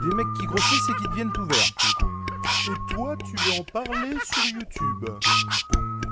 Des 0.00 0.14
mecs 0.14 0.26
qui 0.38 0.46
grossissent 0.46 0.88
et 0.90 0.94
qui 1.02 1.08
deviennent 1.08 1.32
tout 1.32 1.44
verts. 1.44 1.58
Et 2.68 2.94
toi, 2.94 3.16
tu 3.16 3.36
veux 3.36 3.60
en 3.60 3.64
parler 3.64 4.16
sur 4.24 4.44
YouTube 4.44 5.04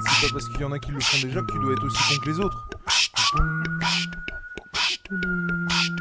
C'est 0.00 0.28
pas 0.28 0.32
parce 0.32 0.48
qu'il 0.48 0.60
y 0.60 0.64
en 0.64 0.72
a 0.72 0.78
qui 0.78 0.90
le 0.90 1.00
font 1.00 1.26
déjà 1.26 1.40
que 1.42 1.52
tu 1.52 1.58
dois 1.60 1.72
être 1.72 1.84
aussi 1.84 2.14
con 2.14 2.20
que 2.20 2.30
les 2.30 2.40
autres. 2.40 2.68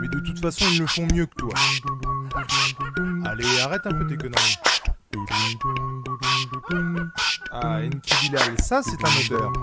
Mais 0.02 0.08
de 0.08 0.20
toute 0.20 0.40
façon, 0.40 0.66
ils 0.72 0.80
le 0.80 0.88
font 0.88 1.08
mieux 1.14 1.26
que 1.28 1.36
toi. 1.36 1.54
Allez, 3.26 3.60
arrête 3.60 3.86
un 3.86 3.92
peu 3.92 4.08
tes 4.08 4.18
conneries. 4.18 4.58
Ah, 7.52 7.80
ça 8.60 8.82
c'est 8.84 8.98
un 9.04 9.36
odeur. 9.36 9.54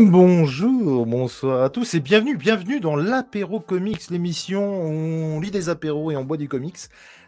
Bonjour, 0.00 1.06
bonsoir 1.06 1.62
à 1.62 1.70
tous 1.70 1.94
et 1.94 2.00
bienvenue, 2.00 2.36
bienvenue 2.36 2.80
dans 2.80 2.96
l'apéro 2.96 3.60
comics, 3.60 4.08
l'émission 4.10 4.82
où 4.84 4.88
on 5.36 5.40
lit 5.40 5.50
des 5.50 5.68
apéros 5.68 6.10
et 6.10 6.16
on 6.16 6.24
boit 6.24 6.36
des 6.36 6.48
comics. 6.48 6.78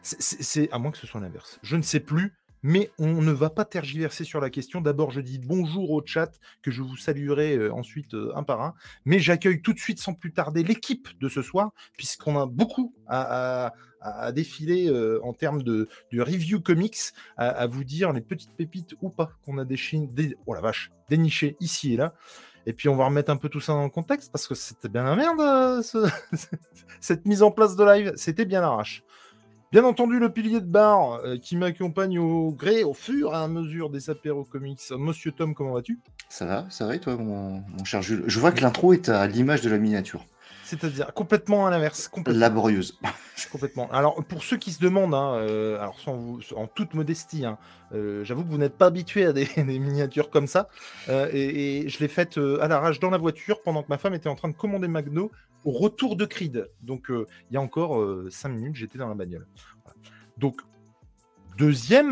C'est- 0.03 0.71
à 0.73 0.79
moins 0.79 0.91
que 0.91 0.99
ce 0.99 1.07
soit 1.07 1.21
l'inverse. 1.21 1.59
Je 1.63 1.77
ne 1.77 1.83
sais 1.83 2.01
plus, 2.01 2.35
mais 2.63 2.91
on 2.99 3.21
ne 3.23 3.33
va 3.33 3.51
pas 3.51 3.65
tergiverser 3.65 4.25
sur 4.25 4.41
la 4.41 4.51
question. 4.51 4.81
D'abord, 4.81 5.11
je 5.11 5.21
dis 5.21 5.39
bonjour 5.39 5.91
au 5.91 6.03
chat 6.05 6.31
que 6.63 6.71
je 6.71 6.83
vous 6.83 6.97
saluerai 6.97 7.57
euh, 7.57 7.73
ensuite 7.75 8.15
euh, 8.15 8.33
un 8.37 8.43
par 8.43 8.63
un. 8.63 8.75
Mais 9.05 9.19
j'accueille 9.19 9.61
tout 9.63 9.73
de 9.73 9.79
suite, 9.79 10.01
sans 10.01 10.15
plus 10.15 10.33
tarder, 10.33 10.63
l'équipe 10.63 11.09
de 11.21 11.29
ce 11.29 11.43
soir, 11.43 11.73
puisqu'on 11.97 12.39
a 12.39 12.47
beaucoup 12.47 12.95
à- 13.07 13.73
à 14.05 14.33
défiler 14.33 14.89
euh, 14.89 15.19
en 15.25 15.33
termes 15.33 15.63
de, 15.63 15.89
de 16.13 16.21
review 16.21 16.61
comics, 16.61 16.99
à, 17.37 17.67
vous 17.67 17.85
dire 17.85 18.13
les 18.13 18.21
petites 18.21 18.53
pépites 18.53 18.95
ou 19.01 19.09
pas 19.11 19.31
qu'on 19.45 19.59
a 19.59 19.65
déchi- 19.65 20.09
dé- 20.13 20.37
oh 20.47 20.55
la 20.55 20.61
vache, 20.61 20.91
dénichées 21.09 21.57
ici 21.61 21.95
et 21.95 21.97
là. 21.97 22.15
Et 22.67 22.73
puis 22.73 22.89
on 22.89 22.97
va 22.97 23.05
remettre 23.07 23.31
un 23.31 23.37
peu 23.37 23.49
tout 23.49 23.61
ça 23.61 23.73
dans 23.73 23.85
le 23.85 23.91
contexte 23.91 24.31
parce 24.33 24.47
que 24.47 24.55
c'était 24.55 24.89
bien 24.89 25.05
la 25.05 25.17
merde, 25.17 25.41
euh, 25.41 25.83
ce- 25.83 26.09
cette 27.01 27.27
mise 27.27 27.43
en 27.43 27.51
place 27.51 27.77
de 27.77 27.85
live, 27.85 28.13
c'était 28.17 28.45
bien 28.45 28.61
l'arrache. 28.61 29.03
Bien 29.73 29.85
entendu, 29.85 30.21
le 30.21 30.33
pilier 30.33 30.61
de 30.61 30.67
bar 30.67 31.15
euh, 31.25 31.37
qui 31.37 31.57
m'accompagne 31.57 32.19
au 32.21 32.53
gré, 32.53 32.85
au 32.85 32.95
fur 32.95 33.33
et 33.33 33.37
à 33.37 33.49
mesure 33.49 33.91
des 33.91 34.09
apéros 34.09 34.45
comics. 34.45 34.81
Monsieur 34.97 35.33
Tom, 35.33 35.53
comment 35.53 35.73
vas-tu? 35.73 35.99
Ça 36.29 36.47
va, 36.47 36.67
ça 36.71 36.87
va 36.87 36.95
et 36.95 37.01
toi, 37.01 37.17
mon, 37.17 37.61
mon 37.77 37.85
cher 37.85 38.01
Jules? 38.01 38.23
Je 38.27 38.39
vois 38.39 38.53
que 38.53 38.61
l'intro 38.61 38.93
est 38.93 39.09
à 39.09 39.27
l'image 39.27 39.63
de 39.63 39.71
la 39.71 39.79
miniature. 39.79 40.27
C'est-à-dire 40.65 41.13
complètement 41.13 41.67
à 41.67 41.71
l'inverse. 41.71 42.09
Complètement. 42.09 42.41
Laborieuse. 42.41 42.99
Complètement. 43.53 43.91
Alors, 43.93 44.25
pour 44.25 44.43
ceux 44.43 44.57
qui 44.57 44.73
se 44.73 44.81
demandent, 44.81 45.15
hein, 45.15 45.35
euh, 45.35 45.79
alors 45.81 45.99
sans 46.01 46.17
vous- 46.17 46.41
en 46.57 46.67
toute 46.67 46.95
modestie, 46.95 47.45
hein, 47.45 47.59
euh, 47.93 48.25
j'avoue 48.25 48.45
que 48.45 48.49
vous 48.51 48.59
n'êtes 48.59 48.79
pas 48.79 48.87
habitué 48.87 49.27
à 49.27 49.33
des, 49.33 49.45
des 49.57 49.79
miniatures 49.79 50.31
comme 50.31 50.47
ça. 50.47 50.69
euh, 51.09 51.29
et, 51.33 51.81
et 51.85 51.89
je 51.89 51.99
l'ai 52.01 52.09
faite 52.09 52.39
à 52.39 52.67
l'arrache 52.69 52.99
dans 53.01 53.11
la 53.11 53.19
voiture 53.19 53.63
pendant 53.63 53.83
que 53.83 53.89
ma 53.89 53.99
femme 53.99 54.15
était 54.15 54.29
en 54.29 54.35
train 54.37 54.49
de 54.49 54.55
commander 54.57 54.89
McDo 54.89 55.31
au 55.65 55.71
retour 55.73 56.17
de 56.17 56.25
Creed. 56.25 56.71
Donc, 56.83 57.07
il 57.11 57.55
y 57.55 57.57
a 57.57 57.61
encore 57.61 58.03
5 58.31 58.49
minutes, 58.51 58.77
j'étais 58.77 58.99
dans 58.99 59.09
la 59.09 59.15
bagnole. 59.15 59.47
Voilà. 59.85 59.97
Donc, 60.39 60.61
deuxième 61.57 62.11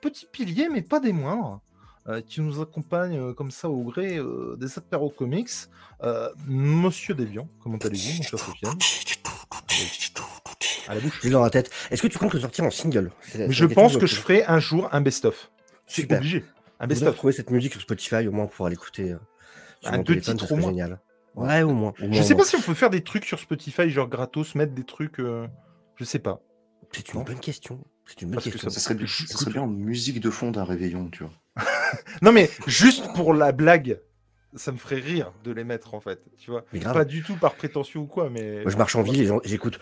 petit 0.00 0.26
pilier, 0.30 0.68
mais 0.72 0.82
pas 0.82 1.00
des 1.00 1.12
moindres, 1.12 1.60
qui 2.26 2.40
nous 2.40 2.60
accompagne 2.60 3.16
euh, 3.18 3.32
comme 3.34 3.50
ça 3.50 3.68
au 3.68 3.82
gré 3.84 4.16
euh, 4.18 4.56
des 4.58 4.78
apéros 4.78 5.10
comics. 5.10 5.50
Euh, 6.02 6.28
Monsieur 6.46 7.14
Deviant, 7.14 7.48
comment 7.62 7.76
allez-vous, 7.78 8.16
mon 8.16 8.22
cher 8.22 8.38
Sofiane? 8.38 8.78
À 10.88 10.94
la 10.94 11.00
bouche. 11.00 11.20
J'ai 11.22 11.30
dans 11.30 11.42
la 11.42 11.50
tête. 11.50 11.70
Est-ce 11.90 12.02
que 12.02 12.08
tu 12.08 12.18
comptes 12.18 12.34
le 12.34 12.40
sortir 12.40 12.64
en 12.64 12.70
single? 12.70 13.10
Je 13.48 13.64
pense 13.66 13.96
que 13.96 14.06
je 14.06 14.16
ferai 14.16 14.44
un 14.44 14.58
jour 14.58 14.88
un 14.92 15.00
best-of. 15.00 15.50
C'est 15.86 16.02
Super. 16.02 16.18
obligé. 16.18 16.44
Un 16.80 16.86
best-of. 16.86 17.08
retrouver 17.10 17.32
cette 17.32 17.50
musique 17.50 17.72
sur 17.72 17.80
Spotify 17.82 18.26
au 18.26 18.32
moins 18.32 18.44
pour 18.46 18.52
pouvoir 18.52 18.70
l'écouter 18.70 19.12
euh, 19.12 19.18
Un 19.84 19.98
deux 19.98 20.20
titres 20.20 20.50
au 20.52 20.56
moins. 20.56 20.70
génial. 20.70 21.00
Ouais, 21.36 21.62
au 21.62 21.72
moins. 21.72 21.90
au 21.90 21.94
Je 22.00 22.06
moins, 22.06 22.22
sais 22.22 22.34
pas 22.34 22.38
moins. 22.38 22.44
si 22.46 22.56
on 22.56 22.60
peut 22.60 22.74
faire 22.74 22.90
des 22.90 23.02
trucs 23.04 23.24
sur 23.24 23.38
Spotify, 23.38 23.88
genre 23.90 24.08
gratos, 24.08 24.54
mettre 24.54 24.72
des 24.74 24.84
trucs. 24.84 25.20
euh, 25.20 25.46
Je 25.96 26.04
sais 26.04 26.18
pas. 26.18 26.40
C'est 26.92 27.12
une 27.14 27.22
bonne 27.22 27.38
question. 27.38 27.78
C'est 28.06 28.22
une 28.22 28.28
bonne 28.28 28.34
Parce 28.36 28.46
que 28.46 28.50
question. 28.50 28.70
Ça 28.70 28.80
serait, 28.80 28.94
bien- 28.96 29.06
ça 29.06 29.38
serait 29.38 29.52
bien 29.52 29.62
en 29.62 29.68
musique 29.68 30.18
de 30.20 30.30
fond 30.30 30.50
d'un 30.50 30.64
réveillon, 30.64 31.08
tu 31.10 31.22
vois. 31.22 31.32
Non, 32.22 32.32
mais 32.32 32.50
juste 32.66 33.12
pour 33.14 33.34
la 33.34 33.52
blague, 33.52 34.00
ça 34.54 34.72
me 34.72 34.76
ferait 34.78 35.00
rire 35.00 35.32
de 35.44 35.52
les 35.52 35.64
mettre 35.64 35.94
en 35.94 36.00
fait. 36.00 36.24
Tu 36.38 36.50
vois 36.50 36.64
Mais. 36.72 36.80
Pas 36.80 37.04
du 37.04 37.22
tout 37.22 37.36
par 37.36 37.54
prétention 37.54 38.02
ou 38.02 38.06
quoi, 38.06 38.30
mais. 38.30 38.62
Moi, 38.62 38.70
je 38.70 38.76
marche 38.76 38.96
en 38.96 39.02
ville 39.02 39.22
et 39.22 39.48
j'écoute. 39.48 39.78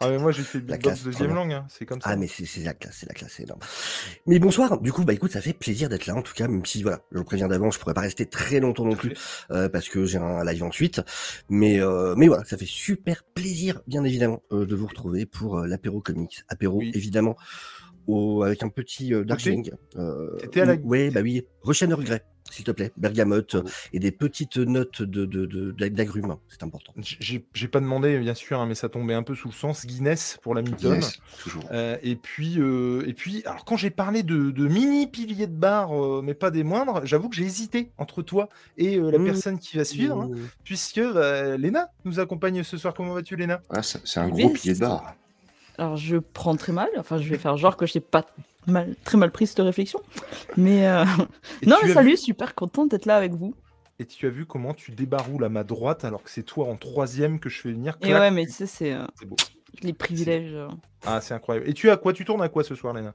Ah, 0.00 0.10
mais 0.10 0.18
moi 0.18 0.30
j'ai 0.30 0.44
fait 0.44 0.62
La 0.68 0.78
classe, 0.78 1.02
deuxième 1.02 1.34
langue, 1.34 1.52
hein, 1.52 1.66
c'est 1.68 1.84
comme 1.84 2.00
ça. 2.00 2.10
Ah, 2.10 2.16
mais 2.16 2.28
c'est 2.28 2.60
la 2.62 2.72
classe, 2.72 2.98
c'est 3.00 3.08
la 3.08 3.14
classe, 3.14 3.32
c'est 3.36 3.42
énorme. 3.42 3.58
Mais 4.26 4.38
bonsoir. 4.38 4.80
Du 4.80 4.92
coup, 4.92 5.04
bah 5.04 5.12
écoute, 5.12 5.32
ça 5.32 5.40
fait 5.40 5.52
plaisir 5.52 5.88
d'être 5.88 6.06
là 6.06 6.14
en 6.14 6.22
tout 6.22 6.34
cas, 6.34 6.46
même 6.46 6.64
si 6.64 6.84
voilà, 6.84 7.00
je 7.10 7.18
le 7.18 7.24
préviens 7.24 7.48
d'avance, 7.48 7.74
je 7.74 7.80
pourrais 7.80 7.94
pas 7.94 8.02
rester 8.02 8.24
très 8.24 8.60
longtemps 8.60 8.84
non 8.84 8.94
plus 8.94 9.14
euh, 9.50 9.68
parce 9.68 9.88
que 9.88 10.04
j'ai 10.04 10.18
un 10.18 10.44
live 10.44 10.62
ensuite. 10.62 11.00
Mais 11.48 11.80
euh, 11.80 12.14
mais 12.16 12.28
voilà, 12.28 12.44
ça 12.44 12.56
fait 12.56 12.64
super 12.64 13.24
plaisir, 13.34 13.80
bien 13.88 14.04
évidemment, 14.04 14.40
euh, 14.52 14.66
de 14.66 14.76
vous 14.76 14.86
retrouver 14.86 15.26
pour 15.26 15.58
euh, 15.58 15.66
l'apéro 15.66 16.00
comics. 16.00 16.44
Apéro, 16.48 16.78
Oui. 16.78 16.92
évidemment, 16.94 17.36
au, 18.08 18.42
avec 18.42 18.62
un 18.64 18.68
petit 18.68 19.14
euh, 19.14 19.22
Darjeeling. 19.24 19.70
Euh, 19.96 20.36
T'étais 20.38 20.62
à 20.62 20.64
la- 20.64 20.74
Ouais, 20.74 21.10
bah 21.10 21.20
oui. 21.22 21.44
Russian 21.62 21.88
Earl 21.90 22.02
Grey, 22.02 22.22
s'il 22.50 22.64
te 22.64 22.70
plaît. 22.70 22.90
Bergamote 22.96 23.54
Oh. 23.54 23.58
euh, 23.58 23.70
et 23.92 23.98
des 23.98 24.10
petites 24.10 24.56
notes 24.56 25.02
de 25.02 25.24
de 25.26 25.44
de- 25.46 25.88
d'agrumes, 25.88 26.36
c'est 26.48 26.62
important. 26.62 26.92
J'ai 26.96 27.44
j'ai 27.52 27.68
pas 27.68 27.80
demandé, 27.80 28.18
bien 28.18 28.34
sûr, 28.34 28.58
hein, 28.60 28.66
mais 28.66 28.74
ça 28.74 28.88
tombait 28.88 29.14
un 29.14 29.22
peu 29.22 29.34
sous 29.34 29.48
le 29.48 29.54
sens. 29.54 29.84
Guinness 29.86 30.38
pour 30.42 30.54
la 30.54 30.62
Milton. 30.62 30.94
Yes, 30.94 31.18
toujours. 31.42 31.62
Euh, 31.70 31.96
et 32.02 32.16
puis, 32.16 32.58
euh, 32.58 33.04
et 33.06 33.12
puis, 33.12 33.42
alors 33.44 33.64
quand 33.66 33.76
j'ai 33.76 33.90
parlé 33.90 34.22
de, 34.22 34.50
de 34.50 34.66
mini 34.66 35.06
piliers 35.06 35.46
de 35.46 35.52
bar, 35.56 35.92
euh, 35.92 36.22
mais 36.24 36.34
pas 36.34 36.50
des 36.50 36.64
moindres, 36.64 37.02
j'avoue 37.04 37.28
que 37.28 37.36
j'ai 37.36 37.44
hésité 37.44 37.90
entre 37.98 38.22
toi 38.22 38.48
et 38.78 38.96
euh, 38.96 39.10
la 39.10 39.18
Mmh. 39.18 39.24
personne 39.24 39.58
qui 39.58 39.76
va 39.76 39.84
suivre, 39.84 40.18
hein, 40.22 40.30
puisque 40.64 41.00
bah, 41.00 41.56
Léna 41.58 41.90
nous 42.06 42.18
accompagne 42.20 42.62
ce 42.62 42.76
soir. 42.78 42.94
Comment 42.94 43.12
vas-tu, 43.12 43.36
Léna? 43.36 43.60
Ah, 43.70 43.82
c'est 43.82 44.18
un 44.20 44.28
gros 44.28 44.48
pilier 44.50 44.72
de 44.74 44.80
bar. 44.80 45.14
Alors, 45.78 45.96
je 45.96 46.16
prends 46.16 46.56
très 46.56 46.72
mal. 46.72 46.88
Enfin, 46.98 47.18
je 47.18 47.28
vais 47.28 47.38
faire 47.38 47.56
genre 47.56 47.76
que 47.76 47.86
je 47.86 47.96
n'ai 47.96 48.00
pas 48.00 48.26
mal, 48.66 48.94
très 49.04 49.16
mal 49.16 49.30
pris 49.30 49.46
cette 49.46 49.60
réflexion. 49.60 50.00
Mais 50.56 50.86
euh, 50.88 51.04
non, 51.66 51.76
mais 51.84 51.92
salut, 51.94 52.10
vu- 52.10 52.16
super 52.16 52.54
contente 52.54 52.90
d'être 52.90 53.06
là 53.06 53.16
avec 53.16 53.32
vous. 53.32 53.54
Et 54.00 54.04
tu 54.06 54.26
as 54.26 54.30
vu 54.30 54.44
comment 54.46 54.74
tu 54.74 54.92
débaroules 54.92 55.44
à 55.44 55.48
ma 55.48 55.64
droite 55.64 56.04
alors 56.04 56.22
que 56.22 56.30
c'est 56.30 56.42
toi 56.44 56.66
en 56.68 56.76
troisième 56.76 57.40
que 57.40 57.48
je 57.48 57.60
fais 57.60 57.70
venir. 57.72 57.96
Et 58.02 58.12
ouais, 58.12 58.30
mais 58.30 58.46
tu 58.46 58.52
sais, 58.52 58.66
c'est 58.66 58.92
euh, 58.92 59.04
les 59.82 59.92
privilèges. 59.92 60.52
euh. 60.54 60.68
Ah, 61.06 61.20
c'est 61.20 61.34
incroyable. 61.34 61.68
Et 61.68 61.74
tu 61.74 61.90
as 61.90 61.96
quoi? 61.96 62.12
Tu 62.12 62.24
tournes 62.24 62.42
à 62.42 62.48
quoi 62.48 62.62
ce 62.64 62.74
soir, 62.74 62.94
Léna? 62.94 63.14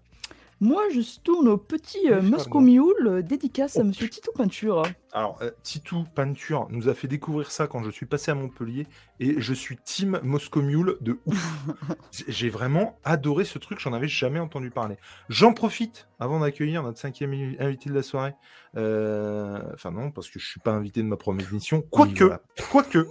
Moi, 0.64 0.84
je 0.94 1.02
tourne 1.20 1.50
au 1.50 1.58
petit 1.58 2.10
euh, 2.10 2.22
Moscow 2.22 2.62
Mule, 2.62 2.94
euh, 3.06 3.22
dédicace 3.22 3.76
à 3.76 3.82
Oh, 3.82 3.84
Monsieur 3.84 4.08
Tito 4.08 4.32
Peinture. 4.32 4.84
Alors, 5.12 5.38
euh, 5.42 5.52
Titou 5.62 6.06
Peinture 6.16 6.68
nous 6.70 6.88
a 6.88 6.94
fait 6.94 7.10
découvrir 7.10 7.52
ça 7.52 7.68
quand 7.68 7.84
je 7.84 7.90
suis 7.92 8.06
passé 8.06 8.32
à 8.32 8.36
Montpellier 8.36 8.88
et 9.20 9.42
je 9.42 9.54
suis 9.54 9.76
team 9.76 10.22
Moscow 10.24 10.62
Mule 10.62 10.96
de 11.02 11.20
ouf. 11.26 11.66
J'ai- 12.30 12.50
vraiment 12.50 12.98
adoré 13.04 13.44
ce 13.44 13.60
truc, 13.60 13.80
j'en 13.80 13.92
avais 13.92 14.08
jamais 14.08 14.40
entendu 14.40 14.72
parler. 14.72 14.96
J'en 15.28 15.54
profite 15.54 16.08
avant 16.18 16.40
d'accueillir 16.40 16.82
notre 16.82 16.98
cinquième 16.98 17.34
invité 17.60 17.90
de 17.90 17.96
la 17.96 18.04
soirée. 18.04 18.34
Euh, 18.78 19.60
Enfin 19.74 19.92
non, 19.92 20.12
parce 20.12 20.30
que 20.30 20.40
je 20.40 20.48
suis 20.48 20.62
pas 20.62 20.72
invité 20.72 21.02
de 21.04 21.08
ma 21.08 21.18
première 21.18 21.50
émission. 21.52 21.82
Quoique, 21.92 22.24
voilà. 22.24 22.42
quoique, 22.72 23.06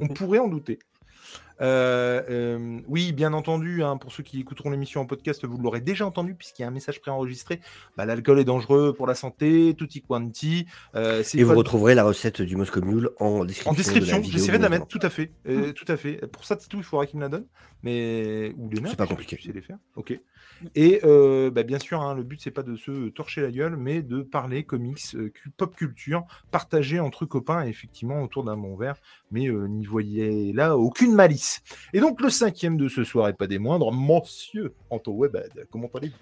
on 0.00 0.08
pourrait 0.08 0.40
en 0.40 0.48
douter. 0.48 0.80
Euh, 1.60 2.22
euh, 2.28 2.80
oui, 2.86 3.12
bien 3.12 3.32
entendu, 3.32 3.82
hein, 3.82 3.96
pour 3.96 4.12
ceux 4.12 4.22
qui 4.22 4.40
écouteront 4.40 4.70
l'émission 4.70 5.00
en 5.00 5.06
podcast, 5.06 5.44
vous 5.44 5.58
l'aurez 5.58 5.80
déjà 5.80 6.06
entendu 6.06 6.34
puisqu'il 6.34 6.62
y 6.62 6.64
a 6.64 6.68
un 6.68 6.72
message 6.72 7.00
préenregistré. 7.00 7.60
Bah, 7.96 8.04
L'alcool 8.04 8.38
est 8.38 8.44
dangereux 8.44 8.92
pour 8.92 9.06
la 9.06 9.14
santé, 9.14 9.74
tutti 9.76 10.02
quanti. 10.02 10.66
Euh, 10.94 11.22
c'est 11.22 11.38
Et 11.38 11.44
vous 11.44 11.54
retrouverez 11.54 11.94
la 11.94 12.04
recette 12.04 12.42
du 12.42 12.56
Moscow 12.56 12.82
Mule 12.82 13.10
en 13.18 13.44
description. 13.44 13.70
en 13.70 13.74
description, 13.74 14.16
de 14.16 14.22
la 14.22 14.26
vidéo 14.26 14.38
j'essaierai 14.38 14.58
de 14.58 14.62
la 14.62 14.68
mettre, 14.68 14.86
tout 14.86 15.00
à 15.02 15.10
fait. 15.10 15.30
euh, 15.48 15.72
tout 15.72 15.86
à 15.88 15.96
fait. 15.96 16.26
Pour 16.28 16.44
ça, 16.44 16.56
Titou, 16.56 16.78
il 16.78 16.84
faudra 16.84 17.06
qu'il 17.06 17.18
me 17.18 17.24
la 17.24 17.28
donne. 17.28 17.46
Mais... 17.82 18.54
Ou 18.58 18.68
Léna, 18.70 18.90
C'est 18.90 18.96
pas 18.96 19.06
compliqué. 19.06 19.36
Tu 19.36 19.44
sais 19.44 19.52
les 19.52 19.62
faire. 19.62 19.78
Ok. 19.94 20.18
Et 20.74 21.00
euh, 21.04 21.50
bah, 21.50 21.62
bien 21.62 21.78
sûr, 21.78 22.00
hein, 22.00 22.14
le 22.14 22.22
but, 22.22 22.40
c'est 22.40 22.50
pas 22.50 22.62
de 22.62 22.76
se 22.76 23.08
torcher 23.10 23.42
la 23.42 23.50
gueule, 23.50 23.76
mais 23.76 24.02
de 24.02 24.22
parler 24.22 24.64
comics, 24.64 25.14
euh, 25.14 25.32
pop 25.56 25.74
culture, 25.76 26.24
partager 26.50 26.98
entre 27.00 27.26
copains, 27.26 27.66
et 27.66 27.68
effectivement, 27.68 28.22
autour 28.22 28.44
d'un 28.44 28.56
bon 28.56 28.76
verre. 28.76 28.96
Mais 29.30 29.48
euh, 29.48 29.68
n'y 29.68 29.86
voyez 29.86 30.52
là 30.52 30.76
aucune 30.76 31.14
malice. 31.14 31.45
Et 31.92 32.00
donc, 32.00 32.20
le 32.20 32.30
cinquième 32.30 32.76
de 32.76 32.88
ce 32.88 33.04
soir, 33.04 33.28
et 33.28 33.32
pas 33.32 33.46
des 33.46 33.58
moindres, 33.58 33.92
Monsieur 33.92 34.74
Anto 34.90 35.12
Webad. 35.12 35.66
Comment 35.70 35.90
allez-vous? 35.94 36.14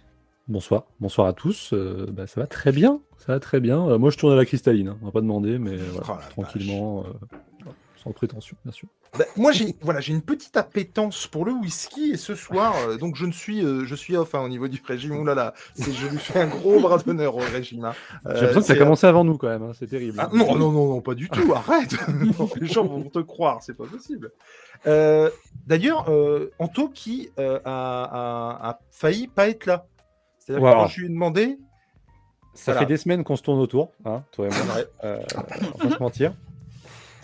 Bonsoir, 0.46 0.84
bonsoir 1.00 1.26
à 1.26 1.32
tous. 1.32 1.72
Euh, 1.72 2.06
bah, 2.12 2.26
ça 2.26 2.40
va 2.40 2.46
très 2.46 2.70
bien, 2.70 3.00
ça 3.16 3.32
va 3.32 3.40
très 3.40 3.60
bien. 3.60 3.88
Euh, 3.88 3.98
moi, 3.98 4.10
je 4.10 4.18
tourne 4.18 4.34
à 4.34 4.36
la 4.36 4.44
cristalline, 4.44 4.88
hein, 4.88 4.98
on 5.00 5.06
va 5.06 5.10
pas 5.12 5.22
demander, 5.22 5.58
mais 5.58 5.76
voilà, 5.76 6.06
Oh 6.20 6.30
tranquillement, 6.30 7.04
euh, 7.06 7.70
sans 7.96 8.12
prétention, 8.12 8.54
bien 8.62 8.72
sûr. 8.72 8.88
Bah, 9.16 9.24
moi, 9.36 9.52
j'ai 9.52 9.76
voilà, 9.80 10.00
j'ai 10.00 10.12
une 10.12 10.22
petite 10.22 10.56
appétence 10.56 11.26
pour 11.28 11.44
le 11.44 11.52
whisky 11.52 12.12
et 12.12 12.16
ce 12.16 12.34
soir, 12.34 12.74
euh, 12.88 12.96
donc 12.96 13.14
je 13.14 13.26
ne 13.26 13.32
suis, 13.32 13.64
euh, 13.64 13.84
je 13.84 13.94
suis 13.94 14.16
off 14.16 14.34
hein, 14.34 14.40
au 14.40 14.48
niveau 14.48 14.66
du 14.66 14.80
régime. 14.84 15.16
Ouh 15.16 15.24
là 15.24 15.54
je 15.78 16.06
lui 16.08 16.18
fais 16.18 16.40
un 16.40 16.48
gros 16.48 16.80
bras 16.80 16.98
d'honneur 16.98 17.36
au 17.36 17.40
régime. 17.40 17.84
hein. 17.84 17.92
J'ai 18.24 18.30
Euh, 18.30 18.32
l'impression 18.34 18.60
que 18.60 18.66
ça 18.66 18.72
a 18.72 18.76
c'est- 18.76 18.82
commencé 18.82 19.06
avant 19.06 19.22
nous 19.24 19.38
quand 19.38 19.48
même, 19.48 19.62
hein, 19.62 19.72
c'est 19.78 19.86
terrible. 19.86 20.18
Ah, 20.18 20.28
non, 20.32 20.56
non, 20.56 20.72
non, 20.72 20.88
non, 20.88 21.00
pas 21.00 21.14
du 21.14 21.28
tout. 21.28 21.52
Arrête. 21.54 21.94
Non, 22.38 22.48
Les 22.60 22.66
gens 22.66 22.84
vont 22.84 23.02
te 23.04 23.20
croire, 23.20 23.62
c'est 23.62 23.74
pas 23.76 23.84
possible. 23.86 24.32
Euh, 24.86 25.30
D'ailleurs, 25.66 26.06
euh, 26.08 26.50
Anto 26.58 26.88
qui 26.88 27.30
euh, 27.38 27.58
a, 27.64 28.04
a- 28.64 28.70
a 28.70 28.78
failli 28.90 29.28
pas 29.28 29.48
être 29.48 29.66
là. 29.66 29.86
C'est-à-dire 30.40 30.68
que 30.68 30.74
quand 30.74 30.86
je 30.88 31.00
lui 31.00 31.06
ai 31.06 31.08
demandé, 31.10 31.58
Ça 32.54 32.72
voilà. 32.72 32.80
fait 32.80 32.92
des 32.92 32.96
semaines 32.98 33.22
qu'on 33.24 33.36
se 33.36 33.42
tourne 33.42 33.60
autour, 33.60 33.92
hein, 34.04 34.22
toi 34.32 34.46
et 34.46 34.50
moi. 34.50 34.76
Euh, 35.04 35.18
on 35.34 35.38
va 35.38 35.88
pas 35.88 35.94
se 35.96 36.02
mentir. 36.02 36.34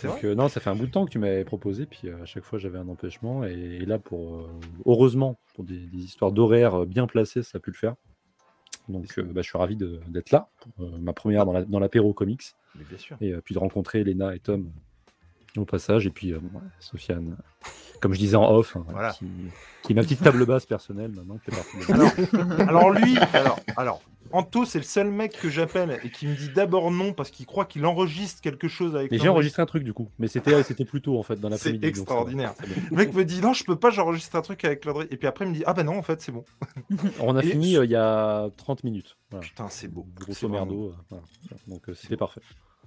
Donc, 0.07 0.23
euh, 0.23 0.35
non, 0.35 0.47
ça 0.49 0.59
fait 0.59 0.69
un 0.69 0.75
bout 0.75 0.85
de 0.87 0.91
temps 0.91 1.05
que 1.05 1.11
tu 1.11 1.19
m'avais 1.19 1.43
proposé, 1.45 1.85
puis 1.85 2.07
euh, 2.09 2.21
à 2.21 2.25
chaque 2.25 2.43
fois 2.43 2.57
j'avais 2.59 2.77
un 2.77 2.87
empêchement, 2.87 3.43
et, 3.45 3.51
et 3.81 3.85
là, 3.85 3.99
pour 3.99 4.35
euh, 4.35 4.49
heureusement, 4.85 5.37
pour 5.55 5.63
des, 5.63 5.77
des 5.79 5.99
histoires 6.03 6.31
d'horaires 6.31 6.81
euh, 6.81 6.85
bien 6.85 7.07
placées, 7.07 7.43
ça 7.43 7.57
a 7.57 7.59
pu 7.59 7.71
le 7.71 7.77
faire. 7.77 7.95
Donc, 8.89 9.05
euh, 9.17 9.23
bah, 9.23 9.41
je 9.41 9.47
suis 9.49 9.57
ravi 9.57 9.75
de- 9.75 9.99
d'être 10.07 10.31
là, 10.31 10.49
pour, 10.59 10.85
euh, 10.85 10.97
ma 10.99 11.13
première 11.13 11.45
dans 11.45 11.53
la- 11.53 11.65
dans 11.65 11.79
l'apéro 11.79 12.13
comics, 12.13 12.41
mais 12.77 12.83
bien 12.85 12.97
sûr. 12.97 13.17
et 13.21 13.31
euh, 13.33 13.41
puis 13.43 13.53
de 13.53 13.59
rencontrer 13.59 14.03
Léna 14.03 14.35
et 14.35 14.39
Tom 14.39 14.71
au 15.57 15.65
passage, 15.65 16.07
et 16.07 16.09
puis 16.09 16.31
euh, 16.33 16.37
ouais, 16.37 16.61
Sofiane, 16.79 17.35
comme 17.99 18.13
je 18.13 18.19
disais 18.19 18.37
en 18.37 18.49
off, 18.53 18.75
hein, 18.77 18.85
Voilà. 18.89 19.11
qui, 19.11 19.27
qui 19.83 19.91
est 19.91 19.95
ma 19.95 20.01
petite 20.01 20.23
table 20.23 20.45
basse 20.45 20.65
personnelle 20.65 21.11
maintenant, 21.11 21.37
qui 21.37 21.51
fait 21.51 21.55
partie 21.57 21.77
de 21.77 21.93
Alors, 21.93 22.69
alors 22.69 22.89
lui, 22.91 23.17
alors, 23.33 23.59
alors, 23.75 24.01
Anto, 24.33 24.65
c'est 24.65 24.77
le 24.79 24.83
seul 24.83 25.09
mec 25.11 25.37
que 25.39 25.49
j'appelle 25.49 25.99
et 26.03 26.09
qui 26.09 26.27
me 26.27 26.35
dit 26.35 26.49
d'abord 26.49 26.91
non 26.91 27.13
parce 27.13 27.29
qu'il 27.31 27.45
croit 27.45 27.65
qu'il 27.65 27.85
enregistre 27.85 28.41
quelque 28.41 28.67
chose 28.67 28.95
avec. 28.95 29.11
Mais 29.11 29.17
j'ai 29.17 29.29
enregistré 29.29 29.61
un 29.61 29.65
truc 29.65 29.83
du 29.83 29.93
coup, 29.93 30.09
mais 30.19 30.27
c'était 30.27 30.61
c'était 30.63 30.85
plus 30.85 31.01
tôt 31.01 31.17
en 31.17 31.23
fait 31.23 31.39
dans 31.39 31.49
C'est 31.57 31.73
donc 31.73 31.83
extraordinaire. 31.83 32.53
c'est 32.59 32.67
bon. 32.67 32.81
Le 32.91 32.95
mec 32.97 33.13
me 33.13 33.25
dit 33.25 33.41
non, 33.41 33.53
je 33.53 33.63
peux 33.63 33.75
pas, 33.75 33.89
j'enregistre 33.89 34.35
un 34.35 34.41
truc 34.41 34.63
avec 34.65 34.85
Landry. 34.85 35.07
Et 35.11 35.17
puis 35.17 35.27
après, 35.27 35.45
il 35.45 35.49
me 35.49 35.53
dit 35.55 35.63
ah 35.65 35.73
bah 35.73 35.83
non, 35.83 35.97
en 35.97 36.01
fait, 36.03 36.21
c'est 36.21 36.31
bon. 36.31 36.45
On 37.19 37.35
a 37.35 37.43
Et- 37.43 37.47
fini 37.47 37.77
euh, 37.77 37.85
il 37.85 37.91
y 37.91 37.95
a 37.95 38.49
30 38.57 38.83
minutes. 38.83 39.17
Voilà. 39.29 39.45
Putain, 39.45 39.67
c'est 39.69 39.87
beau. 39.87 40.05
Grosso 40.19 40.47
merdo. 40.49 40.87
euh, 40.89 40.93
voilà. 41.09 41.23
Donc 41.67 41.89
euh, 41.89 41.93
c'était 41.93 42.17
parfait. 42.17 42.41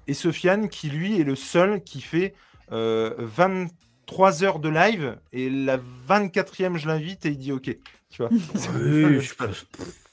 Et 0.06 0.14
Sofiane, 0.14 0.68
qui 0.68 0.90
lui 0.90 1.20
est 1.20 1.24
le 1.24 1.34
seul 1.36 1.82
qui 1.82 2.00
fait 2.02 2.34
euh, 2.72 3.14
23 3.18 4.44
heures 4.44 4.58
de 4.58 4.68
live, 4.68 5.16
et 5.32 5.48
la 5.50 5.78
24e, 6.08 6.76
je 6.76 6.86
l'invite 6.88 7.24
et 7.26 7.30
il 7.30 7.38
dit 7.38 7.52
ok. 7.52 7.76
Tu 8.10 8.22
vois 8.22 8.28
Oui, 8.30 9.20
je, 9.20 9.34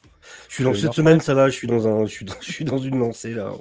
je 0.49 0.53
suis 0.55 0.63
dans 0.63 0.73
cette 0.73 0.93
semaine, 0.93 1.19
ça 1.19 1.33
va. 1.33 1.49
Je 1.49 1.55
suis 1.55 1.67
dans 1.67 1.87
un, 1.87 2.05
je 2.05 2.11
suis 2.11 2.25
dans, 2.25 2.35
je 2.41 2.51
suis 2.51 2.65
dans 2.65 2.77
une 2.77 2.99
lancée 2.99 3.33
là. 3.33 3.51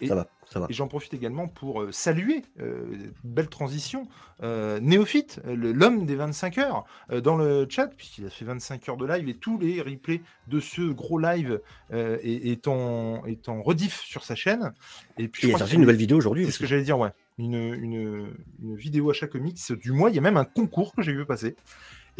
Et- 0.00 0.06
Ça 0.06 0.14
va, 0.14 0.26
ça 0.50 0.60
va. 0.60 0.66
Et 0.70 0.72
j'en 0.72 0.88
profite 0.88 1.12
également 1.12 1.46
pour 1.46 1.82
euh, 1.82 1.92
saluer, 1.92 2.42
euh, 2.58 2.86
belle 3.22 3.48
transition, 3.48 4.08
euh, 4.42 4.80
Néophyte, 4.80 5.40
euh, 5.46 5.54
l'homme 5.54 6.06
des 6.06 6.14
25 6.16 6.56
heures, 6.56 6.84
euh, 7.12 7.20
dans 7.20 7.36
le 7.36 7.66
chat, 7.68 7.88
puisqu'il 7.88 8.24
a 8.24 8.30
fait 8.30 8.46
25 8.46 8.88
heures 8.88 8.96
de 8.96 9.04
live 9.06 9.28
et 9.28 9.34
tous 9.34 9.58
les 9.58 9.82
replays 9.82 10.22
de 10.48 10.58
ce 10.58 10.80
gros 10.90 11.18
live 11.18 11.60
euh, 11.92 12.16
est, 12.22 12.50
est 12.50 12.66
en, 12.66 13.26
est 13.26 13.48
en 13.50 13.60
rediff 13.62 14.00
sur 14.00 14.24
sa 14.24 14.34
chaîne. 14.34 14.72
Et 15.18 15.28
puis, 15.28 15.48
il 15.48 15.54
a 15.54 15.58
sorti 15.58 15.74
une 15.74 15.82
nouvelle 15.82 15.96
vidéo 15.96 16.16
aujourd'hui. 16.16 16.46
C'est 16.46 16.52
ce 16.52 16.58
que 16.58 16.66
j'allais 16.66 16.82
dire, 16.84 16.98
ouais. 16.98 17.10
Une, 17.38 17.54
une, 17.54 18.34
une 18.62 18.76
vidéo 18.76 19.10
achat 19.10 19.26
comics 19.26 19.58
du 19.72 19.92
mois. 19.92 20.08
Il 20.10 20.16
y 20.16 20.18
a 20.18 20.22
même 20.22 20.36
un 20.38 20.44
concours 20.44 20.94
que 20.94 21.02
j'ai 21.02 21.12
vu 21.12 21.24
passer. 21.26 21.56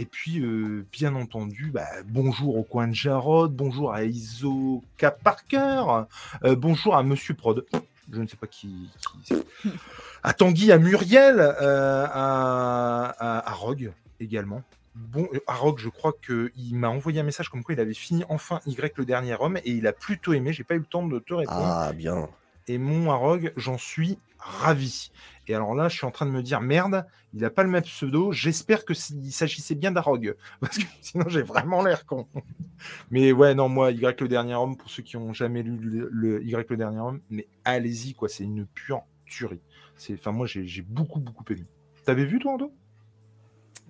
Et 0.01 0.07
puis, 0.07 0.41
euh, 0.41 0.87
bien 0.91 1.15
entendu, 1.15 1.71
bah, 1.75 1.85
bonjour 2.07 2.57
au 2.57 2.63
coin 2.63 2.89
de 2.89 2.95
Jarod, 2.95 3.55
bonjour 3.55 3.93
à 3.93 4.05
Isoka 4.05 5.11
Parker, 5.11 6.07
euh, 6.43 6.57
bonjour 6.57 6.97
à 6.97 7.03
Monsieur 7.03 7.35
Prod. 7.35 7.67
Je 8.11 8.23
ne 8.23 8.27
sais 8.27 8.39
pas 8.39 8.47
qui. 8.47 8.89
qui 8.99 9.19
c'est. 9.25 9.69
à 10.23 10.33
Tanguy, 10.33 10.73
à 10.73 10.79
Muriel, 10.79 11.39
euh, 11.39 12.07
à, 12.07 13.15
à, 13.19 13.51
à 13.51 13.53
Rogue 13.53 13.93
également. 14.21 14.63
Bon, 14.95 15.29
à 15.47 15.53
Rogue, 15.53 15.79
je 15.79 15.91
crois 15.91 16.15
qu'il 16.25 16.77
m'a 16.77 16.89
envoyé 16.89 17.21
un 17.21 17.25
message 17.25 17.51
comme 17.51 17.63
quoi 17.63 17.75
il 17.75 17.81
avait 17.81 17.93
fini 17.93 18.25
enfin 18.31 18.61
Y 18.65 18.97
le 18.97 19.05
dernier 19.05 19.37
homme 19.39 19.59
et 19.59 19.71
il 19.71 19.87
a 19.87 19.93
plutôt 19.93 20.33
aimé. 20.33 20.55
J'ai 20.55 20.65
pas 20.65 20.77
eu 20.77 20.79
le 20.79 20.85
temps 20.85 21.07
de 21.07 21.19
te 21.19 21.35
répondre 21.35 21.61
Ah 21.63 21.93
bien. 21.93 22.27
Et 22.69 22.79
mon 22.79 23.11
Arog, 23.11 23.53
j'en 23.57 23.79
suis 23.79 24.19
ravi. 24.39 25.11
Et 25.49 25.55
alors 25.55 25.75
là, 25.75 25.89
je 25.89 25.97
suis 25.97 26.07
en 26.07 26.11
train 26.11 26.27
de 26.27 26.31
me 26.31 26.43
dire, 26.43 26.61
merde, 26.61 27.05
il 27.35 27.41
n'a 27.41 27.51
pas 27.51 27.63
le 27.65 27.69
même 27.69 27.83
pseudo, 27.83 28.31
j'espère 28.33 28.85
que 28.85 28.95
s'il 28.95 29.33
s'agissait 29.33 29.75
bien 29.75 29.91
d'Arog, 29.91 30.37
parce 30.61 30.79
que 30.79 30.85
sinon 31.01 31.29
j'ai 31.29 31.43
vraiment 31.43 31.83
l'air 31.83 32.07
con. 32.07 32.29
Mais 33.11 33.33
ouais, 33.33 33.55
non, 33.55 33.69
moi, 33.69 33.91
Y 33.91 34.21
le 34.21 34.29
dernier 34.29 34.55
homme, 34.55 34.77
pour 34.77 34.89
ceux 34.91 35.03
qui 35.03 35.17
ont 35.17 35.33
jamais 35.33 35.63
lu 35.63 35.77
le, 35.79 36.09
le 36.13 36.45
Y 36.45 36.69
le 36.71 36.77
dernier 36.77 37.01
homme, 37.01 37.21
mais 37.31 37.49
allez-y, 37.65 38.15
quoi, 38.15 38.29
c'est 38.29 38.45
une 38.45 38.67
pure 38.67 39.03
tuerie. 39.27 39.61
C'est, 39.97 40.15
Enfin, 40.15 40.33
moi, 40.33 40.47
j'ai 40.47 40.83
beaucoup, 40.83 41.21
beaucoup 41.21 41.45
aimé. 41.51 41.65
T'avais 42.05 42.25
vu, 42.25 42.39
toi, 42.39 42.53
Ando? 42.55 42.73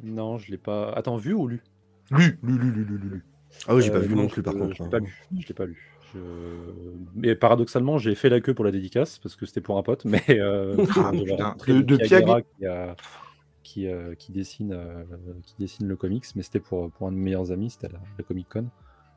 Non, 0.03 0.39
je 0.39 0.51
l'ai 0.51 0.59
pas. 0.59 0.91
Attends, 0.93 1.17
vu 1.17 1.35
ou 1.35 1.47
lu? 1.47 1.63
Lu, 2.11 2.39
lu, 2.43 2.59
lu, 2.59 2.73
lu, 2.73 2.85
lu, 2.85 2.99
lu, 2.99 3.09
lu. 3.11 3.25
Ah 3.69 3.75
oui, 3.75 3.83
j'ai 3.83 3.91
pas 3.91 3.99
Euh, 3.99 4.01
vu 4.01 4.15
non 4.15 4.27
plus 4.27 4.43
par 4.43 4.55
je- 4.55 4.59
contre. 4.59 4.75
Je 4.75 4.79
l'ai 4.83 4.87
hein. 4.87 4.91
pas 4.91 4.99
lu. 4.99 5.23
Je 5.39 5.47
l'ai 5.49 5.55
pas 5.55 5.67
lu. 5.67 5.93
Mais 7.15 7.35
paradoxalement, 7.35 7.99
j'ai 7.99 8.15
fait 8.15 8.29
la 8.29 8.41
queue 8.41 8.55
pour 8.55 8.65
la 8.65 8.71
dédicace 8.71 9.19
parce 9.19 9.37
que 9.37 9.47
c'était 9.47 9.61
pour 9.61 9.79
un 9.79 9.83
pote, 9.83 10.05
mais 10.07 10.23
euh, 10.31 10.77
Ah, 10.97 11.11
putain. 11.13 11.57
De- 11.67 11.81
de 11.83 11.95
Lucky 11.97 12.09
Piag- 12.09 12.23
Aguirre 12.23 12.43
qui, 12.57 12.67
a- 12.67 12.97
qui, 13.63 13.87
euh, 13.87 14.15
qui 14.15 14.33
dessine, 14.33 14.73
euh, 14.73 15.05
qui 15.45 15.55
dessine 15.59 15.87
le 15.89 15.97
comics, 15.97 16.25
mais 16.35 16.43
c'était 16.43 16.61
pour, 16.61 16.91
pour 16.91 17.07
un 17.09 17.13
de 17.13 17.17
mes 17.17 17.25
meilleurs 17.25 17.53
amis, 17.53 17.71
c'était 17.71 17.89
la, 17.93 18.01
la 18.19 18.25
Comic 18.25 18.49
Con. 18.49 18.67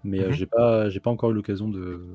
Mais 0.03 0.19
Mhm. 0.27 0.31
j'ai 0.33 0.45
pas, 0.45 0.89
j'ai 0.89 0.99
pas 0.99 1.09
encore 1.09 1.31
eu 1.31 1.33
l'occasion 1.33 1.69
de, 1.69 2.05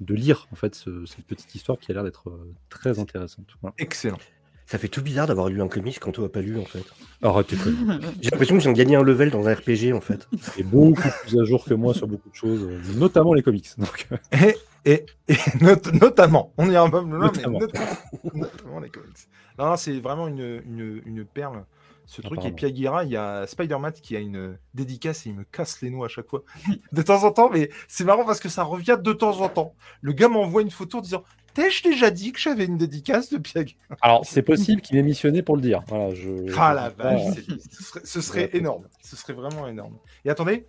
de 0.00 0.14
lire 0.14 0.46
en 0.52 0.54
fait 0.56 0.74
ce- 0.74 1.04
cette 1.06 1.24
petite 1.26 1.52
histoire 1.54 1.78
qui 1.78 1.90
a 1.90 1.94
l'air 1.94 2.04
d'être 2.04 2.32
très 2.68 2.98
intéressante. 3.00 3.46
Voilà. 3.60 3.74
Excellent. 3.78 4.18
Ça 4.66 4.78
fait 4.78 4.88
tout 4.88 5.02
bizarre 5.02 5.26
d'avoir 5.26 5.48
lu 5.48 5.60
un 5.60 5.68
comics 5.68 5.98
quand 6.00 6.18
on 6.18 6.24
a 6.24 6.28
pas 6.28 6.40
lu 6.40 6.58
en 6.58 6.64
fait. 6.64 6.84
Arrêtez 7.22 7.56
de 7.56 7.62
J'ai 8.22 8.30
l'impression 8.30 8.56
que 8.56 8.62
j'ai 8.62 8.72
gagné 8.72 8.96
un 8.96 9.02
level 9.02 9.30
dans 9.30 9.46
un 9.46 9.54
RPG 9.54 9.92
en 9.94 10.00
fait. 10.00 10.26
est 10.58 10.62
beaucoup 10.62 11.02
plus 11.26 11.38
à 11.40 11.44
jour 11.44 11.64
que 11.64 11.74
moi 11.74 11.92
sur 11.94 12.06
beaucoup 12.06 12.30
de 12.30 12.34
choses, 12.34 12.62
euh, 12.62 12.80
notamment 12.96 13.34
les 13.34 13.42
comics. 13.42 13.68
Donc, 13.76 14.08
Et, 14.32 14.56
et, 14.86 15.06
et 15.28 15.36
not- 15.60 15.90
notamment, 16.00 16.52
on 16.56 16.70
ira 16.70 16.84
un 16.84 16.90
peu 16.90 17.02
plus 17.02 17.10
loin, 17.10 17.18
mais 17.20 17.26
Notamment. 17.26 17.58
notamment, 17.60 17.86
notamment 18.34 18.80
les 18.80 18.90
comics. 18.90 19.28
Non, 19.58 19.66
non, 19.66 19.76
c'est 19.76 20.00
vraiment 20.00 20.28
une, 20.28 20.62
une, 20.66 21.02
une 21.04 21.24
perle. 21.24 21.64
Ce 22.06 22.20
truc, 22.20 22.40
et 22.44 22.66
Aguirre, 22.66 23.02
il 23.04 23.10
y 23.10 23.16
a 23.16 23.46
Spider-Man 23.46 23.92
qui 24.02 24.14
a 24.14 24.18
une 24.20 24.58
dédicace 24.74 25.24
et 25.26 25.30
il 25.30 25.36
me 25.36 25.44
casse 25.44 25.80
les 25.80 25.88
noix 25.88 26.04
à 26.06 26.08
chaque 26.10 26.28
fois. 26.28 26.42
De 26.92 27.00
temps 27.00 27.22
en 27.24 27.30
temps, 27.32 27.48
mais 27.50 27.70
c'est 27.88 28.04
marrant 28.04 28.26
parce 28.26 28.40
que 28.40 28.50
ça 28.50 28.62
revient 28.62 28.98
de 29.02 29.12
temps 29.14 29.40
en 29.40 29.48
temps. 29.48 29.74
Le 30.02 30.12
gars 30.12 30.28
m'envoie 30.28 30.60
une 30.60 30.70
photo 30.70 30.98
en 30.98 31.00
disant 31.00 31.24
T'ai-je 31.54 31.84
déjà 31.84 32.10
dit 32.10 32.32
que 32.32 32.40
j'avais 32.40 32.64
une 32.64 32.76
dédicace 32.76 33.30
de 33.30 33.38
Pierre 33.38 33.64
Alors, 34.02 34.26
c'est 34.26 34.42
possible 34.42 34.82
qu'il 34.82 34.96
m'ait 34.96 35.02
missionné 35.04 35.42
pour 35.42 35.54
le 35.54 35.62
dire. 35.62 35.82
Voilà, 35.86 36.12
je, 36.12 36.52
Ah 36.58 36.74
la 36.74 36.90
vache, 36.90 37.34
ce 37.70 37.82
serait, 37.82 38.00
ce 38.04 38.20
serait 38.20 38.50
énorme. 38.54 38.88
Ce 39.00 39.14
serait 39.14 39.34
vraiment 39.34 39.68
énorme. 39.68 39.96
Et 40.24 40.30
attendez. 40.30 40.66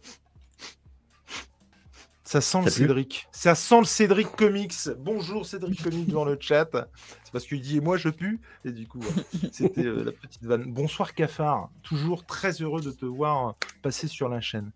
Ça 2.23 2.41
sent 2.41 2.61
le 2.65 2.71
Cédric. 2.71 3.27
Ça 3.31 3.55
sent 3.55 3.79
le 3.79 3.85
Cédric 3.85 4.27
Comics. 4.31 4.73
Bonjour 4.97 5.45
Cédric 5.45 5.81
Comics 5.83 6.09
dans 6.09 6.25
le 6.25 6.37
chat. 6.39 6.67
C'est 7.23 7.31
parce 7.31 7.45
qu'il 7.45 7.61
dit 7.61 7.77
et 7.77 7.81
moi 7.81 7.97
je 7.97 8.09
pue. 8.09 8.41
Et 8.65 8.71
du 8.71 8.87
coup, 8.87 8.99
c'était 9.51 9.85
euh, 9.85 10.03
la 10.03 10.11
petite 10.11 10.43
vanne. 10.43 10.65
Bonsoir 10.73 11.13
Cafard. 11.13 11.69
Toujours 11.83 12.25
très 12.25 12.51
heureux 12.63 12.81
de 12.81 12.91
te 12.91 13.05
voir 13.05 13.55
passer 13.83 14.07
sur 14.07 14.27
la 14.27 14.41
chaîne. 14.41 14.71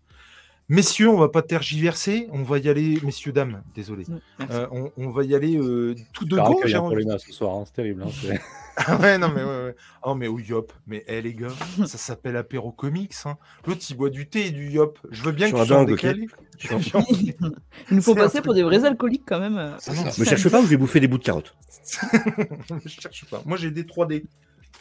Messieurs, 0.70 1.08
on 1.08 1.18
va 1.18 1.28
pas 1.28 1.42
tergiverser. 1.42 2.28
On 2.30 2.44
va 2.44 2.58
y 2.58 2.68
aller, 2.68 3.00
messieurs, 3.02 3.32
dames, 3.32 3.60
désolé. 3.74 4.04
Merci. 4.38 4.54
Euh, 4.56 4.66
on, 4.70 4.92
on 4.96 5.10
va 5.10 5.24
y 5.24 5.34
aller 5.34 5.56
euh, 5.56 5.96
tout 6.12 6.24
de 6.24 6.36
go. 6.36 6.60
j'ai 6.64 6.76
hein, 6.76 6.78
pour 6.78 6.92
envie- 6.92 6.98
Léna 6.98 7.18
ce 7.18 7.32
soir, 7.32 7.56
hein, 7.56 7.64
c'est 7.66 7.72
terrible. 7.72 8.04
hein, 8.04 8.10
c'est- 8.22 8.40
ah 8.76 8.96
ouais, 8.98 9.18
non, 9.18 9.30
mais 9.34 9.42
ouais, 9.42 9.64
ouais. 9.64 9.74
Oh, 10.04 10.14
mais 10.14 10.28
oui, 10.28 10.44
yop. 10.48 10.72
Mais 10.86 11.04
eh, 11.08 11.20
les 11.20 11.34
gars, 11.34 11.48
ça 11.86 11.98
s'appelle 11.98 12.36
apéro 12.36 12.70
comics. 12.70 13.12
Hein. 13.24 13.36
L'autre, 13.66 13.82
il 13.90 13.96
boit 13.96 14.10
du 14.10 14.28
thé 14.28 14.46
et 14.46 14.50
du 14.52 14.70
yop. 14.70 15.00
Je 15.10 15.24
veux 15.24 15.32
bien 15.32 15.50
que 15.50 15.64
tu 15.66 15.72
un 15.72 15.82
ok 15.82 15.88
décalé. 15.88 16.28
Il 16.62 16.76
nous 17.96 18.00
faut 18.00 18.14
C'est 18.14 18.20
un 18.20 18.22
passer 18.22 18.40
pour 18.40 18.54
des 18.54 18.60
de 18.60 18.66
vrais 18.66 18.84
alcooliques 18.84 19.24
quand 19.26 19.40
même. 19.40 19.74
C'est 19.80 19.92
ça. 19.92 20.04
Me 20.20 20.24
cherche 20.24 20.48
pas 20.50 20.60
ou 20.60 20.64
je 20.64 20.68
vais 20.68 20.76
bouffer 20.76 21.00
des 21.00 21.08
bouts 21.08 21.18
de 21.18 21.24
carottes. 21.24 21.52
je 22.84 22.88
cherche 22.88 23.24
pas. 23.24 23.42
Moi, 23.44 23.56
j'ai 23.56 23.72
des 23.72 23.82
3D. 23.82 24.22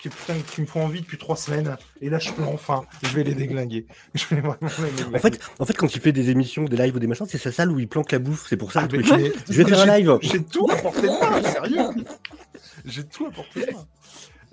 Qui, 0.01 0.10
putain, 0.10 0.36
qui 0.39 0.62
me 0.62 0.65
font 0.65 0.84
envie 0.86 1.01
depuis 1.01 1.17
trois 1.17 1.36
semaines. 1.36 1.77
Et 2.01 2.10
là, 2.10 2.19
je 2.19 2.31
peux 2.31 2.43
enfin, 2.43 2.84
je 3.03 3.10
vais 3.10 3.24
les 3.24 3.34
déglinguer. 3.36 3.86
Je 4.13 4.25
vais 4.27 4.39
vraiment 4.41 4.58
les 4.79 4.91
déglinguer. 4.91 5.17
En 5.17 5.19
fait, 5.19 5.39
en 5.60 5.65
fait, 5.65 5.74
quand 5.74 5.93
il 5.93 6.01
fait 6.01 6.12
des 6.13 6.29
émissions, 6.29 6.63
des 6.63 6.77
lives 6.77 6.96
ou 6.96 7.00
des 7.00 7.08
machins, 7.08 7.25
c'est 7.27 7.38
sa 7.38 7.51
salle 7.51 7.72
où 7.72 7.79
il 7.79 7.88
planque 7.88 8.12
la 8.12 8.19
bouffe. 8.19 8.46
C'est 8.48 8.55
pour 8.58 8.72
ça 8.72 8.81
Ah, 8.84 8.88
mais- 8.91 9.00
mais- 9.00 9.31
Je 9.50 9.62
vais 9.62 9.65
faire 9.69 9.81
un 9.81 9.98
live. 9.98 10.17
J'ai 10.22 10.43
tout 10.43 10.67
de 10.67 11.41
main, 11.41 11.43
sérieux. 11.51 12.03
J'ai 12.86 13.03
tout 13.03 13.29
de 13.29 13.36
main. 13.72 13.86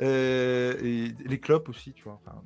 Euh, 0.03 0.75
et 0.83 1.15
les 1.27 1.39
clopes 1.39 1.69
aussi, 1.69 1.93
tu 1.93 2.05
vois. 2.05 2.21
Enfin. 2.27 2.37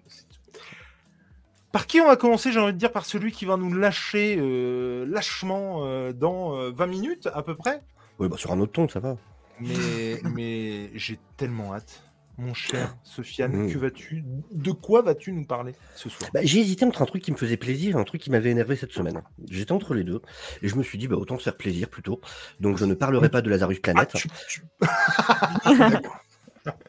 Par 1.72 1.86
qui 1.86 2.00
on 2.00 2.06
va 2.06 2.16
commencer 2.16 2.52
J'ai 2.52 2.58
envie 2.60 2.72
de 2.72 2.78
dire 2.78 2.92
par 2.92 3.04
celui 3.06 3.32
qui 3.32 3.44
va 3.44 3.56
nous 3.56 3.72
lâcher 3.72 4.36
euh, 4.38 5.06
lâchement 5.08 5.84
euh, 5.84 6.12
dans 6.12 6.56
euh, 6.56 6.70
20 6.70 6.86
minutes 6.86 7.28
à 7.32 7.42
peu 7.42 7.54
près? 7.54 7.80
Ouais, 8.18 8.28
bah, 8.28 8.36
sur 8.36 8.52
un 8.52 8.60
autre 8.60 8.72
ton, 8.72 8.88
ça 8.88 9.00
va. 9.00 9.16
Mais, 9.60 10.20
mais 10.34 10.90
j'ai 10.94 11.18
tellement 11.36 11.74
hâte. 11.74 12.02
Mon 12.40 12.54
cher 12.54 12.96
Sofiane, 13.04 13.52
Mm. 13.66 13.72
que 13.72 13.78
vas-tu 13.78 14.24
De 14.50 14.72
quoi 14.72 15.02
vas-tu 15.02 15.30
nous 15.32 15.44
parler 15.44 15.74
ce 15.94 16.08
soir? 16.08 16.30
Bah, 16.32 16.40
j'ai 16.42 16.58
hésité 16.60 16.84
entre 16.86 17.02
un 17.02 17.06
truc 17.06 17.22
qui 17.22 17.32
me 17.32 17.36
faisait 17.36 17.58
plaisir 17.58 17.96
et 17.96 18.00
un 18.00 18.04
truc 18.04 18.20
qui 18.22 18.30
m'avait 18.30 18.50
énervé 18.50 18.76
cette 18.76 18.92
semaine. 18.92 19.20
J'étais 19.50 19.72
entre 19.72 19.92
les 19.94 20.04
deux 20.04 20.22
et 20.62 20.68
je 20.68 20.74
me 20.76 20.82
suis 20.82 20.96
dit 20.96 21.06
bah 21.06 21.16
autant 21.16 21.36
se 21.38 21.42
faire 21.44 21.56
plaisir 21.56 21.88
plutôt. 21.90 22.20
Donc 22.58 22.78
je 22.78 22.84
ne 22.86 22.94
parlerai 22.94 23.28
pas 23.28 23.42
de 23.42 23.50
Lazarus 23.50 23.76
Ah, 23.78 23.92
Planet. 23.92 24.12
tu- 24.14 24.28
tu- 24.48 24.62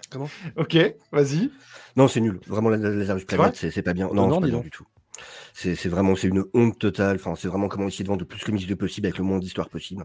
Comment? 0.10 0.30
Ok, 0.58 0.78
vas-y. 1.12 1.50
Non, 1.96 2.08
c'est 2.08 2.20
nul. 2.22 2.40
Vraiment 2.48 2.70
la- 2.70 2.78
la- 2.78 2.90
Lazarus 2.90 3.26
Planet, 3.26 3.56
c'est 3.56 3.82
pas 3.82 3.94
bien. 3.94 4.08
Non, 4.08 4.28
Non, 4.28 4.36
c'est 4.36 4.42
pas 4.42 4.48
bien 4.48 4.60
du 4.60 4.70
tout. 4.70 4.86
C'est 5.54 5.88
vraiment 5.88 6.16
c'est 6.16 6.28
une 6.28 6.46
honte 6.54 6.80
totale. 6.80 7.18
Enfin, 7.18 7.36
c'est 7.36 7.48
vraiment 7.48 7.68
comment 7.68 7.88
essayer 7.88 8.04
de 8.04 8.10
vendre 8.10 8.22
le 8.22 8.26
plus 8.28 8.42
comics 8.44 8.66
de 8.68 8.74
possible 8.76 9.08
avec 9.08 9.18
le 9.18 9.24
moins 9.24 9.38
d'histoires 9.40 9.70
possible. 9.70 10.04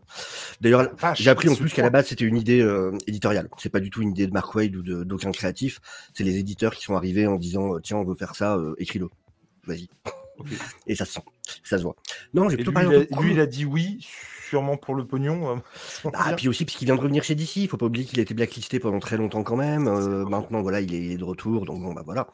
D'ailleurs, 0.61 0.91
J'ai 1.15 1.31
appris 1.31 1.49
en 1.49 1.55
plus 1.55 1.73
qu'à 1.73 1.83
la 1.83 1.91
base 1.91 2.09
c'était 2.09 2.25
une 2.25 2.37
idée 2.37 2.61
euh, 2.61 2.97
éditoriale. 3.07 3.49
C'est 3.59 3.71
pas 3.71 3.81
du 3.81 3.91
tout 3.91 4.03
une 4.03 4.11
idée 4.11 4.27
de 4.27 4.33
Mark 4.33 4.55
Wade 4.55 4.75
ou 4.77 4.83
de- 4.83 5.05
d'aucun 5.05 5.31
créatif. 5.33 5.81
C'est 6.15 6.25
les 6.25 6.37
éditeurs 6.39 6.75
qui 6.75 6.83
sont 6.85 6.97
arrivés 6.97 7.27
en 7.27 7.37
disant 7.37 7.77
euh, 7.77 7.81
tiens 7.81 7.97
on 7.99 8.05
veut 8.05 8.17
faire 8.17 8.35
ça, 8.35 8.57
euh, 8.57 8.75
écris-le. 8.79 9.09
Vas-y. 9.67 9.89
Et 10.87 10.95
ça 10.95 11.07
se 11.07 11.15
sent, 11.15 11.23
ça 11.65 11.79
se 11.79 11.83
voit. 11.83 11.97
Non, 12.35 12.49
j'ai 12.51 12.57
plutôt 12.57 12.71
lui, 12.73 12.75
parlé 12.75 13.07
il 13.11 13.17
a, 13.17 13.21
lui, 13.23 13.33
il 13.33 13.41
a 13.41 13.47
dit 13.47 13.65
oui, 13.65 14.07
sûrement 14.49 14.77
pour 14.77 14.95
le 14.95 15.07
pognon. 15.07 15.57
euh, 16.05 16.11
Ah, 16.15 16.35
puis 16.37 16.49
aussi 16.49 16.65
parce 16.65 16.77
qu'il 16.77 16.87
vient 16.87 16.95
de 16.97 17.01
revenir 17.01 17.25
chez 17.25 17.35
DC. 17.35 17.57
Il 17.57 17.69
faut 17.69 17.77
pas 17.77 17.87
oublier 17.87 18.05
qu'il 18.05 18.19
a 18.19 18.23
été 18.23 18.35
blacklisté 18.35 18.79
pendant 18.79 18.99
très 18.99 19.17
longtemps 19.17 19.43
quand 19.43 19.57
même. 19.57 19.89
Euh, 19.89 20.25
maintenant 20.25 20.63
voilà, 20.63 20.81
il 20.81 20.95
est, 20.95 20.99
il 21.05 21.13
est 21.13 21.17
de 21.17 21.25
retour, 21.25 21.65
donc 21.67 21.83
bon 21.83 21.93
bah 21.93 22.03
voilà. 22.05 22.29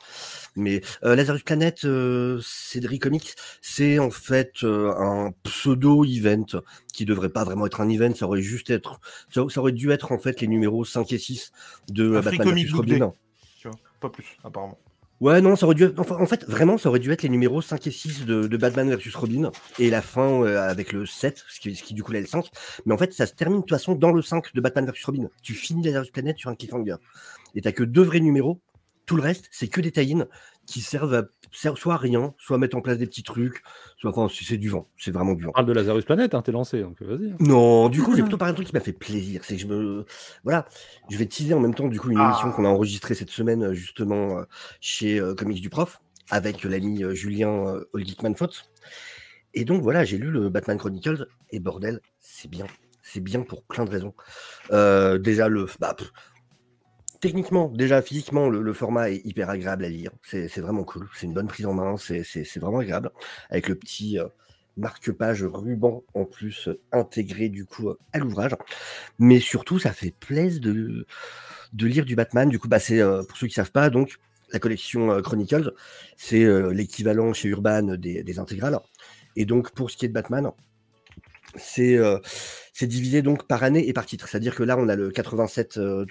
Mais 0.56 0.82
euh, 1.04 1.16
Lazarus 1.16 1.42
Planet, 1.42 1.84
euh, 1.84 2.40
Cédric 2.42 3.02
Comics, 3.02 3.34
c'est 3.60 3.98
en 3.98 4.10
fait 4.10 4.52
un 4.62 5.32
pseudo 5.44 6.04
event 6.04 6.46
qui 6.92 7.04
devrait 7.04 7.30
pas 7.30 7.44
vraiment 7.44 7.66
être 7.66 7.80
un 7.80 7.88
event. 7.88 8.14
Ça 8.14 8.26
aurait 8.26 8.42
juste 8.42 8.70
être, 8.70 9.00
ça, 9.30 9.42
ça 9.48 9.60
aurait 9.60 9.72
dû 9.72 9.90
être 9.90 10.12
en 10.12 10.18
fait 10.18 10.40
les 10.40 10.48
numéros 10.48 10.84
5 10.84 11.12
et 11.12 11.18
6 11.18 11.52
de 11.88 12.20
Batman 12.20 12.48
Comic 12.48 12.68
vs 12.68 12.72
Book 12.72 12.86
Day. 12.86 12.92
Robin. 12.94 13.12
Tu 13.58 13.68
vois, 13.68 13.76
pas 14.00 14.08
plus, 14.10 14.36
apparemment. 14.44 14.78
Ouais, 15.22 15.40
non, 15.40 15.54
ça 15.54 15.66
aurait 15.66 15.76
dû 15.76 15.84
être... 15.84 16.00
enfin, 16.00 16.16
en 16.18 16.26
fait, 16.26 16.44
vraiment, 16.48 16.78
ça 16.78 16.88
aurait 16.88 16.98
dû 16.98 17.12
être 17.12 17.22
les 17.22 17.28
numéros 17.28 17.62
5 17.62 17.86
et 17.86 17.92
6 17.92 18.26
de, 18.26 18.56
Batman 18.56 18.88
versus 18.88 19.14
Robin, 19.14 19.52
et 19.78 19.88
la 19.88 20.02
fin 20.02 20.42
euh, 20.42 20.68
avec 20.68 20.92
le 20.92 21.06
7, 21.06 21.44
ce 21.48 21.60
qui, 21.60 21.76
ce 21.76 21.84
qui 21.84 21.94
du 21.94 22.02
coup 22.02 22.10
là 22.10 22.18
est 22.18 22.22
le 22.22 22.26
5. 22.26 22.50
Mais 22.86 22.92
en 22.92 22.98
fait, 22.98 23.12
ça 23.12 23.26
se 23.26 23.32
termine 23.32 23.58
de 23.58 23.62
toute 23.62 23.70
façon 23.70 23.94
dans 23.94 24.10
le 24.10 24.20
5 24.20 24.52
de 24.52 24.60
Batman 24.60 24.84
versus 24.84 25.04
Robin. 25.04 25.28
Tu 25.40 25.54
finis 25.54 25.84
Lazarus 25.84 26.10
Planet 26.10 26.36
sur 26.36 26.50
un 26.50 26.56
cliffhanger. 26.56 26.96
Et 27.54 27.60
t'as 27.60 27.70
que 27.70 27.84
deux 27.84 28.02
vrais 28.02 28.18
numéros. 28.18 28.60
Tout 29.06 29.14
le 29.14 29.22
reste, 29.22 29.46
c'est 29.52 29.68
que 29.68 29.80
des 29.80 29.92
tie 29.92 30.16
qui 30.66 30.80
servent 30.80 31.14
à 31.14 31.22
soit 31.52 31.96
rien, 31.96 32.34
soit 32.38 32.58
mettre 32.58 32.76
en 32.76 32.80
place 32.80 32.98
des 32.98 33.06
petits 33.06 33.22
trucs, 33.22 33.62
soit 33.96 34.10
enfin, 34.16 34.32
c'est 34.32 34.56
du 34.56 34.68
vent. 34.68 34.88
C'est 34.96 35.10
vraiment 35.10 35.34
du 35.34 35.44
vent. 35.44 35.50
On 35.50 35.52
parle 35.52 35.66
de 35.66 35.72
Lazarus 35.72 36.04
Planet, 36.04 36.34
hein, 36.34 36.42
t'es 36.42 36.52
lancé, 36.52 36.80
donc 36.80 37.00
vas-y. 37.02 37.34
Non, 37.40 37.88
du 37.88 38.02
coup, 38.02 38.14
j'ai 38.16 38.22
plutôt 38.22 38.38
parlé 38.38 38.52
d'un 38.52 38.56
truc 38.56 38.68
qui 38.68 38.74
m'a 38.74 38.80
fait 38.80 38.92
plaisir. 38.92 39.42
C'est 39.44 39.56
que 39.56 39.62
je 39.62 39.66
me. 39.66 40.04
Voilà, 40.44 40.66
je 41.10 41.16
vais 41.16 41.26
teaser 41.26 41.54
en 41.54 41.60
même 41.60 41.74
temps, 41.74 41.88
du 41.88 42.00
coup, 42.00 42.10
une 42.10 42.18
Ah. 42.18 42.30
émission 42.30 42.50
qu'on 42.52 42.64
a 42.64 42.68
enregistrée 42.68 43.14
cette 43.14 43.30
semaine, 43.30 43.62
euh, 43.64 43.74
justement, 43.74 44.38
euh, 44.38 44.42
chez 44.80 45.20
euh, 45.20 45.34
Comics 45.34 45.60
du 45.60 45.70
Prof, 45.70 46.00
avec 46.30 46.64
l'ami 46.64 47.04
euh, 47.04 47.14
Julien 47.14 47.66
euh, 47.68 47.84
All 47.94 48.04
Geekman 48.06 48.34
Faute. 48.34 48.70
Et 49.54 49.64
donc, 49.64 49.82
voilà, 49.82 50.04
j'ai 50.04 50.16
lu 50.18 50.30
le 50.30 50.48
Batman 50.48 50.78
Chronicles, 50.78 51.26
et 51.50 51.60
bordel, 51.60 52.00
c'est 52.20 52.48
bien. 52.50 52.66
C'est 53.04 53.20
bien 53.20 53.42
pour 53.42 53.64
plein 53.64 53.84
de 53.84 53.90
raisons. 53.90 54.14
Euh, 54.70 55.18
déjà, 55.18 55.48
le. 55.48 55.66
Bah, 55.80 55.92
pff, 55.98 56.12
techniquement, 57.22 57.68
déjà, 57.68 58.02
physiquement, 58.02 58.50
le, 58.50 58.72
format 58.74 59.10
est 59.10 59.24
hyper 59.24 59.48
agréable 59.48 59.84
à 59.86 59.88
lire. 59.88 60.10
C'est 60.22 60.58
vraiment 60.58 60.84
cool. 60.84 61.08
C'est 61.14 61.26
une 61.26 61.32
bonne 61.32 61.46
prise 61.46 61.64
en 61.64 61.72
main. 61.72 61.96
C'est 61.96 62.58
vraiment 62.58 62.80
agréable. 62.80 63.10
Avec 63.48 63.68
le 63.68 63.76
petit. 63.76 64.18
euh, 64.18 64.28
marque-page 64.78 65.44
ruban 65.44 66.02
en 66.14 66.24
plus 66.24 66.68
euh, 66.68 66.80
intégré 66.92 67.50
du 67.50 67.66
coup 67.66 67.90
euh, 67.90 67.98
à 68.14 68.18
l'ouvrage. 68.18 68.52
Mais 69.18 69.38
surtout, 69.38 69.78
ça 69.78 69.92
fait 69.92 70.14
plaisir 70.18 70.60
de, 70.62 71.06
lire 71.86 72.06
du 72.06 72.16
Batman. 72.16 72.48
Du 72.48 72.58
coup, 72.58 72.68
bah, 72.68 72.78
pour 72.78 73.36
ceux 73.36 73.46
qui 73.46 73.52
savent 73.52 73.70
pas, 73.70 73.90
donc 73.90 74.18
la 74.52 74.58
collection 74.58 75.20
Chronicles, 75.22 75.72
c'est 76.16 76.44
l'équivalent 76.72 77.32
chez 77.34 77.48
Urban 77.48 77.96
des, 77.96 78.38
intégrales. 78.38 78.78
Et 79.36 79.44
donc, 79.44 79.72
pour 79.72 79.90
ce 79.90 79.96
qui 79.96 80.06
est 80.06 80.08
de 80.08 80.14
Batman, 80.14 80.50
c'est 81.56 81.98
divisé 82.86 83.22
donc 83.22 83.46
par 83.46 83.62
année 83.62 83.88
et 83.88 83.92
par 83.92 84.06
titre. 84.06 84.28
C'est-à-dire 84.28 84.54
que 84.54 84.62
là, 84.62 84.76
on 84.78 84.88
a 84.88 84.96
le 84.96 85.10
87 85.10 85.76
euh, 85.76 86.06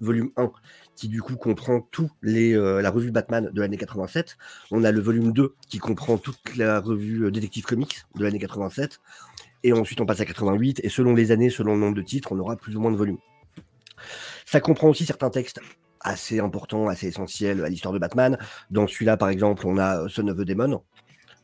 volume 0.00 0.30
1 0.36 0.50
qui 0.94 1.08
du 1.08 1.22
coup 1.22 1.36
comprend 1.36 1.80
tout 1.80 2.10
les, 2.22 2.54
euh, 2.54 2.80
la 2.80 2.90
revue 2.90 3.10
Batman 3.10 3.50
de 3.52 3.60
l'année 3.60 3.76
87. 3.76 4.36
On 4.70 4.84
a 4.84 4.92
le 4.92 5.00
volume 5.00 5.32
2 5.32 5.54
qui 5.68 5.78
comprend 5.78 6.16
toute 6.16 6.56
la 6.56 6.80
revue 6.80 7.24
euh, 7.24 7.30
Detective 7.30 7.64
Comics 7.64 8.04
de 8.14 8.24
l'année 8.24 8.38
87. 8.38 9.00
Et 9.62 9.72
ensuite 9.72 10.00
on 10.00 10.06
passe 10.06 10.20
à 10.20 10.24
88 10.24 10.80
et 10.82 10.88
selon 10.88 11.14
les 11.14 11.32
années, 11.32 11.50
selon 11.50 11.74
le 11.74 11.80
nombre 11.80 11.96
de 11.96 12.02
titres, 12.02 12.32
on 12.32 12.38
aura 12.38 12.56
plus 12.56 12.76
ou 12.76 12.80
moins 12.80 12.90
de 12.90 12.96
volumes. 12.96 13.18
Ça 14.44 14.60
comprend 14.60 14.88
aussi 14.88 15.04
certains 15.04 15.30
textes 15.30 15.60
assez 16.00 16.38
importants, 16.38 16.88
assez 16.88 17.08
essentiels 17.08 17.64
à 17.64 17.68
l'histoire 17.68 17.92
de 17.92 17.98
Batman. 17.98 18.38
Dans 18.70 18.86
celui-là, 18.86 19.16
par 19.16 19.28
exemple, 19.28 19.66
on 19.66 19.76
a 19.76 20.02
euh, 20.02 20.08
Son 20.08 20.28
of 20.28 20.36
the 20.36 20.42
Demon. 20.42 20.82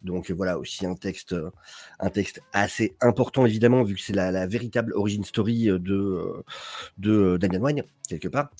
Donc 0.04 0.30
euh, 0.30 0.34
voilà 0.34 0.58
aussi 0.58 0.86
un 0.86 0.94
texte, 0.94 1.32
euh, 1.32 1.50
un 2.00 2.10
texte 2.10 2.42
assez 2.52 2.94
important 3.00 3.46
évidemment 3.46 3.82
vu 3.82 3.94
que 3.94 4.00
c'est 4.00 4.12
la, 4.12 4.30
la 4.30 4.46
véritable 4.46 4.92
origin 4.94 5.24
story 5.24 5.70
euh, 5.70 5.78
de, 5.78 6.44
de 6.98 7.36
Damian 7.36 7.60
Wayne 7.60 7.82
quelque 8.08 8.28
part. 8.28 8.50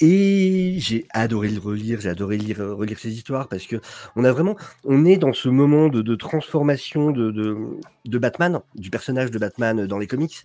Et 0.00 0.76
j'ai 0.78 1.06
adoré 1.10 1.48
le 1.48 1.58
relire, 1.58 2.00
j'ai 2.00 2.08
adoré 2.08 2.38
lire, 2.38 2.58
relire 2.58 3.00
ces 3.00 3.12
histoires 3.12 3.48
parce 3.48 3.66
que 3.66 3.80
on 4.14 4.22
a 4.22 4.30
vraiment, 4.30 4.56
on 4.84 5.04
est 5.04 5.16
dans 5.16 5.32
ce 5.32 5.48
moment 5.48 5.88
de, 5.88 6.14
transformation 6.14 7.10
de, 7.10 7.80
Batman, 8.06 8.60
du 8.76 8.90
personnage 8.90 9.32
de 9.32 9.40
Batman 9.40 9.88
dans 9.88 9.98
les 9.98 10.06
comics, 10.06 10.44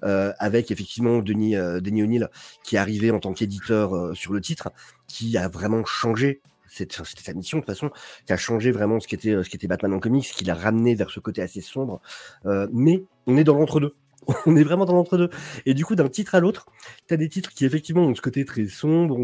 avec 0.00 0.70
effectivement 0.70 1.18
Denis, 1.18 1.54
Denis 1.54 2.02
O'Neill 2.02 2.30
qui 2.62 2.76
est 2.76 2.78
arrivé 2.78 3.10
en 3.10 3.20
tant 3.20 3.34
qu'éditeur 3.34 4.16
sur 4.16 4.32
le 4.32 4.40
titre, 4.40 4.72
qui 5.06 5.36
a 5.36 5.48
vraiment 5.48 5.84
changé. 5.84 6.40
C'était 6.74 7.22
sa 7.22 7.34
mission 7.34 7.58
de 7.58 7.62
toute 7.62 7.74
façon, 7.74 7.90
qui 8.26 8.32
a 8.32 8.36
changé 8.36 8.70
vraiment 8.70 9.00
ce 9.00 9.08
qu'était 9.08 9.42
ce 9.42 9.48
qu'était 9.48 9.66
Batman 9.66 9.92
en 9.92 10.00
comics, 10.00 10.24
qui 10.24 10.44
l'a 10.44 10.54
ramené 10.54 10.94
vers 10.94 11.10
ce 11.10 11.20
côté 11.20 11.42
assez 11.42 11.60
sombre. 11.60 12.00
Euh, 12.46 12.66
mais 12.72 13.04
on 13.26 13.36
est 13.36 13.44
dans 13.44 13.56
l'entre-deux. 13.56 13.94
On 14.46 14.56
est 14.56 14.64
vraiment 14.64 14.86
dans 14.86 14.94
l'entre-deux. 14.94 15.28
Et 15.66 15.74
du 15.74 15.84
coup, 15.84 15.94
d'un 15.94 16.08
titre 16.08 16.34
à 16.34 16.40
l'autre, 16.40 16.66
tu 17.08 17.14
as 17.14 17.16
des 17.16 17.28
titres 17.28 17.50
qui 17.50 17.66
effectivement 17.66 18.02
ont 18.02 18.14
ce 18.14 18.22
côté 18.22 18.44
très 18.44 18.66
sombre. 18.66 19.18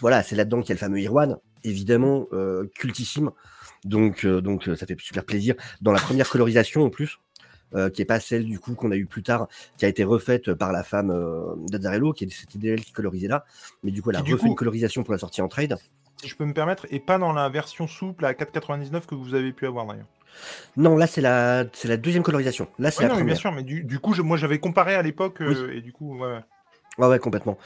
Voilà, 0.00 0.22
c'est 0.22 0.36
là-dedans 0.36 0.60
qu'il 0.60 0.70
y 0.70 0.72
a 0.72 0.74
le 0.74 0.78
fameux 0.78 1.00
Irwan, 1.00 1.38
évidemment 1.64 2.26
euh, 2.32 2.70
cultissime. 2.74 3.30
Donc, 3.84 4.24
euh, 4.24 4.40
donc 4.40 4.68
euh, 4.68 4.76
ça 4.76 4.86
fait 4.86 4.98
super 5.00 5.24
plaisir. 5.24 5.54
Dans 5.80 5.92
la 5.92 6.00
première 6.00 6.28
colorisation 6.28 6.84
en 6.84 6.90
plus, 6.90 7.18
euh, 7.74 7.90
qui 7.90 8.02
est 8.02 8.06
pas 8.06 8.20
celle 8.20 8.44
du 8.44 8.58
coup 8.58 8.74
qu'on 8.74 8.90
a 8.90 8.96
eu 8.96 9.06
plus 9.06 9.22
tard, 9.22 9.48
qui 9.76 9.84
a 9.84 9.88
été 9.88 10.04
refaite 10.04 10.54
par 10.54 10.72
la 10.72 10.82
femme 10.82 11.10
euh, 11.10 11.54
d'Azzarello, 11.68 12.12
qui 12.12 12.28
c'était 12.30 12.68
elle 12.68 12.84
qui 12.84 12.92
colorisait 12.92 13.28
là. 13.28 13.44
Mais 13.82 13.90
du 13.90 14.02
coup, 14.02 14.10
elle 14.10 14.16
a 14.16 14.20
refait 14.20 14.36
coup- 14.36 14.46
une 14.46 14.54
colorisation 14.54 15.02
pour 15.02 15.12
la 15.12 15.18
sortie 15.18 15.42
en 15.42 15.48
trade. 15.48 15.76
Si 16.22 16.28
je 16.28 16.36
peux 16.36 16.44
me 16.46 16.54
permettre, 16.54 16.86
et 16.90 16.98
pas 17.00 17.18
dans 17.18 17.32
la 17.32 17.48
version 17.48 17.86
souple 17.86 18.24
à 18.24 18.32
4,99 18.34 19.06
que 19.06 19.14
vous 19.14 19.34
avez 19.34 19.52
pu 19.52 19.66
avoir 19.66 19.86
d'ailleurs. 19.86 20.06
Non, 20.76 20.96
là 20.96 21.06
c'est 21.06 21.20
la 21.20 21.64
c'est 21.72 21.88
la 21.88 21.96
deuxième 21.96 22.22
colorisation. 22.22 22.68
Là 22.78 22.90
c'est 22.90 23.02
Ouais, 23.02 23.08
la 23.08 23.08
non, 23.10 23.14
mais 23.16 23.24
bien 23.24 23.34
première. 23.34 23.40
sûr, 23.40 23.52
mais 23.52 23.62
du, 23.62 23.82
du 23.84 23.98
coup, 23.98 24.12
je- 24.14 24.22
moi 24.22 24.36
j'avais 24.36 24.58
comparé 24.58 24.94
à 24.94 25.02
l'époque, 25.02 25.40
euh, 25.40 25.72
et 25.72 25.80
du 25.80 25.92
coup, 25.92 26.16
ouais, 26.18 26.42
ouais. 26.98 27.18
Complètement. 27.18 27.58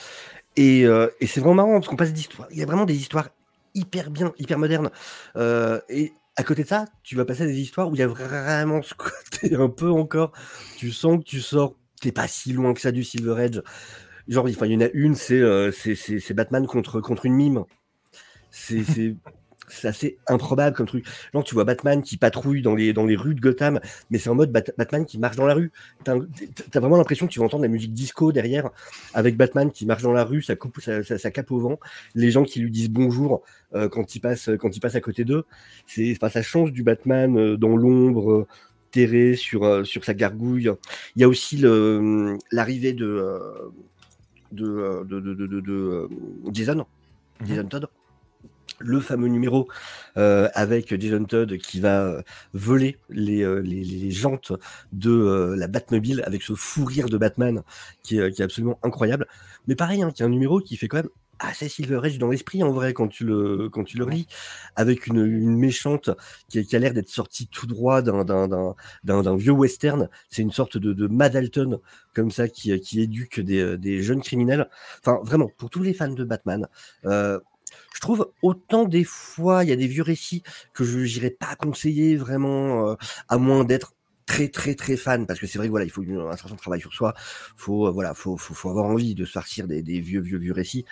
Et, 0.57 0.85
euh, 0.87 1.09
et 1.21 1.27
c'est 1.27 1.41
vraiment 1.41 1.55
marrant 1.55 1.75
parce 1.75 1.89
qu'on 1.89 1.97
passe 1.97 2.13
d'histoires. 2.13 2.49
Il 2.51 2.59
y 2.59 2.63
a 2.63 2.67
vraiment 2.67 2.85
des 2.87 2.97
histoires 2.97 3.29
hyper 3.75 4.11
bien, 4.11 4.33
hyper 4.39 4.59
modernes. 4.59 4.91
Euh, 5.37 5.81
et 5.89 6.13
à 6.37 6.43
côté 6.43 6.63
de 6.63 6.69
ça, 6.69 6.87
tu 7.03 7.17
vas 7.17 7.25
passer 7.25 7.43
à 7.43 7.47
des 7.47 7.61
histoires 7.61 7.89
où 7.89 7.95
il 7.95 7.99
y 7.99 8.03
a 8.03 8.07
vraiment 8.07 8.83
ce 8.83 8.95
côté 8.95 9.55
un 9.57 9.69
peu 9.69 9.91
encore. 9.91 10.33
Tu 10.77 10.91
sens 10.91 11.19
que 11.19 11.25
tu 11.25 11.41
sors, 11.41 11.77
t'es 12.01 12.13
pas 12.13 12.29
si 12.29 12.53
loin 12.53 12.75
que 12.75 12.81
ça 12.81 12.93
du 12.93 13.05
Silver 13.05 13.43
Edge. 13.43 13.61
Genre, 14.29 14.49
il 14.49 14.73
y 14.73 14.77
en 14.77 14.81
a 14.81 14.89
une, 14.93 15.15
c'est 15.15 15.41
euh, 15.41 15.73
c'est 15.73 16.35
Batman 16.35 16.67
contre, 16.67 17.01
contre 17.01 17.27
une 17.27 17.35
mime. 17.35 17.65
C'est 18.51 18.85
c'est- 19.71 19.89
assez 19.89 20.19
improbable 20.29 20.77
comme 20.77 20.87
truc. 20.87 21.07
Genre, 21.33 21.43
tu 21.45 21.55
vois 21.55 21.65
Batman 21.65 22.03
qui 22.03 22.17
patrouille 22.17 22.63
dans 22.63 22.75
les, 22.75 22.93
dans 22.93 23.07
les 23.07 23.17
rues 23.17 23.35
de 23.35 23.41
Gotham, 23.41 23.81
mais 24.11 24.19
c'est 24.19 24.29
en 24.29 24.35
mode 24.35 24.53
Bat- 24.53 24.73
Batman 24.77 25.07
qui 25.07 25.19
marche 25.19 25.37
dans 25.37 25.47
la 25.47 25.55
rue. 25.55 25.73
T'as 26.05 26.15
as 26.17 26.81
vraiment 26.81 26.97
l'impression 26.97 27.27
que 27.27 27.33
tu 27.33 27.39
vas 27.39 27.47
entendre 27.47 27.63
la 27.63 27.69
musique 27.69 27.95
disco 27.95 28.33
derrière, 28.33 28.71
avec 29.15 29.37
Batman 29.37 29.71
qui 29.71 29.87
marche 29.87 30.03
dans 30.03 30.13
la 30.13 30.25
rue, 30.25 30.43
ça, 30.43 30.57
coupe, 30.57 30.81
ça, 30.81 31.03
ça- 31.03 31.19
ça 31.19 31.31
cape 31.31 31.51
au 31.51 31.59
vent, 31.61 31.81
les 32.15 32.31
gens 32.31 32.45
qui 32.45 32.61
lui 32.61 32.71
disent 32.71 32.91
bonjour 32.91 33.43
euh, 33.75 33.89
quand, 33.89 34.15
il 34.17 34.21
passe, 34.21 34.51
quand 34.59 34.77
il 34.77 34.81
passe 34.81 34.97
à 34.97 35.01
côté 35.01 35.25
d'eux. 35.25 35.45
C'est, 35.87 36.13
enfin, 36.13 36.29
ça 36.29 36.43
change 36.43 36.73
du 36.73 36.83
Batman 36.83 37.37
euh, 37.39 37.57
dans 37.57 37.77
l'ombre, 37.77 38.33
euh, 38.33 38.47
terré 38.91 39.37
sur, 39.37 39.63
euh, 39.65 39.85
sur 39.85 40.05
sa 40.05 40.15
gargouille. 40.15 40.69
Il 41.15 41.23
y 41.23 41.25
a 41.25 41.29
aussi 41.29 41.57
l'arrivée 42.53 42.93
de, 42.93 43.07
euh, 43.07 43.39
de, 44.53 44.67
euh, 44.67 45.05
de, 45.05 45.21
de, 45.21 45.35
de, 45.35 45.47
de, 45.47 45.61
de, 45.61 45.73
euh, 45.73 46.09
Jason 46.53 46.85
Mhm. 47.41 47.47
Jason 47.49 47.65
Todd. 47.69 47.87
Le 48.83 48.99
fameux 49.01 49.29
numéro 49.29 49.69
euh, 50.17 50.49
avec 50.55 50.99
Jason 50.99 51.25
Todd 51.25 51.57
qui 51.59 51.81
va 51.81 52.03
euh, 52.07 52.23
voler 52.55 52.97
les, 53.11 53.43
euh, 53.43 53.61
les, 53.61 53.85
les 53.85 54.11
jantes 54.11 54.53
de 54.93 55.11
euh, 55.11 55.55
la 55.57 55.69
Batmobile 55.69 56.23
avec 56.27 56.43
ce 56.43 56.55
fou 56.55 56.87
rire 56.87 57.11
de 57.11 57.19
Batman 57.19 57.63
qui 58.03 58.19
est, 58.19 58.33
qui 58.33 58.41
est 58.41 58.45
absolument 58.45 58.79
incroyable. 58.83 59.27
Mais 59.67 59.75
pareil, 59.75 60.03
hein, 60.03 60.11
qui 60.11 60.23
est 60.23 60.27
un 60.27 60.31
numéro 60.31 60.61
qui 60.61 60.77
fait 60.79 60.89
quand 60.89 60.97
même 60.97 61.11
assez 61.39 61.69
Silver 61.69 62.01
Age 62.05 62.19
dans 62.19 62.29
l'esprit 62.31 62.63
en 62.63 62.71
vrai 62.71 62.93
quand 62.95 63.09
tu 63.09 63.25
le, 63.25 63.69
quand 63.71 63.85
tu 63.85 63.97
le 63.99 64.05
relis, 64.05 64.27
avec 64.77 65.07
une, 65.07 65.25
une 65.25 65.57
méchante 65.57 66.11
qui, 66.49 66.65
qui 66.65 66.77
a 66.77 66.79
l'air 66.79 66.93
d'être 66.93 67.09
sortie 67.09 67.47
tout 67.49 67.67
droit 67.67 68.03
d'un- 68.03 68.25
d'un 68.25 68.49
d'un- 68.49 68.75
d'un 69.05 69.23
d'un 69.23 69.37
vieux 69.37 69.53
western. 69.53 70.09
C'est 70.29 70.43
une 70.43 70.53
sorte 70.53 70.77
de, 70.79 70.93
de 70.93 71.07
Mad 71.07 71.37
Alton 71.37 71.81
comme 72.15 72.31
ça 72.31 72.49
qui, 72.49 72.79
qui 72.81 73.01
éduque 73.01 73.41
des, 73.41 73.77
des 73.79 74.03
jeunes 74.03 74.23
criminels. 74.23 74.69
Enfin, 75.01 75.21
vraiment, 75.23 75.49
pour 75.57 75.71
tous 75.71 75.83
les 75.83 75.95
fans 75.95 76.09
de 76.13 76.25
Batman, 76.25 76.67
euh, 77.07 77.39
je 78.01 78.07
trouve 78.07 78.33
autant 78.41 78.87
des 78.87 79.05
fois, 79.05 79.63
il 79.63 79.69
y 79.69 79.73
a 79.73 79.77
des 79.77 79.87
vieux 79.87 80.03
récits 80.03 80.43
que 80.73 80.85
je 80.85 80.99
n'irais 81.01 81.29
pas 81.29 81.55
conseiller 81.55 82.17
vraiment, 82.17 82.89
euh, 82.89 82.95
à 83.29 83.37
moins 83.37 83.63
d'être 83.63 83.93
très 84.25 84.49
très 84.49 84.75
très 84.75 84.97
fan. 84.97 85.27
Parce 85.27 85.39
que 85.39 85.47
c'est 85.47 85.59
vrai 85.59 85.67
que 85.67 85.71
voilà 85.71 85.85
il 85.85 85.91
faut 85.91 86.03
un 86.03 86.37
certain 86.37 86.57
travail 86.57 86.81
sur 86.81 86.95
soi. 86.95 87.13
Faut 87.57 87.87
euh, 87.87 87.91
voilà 87.91 88.15
faut, 88.15 88.39
faut, 88.39 88.55
faut 88.55 88.71
avoir 88.71 88.87
envie 88.87 89.15
de 89.15 89.27
se 89.27 89.33
farcir 89.33 89.67
des, 89.67 89.83
des 89.83 90.01
vieux 90.01 90.23
vieux 90.23 90.39
vieux 90.39 90.55
récits. 90.55 90.87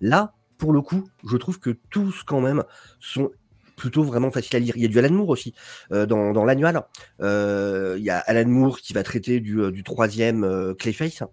Là 0.00 0.34
pour 0.56 0.72
le 0.72 0.82
coup 0.82 1.08
je 1.28 1.36
trouve 1.36 1.58
que 1.58 1.70
tous 1.90 2.22
quand 2.22 2.40
même 2.40 2.62
sont 3.00 3.32
plutôt 3.76 4.04
vraiment 4.04 4.30
faciles 4.30 4.54
à 4.56 4.60
lire. 4.60 4.76
Il 4.76 4.82
y 4.82 4.84
a 4.84 4.88
du 4.88 4.98
Alan 5.00 5.12
Moore 5.12 5.30
aussi 5.30 5.54
euh, 5.90 6.06
dans, 6.06 6.32
dans 6.32 6.44
l'annual. 6.44 6.82
Euh, 7.20 7.96
il 7.98 8.04
y 8.04 8.10
a 8.10 8.18
Alan 8.18 8.48
Moore 8.48 8.78
qui 8.78 8.92
va 8.92 9.02
traiter 9.02 9.40
du, 9.40 9.60
euh, 9.60 9.72
du 9.72 9.82
troisième 9.82 10.44
euh, 10.44 10.74
Clayface 10.74 11.24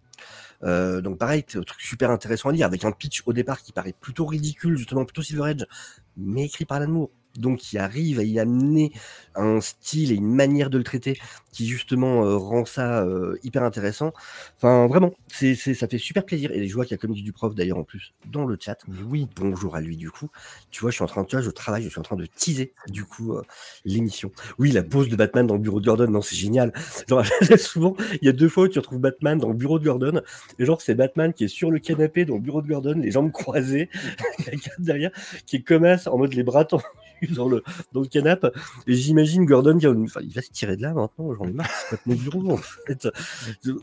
euh, 0.64 1.02
donc 1.02 1.18
pareil, 1.18 1.46
un 1.56 1.62
truc 1.62 1.82
super 1.82 2.12
intéressant 2.12 2.50
à 2.50 2.52
lire, 2.52 2.66
avec 2.66 2.84
un 2.86 2.92
pitch 2.92 3.24
au 3.26 3.34
départ 3.34 3.62
qui 3.62 3.72
paraît 3.72 3.94
plutôt 4.00 4.26
ridicule, 4.26 4.78
justement 4.78 5.06
plutôt 5.06 5.22
Silver 5.22 5.52
Edge, 5.52 5.66
mais 6.18 6.46
écrit 6.46 6.66
par 6.66 6.78
Alan 6.78 6.92
Moore. 6.92 7.10
Donc 7.40 7.60
qui 7.60 7.78
arrive 7.78 8.20
à 8.20 8.24
y 8.24 8.40
amener 8.40 8.92
un 9.36 9.62
style 9.62 10.12
et 10.12 10.16
une 10.16 10.34
manière 10.34 10.70
de 10.70 10.78
le 10.78 10.84
traiter 10.84 11.18
qui 11.52 11.68
justement 11.68 12.26
euh, 12.26 12.38
rend 12.38 12.66
ça 12.66 13.04
euh, 13.04 13.38
hyper 13.44 13.64
intéressant. 13.64 14.14
Enfin 14.58 14.88
vraiment, 14.88 15.14
c'est, 15.28 15.56
ça 15.56 15.88
fait 15.88 15.98
super 15.98 16.26
plaisir. 16.26 16.52
Et 16.52 16.68
je 16.68 16.74
vois 16.74 16.86
qu'il 16.86 16.92
y 16.92 16.96
a 16.96 16.98
Comics 16.98 17.24
du 17.24 17.34
prof 17.34 17.56
d'ailleurs 17.56 17.78
en 17.78 17.84
plus 17.84 18.14
dans 18.28 18.46
le 18.46 18.58
chat. 18.60 18.78
Mais 18.88 19.02
oui. 19.02 19.28
Bonjour 19.36 19.76
à 19.76 19.82
lui 19.82 19.98
du 19.98 20.12
coup. 20.12 20.30
Tu 20.72 20.82
vois, 20.82 20.92
je 20.92 20.96
suis 20.96 21.04
en 21.04 21.08
train 21.08 21.24
de, 21.24 21.28
tu 21.28 21.36
vois, 21.36 21.44
je 21.44 21.50
travaille, 21.50 21.84
je 21.84 21.90
suis 21.90 22.00
en 22.00 22.04
train 22.04 22.16
de 22.16 22.26
teaser 22.26 22.74
du 22.88 23.06
coup 23.06 23.34
euh, 23.34 23.44
l'émission. 23.86 24.32
Oui, 24.58 24.72
la 24.72 24.84
pose 24.84 25.10
de 25.10 25.16
Batman 25.16 25.48
dans 25.48 25.56
le 25.56 25.62
bureau 25.62 25.80
de 25.80 25.86
Gordon, 25.86 26.08
non, 26.08 26.22
c'est 26.22 26.36
génial. 26.36 26.74
Genre, 27.08 27.24
souvent, 27.58 27.96
il 28.22 28.26
y 28.26 28.30
a 28.30 28.34
deux 28.34 28.50
fois 28.50 28.66
où 28.66 28.68
tu 28.68 28.80
retrouves 28.80 29.00
Batman 29.00 29.38
dans 29.38 29.50
le 29.50 29.56
bureau 29.56 29.80
de 29.80 29.86
Gordon. 29.86 30.22
Et 30.60 30.66
genre, 30.66 30.82
c'est 30.82 30.96
Batman 30.96 31.34
qui 31.34 31.46
est 31.46 31.50
sur 31.50 31.72
le 31.72 31.80
canapé 31.80 32.26
dans 32.26 32.36
le 32.36 32.42
bureau 32.42 32.62
de 32.62 32.68
Gordon, 32.68 33.00
les 33.00 33.12
jambes 33.12 33.32
croisées, 33.32 33.90
derrière 34.80 35.12
qui 35.46 35.58
est 35.58 35.62
comme 35.62 35.86
en 35.86 36.18
mode 36.18 36.34
les 36.34 36.44
bras 36.44 36.66
tendus 36.66 36.84
dans 37.36 37.48
le, 37.50 37.64
dans 37.94 38.02
le 38.02 38.08
canapé. 38.08 38.50
Et 38.88 38.94
j'imagine 38.94 39.46
Gordon 39.46 39.78
qui 39.78 39.88
enfin, 39.88 40.22
il 40.24 40.34
va 40.34 40.42
se 40.42 40.52
tirer 40.52 40.78
de 40.78 40.82
là 40.82 40.94
maintenant, 40.94 41.34
j'en 41.34 41.46
ai 41.46 41.52
marre, 41.54 41.70
c'est 41.90 41.96
pas 41.98 42.02
mon 42.06 42.16
bureau 42.16 42.52
en 42.52 42.58
fait. 42.58 43.08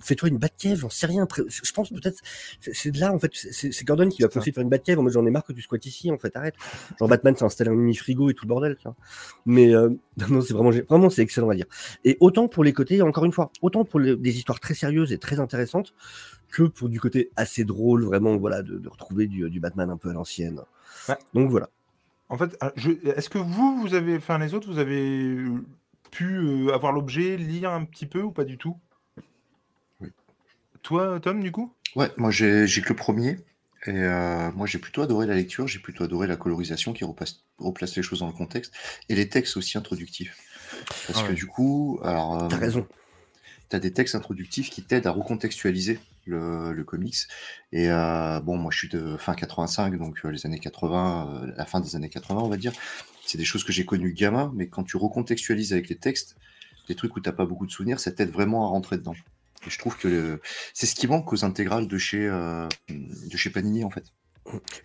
Fais-toi 0.00 0.28
une 0.28 0.38
Batcave, 0.38 0.78
j'en 0.78 0.90
sais 0.90 1.07
rien. 1.07 1.26
Je 1.49 1.73
pense 1.73 1.90
peut-être, 1.90 2.21
c'est 2.61 2.90
de 2.90 3.00
là 3.00 3.12
en 3.12 3.19
fait, 3.19 3.31
c'est 3.35 3.85
Gordon 3.85 4.09
qui 4.09 4.23
va 4.23 4.28
conseiller 4.28 4.52
de 4.52 4.55
faire 4.57 4.62
une 4.62 4.71
Batcave 4.71 4.99
en 4.99 5.02
mode 5.02 5.12
j'en 5.12 5.26
ai 5.26 5.31
marre 5.31 5.45
que 5.45 5.52
tu 5.52 5.62
squattes 5.62 5.87
ici 5.87 6.11
en 6.11 6.19
fait, 6.19 6.35
arrête. 6.37 6.55
Genre 6.99 7.09
Batman 7.09 7.37
s'est 7.37 7.45
installé 7.45 7.71
un 7.71 7.75
mini 7.75 7.95
frigo 7.95 8.31
et 8.31 8.35
tout 8.35 8.45
le 8.45 8.49
bordel, 8.49 8.76
tu 8.76 8.85
vois. 8.85 8.97
Mais 9.45 9.75
euh, 9.75 9.90
non, 10.28 10.40
c'est 10.40 10.55
vraiment, 10.55 10.71
vraiment 10.71 11.11
c'est 11.11 11.23
excellent 11.23 11.50
à 11.50 11.55
lire. 11.55 11.66
Et 12.05 12.16
autant 12.21 12.49
pour 12.49 12.64
les 12.64 12.73
côtés, 12.73 13.02
encore 13.02 13.25
une 13.25 13.33
fois, 13.33 13.50
autant 13.62 13.85
pour 13.85 14.00
les- 14.00 14.16
des 14.16 14.37
histoires 14.37 14.61
très 14.61 14.75
sérieuses 14.75 15.12
et 15.12 15.19
très 15.19 15.40
intéressantes 15.40 15.95
que 16.50 16.62
pour 16.62 16.88
du 16.88 17.00
côté 17.00 17.31
assez 17.37 17.64
drôle, 17.64 18.05
vraiment, 18.05 18.37
voilà, 18.37 18.62
de, 18.62 18.78
de 18.78 18.88
retrouver 18.88 19.26
du, 19.26 19.50
du 19.50 19.61
Batman 19.61 19.90
un 19.90 19.97
peu 19.97 20.11
à 20.11 20.12
l'ancienne. 20.12 20.61
Ouais. 21.09 21.16
Donc 21.35 21.50
voilà. 21.50 21.69
En 22.28 22.37
fait, 22.38 22.56
ah, 22.61 22.73
je- 22.76 22.90
est-ce 23.16 23.28
que 23.30 23.38
vous, 23.38 23.80
vous 23.80 23.95
avez, 23.95 24.16
enfin 24.16 24.38
les 24.38 24.54
autres, 24.54 24.68
vous 24.71 24.78
avez 24.78 25.23
euh, 25.23 25.64
pu 26.11 26.25
euh, 26.37 26.75
avoir 26.75 26.92
l'objet, 26.92 27.37
lire 27.37 27.71
un 27.71 27.85
petit 27.85 28.06
peu 28.06 28.23
ou 28.23 28.33
pas 28.33 28.45
du 28.45 28.59
tout? 28.59 28.76
Oui. 30.00 30.09
Toi, 30.83 31.21
Tom, 31.21 31.40
du 31.40 31.52
coup? 31.52 31.73
Ouais, 31.95 32.11
moi 32.16 32.30
j'ai 32.30 32.66
que 32.66 32.88
le 32.88 32.97
premier. 32.97 33.37
Et 33.87 33.90
euh, 33.90 34.50
moi 34.52 34.66
j'ai 34.66 34.78
plutôt 34.78 35.02
adoré 35.02 35.26
la 35.26 35.35
lecture, 35.35 35.68
j'ai 35.68 35.78
plutôt 35.78 36.02
adoré 36.02 36.26
la 36.26 36.37
colorisation 36.37 36.92
qui 36.92 37.04
repasse- 37.04 37.45
replace 37.59 37.95
les 37.95 38.02
choses 38.02 38.18
dans 38.18 38.26
le 38.26 38.33
contexte 38.33 38.75
et 39.09 39.14
les 39.14 39.28
textes 39.28 39.56
aussi 39.56 39.78
introductifs. 39.78 40.37
Parce 41.06 41.23
Ah 41.23 41.28
que 41.28 41.33
du 41.33 41.47
coup, 41.47 42.00
alors, 42.02 42.42
euh, 42.42 42.49
T'as 42.49 42.56
raison. 42.56 42.87
tu 43.71 43.76
as 43.76 43.78
des 43.78 43.92
textes 43.92 44.16
introductifs 44.16 44.71
qui 44.71 44.83
t'aident 44.83 45.06
à 45.06 45.12
recontextualiser 45.12 46.00
le, 46.26 46.85
comics. 46.85 47.16
Et 47.73 47.90
euh, 47.90 48.40
bon, 48.40 48.56
moi 48.56 48.70
je 48.70 48.79
suis 48.79 48.88
de 48.88 49.16
fin 49.16 49.35
85, 49.35 49.96
donc 49.98 50.20
euh, 50.24 50.31
les 50.31 50.46
années 50.46 50.59
80, 50.59 51.42
euh, 51.44 51.53
la 51.57 51.64
fin 51.64 51.81
des 51.81 51.96
années 51.96 52.09
80, 52.09 52.40
on 52.40 52.48
va 52.48 52.57
dire. 52.57 52.72
C'est 53.24 53.38
des 53.38 53.44
choses 53.44 53.64
que 53.64 53.72
j'ai 53.72 53.85
connues 53.85 54.12
gamin, 54.12 54.53
mais 54.55 54.68
quand 54.68 54.85
tu 54.85 54.96
recontextualises 54.96 55.72
avec 55.72 55.88
les 55.88 55.96
textes, 55.96 56.37
des 56.88 56.94
trucs 56.94 57.16
où 57.16 57.20
t'as 57.20 57.33
pas 57.33 57.46
beaucoup 57.46 57.66
de 57.66 57.72
souvenirs, 57.72 57.98
ça 57.98 58.12
t'aide 58.12 58.31
vraiment 58.31 58.66
à 58.66 58.68
rentrer 58.68 58.96
dedans. 58.98 59.14
Et 59.66 59.70
je 59.70 59.79
trouve 59.79 59.96
que 59.96 60.40
c'est 60.74 60.87
ce 60.87 60.94
qui 60.94 61.09
manque 61.09 61.33
aux 61.33 61.44
intégrales 61.44 61.88
de 61.88 61.98
chez, 61.98 62.29
de 62.29 63.37
chez 63.37 63.50
Panini, 63.50 63.83
en 63.83 63.90
fait. 63.90 64.05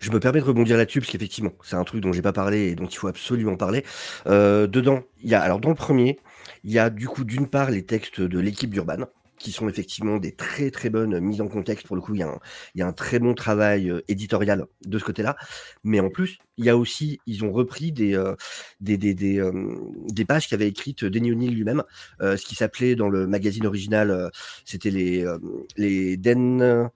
Je 0.00 0.10
me 0.10 0.18
permets 0.18 0.40
de 0.40 0.44
rebondir 0.44 0.76
là-dessus 0.76 0.98
parce 0.98 1.12
qu'effectivement, 1.12 1.52
c'est 1.62 1.76
un 1.76 1.84
truc 1.84 2.00
dont 2.00 2.12
j'ai 2.12 2.22
pas 2.22 2.32
parlé 2.32 2.70
et 2.70 2.74
dont 2.74 2.86
il 2.86 2.96
faut 2.96 3.06
absolument 3.06 3.56
parler. 3.56 3.84
Dedans, 4.26 5.04
il 5.22 5.30
y 5.30 5.36
a 5.36 5.40
alors 5.40 5.60
dans 5.60 5.68
le 5.68 5.76
premier, 5.76 6.18
il 6.64 6.72
y 6.72 6.80
a 6.80 6.90
du 6.90 7.06
coup 7.06 7.22
d'une 7.22 7.46
part 7.46 7.70
les 7.70 7.84
textes 7.84 8.20
de 8.20 8.40
l'équipe 8.40 8.70
d'Urban 8.70 9.06
qui 9.42 9.52
sont 9.52 9.68
effectivement 9.68 10.18
des 10.18 10.32
très 10.32 10.70
très 10.70 10.88
bonnes 10.88 11.18
mises 11.20 11.40
en 11.40 11.48
contexte. 11.48 11.86
Pour 11.86 11.96
le 11.96 12.02
coup, 12.02 12.14
il 12.14 12.20
y 12.20 12.22
a 12.22 12.28
un, 12.28 12.38
il 12.74 12.78
y 12.78 12.82
a 12.82 12.86
un 12.86 12.92
très 12.92 13.18
bon 13.18 13.34
travail 13.34 13.90
euh, 13.90 14.00
éditorial 14.08 14.66
de 14.86 14.98
ce 14.98 15.04
côté-là. 15.04 15.36
Mais 15.84 16.00
en 16.00 16.10
plus, 16.10 16.38
il 16.56 16.64
y 16.64 16.70
a 16.70 16.76
aussi, 16.76 17.18
ils 17.26 17.44
ont 17.44 17.52
repris 17.52 17.92
des 17.92 18.14
euh, 18.16 18.34
des 18.80 18.96
des 18.96 19.14
des, 19.14 19.40
euh, 19.40 19.52
des 20.08 20.24
pages 20.24 20.48
qu'avait 20.48 20.68
écrites 20.68 21.04
Denny 21.04 21.32
O'Neill 21.32 21.54
lui-même, 21.54 21.82
ce 22.20 22.44
qui 22.44 22.54
s'appelait 22.54 22.94
dans 22.94 23.08
le 23.08 23.26
magazine 23.26 23.66
original, 23.66 24.30
c'était 24.64 24.90
les 24.90 25.26
les 25.76 26.16
Den 26.16 26.90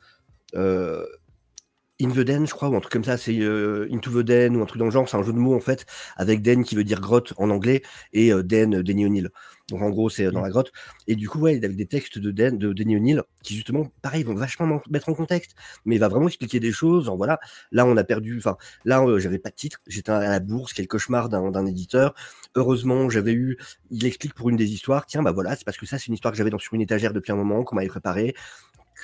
In 1.98 2.10
the 2.10 2.18
Den, 2.20 2.46
je 2.46 2.52
crois, 2.52 2.68
ou 2.68 2.76
un 2.76 2.80
truc 2.80 2.92
comme 2.92 3.04
ça, 3.04 3.16
c'est 3.16 3.38
euh, 3.40 3.88
Into 3.90 4.10
the 4.10 4.24
Den 4.24 4.56
ou 4.56 4.62
un 4.62 4.66
truc 4.66 4.78
dans 4.78 4.84
le 4.84 4.90
genre, 4.90 5.08
c'est 5.08 5.16
un 5.16 5.22
jeu 5.22 5.32
de 5.32 5.38
mots 5.38 5.54
en 5.54 5.60
fait, 5.60 5.86
avec 6.16 6.42
Den 6.42 6.62
qui 6.62 6.74
veut 6.76 6.84
dire 6.84 7.00
grotte 7.00 7.32
en 7.38 7.48
anglais 7.48 7.82
et 8.12 8.30
Den, 8.32 8.82
Denny 8.82 9.06
O'Neill. 9.06 9.30
Donc 9.70 9.82
en 9.82 9.90
gros, 9.90 10.08
c'est 10.10 10.30
dans 10.30 10.42
la 10.42 10.50
grotte. 10.50 10.70
Et 11.08 11.16
du 11.16 11.28
coup, 11.28 11.40
ouais, 11.40 11.56
avec 11.56 11.74
des 11.76 11.86
textes 11.86 12.18
de 12.18 12.30
Den, 12.30 12.56
de 12.56 12.72
Denny 12.72 12.96
O'Neill, 12.96 13.22
qui 13.42 13.54
justement, 13.56 13.88
pareil, 14.02 14.22
vont 14.22 14.34
vachement 14.34 14.66
m'en- 14.66 14.82
mettre 14.90 15.08
en 15.08 15.14
contexte, 15.14 15.56
mais 15.84 15.96
il 15.96 15.98
va 15.98 16.08
vraiment 16.08 16.28
expliquer 16.28 16.60
des 16.60 16.70
choses. 16.72 17.08
En 17.08 17.16
voilà, 17.16 17.40
là, 17.72 17.84
on 17.84 17.96
a 17.96 18.04
perdu, 18.04 18.38
enfin, 18.38 18.56
là, 18.84 19.02
euh, 19.02 19.18
j'avais 19.18 19.38
pas 19.40 19.50
de 19.50 19.56
titre, 19.56 19.80
j'étais 19.88 20.12
à 20.12 20.20
la 20.20 20.40
bourse, 20.40 20.72
quel 20.72 20.86
cauchemar 20.86 21.28
d'un 21.28 21.66
éditeur. 21.66 22.14
Heureusement, 22.54 23.10
j'avais 23.10 23.32
eu, 23.32 23.58
il 23.90 24.06
explique 24.06 24.34
pour 24.34 24.50
une 24.50 24.56
des 24.56 24.72
histoires, 24.72 25.04
tiens, 25.06 25.22
bah 25.22 25.32
voilà, 25.32 25.56
c'est 25.56 25.64
parce 25.64 25.78
que 25.78 25.86
ça, 25.86 25.98
c'est 25.98 26.06
une 26.06 26.14
histoire 26.14 26.32
que 26.32 26.38
j'avais 26.38 26.50
dans 26.50 26.58
sur 26.58 26.74
une 26.74 26.80
étagère 26.82 27.12
depuis 27.12 27.32
un 27.32 27.36
moment, 27.36 27.64
qu'on 27.64 27.74
m'avait 27.76 27.88
préparée. 27.88 28.34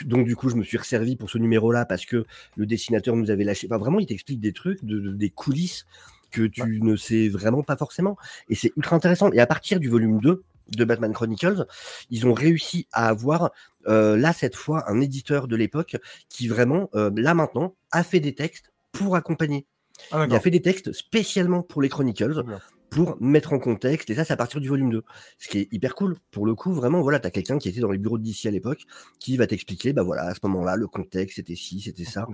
Donc 0.05 0.27
du 0.27 0.37
coup, 0.37 0.49
je 0.49 0.57
me 0.57 0.65
suis 0.65 0.79
resservi 0.79 1.17
pour 1.17 1.29
ce 1.29 1.39
numéro-là 1.39 1.85
parce 1.85 2.07
que 2.07 2.25
le 2.57 2.67
dessinateur 2.67 3.15
nous 3.15 3.31
avait 3.31 3.45
lâché. 3.45 3.67
Enfin, 3.71 3.79
vraiment, 3.79 4.01
il 4.01 4.07
t'explique 4.07 4.41
des 4.41 4.53
trucs, 4.53 4.83
de, 4.85 4.99
de- 4.99 5.13
des 5.13 5.31
coulisses 5.31 5.87
que 6.31 6.47
tu 6.47 6.81
ne 6.81 6.97
sais 6.97 7.29
vraiment 7.29 7.63
pas 7.63 7.77
forcément. 7.77 8.17
Et 8.49 8.55
c'est 8.55 8.73
ultra 8.77 8.97
intéressant. 8.97 9.31
Et 9.33 9.41
à 9.41 9.47
partir 9.47 9.81
du 9.81 9.89
volume 9.91 10.19
2 10.21 10.45
de 10.69 10.85
Batman 10.85 11.13
Chronicles, 11.13 11.67
ils 12.11 12.27
ont 12.27 12.35
réussi 12.35 12.87
à 12.93 13.09
avoir, 13.09 13.51
euh, 13.87 14.17
là, 14.17 14.33
cette 14.33 14.57
fois, 14.57 14.91
un 14.91 15.01
éditeur 15.01 15.49
de 15.49 15.57
l'époque 15.57 15.97
qui 16.29 16.49
vraiment, 16.49 16.89
euh, 16.95 17.11
là 17.17 17.35
maintenant, 17.35 17.75
a 17.91 18.03
fait 18.03 18.21
des 18.21 18.35
textes 18.35 18.73
pour 18.93 19.17
accompagner. 19.17 19.67
Ah, 20.11 20.27
Il 20.29 20.35
a 20.35 20.41
fait 20.41 20.51
des 20.51 20.63
textes 20.63 20.93
spécialement 20.93 21.63
pour 21.63 21.83
les 21.83 21.89
Chronicles 21.89 22.45
pour 22.93 23.17
mettre 23.21 23.55
en 23.55 23.59
contexte, 23.59 24.11
et 24.11 24.15
ça, 24.15 24.23
c'est 24.25 24.35
à 24.35 24.37
partir 24.37 24.61
du 24.61 24.69
volume 24.69 24.91
2. 24.91 25.03
Ce 25.39 25.49
qui 25.49 25.61
est 25.61 25.69
hyper 25.73 25.95
cool. 25.95 26.19
Pour 26.31 26.45
le 26.45 26.55
coup, 26.55 26.75
vraiment, 26.75 27.01
voilà, 27.01 27.21
t'as 27.21 27.31
quelqu'un 27.31 27.59
qui 27.59 27.71
était 27.71 27.81
dans 27.81 27.91
les 27.91 27.97
bureaux 27.97 28.19
de 28.19 28.23
DC 28.23 28.45
à 28.47 28.51
l'époque, 28.51 28.83
qui 29.19 29.39
va 29.39 29.47
t'expliquer, 29.47 29.95
bah 29.95 30.03
voilà, 30.03 30.25
à 30.25 30.35
ce 30.35 30.41
moment-là, 30.43 30.77
le 30.77 30.87
contexte, 30.87 31.37
c'était 31.37 31.55
ci, 31.55 31.81
c'était 31.81 32.05
ça. 32.05 32.27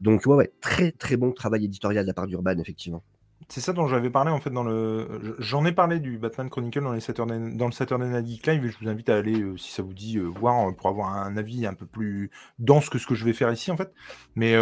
Donc, 0.00 0.24
ouais, 0.24 0.34
ouais, 0.34 0.52
très, 0.62 0.90
très 0.92 1.18
bon 1.18 1.32
travail 1.32 1.66
éditorial 1.66 2.04
de 2.04 2.08
la 2.08 2.14
part 2.14 2.26
d'Urban, 2.26 2.56
effectivement. 2.58 3.02
C'est 3.48 3.60
ça 3.60 3.72
dont 3.72 3.86
j'avais 3.86 4.10
parlé 4.10 4.30
en 4.30 4.40
fait 4.40 4.50
dans 4.50 4.64
le. 4.64 5.36
J'en 5.38 5.64
ai 5.64 5.72
parlé 5.72 6.00
du 6.00 6.18
Batman 6.18 6.50
Chronicle 6.50 6.82
dans, 6.82 6.92
les 6.92 7.00
Saturday... 7.00 7.38
dans 7.54 7.66
le 7.66 7.72
Saturday 7.72 8.08
Night 8.08 8.46
Live 8.46 8.64
et 8.64 8.68
je 8.70 8.78
vous 8.80 8.88
invite 8.88 9.08
à 9.08 9.16
aller, 9.16 9.40
euh, 9.40 9.56
si 9.56 9.70
ça 9.70 9.82
vous 9.82 9.92
dit, 9.92 10.18
euh, 10.18 10.24
voir 10.24 10.68
euh, 10.68 10.72
pour 10.72 10.88
avoir 10.88 11.12
un 11.14 11.36
avis 11.36 11.64
un 11.64 11.74
peu 11.74 11.86
plus 11.86 12.30
dense 12.58 12.88
que 12.88 12.98
ce 12.98 13.06
que 13.06 13.14
je 13.14 13.24
vais 13.24 13.32
faire 13.32 13.52
ici 13.52 13.70
en 13.70 13.76
fait. 13.76 13.92
Mais 14.34 14.54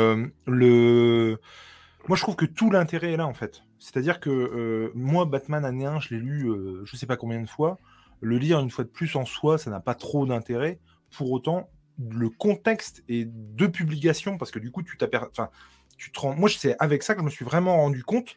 le. 0.47 1.39
Moi 2.09 2.17
je 2.19 2.23
trouve 2.23 2.37
que 2.37 2.45
tout 2.45 2.71
l'intérêt 2.71 3.13
est 3.13 3.17
là 3.17 3.27
en 3.27 3.33
fait. 3.33 3.63
C'est-à-dire 3.79 4.21
que 4.21 4.91
moi, 4.95 5.25
Batman 5.25 5.65
année 5.65 5.87
1, 5.87 6.01
je 6.01 6.15
l'ai 6.15 6.21
lu 6.21 6.51
je 6.85 6.97
sais 6.97 7.07
pas 7.07 7.17
combien 7.17 7.41
de 7.41 7.49
fois. 7.49 7.79
Le 8.21 8.39
lire 8.39 8.61
une 8.61 8.71
fois 8.71 8.85
de 8.85 8.91
plus 8.91 9.17
en 9.17 9.25
soi, 9.25 9.57
ça 9.57 9.71
n'a 9.71 9.81
pas 9.81 9.95
trop 9.95 10.27
d'intérêt. 10.27 10.79
Pour 11.17 11.31
autant, 11.31 11.71
le 11.99 12.29
contexte 12.29 13.03
et 13.09 13.27
de 13.27 13.67
publication, 13.67 14.37
parce 14.37 14.51
que 14.51 14.59
du 14.59 14.71
coup, 14.71 14.83
tu 14.83 14.97
t'aperçois. 14.97 15.31
Enfin, 15.31 15.51
tu 15.97 16.11
te. 16.13 16.27
Moi, 16.27 16.51
c'est 16.51 16.77
avec 16.81 17.03
ça 17.03 17.15
que 17.15 17.21
je 17.21 17.25
me 17.25 17.31
suis 17.31 17.45
vraiment 17.45 17.77
rendu 17.77 18.03
compte 18.03 18.37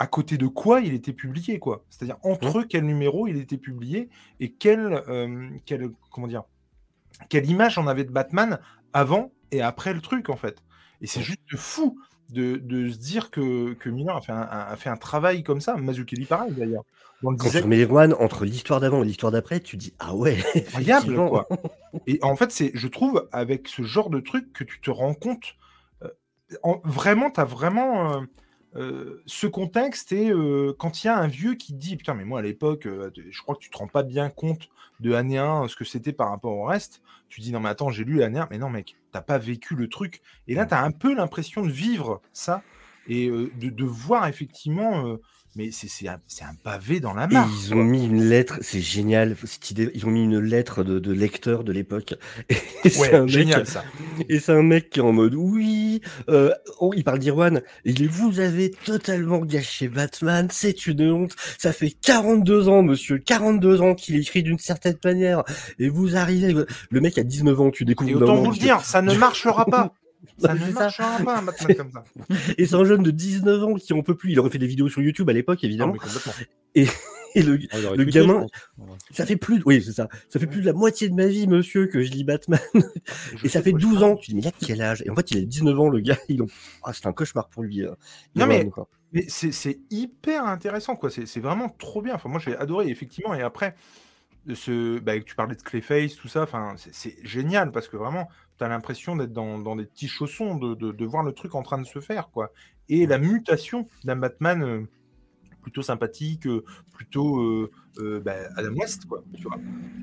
à 0.00 0.06
côté 0.08 0.38
de 0.38 0.46
quoi 0.48 0.80
il 0.80 0.94
était 0.94 1.12
publié, 1.12 1.60
quoi. 1.60 1.84
C'est-à-dire 1.90 2.16
entre 2.24 2.62
quel 2.62 2.84
numéro 2.86 3.28
il 3.28 3.36
était 3.36 3.58
publié 3.58 4.08
et 4.40 4.50
quelle, 4.50 5.04
euh, 5.08 5.50
quelle, 5.66 5.90
comment 6.10 6.26
dire, 6.26 6.42
quelle 7.28 7.48
image 7.48 7.78
on 7.78 7.86
avait 7.86 8.04
de 8.04 8.10
Batman 8.10 8.58
avant 8.94 9.30
et 9.52 9.60
après 9.62 9.92
le 9.94 10.00
truc, 10.00 10.30
en 10.30 10.36
fait. 10.36 10.62
Et 11.02 11.06
c'est 11.06 11.20
juste 11.22 11.54
fou 11.56 12.00
de, 12.30 12.56
de 12.56 12.88
se 12.88 12.98
dire 12.98 13.30
que, 13.30 13.74
que 13.74 13.90
Miller 13.90 14.16
a 14.16 14.20
fait 14.22 14.32
un, 14.32 14.40
a 14.42 14.76
fait 14.76 14.88
un 14.88 14.96
travail 14.96 15.42
comme 15.42 15.60
ça. 15.60 15.76
Mazzucchelli, 15.76 16.24
pareil 16.24 16.52
d'ailleurs. 16.52 16.84
Quand 17.22 17.34
tu 17.36 17.68
les 17.68 17.86
entre 18.14 18.46
l'histoire 18.46 18.80
d'avant 18.80 19.02
et 19.02 19.06
l'histoire 19.06 19.32
d'après, 19.32 19.60
tu 19.60 19.76
dis 19.76 19.92
ah 19.98 20.14
ouais, 20.14 20.38
incroyable, 20.54 21.16
quoi. 21.28 21.46
Et 22.06 22.18
en 22.22 22.36
fait, 22.36 22.50
c'est, 22.52 22.70
je 22.72 22.88
trouve, 22.88 23.28
avec 23.32 23.68
ce 23.68 23.82
genre 23.82 24.08
de 24.08 24.20
truc, 24.20 24.52
que 24.54 24.64
tu 24.64 24.80
te 24.80 24.90
rends 24.90 25.12
compte. 25.12 25.56
euh, 26.02 26.08
en- 26.62 26.80
vraiment, 26.84 27.30
tu 27.30 27.40
as 27.40 27.44
vraiment 27.44 28.14
euh, 28.14 28.20
euh, 28.76 29.22
ce 29.26 29.46
contexte. 29.46 30.12
Et 30.12 30.30
euh, 30.30 30.74
quand 30.78 31.02
il 31.02 31.08
y 31.08 31.10
a 31.10 31.18
un 31.18 31.26
vieux 31.26 31.54
qui 31.54 31.72
dit 31.72 31.96
Putain, 31.96 32.14
mais 32.14 32.24
moi 32.24 32.38
à 32.38 32.42
l'époque, 32.42 32.86
euh, 32.86 33.10
je 33.14 33.42
crois 33.42 33.54
que 33.54 33.60
tu 33.60 33.70
te 33.70 33.76
rends 33.76 33.88
pas 33.88 34.02
bien 34.02 34.30
compte 34.30 34.68
de 35.00 35.12
année 35.12 35.38
1, 35.38 35.66
ce 35.68 35.76
que 35.76 35.84
c'était 35.84 36.12
par 36.12 36.30
rapport 36.30 36.56
au 36.56 36.64
reste. 36.64 37.02
Tu 37.28 37.40
dis 37.40 37.52
Non, 37.52 37.60
mais 37.60 37.68
attends, 37.68 37.90
j'ai 37.90 38.04
lu 38.04 38.18
l'année 38.18 38.38
1. 38.38 38.48
Mais 38.50 38.58
non, 38.58 38.70
mec, 38.70 38.96
t'as 39.12 39.22
pas 39.22 39.38
vécu 39.38 39.74
le 39.74 39.88
truc. 39.88 40.22
Et 40.46 40.54
là, 40.54 40.66
tu 40.66 40.74
as 40.74 40.82
un 40.82 40.92
peu 40.92 41.14
l'impression 41.14 41.62
de 41.62 41.70
vivre 41.70 42.20
ça 42.32 42.62
et 43.08 43.28
de, 43.28 43.70
de 43.70 43.84
voir 43.84 44.26
effectivement. 44.28 45.16
Mais 45.56 45.70
c'est, 45.72 46.06
un, 46.08 46.20
pavé 46.62 47.00
dans 47.00 47.12
la 47.12 47.24
Et 47.24 47.34
mare. 47.34 47.48
ils 47.64 47.74
ont 47.74 47.82
mis 47.82 48.04
une 48.06 48.22
lettre, 48.22 48.58
c'est 48.62 48.80
génial 48.80 49.36
cette 49.44 49.70
idée. 49.70 49.90
Ils 49.94 50.06
ont 50.06 50.10
mis 50.10 50.22
une 50.22 50.38
lettre 50.38 50.84
de, 50.84 51.00
de 51.00 51.12
lecteur 51.12 51.64
de 51.64 51.72
l'époque. 51.72 52.14
Ouais, 52.98 53.14
un 53.14 53.22
mec, 53.22 53.30
génial 53.30 53.66
ça. 53.66 53.84
et 54.28 54.38
c'est 54.38 54.52
un 54.52 54.62
mec 54.62 54.90
qui 54.90 55.00
est 55.00 55.02
en 55.02 55.12
mode 55.12 55.34
oui. 55.34 56.00
euh, 56.28 56.52
oh, 56.78 56.92
il 56.96 57.04
parle 57.04 57.18
d'Irwan. 57.18 57.62
Il 57.84 57.94
dit 57.94 58.06
vous 58.06 58.40
avez 58.40 58.70
totalement 58.70 59.40
gâché 59.40 59.88
Batman. 59.88 60.48
C'est 60.50 60.86
une 60.86 61.10
honte. 61.10 61.34
Ça 61.58 61.72
fait 61.72 61.90
42 61.90 62.68
ans, 62.68 62.82
monsieur, 62.82 63.18
42 63.18 63.82
ans 63.82 63.94
qu'il 63.94 64.16
écrit 64.16 64.42
d'une 64.42 64.58
certaine 64.58 64.96
manière. 65.04 65.42
Et 65.78 65.88
vous 65.88 66.16
arrivez, 66.16 66.54
le 66.90 67.00
mec 67.00 67.18
a 67.18 67.22
19 67.22 67.60
ans. 67.60 67.70
Tu 67.70 67.84
découvres. 67.84 68.10
Et 68.10 68.14
autant 68.14 68.36
vous 68.36 68.50
le 68.52 68.56
dire, 68.56 68.80
ça 68.82 69.02
ne 69.02 69.14
marchera 69.14 69.66
pas. 69.66 69.94
Ça 70.38 70.54
ne 70.54 70.58
ça. 70.58 70.70
marchera 70.72 71.18
pas 71.24 71.38
un 71.38 71.42
Batman 71.42 71.76
comme 71.76 71.90
ça. 71.92 72.04
Et 72.58 72.66
c'est 72.66 72.74
un 72.76 72.84
jeune 72.84 73.02
de 73.02 73.10
19 73.10 73.62
ans 73.64 73.74
qui 73.74 73.92
en 73.92 74.02
peut 74.02 74.16
plus. 74.16 74.32
Il 74.32 74.40
aurait 74.40 74.50
fait 74.50 74.58
des 74.58 74.66
vidéos 74.66 74.88
sur 74.88 75.00
YouTube 75.02 75.28
à 75.30 75.32
l'époque, 75.32 75.60
Non, 75.62 75.68
évidemment. 75.68 75.92
complètement. 75.94 76.32
Et 77.34 77.42
le, 77.42 77.60
Ah, 77.70 77.76
Le 77.96 78.04
gamin- 78.04 78.44
ça 79.12 79.24
fait 79.24 79.36
plus, 79.36 79.60
de- 79.60 79.62
oui, 79.64 79.80
c'est 79.80 79.92
ça. 79.92 80.08
Ça 80.28 80.40
fait 80.40 80.48
plus 80.48 80.62
de 80.62 80.66
la 80.66 80.72
moitié 80.72 81.08
de 81.08 81.14
ma 81.14 81.26
vie, 81.26 81.46
monsieur, 81.46 81.86
que 81.86 82.02
je 82.02 82.10
lis 82.10 82.24
Batman. 82.24 82.58
Je 83.36 83.46
Et 83.46 83.48
ça 83.48 83.62
fait 83.62 83.70
quoi 83.70 83.78
je 83.80 83.86
12 83.86 84.00
parle. 84.00 84.12
ans. 84.12 84.16
Tu 84.16 84.30
dis, 84.30 84.34
mais 84.34 84.42
il 84.42 84.48
a 84.48 84.52
quel 84.52 84.82
âge? 84.82 85.02
Et 85.06 85.10
en 85.10 85.14
fait, 85.14 85.30
il 85.30 85.38
a 85.38 85.40
19 85.42 85.78
ans, 85.78 85.88
le 85.88 86.00
gars. 86.00 86.18
Il 86.28 86.42
en... 86.42 86.46
ah, 86.82 86.92
c'est 86.92 87.06
un 87.06 87.12
cauchemar 87.12 87.48
pour 87.48 87.62
lui. 87.62 87.84
euh, 87.84 87.92
Non, 88.34 88.46
mais-. 88.46 88.68
Mais 89.12 89.24
c'est 89.28 89.52
c'est 89.52 89.78
hyper 89.90 90.44
intéressant, 90.44 90.96
quoi. 90.96 91.08
C'est 91.10 91.26
c'est 91.26 91.40
vraiment 91.40 91.68
trop 91.68 92.02
bien. 92.02 92.14
Enfin, 92.14 92.28
moi, 92.28 92.40
j'ai 92.44 92.56
adoré, 92.56 92.88
effectivement. 92.88 93.32
Et 93.34 93.42
après, 93.42 93.74
ce, 94.54 94.98
bah, 94.98 95.18
tu 95.20 95.34
parlais 95.36 95.54
de 95.54 95.62
Clayface, 95.62 96.16
tout 96.16 96.28
ça. 96.28 96.42
Enfin, 96.42 96.74
c'est- 96.78 96.94
c'est 96.94 97.16
génial 97.24 97.70
parce 97.72 97.86
que 97.88 97.96
vraiment, 97.96 98.28
tu 98.60 98.64
as 98.64 98.68
l'impression 98.68 99.16
d'être 99.16 99.32
dans, 99.32 99.58
dans 99.58 99.74
des 99.74 99.86
petits 99.86 100.08
chaussons, 100.08 100.54
de, 100.54 100.74
de, 100.74 100.92
de 100.92 101.04
voir 101.06 101.22
le 101.24 101.32
truc 101.32 101.54
en 101.54 101.62
train 101.62 101.78
de 101.78 101.86
se 101.86 101.98
faire, 102.00 102.30
quoi. 102.30 102.52
Et 102.88 103.06
la 103.06 103.18
mutation 103.18 103.88
d'un 104.04 104.16
Batman 104.16 104.62
euh, 104.62 104.82
plutôt 105.62 105.82
sympathique, 105.82 106.46
euh, 106.46 106.64
plutôt 106.92 107.40
euh, 107.40 107.70
euh, 107.98 108.20
bah, 108.20 108.34
Adam 108.56 108.72
West, 108.74 109.06
quoi. 109.06 109.22
Tu 109.36 109.42
vois. 109.42 109.58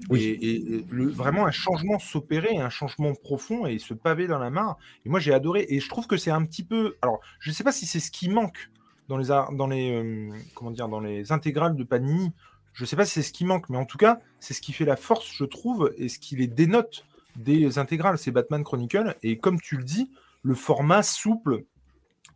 Oui. 0.09 0.21
Et, 0.23 0.31
et- 0.31 0.75
et 0.75 0.85
le, 0.89 1.07
vraiment 1.07 1.45
un 1.45 1.51
changement 1.51 1.99
s'opérer, 1.99 2.57
un 2.57 2.69
changement 2.69 3.13
profond 3.15 3.65
et 3.65 3.79
se 3.79 3.93
paver 3.93 4.27
dans 4.27 4.39
la 4.39 4.49
mare. 4.49 4.77
Et 5.05 5.09
moi, 5.09 5.19
j'ai 5.19 5.33
adoré. 5.33 5.65
Et 5.69 5.79
je 5.79 5.89
trouve 5.89 6.07
que 6.07 6.17
c'est 6.17 6.31
un 6.31 6.43
petit 6.45 6.63
peu. 6.63 6.95
Alors, 7.01 7.19
je 7.39 7.49
ne 7.49 7.55
sais 7.55 7.63
pas 7.63 7.71
si 7.71 7.85
c'est 7.85 7.99
ce 7.99 8.11
qui 8.11 8.29
manque 8.29 8.69
dans 9.09 9.17
les, 9.17 9.27
dans 9.27 9.67
les, 9.67 9.91
euh, 9.91 10.29
comment 10.53 10.71
dire, 10.71 10.89
dans 10.89 10.99
les 10.99 11.31
intégrales 11.31 11.75
de 11.75 11.83
Panini. 11.83 12.31
Je 12.73 12.83
ne 12.83 12.85
sais 12.85 12.95
pas 12.95 13.05
si 13.05 13.13
c'est 13.13 13.23
ce 13.23 13.33
qui 13.33 13.43
manque, 13.43 13.69
mais 13.69 13.77
en 13.77 13.85
tout 13.85 13.97
cas, 13.97 14.19
c'est 14.39 14.53
ce 14.53 14.61
qui 14.61 14.71
fait 14.71 14.85
la 14.85 14.95
force, 14.95 15.27
je 15.33 15.45
trouve, 15.45 15.91
et 15.97 16.09
ce 16.09 16.19
qui 16.19 16.35
les 16.35 16.45
dénote 16.45 17.06
des 17.37 17.77
intégrales. 17.79 18.17
C'est 18.17 18.31
Batman 18.31 18.63
Chronicle. 18.63 19.15
Et 19.23 19.37
comme 19.37 19.59
tu 19.59 19.77
le 19.77 19.83
dis, 19.83 20.11
le 20.43 20.53
format 20.55 21.03
souple, 21.03 21.63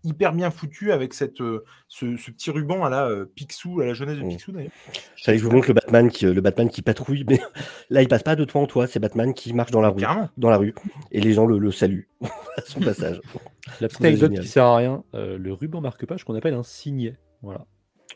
hyper 0.04 0.34
bien 0.34 0.50
foutu 0.50 0.92
avec 0.92 1.14
cette, 1.14 1.42
euh, 1.42 1.64
ce, 1.88 2.18
ce 2.18 2.32
petit 2.32 2.50
ruban 2.50 2.84
à 2.84 2.90
la 2.90 3.06
euh, 3.08 3.26
Picsou, 3.36 3.82
à 3.82 3.86
la 3.86 3.94
jeunesse 3.94 4.18
de 4.18 4.24
Mm. 4.24 4.30
Picsou 4.30 4.52
d'ailleurs. 4.52 4.72
J'allais 5.16 5.38
que 5.38 5.44
je 5.44 5.48
vous 5.48 5.54
montre 5.56 5.68
le 5.68 5.74
Batman 5.76 6.10
qui, 6.10 6.26
euh, 6.26 6.34
le 6.34 6.42
Batman 6.42 6.70
qui 6.70 6.82
patrouille, 6.82 7.24
mais 7.30 7.40
là, 7.92 8.02
il 8.02 8.08
passe 8.08 8.24
pas 8.24 8.36
de 8.36 8.44
toi 8.44 8.62
en 8.62 8.66
toi. 8.68 8.88
C'est 8.88 9.00
Batman 9.00 9.34
qui 9.36 9.54
marche 9.54 9.70
dans 9.72 9.82
la 9.82 9.90
rue, 9.90 10.00
Carrément. 10.02 10.30
dans 10.38 10.50
la 10.50 10.58
rue, 10.58 10.74
et 11.12 11.22
les 11.22 11.34
gens 11.34 11.46
le, 11.46 11.60
le 11.60 11.72
saluent 11.72 12.08
à 12.58 12.62
son 12.66 12.80
passage. 12.80 13.22
La 13.80 13.88
petite 13.88 14.04
anecdote 14.04 14.30
génial. 14.32 14.44
qui 14.44 14.50
sert 14.50 14.66
à 14.66 14.76
rien, 14.78 15.04
euh, 15.14 15.38
le 15.38 15.54
ruban 15.54 15.82
marque-page 15.82 16.24
qu'on 16.24 16.34
appelle 16.36 16.56
un 16.56 16.64
signet. 16.64 17.16
Voilà. 17.44 17.66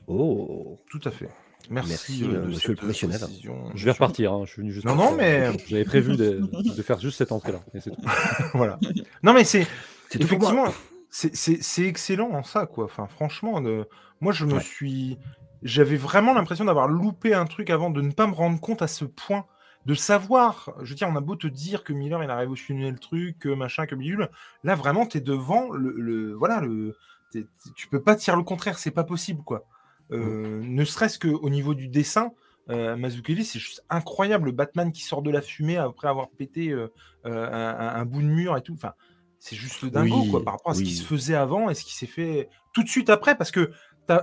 Oh. 0.08 0.80
Tout 0.90 1.00
à 1.06 1.12
fait. 1.12 1.30
Merci, 1.70 1.90
Merci, 1.90 2.24
euh, 2.24 2.28
euh, 2.42 2.46
monsieur 2.48 2.70
le 2.72 2.76
professionnel. 2.76 3.20
précision. 3.20 3.72
Je 3.76 3.86
vais 3.86 3.92
repartir, 3.92 4.34
hein, 4.34 4.44
je 4.46 4.52
suis 4.52 4.62
venu 4.62 4.72
juste. 4.72 4.86
Non, 4.86 4.96
non, 4.96 5.10
ça. 5.12 5.16
mais- 5.16 5.52
J'avais 5.68 5.86
prévu 5.86 6.16
de, 6.16 6.42
de 6.76 6.82
faire 6.82 7.00
juste 7.00 7.18
cette 7.18 7.32
entrée-là. 7.32 7.60
et 7.74 7.80
c'est 7.80 7.92
tout. 7.92 8.02
voilà. 8.54 8.80
Non, 9.24 9.34
mais 9.34 9.44
c'est 9.44 9.68
effectivement, 10.14 10.66
c'est- 11.10 11.36
c'est 11.36 11.62
c'est 11.62 11.84
excellent 11.86 12.32
en 12.32 12.44
ça, 12.44 12.66
quoi. 12.66 12.86
Enfin, 12.86 13.08
franchement, 13.08 13.62
de- 13.62 13.88
moi, 14.22 14.32
je 14.34 14.46
me 14.46 14.54
Ouais. 14.56 14.60
suis, 14.62 15.18
j'avais 15.64 15.98
vraiment 15.98 16.34
l'impression 16.34 16.66
d'avoir 16.66 16.88
loupé 16.88 17.34
un 17.34 17.46
truc 17.46 17.70
avant, 17.70 17.90
de 17.90 18.02
ne 18.02 18.12
pas 18.12 18.28
me 18.28 18.34
rendre 18.34 18.60
compte 18.60 18.82
à 18.82 18.88
ce 18.88 19.06
point, 19.06 19.46
de 19.86 19.94
savoir. 19.94 20.72
Je 20.82 20.90
veux 20.90 20.96
dire, 20.96 21.08
on 21.10 21.16
a 21.16 21.22
beau 21.22 21.36
te 21.36 21.48
dire 21.48 21.84
que 21.84 21.94
Miller 21.94 22.24
il 22.24 22.30
a 22.30 22.36
révolutionné 22.38 22.90
le 22.92 22.98
truc, 22.98 23.40
que 23.40 23.50
machin, 23.50 23.86
que 23.86 23.96
bidule. 23.96 24.30
Là, 24.64 24.76
vraiment, 24.76 25.06
tu 25.06 25.18
es 25.18 25.22
devant 25.22 25.70
le, 25.72 25.94
le- 25.98 26.34
voilà, 26.34 26.60
le, 26.62 26.96
t'es- 27.32 27.44
t'es- 27.44 27.70
tu 27.76 27.88
peux 27.88 28.02
pas 28.02 28.16
dire 28.16 28.36
le 28.36 28.44
contraire, 28.44 28.78
c'est 28.80 28.92
pas 28.92 29.04
possible, 29.04 29.42
quoi. 29.44 29.66
Euh, 30.12 30.62
Ne 30.64 30.86
serait-ce 30.86 31.20
qu'au 31.20 31.50
niveau 31.50 31.74
du 31.74 31.88
dessin. 31.88 32.32
Euh, 32.70 32.96
Mazzucchelli, 32.96 33.46
c'est 33.46 33.60
juste 33.60 33.84
incroyable. 33.90 34.48
Le 34.48 34.52
Batman 34.52 34.92
qui 34.92 35.04
sort 35.04 35.22
de 35.22 35.30
la 35.30 35.42
fumée 35.42 35.78
après 35.78 36.08
avoir 36.08 36.30
pété 36.30 36.70
euh, 36.70 36.92
euh, 37.26 37.50
un, 37.52 38.06
bout 38.06 38.22
de 38.22 38.28
mur 38.28 38.58
et 38.58 38.62
tout. 38.62 38.74
Enfin, 38.74 38.94
c'est 39.40 39.56
juste 39.56 39.82
le 39.84 39.92
dingo 39.92 40.22
Oui, 40.22 40.32
quoi, 40.32 40.44
par 40.44 40.54
rapport 40.56 40.72
à 40.72 40.76
ce 40.76 40.82
qui 40.82 40.96
se 40.96 41.04
faisait 41.04 41.36
avant 41.36 41.70
et 41.70 41.76
ce 41.76 41.84
qui 41.84 41.94
s'est 41.94 42.08
fait 42.08 42.50
tout 42.74 42.84
de 42.84 42.90
suite 42.90 43.10
après. 43.10 43.38
Parce 43.38 43.52
que 43.52 43.72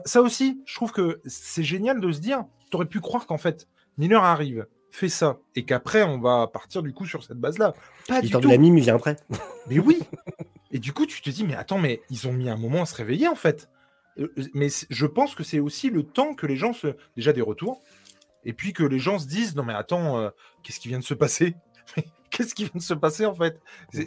ça 0.04 0.22
aussi, 0.22 0.60
je 0.66 0.74
trouve 0.74 0.92
que 0.92 1.20
c'est 1.24 1.62
génial 1.62 2.00
de 2.00 2.10
se 2.10 2.20
dire, 2.20 2.44
tu 2.70 2.76
aurais 2.76 2.86
pu 2.86 3.00
croire 3.00 3.26
qu'en 3.26 3.38
fait, 3.38 3.68
Miller 3.98 4.22
arrive, 4.24 4.66
fait 4.90 5.08
ça, 5.08 5.38
et 5.54 5.64
qu'après, 5.64 6.02
on 6.02 6.18
va 6.18 6.46
partir 6.46 6.82
du 6.82 6.92
coup 6.92 7.06
sur 7.06 7.22
cette 7.22 7.38
base-là. 7.38 7.74
Pas 8.08 8.16
du 8.16 8.22
L'histoire 8.22 8.42
tout. 8.42 8.48
de 8.48 8.52
la 8.52 8.58
mime, 8.58 8.78
il 8.78 8.84
vient 8.84 8.96
après. 8.96 9.16
Mais 9.68 9.78
oui 9.78 9.98
Et 10.70 10.78
du 10.78 10.92
coup, 10.92 11.06
tu 11.06 11.20
te 11.20 11.30
dis, 11.30 11.44
mais 11.44 11.54
attends, 11.54 11.78
mais 11.78 12.00
ils 12.10 12.26
ont 12.26 12.32
mis 12.32 12.48
un 12.48 12.56
moment 12.56 12.82
à 12.82 12.86
se 12.86 12.94
réveiller, 12.94 13.28
en 13.28 13.34
fait. 13.34 13.68
Euh, 14.18 14.28
Mais 14.54 14.68
c- 14.68 14.86
je 14.90 15.06
pense 15.06 15.34
que 15.34 15.42
c'est 15.42 15.60
aussi 15.60 15.90
le 15.90 16.02
temps 16.02 16.34
que 16.34 16.46
les 16.46 16.56
gens 16.56 16.72
se... 16.72 16.88
Déjà 17.16 17.32
des 17.32 17.42
retours, 17.42 17.82
et 18.44 18.52
puis 18.52 18.72
que 18.72 18.82
les 18.82 18.98
gens 18.98 19.18
se 19.18 19.26
disent, 19.26 19.54
non 19.56 19.62
mais 19.64 19.74
attends, 19.74 20.18
euh, 20.18 20.30
qu'est-ce 20.62 20.80
qui 20.80 20.88
vient 20.88 20.98
de 20.98 21.04
se 21.04 21.14
passer? 21.14 21.54
Qu'est-ce 22.30 22.54
qui 22.54 22.64
vient 22.64 22.72
de 22.76 22.80
se 22.82 22.94
passer, 22.94 23.26
en 23.26 23.34
fait? 23.34 23.60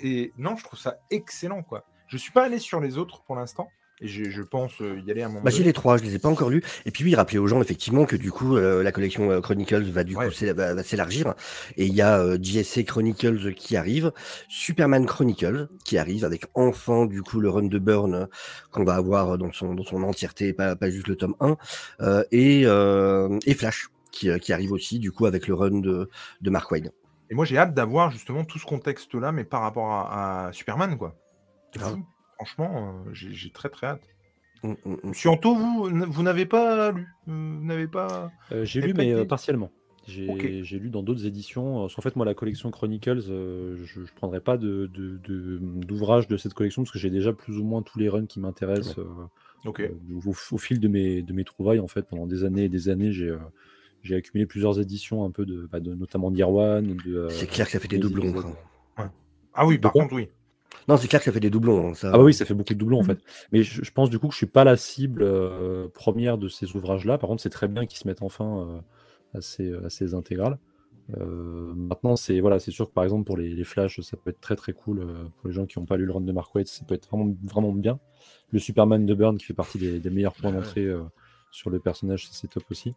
Et 0.03 0.33
non, 0.37 0.55
je 0.55 0.63
trouve 0.63 0.79
ça 0.79 0.97
excellent, 1.11 1.61
quoi. 1.61 1.85
Je 2.07 2.17
suis 2.17 2.31
pas 2.31 2.45
allé 2.45 2.57
sur 2.57 2.79
les 2.81 2.97
autres 2.97 3.21
pour 3.23 3.35
l'instant, 3.35 3.69
je, 4.01 4.25
je 4.29 4.41
pense 4.41 4.81
euh, 4.81 4.99
y 5.05 5.11
aller 5.11 5.21
à 5.21 5.25
un 5.25 5.29
moment 5.29 5.41
Bah, 5.43 5.51
j'ai 5.51 5.63
les 5.63 5.73
trois, 5.73 5.97
je 5.97 6.03
les 6.03 6.15
ai 6.15 6.19
pas 6.19 6.29
encore 6.29 6.49
lus. 6.49 6.61
Et 6.85 6.91
puis 6.91 7.03
oui, 7.03 7.15
rappeler 7.15 7.37
aux 7.37 7.47
gens 7.47 7.61
effectivement 7.61 8.05
que 8.05 8.15
du 8.15 8.31
coup 8.31 8.57
euh, 8.57 8.83
la 8.83 8.91
collection 8.91 9.31
euh, 9.31 9.41
Chronicles 9.41 9.83
va 9.83 10.03
du 10.03 10.15
Ouais. 10.15 10.25
coup 10.27 10.31
s'é- 10.33 10.51
va, 10.53 10.73
va 10.73 10.83
s'élargir. 10.83 11.33
Et 11.77 11.85
il 11.85 11.93
y 11.93 12.01
a 12.01 12.19
euh, 12.19 12.37
JSC 12.41 12.83
Chronicles 12.85 13.53
qui 13.53 13.77
arrive, 13.77 14.11
Superman 14.49 15.05
Chronicles 15.05 15.67
qui 15.85 15.97
arrive 15.97 16.25
avec 16.25 16.45
enfin 16.55 17.05
du 17.05 17.21
coup 17.23 17.39
le 17.39 17.49
run 17.49 17.63
de 17.67 17.79
Burn 17.79 18.27
qu'on 18.71 18.83
va 18.83 18.95
avoir 18.95 19.37
dans 19.37 19.51
son 19.53 19.73
dans 19.73 19.83
son 19.83 20.03
entièreté, 20.03 20.51
pas, 20.53 20.75
pas 20.75 20.89
juste 20.89 21.07
le 21.07 21.15
tome 21.15 21.35
1, 21.39 21.55
euh, 22.01 22.23
et 22.31 22.61
et 23.49 23.53
Flash 23.53 23.89
qui, 24.11 24.29
qui 24.39 24.53
arrive 24.53 24.71
aussi 24.71 24.99
du 24.99 25.11
coup 25.11 25.25
avec 25.25 25.47
le 25.47 25.53
run 25.53 25.79
de 25.79 26.09
de 26.41 26.49
Mark 26.49 26.69
Wayne. 26.71 26.91
Et 27.29 27.33
moi, 27.35 27.43
j'ai 27.45 27.57
hâte 27.57 27.73
d'avoir 27.73 28.11
justement 28.11 28.43
tout 28.45 28.59
ce 28.59 28.65
contexte-là, 28.65 29.31
mais 29.31 29.43
par 29.45 29.61
rapport 29.61 29.91
à, 29.91 30.47
à 30.47 30.53
Superman, 30.53 30.95
quoi. 30.97 31.15
C'est 31.73 31.81
fou. 31.81 32.05
Franchement, 32.35 33.03
euh, 33.05 33.09
j'ai 33.13 33.49
très 33.49 33.69
très 33.69 33.87
hâte. 33.87 34.07
Mm, 34.63 34.69
mm, 34.69 34.75
mm. 34.85 34.97
Monsieur 35.03 35.29
Anto, 35.29 35.55
vous, 35.55 35.89
vous 35.89 36.23
n'avez 36.23 36.45
pas 36.45 36.91
lu 36.91 37.07
euh, 37.29 37.55
Vous 37.59 37.65
n'avez 37.65 37.87
pas. 37.87 38.31
Euh, 38.51 38.65
j'ai 38.65 38.81
lu, 38.81 38.93
mais 38.93 39.13
euh, 39.13 39.25
partiellement. 39.25 39.71
J'ai 40.07 40.79
lu 40.79 40.89
dans 40.89 41.01
d'autres 41.01 41.25
éditions. 41.25 41.83
Euh, 41.85 41.87
En 41.97 42.01
fait, 42.01 42.15
moi, 42.15 42.25
la 42.25 42.33
collection 42.33 42.69
Chronicles, 42.71 43.23
euh, 43.29 43.75
je 43.85 44.01
ne 44.01 44.05
prendrai 44.15 44.39
pas 44.39 44.57
d'ouvrage 44.57 44.91
de, 44.91 45.19
de, 45.27 45.59
d'ouvrage 45.85 46.27
de 46.27 46.37
cette 46.37 46.53
collection 46.53 46.83
parce 46.83 46.91
que 46.91 46.99
j'ai 46.99 47.09
déjà 47.09 47.33
plus 47.33 47.57
ou 47.57 47.63
moins 47.63 47.81
tous 47.81 47.97
les 47.99 48.09
runs 48.09 48.25
qui 48.25 48.39
m'intéressent. 48.39 48.99
euh, 48.99 49.05
euh, 49.65 49.89
au, 50.25 50.33
au 50.51 50.57
fil 50.57 50.79
de 50.79 50.87
mes, 50.87 51.23
de 51.23 51.33
mes 51.33 51.43
trouvailles, 51.43 51.79
en 51.79 51.87
fait, 51.87 52.03
pendant 52.03 52.27
des 52.27 52.43
années 52.43 52.65
et 52.65 52.69
des 52.69 52.89
années, 52.89 53.11
j'ai 53.11 53.29
euh, 53.29 53.37
j'ai 54.03 54.15
accumulé 54.15 54.45
plusieurs 54.45 54.79
éditions, 54.79 55.25
un 55.25 55.31
peu 55.31 55.47
de, 55.47 55.67
bah, 55.71 55.79
de 55.79 55.95
notamment 55.95 56.29
d'Irwan. 56.29 56.95
Euh, 57.07 57.27
C'est 57.29 57.47
clair 57.47 57.65
que 57.65 57.71
ça 57.71 57.79
fait 57.79 57.87
des 57.87 57.97
doublons. 57.97 58.33
Ah 59.57 59.65
oui, 59.65 59.79
par 59.79 59.93
contre, 59.93 60.13
oui. 60.13 60.27
Non, 60.87 60.97
c'est 60.97 61.07
clair 61.07 61.19
que 61.21 61.25
ça 61.25 61.31
fait 61.31 61.39
des 61.39 61.49
doublons. 61.49 61.89
hein, 61.89 61.93
ça... 61.93 62.09
Ah 62.13 62.17
bah 62.17 62.23
oui, 62.23 62.33
ça 62.33 62.45
fait 62.45 62.53
beaucoup 62.53 62.73
de 62.73 62.79
doublons 62.79 62.99
en 62.99 63.03
Mhm. 63.03 63.07
fait. 63.07 63.19
Mais 63.51 63.63
je, 63.63 63.83
je 63.83 63.91
pense 63.91 64.09
du 64.09 64.19
coup 64.19 64.27
que 64.27 64.33
je 64.33 64.37
suis 64.37 64.45
pas 64.45 64.63
la 64.63 64.77
cible 64.77 65.23
euh, 65.23 65.87
première 65.93 66.37
de 66.37 66.47
ces 66.47 66.75
ouvrages-là. 66.75 67.17
Par 67.17 67.29
contre, 67.29 67.41
c'est 67.41 67.49
très 67.49 67.67
bien 67.67 67.85
qu'ils 67.85 67.99
se 67.99 68.07
mettent 68.07 68.21
enfin 68.21 68.59
euh, 68.67 69.37
à, 69.37 69.41
ces, 69.41 69.73
à 69.73 69.89
ces 69.89 70.13
intégrales. 70.13 70.57
Euh, 71.17 71.73
maintenant, 71.75 72.15
c'est 72.15 72.39
voilà, 72.39 72.57
c'est 72.59 72.71
sûr 72.71 72.87
que 72.89 72.93
par 72.93 73.03
exemple 73.03 73.25
pour 73.25 73.37
les, 73.37 73.49
les 73.53 73.63
Flash, 73.63 73.99
ça 74.01 74.17
peut 74.17 74.31
être 74.31 74.41
très 74.41 74.55
très 74.55 74.73
cool 74.73 75.01
euh, 75.01 75.25
pour 75.37 75.47
les 75.49 75.53
gens 75.53 75.65
qui 75.67 75.77
n'ont 75.79 75.85
pas 75.85 75.97
lu 75.97 76.05
le 76.05 76.11
run 76.11 76.21
de 76.21 76.31
Mark 76.31 76.53
Waid, 76.55 76.67
ça 76.67 76.83
peut 76.85 76.95
être 76.95 77.07
vraiment 77.09 77.31
vraiment 77.43 77.71
bien. 77.73 77.99
Le 78.51 78.57
Superman 78.59 79.05
de 79.05 79.13
Burn 79.13 79.37
qui 79.37 79.45
fait 79.45 79.53
partie 79.53 79.77
des, 79.77 79.99
des 79.99 80.09
meilleurs 80.09 80.33
points 80.33 80.51
d'entrée 80.51 80.87
sur 81.51 81.69
le 81.69 81.79
personnage, 81.79 82.27
c'est 82.31 82.49
top 82.49 82.63
aussi. 82.69 82.93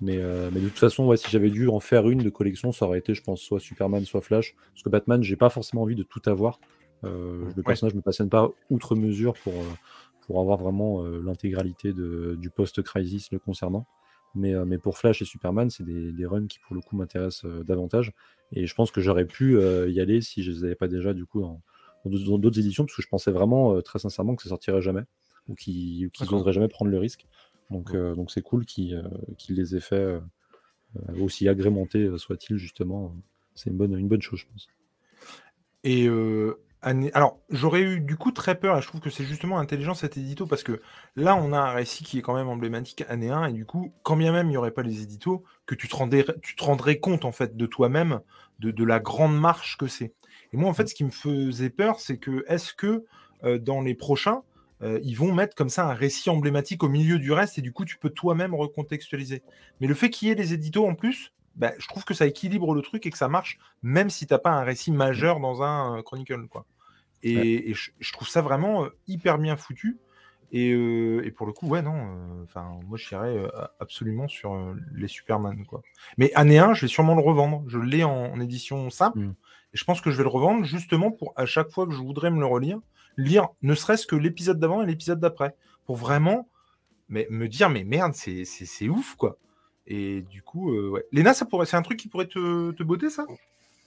Mais, 0.00 0.16
euh, 0.16 0.50
mais 0.52 0.60
de 0.60 0.68
toute 0.68 0.78
façon, 0.78 1.04
ouais, 1.06 1.16
si 1.16 1.28
j'avais 1.30 1.50
dû 1.50 1.68
en 1.68 1.80
faire 1.80 2.08
une 2.08 2.22
de 2.22 2.30
collection, 2.30 2.72
ça 2.72 2.86
aurait 2.86 3.00
été, 3.00 3.12
je 3.12 3.22
pense, 3.22 3.40
soit 3.40 3.60
Superman, 3.60 4.04
soit 4.04 4.20
Flash. 4.22 4.54
Parce 4.72 4.82
que 4.82 4.88
Batman, 4.88 5.22
j'ai 5.22 5.36
pas 5.36 5.50
forcément 5.50 5.82
envie 5.82 5.96
de 5.96 6.04
tout 6.04 6.22
avoir. 6.26 6.58
Euh, 7.04 7.50
le 7.56 7.62
personnage 7.62 7.94
ne 7.94 7.98
me 7.98 8.02
passionne 8.02 8.28
pas 8.28 8.50
outre 8.70 8.96
mesure 8.96 9.34
pour, 9.44 9.54
euh, 9.54 9.74
pour 10.26 10.40
avoir 10.40 10.58
vraiment 10.58 11.04
euh, 11.04 11.22
l'intégralité 11.22 11.92
du 11.92 12.50
post-crisis 12.50 13.30
le 13.30 13.38
concernant. 13.38 13.86
Mais, 14.34 14.54
euh, 14.54 14.64
mais 14.64 14.78
pour 14.78 14.98
Flash 14.98 15.22
et 15.22 15.24
Superman, 15.24 15.70
c'est 15.70 15.84
des, 15.84 16.12
des 16.12 16.26
runs 16.26 16.46
qui 16.46 16.58
pour 16.58 16.74
le 16.74 16.80
coup 16.80 16.96
m'intéressent 16.96 17.44
euh, 17.46 17.64
davantage. 17.64 18.12
Et 18.52 18.66
je 18.66 18.74
pense 18.74 18.90
que 18.90 19.00
j'aurais 19.00 19.24
pu 19.24 19.56
euh, 19.56 19.88
y 19.88 20.00
aller 20.00 20.20
si 20.20 20.42
je 20.42 20.50
les 20.52 20.64
avais 20.64 20.74
pas 20.74 20.88
déjà 20.88 21.14
du 21.14 21.24
coup 21.24 21.40
dans 21.40 22.38
d'autres 22.38 22.58
éditions, 22.58 22.84
parce 22.84 22.96
que 22.96 23.02
je 23.02 23.08
pensais 23.08 23.30
vraiment 23.30 23.80
très 23.82 23.98
sincèrement 23.98 24.36
que 24.36 24.42
ça 24.42 24.48
sortirait 24.50 24.82
jamais, 24.82 25.02
ou 25.48 25.54
qu'ils 25.54 26.06
ou 26.06 26.10
qu'ils 26.10 26.26
D'accord. 26.26 26.40
oseraient 26.40 26.52
jamais 26.52 26.68
prendre 26.68 26.90
le 26.90 26.98
risque. 26.98 27.26
Donc 27.70 27.94
donc 27.94 28.30
c'est 28.30 28.40
cool 28.40 28.64
qu'ils 28.64 29.02
qu'ils 29.36 29.56
les 29.56 29.76
aient 29.76 29.80
fait 29.80 30.18
aussi 31.20 31.48
agrémentés 31.48 32.08
soit-il 32.16 32.56
justement. 32.56 33.14
C'est 33.54 33.70
une 33.70 33.76
bonne, 33.76 33.98
une 33.98 34.08
bonne 34.08 34.22
chose, 34.22 34.38
je 34.38 34.46
pense. 34.46 34.68
Et 35.84 36.08
alors, 36.82 37.40
j'aurais 37.50 37.82
eu 37.82 38.00
du 38.00 38.16
coup 38.16 38.30
très 38.30 38.54
peur, 38.54 38.78
et 38.78 38.82
je 38.82 38.86
trouve 38.86 39.00
que 39.00 39.10
c'est 39.10 39.24
justement 39.24 39.58
intelligent 39.58 39.94
cet 39.94 40.16
édito, 40.16 40.46
parce 40.46 40.62
que 40.62 40.80
là, 41.16 41.36
on 41.36 41.52
a 41.52 41.58
un 41.58 41.72
récit 41.72 42.04
qui 42.04 42.18
est 42.18 42.22
quand 42.22 42.34
même 42.34 42.48
emblématique 42.48 43.04
année 43.08 43.30
1, 43.30 43.46
et 43.46 43.52
du 43.52 43.66
coup, 43.66 43.92
quand 44.02 44.16
bien 44.16 44.32
même 44.32 44.46
il 44.46 44.50
n'y 44.50 44.56
aurait 44.56 44.70
pas 44.70 44.82
les 44.82 45.02
éditos, 45.02 45.42
que 45.66 45.74
tu 45.74 45.88
te 45.88 46.64
rendrais 46.64 46.98
compte 46.98 47.24
en 47.24 47.32
fait 47.32 47.56
de 47.56 47.66
toi-même, 47.66 48.20
de, 48.60 48.70
de 48.70 48.84
la 48.84 49.00
grande 49.00 49.38
marche 49.38 49.76
que 49.76 49.86
c'est. 49.86 50.12
Et 50.52 50.56
moi, 50.56 50.70
en 50.70 50.74
fait, 50.74 50.88
ce 50.88 50.94
qui 50.94 51.04
me 51.04 51.10
faisait 51.10 51.70
peur, 51.70 52.00
c'est 52.00 52.18
que 52.18 52.44
est-ce 52.48 52.72
que 52.72 53.04
euh, 53.44 53.58
dans 53.58 53.80
les 53.80 53.94
prochains, 53.94 54.42
euh, 54.82 55.00
ils 55.02 55.14
vont 55.14 55.34
mettre 55.34 55.54
comme 55.56 55.68
ça 55.68 55.88
un 55.88 55.94
récit 55.94 56.30
emblématique 56.30 56.82
au 56.84 56.88
milieu 56.88 57.18
du 57.18 57.32
reste, 57.32 57.58
et 57.58 57.62
du 57.62 57.72
coup, 57.72 57.84
tu 57.84 57.98
peux 57.98 58.10
toi-même 58.10 58.54
recontextualiser. 58.54 59.42
Mais 59.80 59.86
le 59.86 59.94
fait 59.94 60.10
qu'il 60.10 60.28
y 60.28 60.30
ait 60.30 60.36
les 60.36 60.54
éditos 60.54 60.86
en 60.86 60.94
plus, 60.94 61.32
bah, 61.58 61.72
je 61.78 61.86
trouve 61.88 62.04
que 62.04 62.14
ça 62.14 62.26
équilibre 62.26 62.74
le 62.74 62.80
truc 62.82 63.04
et 63.04 63.10
que 63.10 63.18
ça 63.18 63.28
marche, 63.28 63.58
même 63.82 64.10
si 64.10 64.26
t'as 64.26 64.38
pas 64.38 64.50
un 64.50 64.62
récit 64.62 64.92
majeur 64.92 65.40
dans 65.40 65.62
un 65.62 65.98
euh, 65.98 66.02
Chronicle. 66.02 66.46
Quoi. 66.48 66.64
Et, 67.22 67.36
Ouais. 67.36 67.46
et 67.70 67.74
je, 67.74 67.90
je 67.98 68.12
trouve 68.12 68.28
ça 68.28 68.40
vraiment 68.42 68.84
euh, 68.84 68.96
hyper 69.08 69.38
bien 69.38 69.56
foutu. 69.56 69.98
Et, 70.50 70.72
euh, 70.72 71.26
et 71.26 71.30
pour 71.30 71.46
le 71.46 71.52
coup, 71.52 71.66
ouais, 71.68 71.82
non, 71.82 71.94
euh, 71.94 72.60
moi, 72.86 72.96
je 72.96 73.08
dirais 73.08 73.36
euh, 73.36 73.48
absolument 73.80 74.28
sur 74.28 74.74
les 74.94 75.08
Superman, 75.08 75.66
quoi. 75.66 75.82
Mais 76.16 76.32
année 76.34 76.58
1, 76.58 76.72
je 76.72 76.82
vais 76.82 76.88
sûrement 76.88 77.14
le 77.14 77.20
revendre. 77.20 77.64
Je 77.66 77.78
l'ai 77.78 78.02
en, 78.04 78.32
en 78.32 78.40
édition 78.40 78.88
simple. 78.88 79.18
Mm. 79.18 79.34
Et 79.74 79.76
je 79.76 79.84
pense 79.84 80.00
que 80.00 80.10
je 80.10 80.16
vais 80.16 80.22
le 80.22 80.30
revendre 80.30 80.64
justement 80.64 81.10
pour, 81.10 81.34
à 81.36 81.44
chaque 81.44 81.70
fois 81.70 81.86
que 81.86 81.92
je 81.92 81.98
voudrais 81.98 82.30
me 82.30 82.40
le 82.40 82.46
relire, 82.46 82.78
lire 83.18 83.48
ne 83.60 83.74
serait-ce 83.74 84.06
que 84.06 84.16
l'épisode 84.16 84.58
d'avant 84.58 84.82
et 84.82 84.86
l'épisode 84.86 85.20
d'après. 85.20 85.54
Pour 85.84 85.96
vraiment 85.96 86.48
mais, 87.10 87.26
me 87.30 87.48
dire, 87.48 87.68
mais 87.68 87.84
merde, 87.84 88.14
c'est 88.14 88.88
ouf, 88.88 89.16
quoi. 89.16 89.36
Et 89.88 90.22
du 90.22 90.42
coup, 90.42 90.72
euh, 90.74 90.90
ouais. 90.90 91.04
Léna, 91.12 91.34
ça 91.34 91.46
pourrait, 91.46 91.66
c'est 91.66 91.76
un 91.76 91.82
truc 91.82 91.98
qui 91.98 92.08
pourrait 92.08 92.28
te, 92.28 92.72
te 92.72 92.82
botter, 92.84 93.10
ça? 93.10 93.26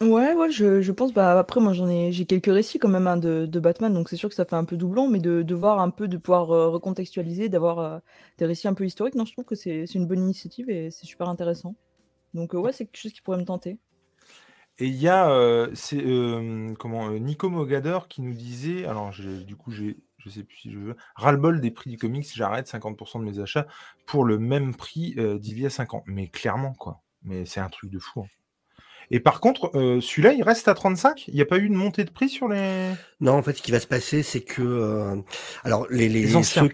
Ouais, 0.01 0.33
ouais, 0.33 0.49
je, 0.51 0.81
je 0.81 0.91
pense. 0.91 1.13
Bah, 1.13 1.37
après, 1.39 1.61
moi, 1.61 1.73
j'en 1.73 1.87
ai, 1.87 2.11
j'ai 2.11 2.25
quelques 2.25 2.47
récits 2.51 2.79
quand 2.79 2.89
même 2.89 3.05
hein, 3.07 3.17
de, 3.17 3.45
de 3.45 3.59
Batman, 3.59 3.93
donc 3.93 4.09
c'est 4.09 4.15
sûr 4.15 4.29
que 4.29 4.35
ça 4.35 4.45
fait 4.45 4.55
un 4.55 4.65
peu 4.65 4.75
doublon, 4.75 5.07
mais 5.07 5.19
de, 5.19 5.43
de 5.43 5.55
voir 5.55 5.79
un 5.79 5.91
peu, 5.91 6.07
de 6.07 6.17
pouvoir 6.17 6.49
euh, 6.51 6.69
recontextualiser, 6.69 7.49
d'avoir 7.49 7.77
euh, 7.79 7.99
des 8.39 8.45
récits 8.47 8.67
un 8.67 8.73
peu 8.73 8.83
historiques, 8.85 9.13
non, 9.15 9.25
je 9.25 9.33
trouve 9.33 9.45
que 9.45 9.53
c'est 9.55 9.85
c'est 9.85 9.99
une 9.99 10.07
bonne 10.07 10.21
initiative 10.23 10.69
et 10.71 10.89
c'est 10.89 11.05
super 11.05 11.29
intéressant. 11.29 11.75
Donc, 12.35 12.55
euh, 12.55 12.59
ouais, 12.59 12.73
c'est 12.73 12.85
quelque 12.85 12.97
chose 13.01 13.13
qui 13.13 13.21
pourrait 13.21 13.39
me 13.39 13.45
tenter. 13.45 13.79
Et 14.79 14.87
il 14.87 14.95
y 14.95 15.07
a 15.09 15.67
c'est, 15.75 16.03
comment, 16.79 17.11
Nico 17.11 17.49
Mogador 17.49 18.07
qui 18.07 18.21
nous 18.21 18.33
disait, 18.33 18.85
alors 18.85 19.11
j'ai- 19.11 19.43
du 19.43 19.55
coup, 19.55 19.71
j'ai, 19.71 19.97
je 20.23 20.29
sais 20.29 20.43
plus 20.43 20.57
si 20.57 20.71
je 20.71 20.77
veux, 20.79 20.95
ras-le-bol 21.15 21.61
des 21.61 21.71
prix 21.71 21.89
du 21.91 21.97
comics, 21.97 22.27
j'arrête 22.33 22.67
50% 22.67 23.19
de 23.19 23.25
mes 23.25 23.39
achats 23.39 23.67
pour 24.05 24.23
le 24.25 24.37
même 24.39 24.75
prix 24.75 25.15
euh, 25.17 25.37
d'il 25.39 25.59
y 25.59 25.65
a 25.65 25.69
5 25.69 25.93
ans. 25.93 26.03
Mais 26.05 26.27
clairement, 26.27 26.73
quoi. 26.73 27.01
Mais 27.23 27.45
c'est 27.45 27.59
un 27.59 27.69
truc 27.69 27.89
de 27.91 27.99
fou. 27.99 28.21
hein. 28.21 28.27
Et 29.13 29.19
par 29.19 29.41
contre, 29.41 29.75
euh, 29.75 29.99
celui-là, 29.99 30.31
il 30.33 30.41
reste 30.41 30.69
à 30.69 30.73
35 30.73 31.27
Il 31.27 31.33
n'y 31.33 31.41
a 31.41 31.45
pas 31.45 31.57
eu 31.57 31.67
de 31.67 31.73
montée 31.75 32.05
de 32.05 32.11
prix 32.11 32.29
sur 32.29 32.47
les. 32.47 32.91
Non, 33.19 33.33
en 33.33 33.43
fait, 33.43 33.53
ce 33.53 33.61
qui 33.61 33.71
va 33.71 33.79
se 33.81 33.87
passer, 33.87 34.23
c'est 34.23 34.41
que, 34.41 34.61
euh, 34.61 35.17
alors, 35.65 35.85
les, 35.89 36.07
les, 36.07 36.21
Les 36.21 36.35
anciens. 36.37 36.63
ceux, 36.63 36.69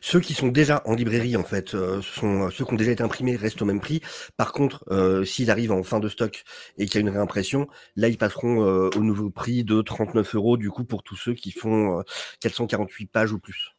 ceux 0.00 0.20
qui 0.20 0.34
sont 0.34 0.48
déjà 0.48 0.82
en 0.84 0.94
librairie, 0.94 1.36
en 1.36 1.44
fait, 1.44 1.74
euh, 1.74 2.02
sont 2.02 2.50
ceux 2.50 2.64
qui 2.64 2.72
ont 2.72 2.76
déjà 2.76 2.92
été 2.92 3.02
imprimés 3.02 3.36
restent 3.36 3.62
au 3.62 3.64
même 3.64 3.80
prix. 3.80 4.00
Par 4.36 4.52
contre, 4.52 4.84
euh, 4.90 5.24
s'ils 5.24 5.50
arrivent 5.50 5.72
en 5.72 5.82
fin 5.82 6.00
de 6.00 6.08
stock 6.08 6.44
et 6.78 6.86
qu'il 6.86 6.94
y 6.96 6.98
a 6.98 7.00
une 7.00 7.14
réimpression, 7.14 7.68
là, 7.96 8.08
ils 8.08 8.18
passeront 8.18 8.64
euh, 8.64 8.90
au 8.96 9.00
nouveau 9.00 9.30
prix 9.30 9.64
de 9.64 9.82
39 9.82 10.34
euros, 10.34 10.56
du 10.56 10.70
coup, 10.70 10.84
pour 10.84 11.02
tous 11.02 11.16
ceux 11.16 11.34
qui 11.34 11.50
font 11.50 12.00
euh, 12.00 12.02
448 12.40 13.06
pages 13.06 13.32
ou 13.32 13.38
plus. 13.38 13.76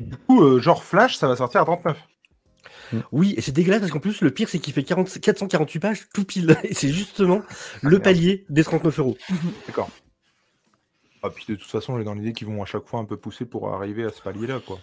Du 0.00 0.16
coup, 0.16 0.42
euh, 0.42 0.60
genre 0.60 0.84
Flash, 0.84 1.16
ça 1.16 1.28
va 1.28 1.36
sortir 1.36 1.62
à 1.62 1.64
39. 1.64 1.96
Oui, 3.10 3.34
et 3.36 3.40
c'est 3.40 3.52
dégueulasse 3.52 3.80
parce 3.80 3.90
qu'en 3.90 3.98
plus, 4.00 4.20
le 4.20 4.30
pire, 4.30 4.48
c'est 4.48 4.58
qu'il 4.58 4.72
fait 4.72 4.84
40, 4.84 5.20
448 5.20 5.80
pages 5.80 6.08
tout 6.14 6.24
pile. 6.24 6.56
Et 6.64 6.74
c'est 6.74 6.88
justement 6.88 7.42
le 7.82 7.98
palier 7.98 8.44
des 8.48 8.62
39 8.62 8.98
euros. 9.00 9.16
D'accord. 9.66 9.90
Ah, 11.22 11.30
puis 11.30 11.44
de 11.48 11.56
toute 11.56 11.68
façon, 11.68 11.98
j'ai 11.98 12.04
dans 12.04 12.14
l'idée 12.14 12.32
qu'ils 12.32 12.46
vont 12.46 12.62
à 12.62 12.66
chaque 12.66 12.86
fois 12.86 13.00
un 13.00 13.04
peu 13.04 13.16
pousser 13.16 13.44
pour 13.44 13.74
arriver 13.74 14.04
à 14.04 14.10
ce 14.10 14.22
palier-là, 14.22 14.60
quoi. 14.64 14.78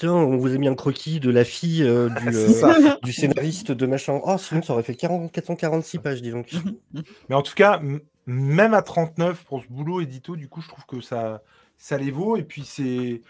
Tiens, 0.00 0.14
on 0.14 0.38
vous 0.38 0.54
a 0.54 0.56
mis 0.56 0.66
un 0.66 0.74
croquis 0.74 1.20
de 1.20 1.28
la 1.30 1.44
fille 1.44 1.82
euh, 1.82 2.08
du, 2.08 2.32
C'est 2.32 2.64
euh, 2.64 2.96
du 3.02 3.12
scénariste 3.12 3.70
de 3.70 3.84
machin. 3.86 4.18
Oh, 4.24 4.38
sinon, 4.38 4.62
ça 4.62 4.72
aurait 4.72 4.82
fait 4.82 4.94
40, 4.94 5.30
446 5.30 5.98
pages, 5.98 6.22
dis 6.22 6.30
donc. 6.30 6.50
Mais 7.28 7.34
en 7.34 7.42
tout 7.42 7.52
cas, 7.54 7.82
même 8.24 8.72
à 8.72 8.80
39 8.80 9.44
pour 9.44 9.62
ce 9.62 9.68
boulot 9.68 10.00
édito, 10.00 10.36
du 10.36 10.48
coup, 10.48 10.62
je 10.62 10.68
trouve 10.68 10.86
que 10.86 11.02
ça, 11.02 11.42
ça 11.76 11.98
les 11.98 12.10
vaut. 12.10 12.38
Et 12.38 12.44
puis 12.44 12.64
c'est, 12.64 13.20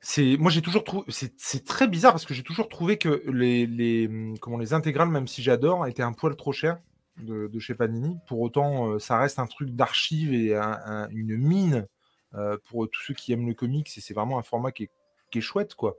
c'est, 0.00 0.36
moi 0.38 0.50
j'ai 0.50 0.60
toujours 0.60 0.82
trouvé, 0.82 1.04
c'est, 1.08 1.34
c'est 1.36 1.64
très 1.64 1.86
bizarre 1.86 2.12
parce 2.12 2.24
que 2.26 2.34
j'ai 2.34 2.42
toujours 2.42 2.68
trouvé 2.68 2.98
que 2.98 3.22
les, 3.30 3.66
les, 3.66 4.10
comment 4.40 4.58
les 4.58 4.72
intégrales, 4.72 5.08
même 5.10 5.28
si 5.28 5.40
j'adore, 5.40 5.86
étaient 5.86 6.02
un 6.02 6.12
poil 6.14 6.34
trop 6.34 6.52
chères 6.52 6.78
de, 7.22 7.46
de 7.46 7.58
chez 7.60 7.74
Panini. 7.76 8.16
Pour 8.26 8.40
autant, 8.40 8.92
euh, 8.92 8.98
ça 8.98 9.18
reste 9.18 9.38
un 9.38 9.46
truc 9.46 9.70
d'archive 9.76 10.34
et 10.34 10.56
un- 10.56 10.80
un- 10.84 11.08
une 11.10 11.36
mine 11.36 11.86
euh, 12.34 12.56
pour 12.68 12.88
tous 12.90 13.02
ceux 13.02 13.14
qui 13.14 13.32
aiment 13.32 13.46
le 13.46 13.54
comics. 13.54 13.86
Et 13.96 14.00
c'est 14.00 14.14
vraiment 14.14 14.38
un 14.38 14.42
format 14.42 14.72
qui 14.72 14.84
est, 14.84 14.90
qui 15.30 15.38
est 15.38 15.42
chouette, 15.42 15.74
quoi. 15.74 15.98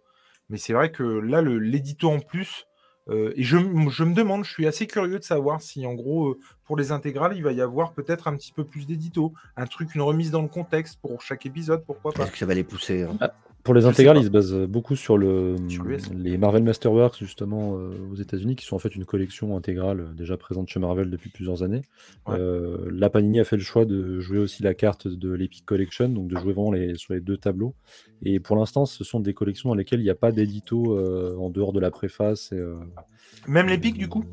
Mais 0.50 0.58
c'est 0.58 0.74
vrai 0.74 0.92
que 0.92 1.04
là, 1.04 1.42
l'édito 1.42 2.10
en 2.10 2.20
plus. 2.20 2.66
euh, 3.10 3.34
et 3.36 3.44
je, 3.44 3.58
je 3.90 4.04
me 4.04 4.14
demande, 4.14 4.44
je 4.46 4.52
suis 4.52 4.68
assez 4.68 4.88
curieux 4.88 5.20
de 5.20 5.24
savoir 5.24 5.62
si 5.62 5.86
en 5.88 5.94
gros, 5.96 6.30
euh, 6.30 6.40
pour 6.72 6.78
les 6.78 6.94
intégrales, 6.94 7.34
il 7.36 7.44
va 7.44 7.52
y 7.52 7.60
avoir 7.60 7.92
peut-être 7.92 8.30
un 8.30 8.38
petit 8.38 8.54
peu 8.54 8.64
plus 8.64 8.88
d'édito, 8.88 9.34
un 9.58 9.66
truc, 9.66 9.94
une 9.94 10.02
remise 10.02 10.32
dans 10.32 10.42
le 10.42 10.48
contexte 10.48 11.02
pour 11.02 11.22
chaque 11.22 11.46
épisode, 11.46 11.84
pourquoi 11.86 12.14
pas. 12.14 12.24
Est-ce 12.24 12.32
que 12.32 12.38
ça 12.38 12.46
va 12.46 12.54
les 12.54 12.64
pousser 12.64 13.04
hein 13.04 13.18
Pour 13.62 13.74
les 13.74 13.86
intégrales, 13.86 14.18
ils 14.20 14.24
se 14.24 14.30
basent 14.30 14.56
beaucoup 14.56 14.96
sur, 14.96 15.18
le, 15.18 15.58
Sur 15.68 15.84
l'US. 15.84 16.02
les 16.16 16.38
Marvel 16.38 16.64
Masterworks, 16.64 17.20
justement, 17.20 17.76
euh, 17.76 17.92
aux 18.10 18.16
États-Unis, 18.16 18.56
qui 18.56 18.66
sont 18.66 18.78
en 18.78 18.80
fait 18.80 18.96
une 18.96 19.04
collection 19.04 19.58
intégrale 19.58 20.00
euh, 20.00 20.14
déjà 20.14 20.38
présente 20.38 20.70
chez 20.70 20.80
Marvel 20.80 21.10
depuis 21.10 21.30
plusieurs 21.30 21.62
années. 21.62 21.82
Ouais. 22.26 22.38
Euh, 22.40 22.90
la 22.90 23.10
Panini 23.10 23.42
a 23.42 23.44
fait 23.44 23.58
le 23.58 23.64
choix 23.64 23.84
de 23.84 24.22
jouer 24.22 24.38
aussi 24.38 24.64
la 24.64 24.74
carte 24.74 25.10
de 25.10 25.30
l'Epic 25.30 25.66
Collection, 25.66 26.08
donc 26.08 26.30
de 26.30 26.38
jouer 26.38 26.54
vraiment 26.54 26.72
les, 26.72 26.96
sur 26.96 27.14
les 27.14 27.20
deux 27.20 27.36
tableaux. 27.36 27.76
Et 28.24 28.40
pour 28.40 28.56
l'instant, 28.56 28.86
ce 28.86 29.04
sont 29.04 29.20
des 29.20 29.34
collections 29.34 29.70
dans 29.70 29.76
lesquelles 29.76 30.00
il 30.00 30.04
n'y 30.04 30.10
a 30.10 30.16
pas 30.16 30.32
d'édito 30.32 30.98
euh, 30.98 31.36
en 31.38 31.50
dehors 31.50 31.74
de 31.74 31.80
la 31.80 31.92
préface. 31.92 32.52
Et, 32.52 32.56
euh, 32.56 32.76
Même 33.48 33.68
l'épique, 33.68 33.98
du 33.98 34.08
coup? 34.08 34.24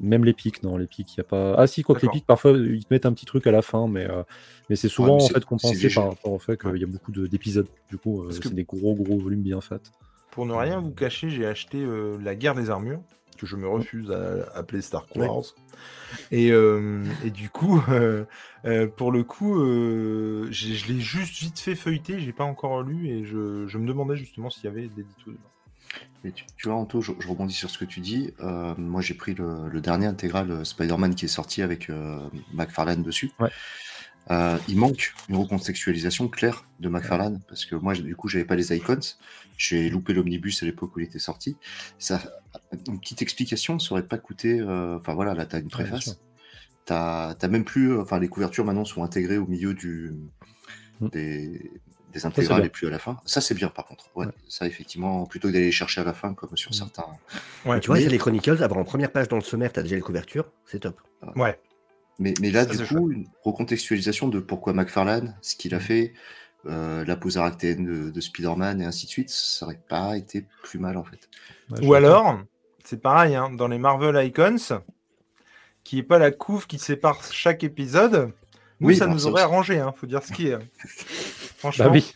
Même 0.00 0.24
l'épique, 0.24 0.62
non, 0.62 0.78
l'épique, 0.78 1.14
il 1.14 1.20
n'y 1.20 1.22
a 1.22 1.24
pas. 1.24 1.54
Ah 1.58 1.66
si, 1.66 1.82
quoi 1.82 1.94
que 1.94 2.00
D'accord. 2.00 2.14
l'épique, 2.14 2.26
parfois 2.26 2.52
ils 2.52 2.84
te 2.84 2.92
mettent 2.92 3.04
un 3.04 3.12
petit 3.12 3.26
truc 3.26 3.46
à 3.46 3.50
la 3.52 3.60
fin, 3.60 3.86
mais, 3.86 4.08
euh, 4.08 4.22
mais 4.70 4.76
c'est 4.76 4.88
souvent 4.88 5.18
mais 5.18 5.24
en 5.24 5.28
fait 5.28 5.44
compensé 5.44 5.90
par 5.90 6.08
rapport 6.08 6.32
au 6.32 6.38
fait 6.38 6.58
qu'il 6.58 6.76
y 6.78 6.84
a 6.84 6.86
beaucoup 6.86 7.12
de- 7.12 7.26
d'épisodes. 7.26 7.68
Du 7.90 7.98
coup, 7.98 8.22
euh, 8.22 8.28
que- 8.28 8.48
c'est 8.48 8.54
des 8.54 8.64
gros 8.64 8.94
gros 8.94 9.18
volumes 9.18 9.42
bien 9.42 9.60
faits. 9.60 9.92
Pour 10.30 10.46
ne 10.46 10.54
rien 10.54 10.80
vous 10.80 10.92
cacher, 10.92 11.28
j'ai 11.28 11.44
acheté 11.44 11.78
euh, 11.82 12.16
La 12.22 12.34
guerre 12.34 12.54
des 12.54 12.70
armures, 12.70 13.02
que 13.36 13.46
je 13.46 13.56
me 13.56 13.68
refuse 13.68 14.10
à 14.10 14.50
appeler 14.54 14.80
Star 14.80 15.06
Wars. 15.16 15.42
Et, 16.30 16.48
et 16.48 17.30
du 17.30 17.50
coup, 17.50 17.80
pour 18.96 19.12
le 19.12 19.22
coup, 19.22 19.58
je 19.58 20.86
l'ai 20.92 21.00
juste 21.00 21.40
vite 21.42 21.58
fait 21.58 21.74
feuilleter, 21.74 22.20
j'ai 22.20 22.32
pas 22.32 22.44
encore 22.44 22.82
lu, 22.82 23.08
et 23.08 23.24
je, 23.24 23.66
je 23.66 23.78
me 23.78 23.86
demandais 23.86 24.16
justement 24.16 24.48
s'il 24.50 24.64
y 24.64 24.68
avait 24.68 24.88
de 24.88 24.96
l'édito 24.96 25.30
dedans. 25.30 25.50
Mais 26.22 26.32
tu, 26.32 26.44
tu 26.56 26.68
vois, 26.68 26.76
Anto, 26.76 27.00
je, 27.00 27.12
je 27.18 27.28
rebondis 27.28 27.54
sur 27.54 27.70
ce 27.70 27.78
que 27.78 27.84
tu 27.84 28.00
dis. 28.00 28.32
Euh, 28.40 28.74
moi, 28.76 29.00
j'ai 29.00 29.14
pris 29.14 29.34
le, 29.34 29.68
le 29.68 29.80
dernier 29.80 30.06
intégral 30.06 30.50
euh, 30.50 30.64
Spider-Man 30.64 31.14
qui 31.14 31.24
est 31.24 31.28
sorti 31.28 31.62
avec 31.62 31.88
euh, 31.88 32.20
McFarlane 32.52 33.02
dessus. 33.02 33.30
Ouais. 33.40 33.50
Euh, 34.30 34.58
il 34.68 34.76
manque 34.76 35.14
une 35.28 35.36
recontextualisation 35.36 36.28
claire 36.28 36.66
de 36.78 36.88
McFarlane 36.88 37.40
parce 37.48 37.64
que 37.64 37.74
moi, 37.74 37.94
du 37.94 38.14
coup, 38.14 38.28
j'avais 38.28 38.44
pas 38.44 38.54
les 38.54 38.74
icons. 38.76 39.00
J'ai 39.56 39.88
loupé 39.88 40.12
l'omnibus 40.12 40.62
à 40.62 40.66
l'époque 40.66 40.94
où 40.94 41.00
il 41.00 41.06
était 41.06 41.18
sorti. 41.18 41.56
Ça, 41.98 42.20
une 42.86 43.00
petite 43.00 43.22
explication, 43.22 43.78
ça 43.78 43.92
aurait 43.92 44.06
pas 44.06 44.18
coûté. 44.18 44.62
Enfin 44.62 45.14
voilà, 45.14 45.34
là, 45.34 45.46
tu 45.46 45.56
as 45.56 45.58
une 45.58 45.68
préface. 45.68 46.20
T'as 46.84 47.34
t'as 47.34 47.48
même 47.48 47.64
plus. 47.64 47.98
Enfin, 47.98 48.18
les 48.20 48.28
couvertures 48.28 48.64
maintenant 48.64 48.84
sont 48.84 49.02
intégrées 49.02 49.38
au 49.38 49.46
milieu 49.46 49.74
du, 49.74 50.14
Mm. 51.00 51.08
des, 51.08 51.70
des 52.12 52.26
intégrales 52.26 52.64
et 52.64 52.68
plus 52.68 52.86
à 52.86 52.90
la 52.90 52.98
fin. 52.98 53.18
Ça, 53.24 53.40
c'est 53.40 53.54
bien 53.54 53.68
par 53.68 53.86
contre. 53.86 54.06
Ouais, 54.14 54.26
Ouais. 54.26 54.32
Ça, 54.48 54.66
effectivement, 54.66 55.26
plutôt 55.26 55.48
que 55.48 55.52
d'aller 55.52 55.66
les 55.66 55.72
chercher 55.72 56.00
à 56.00 56.04
la 56.04 56.12
fin 56.12 56.34
comme 56.34 56.56
sur 56.56 56.74
certains. 56.74 57.04
Ouais, 57.64 57.78
Et 57.78 57.80
tu 57.80 57.86
vois, 57.88 57.96
mais- 57.96 58.02
c'est 58.02 58.08
les 58.10 58.18
Chronicles, 58.18 58.62
avoir 58.62 58.80
en 58.80 58.84
première 58.84 59.12
page 59.12 59.28
dans 59.28 59.36
le 59.36 59.42
sommaire, 59.42 59.72
t'as 59.72 59.82
déjà 59.82 59.96
les 59.96 60.02
couvertures, 60.02 60.46
c'est 60.66 60.80
top. 60.80 61.00
ouais. 61.36 61.58
Mais, 62.18 62.34
mais 62.40 62.50
là, 62.50 62.64
Ça, 62.66 62.74
du 62.76 62.86
coup, 62.86 63.10
une 63.10 63.26
recontextualisation 63.44 64.28
de 64.28 64.40
pourquoi 64.40 64.74
McFarlane, 64.74 65.36
ce 65.40 65.56
qu'il 65.56 65.74
a 65.74 65.78
Mm. 65.78 65.80
fait, 65.80 66.12
euh, 66.66 67.02
la 67.06 67.16
pose 67.16 67.38
aractéenne 67.38 67.86
de, 67.86 68.10
de 68.10 68.20
Spider-Man 68.20 68.82
et 68.82 68.84
ainsi 68.84 69.06
de 69.06 69.10
suite, 69.10 69.30
ça 69.30 69.64
aurait 69.64 69.80
pas 69.88 70.18
été 70.18 70.44
plus 70.62 70.78
mal 70.78 70.98
en 70.98 71.04
fait. 71.04 71.28
Ouais, 71.70 71.78
je 71.80 71.86
Ou 71.86 71.94
alors, 71.94 72.38
c'est 72.84 73.00
pareil, 73.00 73.34
hein, 73.36 73.48
dans 73.50 73.68
les 73.68 73.78
Marvel 73.78 74.22
Icons, 74.26 74.82
qui 75.82 75.98
est 76.00 76.02
pas 76.02 76.18
la 76.18 76.30
couve 76.30 76.66
qui 76.66 76.78
sépare 76.78 77.22
chaque 77.32 77.64
épisode, 77.64 78.32
Nous, 78.80 78.88
Oui, 78.88 78.96
ça 78.96 79.06
nous 79.06 79.18
ça 79.20 79.28
aurait 79.28 79.42
arrangé, 79.42 79.78
hein, 79.78 79.92
faut 79.96 80.06
dire 80.06 80.22
ce 80.22 80.32
qui 80.32 80.48
est. 80.48 80.58
Franchement. 81.60 81.84
Bah 81.86 81.90
oui. 81.92 82.14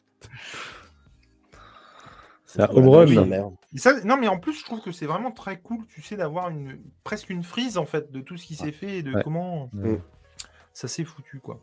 C'est 2.46 2.62
un 2.62 2.66
Bah, 2.66 2.72
home 2.74 2.88
run. 2.88 3.52
ça- 3.76 4.00
non, 4.04 4.16
mais 4.16 4.28
en 4.28 4.38
plus, 4.38 4.54
je 4.58 4.64
trouve 4.64 4.80
que 4.80 4.92
c'est 4.92 5.06
vraiment 5.06 5.30
très 5.32 5.58
cool, 5.60 5.84
tu 5.88 6.02
sais, 6.02 6.16
d'avoir 6.16 6.50
une 6.50 6.78
presque 7.02 7.30
une 7.30 7.42
frise 7.42 7.78
en 7.78 7.84
fait 7.86 8.12
de 8.12 8.20
tout 8.20 8.36
ce 8.36 8.46
qui 8.46 8.54
s'est 8.54 8.72
fait 8.72 8.98
et 8.98 9.02
de 9.02 9.12
Ouais. 9.12 9.22
comment 9.24 9.70
Ouais. 9.74 10.00
ça 10.72 10.86
s'est 10.88 11.04
foutu, 11.04 11.40
quoi. 11.40 11.60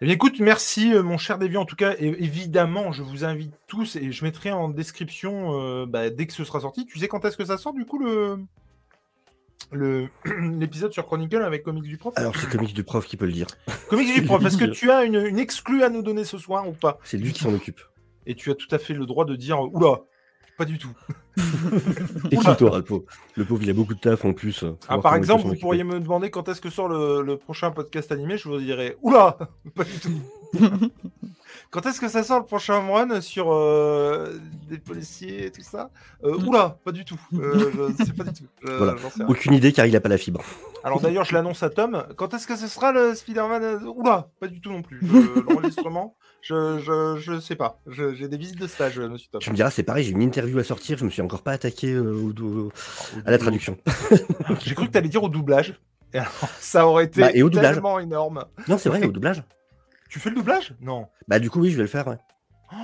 Eh 0.00 0.06
bien, 0.06 0.14
écoute, 0.14 0.40
merci, 0.40 0.92
euh, 0.92 1.02
mon 1.02 1.16
cher 1.16 1.38
Déviant. 1.38 1.62
En 1.62 1.66
tout 1.66 1.76
cas, 1.76 1.94
évidemment, 1.98 2.92
je 2.92 3.02
vous 3.02 3.24
invite 3.24 3.54
tous 3.66 3.96
et 3.96 4.12
je 4.12 4.24
mettrai 4.24 4.52
en 4.52 4.68
description 4.68 5.58
euh, 5.58 5.86
bah, 5.86 6.10
dès 6.10 6.26
que 6.26 6.32
ce 6.32 6.44
sera 6.44 6.60
sorti. 6.60 6.84
Tu 6.84 6.98
sais 6.98 7.08
quand 7.08 7.24
est-ce 7.24 7.36
que 7.36 7.44
ça 7.44 7.56
sort, 7.56 7.72
du 7.72 7.86
coup, 7.86 7.98
le- 7.98 8.38
l'épisode 9.72 10.92
sur 10.92 11.04
Chronicle 11.06 11.42
avec 11.42 11.62
Comics 11.62 11.84
du 11.84 11.96
Prof 11.96 12.14
Alors, 12.16 12.34
c'est 12.36 12.48
Comics 12.48 12.74
du 12.74 12.84
prof 12.84 13.06
qui 13.06 13.16
peut 13.16 13.26
le 13.26 13.32
dire. 13.32 13.46
Comics 13.88 14.14
du 14.14 14.22
Prof, 14.22 14.44
est-ce 14.44 14.56
que 14.56 14.64
tu 14.70 14.90
as 14.90 15.04
une, 15.04 15.16
une 15.16 15.38
exclue 15.38 15.82
à 15.82 15.88
nous 15.88 16.02
donner 16.02 16.24
ce 16.24 16.38
soir 16.38 16.68
ou 16.68 16.72
pas? 16.72 16.98
C'est 17.04 17.18
lui 17.18 17.32
qui 17.32 17.42
s'en 17.42 17.52
occupe. 17.54 17.80
Et 18.26 18.34
tu 18.34 18.50
as 18.50 18.54
tout 18.54 18.68
à 18.70 18.78
fait 18.78 18.94
le 18.94 19.06
droit 19.06 19.24
de 19.24 19.36
dire 19.36 19.60
Oula, 19.72 20.00
pas 20.56 20.64
du 20.64 20.78
tout. 20.78 20.92
Ah, 22.46 22.56
le, 22.60 22.82
pauvre, 22.82 23.04
le 23.36 23.44
pauvre, 23.44 23.62
il 23.62 23.70
a 23.70 23.72
beaucoup 23.72 23.94
de 23.94 23.98
taf 23.98 24.24
en 24.24 24.32
plus. 24.32 24.64
Ah, 24.88 24.98
par 24.98 25.16
exemple, 25.16 25.46
vous 25.48 25.56
pourriez 25.56 25.82
me 25.82 25.98
demander 25.98 26.30
quand 26.30 26.48
est-ce 26.48 26.60
que 26.60 26.70
sort 26.70 26.88
le, 26.88 27.22
le 27.22 27.36
prochain 27.36 27.72
podcast 27.72 28.12
animé, 28.12 28.38
je 28.38 28.48
vous 28.48 28.58
dirais 28.60 28.96
Oula 29.02 29.36
Pas 29.74 29.84
du 29.84 29.98
tout. 29.98 30.22
Quand 31.74 31.86
est-ce 31.86 32.00
que 32.00 32.08
ça 32.08 32.22
sort 32.22 32.38
le 32.38 32.44
prochain 32.44 32.78
run 32.78 33.20
sur 33.20 33.52
euh, 33.52 34.38
des 34.70 34.78
policiers 34.78 35.46
et 35.46 35.50
tout 35.50 35.62
ça? 35.62 35.90
Euh, 36.22 36.36
Oula 36.46 36.78
Pas 36.84 36.92
du 36.92 37.04
tout. 37.04 37.20
Euh, 37.34 37.90
je 37.98 38.04
sais 38.04 38.12
pas 38.12 38.22
du 38.22 38.32
tout. 38.32 38.44
Voilà. 38.62 38.94
Aucune 39.26 39.54
idée 39.54 39.72
car 39.72 39.84
il 39.86 39.96
a 39.96 40.00
pas 40.00 40.08
la 40.08 40.16
fibre. 40.18 40.40
Alors 40.84 41.00
d'ailleurs, 41.00 41.24
je 41.24 41.34
l'annonce 41.34 41.64
à 41.64 41.70
Tom. 41.70 42.04
Quand 42.16 42.32
est-ce 42.32 42.46
que 42.46 42.54
ce 42.56 42.68
sera 42.68 42.92
le 42.92 43.16
Spider-Man? 43.16 43.84
Oula 43.88 44.28
Pas 44.38 44.46
du 44.46 44.60
tout 44.60 44.70
non 44.70 44.82
plus. 44.82 45.00
L'enregistrement, 45.48 46.14
je, 46.42 46.78
je, 46.78 47.16
je 47.18 47.40
sais 47.40 47.56
pas. 47.56 47.80
J'ai 47.88 48.28
des 48.28 48.36
visites 48.36 48.60
de 48.60 48.68
stage, 48.68 49.00
monsieur 49.00 49.28
Tom. 49.32 49.40
Tu 49.40 49.50
me 49.50 49.56
diras, 49.56 49.70
c'est 49.70 49.82
pareil, 49.82 50.04
j'ai 50.04 50.12
une 50.12 50.22
interview 50.22 50.58
à 50.60 50.64
sortir, 50.64 50.96
je 50.98 51.04
me 51.04 51.10
suis 51.10 51.22
encore 51.22 51.42
pas 51.42 51.52
attaqué 51.52 51.90
euh, 51.92 52.12
au- 52.14 52.42
au- 52.44 52.72
à 53.26 53.32
la 53.32 53.38
traduction. 53.38 53.76
J'ai 54.64 54.74
cru 54.76 54.86
que 54.86 54.92
tu 54.92 54.98
allais 54.98 55.08
dire 55.08 55.24
au 55.24 55.28
doublage. 55.28 55.80
Et 56.12 56.18
alors, 56.18 56.30
ça 56.60 56.86
aurait 56.86 57.06
été 57.06 57.20
Bah, 57.20 57.30
et 57.34 57.42
au 57.42 57.50
doublage. 57.50 57.74
tellement 57.74 57.98
énorme. 57.98 58.44
Non, 58.68 58.78
c'est 58.78 58.88
vrai, 58.88 59.04
au 59.04 59.10
doublage. 59.10 59.42
Tu 60.14 60.20
fais 60.20 60.28
le 60.30 60.36
doublage? 60.36 60.76
Non. 60.80 61.08
Bah, 61.26 61.40
du 61.40 61.50
coup, 61.50 61.60
oui, 61.60 61.72
je 61.72 61.76
vais 61.76 61.82
le 61.82 61.88
faire, 61.88 62.06
ouais. 62.06 62.18
Oh, 62.72 62.76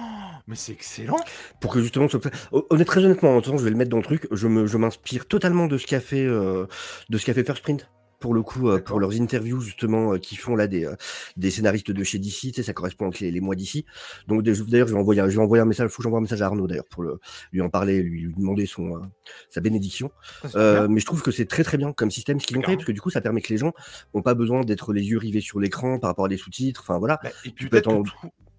mais 0.49 0.57
c'est 0.57 0.73
excellent. 0.73 1.15
Pour 1.61 1.73
que 1.73 1.81
justement, 1.81 2.09
ce 2.09 2.19
soit- 2.19 2.33
Hon- 2.51 2.65
honnête, 2.71 2.89
très 2.89 3.05
honnêtement, 3.05 3.37
en 3.37 3.41
je 3.57 3.63
vais 3.63 3.71
le 3.71 3.77
mettre 3.77 3.91
dans 3.91 3.99
le 3.99 4.03
truc. 4.03 4.27
Je 4.33 4.49
me, 4.49 4.67
je 4.67 4.77
m'inspire 4.77 5.29
totalement 5.29 5.69
de 5.69 5.79
ce 5.79 5.87
qu'a 5.87 6.01
fait, 6.01 6.25
euh, 6.27 6.67
de 7.09 7.19
ce 7.19 7.25
qu'a 7.25 7.33
fait 7.33 7.45
First 7.45 7.63
Print. 7.63 7.89
Pour 8.21 8.35
le 8.35 8.43
coup, 8.43 8.69
euh, 8.69 8.79
pour 8.81 9.01
leurs 9.01 9.19
interviews 9.21 9.61
justement, 9.61 10.13
euh, 10.13 10.19
qui 10.19 10.37
font 10.37 10.55
là 10.55 10.67
des, 10.67 10.85
euh, 10.85 10.95
des 11.39 11.51
scénaristes 11.51 11.91
de 11.91 12.05
chez 12.05 12.19
DC, 12.19 12.41
tu 12.41 12.53
sais, 12.53 12.63
ça 12.63 12.75
correspond 12.75 13.07
avec 13.07 13.19
les, 13.21 13.31
les 13.31 13.41
mois 13.41 13.55
d'ici. 13.57 13.87
Donc 14.29 14.43
d'ailleurs, 14.43 14.87
je 14.89 14.93
vais 14.93 14.99
envoyer, 15.01 15.23
un- 15.23 15.29
je 15.31 15.37
vais 15.37 15.43
envoyer 15.43 15.63
un 15.63 15.65
message. 15.67 15.89
Faut 15.91 15.97
que 15.99 16.03
j'envoie 16.05 16.19
un 16.19 16.23
message 16.23 16.43
à 16.43 16.47
Arnaud 16.47 16.67
d'ailleurs 16.67 16.85
pour 16.91 17.03
le, 17.03 17.19
lui 17.53 17.63
en 17.63 17.71
parler, 17.71 18.03
lui, 18.03 18.21
lui 18.25 18.35
demander 18.35 18.67
son, 18.67 19.01
sa 19.49 19.61
bénédiction. 19.63 20.11
Ça, 20.51 20.87
mais 20.89 21.01
je 21.01 21.07
trouve 21.07 21.23
que 21.23 21.31
c'est 21.31 21.47
très 21.47 21.65
très 21.65 21.79
bien 21.79 21.93
comme 21.95 22.11
système 22.11 22.39
ce 22.41 22.47
qu'ils 22.47 22.59
ont 22.59 22.61
fait 22.63 22.67
parce 22.77 22.87
que 22.87 22.93
du 22.93 23.01
coup, 23.01 23.09
ça 23.11 23.23
permet 23.23 23.41
que 23.41 23.49
les 23.53 23.59
gens 23.59 23.73
n'ont 24.15 24.23
pas 24.23 24.35
besoin 24.35 24.61
d'être 24.61 24.93
les 24.93 25.03
yeux 25.03 25.19
rivés 25.19 25.41
sur 25.41 25.59
l'écran 25.59 25.99
par 25.99 26.11
rapport 26.11 26.27
à 26.27 26.29
des 26.29 26.37
sous-titres. 26.37 26.83
Enfin 26.83 26.99
voilà. 26.99 27.19
Bah, 27.23 27.31
et 27.47 27.51
puis 27.51 27.69
peut-être 27.71 27.89
en- 27.89 28.03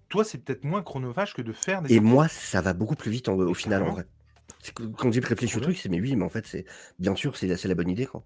toi, 0.08 0.24
c'est 0.24 0.38
peut-être 0.38 0.64
moins 0.64 0.82
chronophage 0.82 1.34
que 1.34 1.40
de 1.42 1.52
faire 1.52 1.82
des. 1.82 1.94
Et 1.94 2.00
moi, 2.00 2.26
ça 2.28 2.60
va 2.60 2.74
beaucoup 2.74 2.96
plus 2.96 3.10
vite 3.12 3.28
en- 3.28 3.36
au 3.38 3.54
final 3.54 3.82
en 3.84 3.90
vrai. 3.92 4.06
C'est 4.60 4.74
que 4.74 4.82
quand 4.82 5.10
j'ai 5.12 5.20
réfléchi 5.20 5.56
au 5.56 5.60
truc, 5.60 5.78
c'est 5.78 5.88
mais 5.88 6.00
oui, 6.00 6.14
mais 6.16 6.24
en 6.24 6.28
fait, 6.28 6.46
c'est 6.46 6.64
bien 6.98 7.14
sûr, 7.14 7.36
c'est 7.36 7.46
la, 7.46 7.56
c'est 7.56 7.68
la 7.68 7.74
bonne 7.74 7.88
idée 7.88 8.06
quoi. 8.06 8.24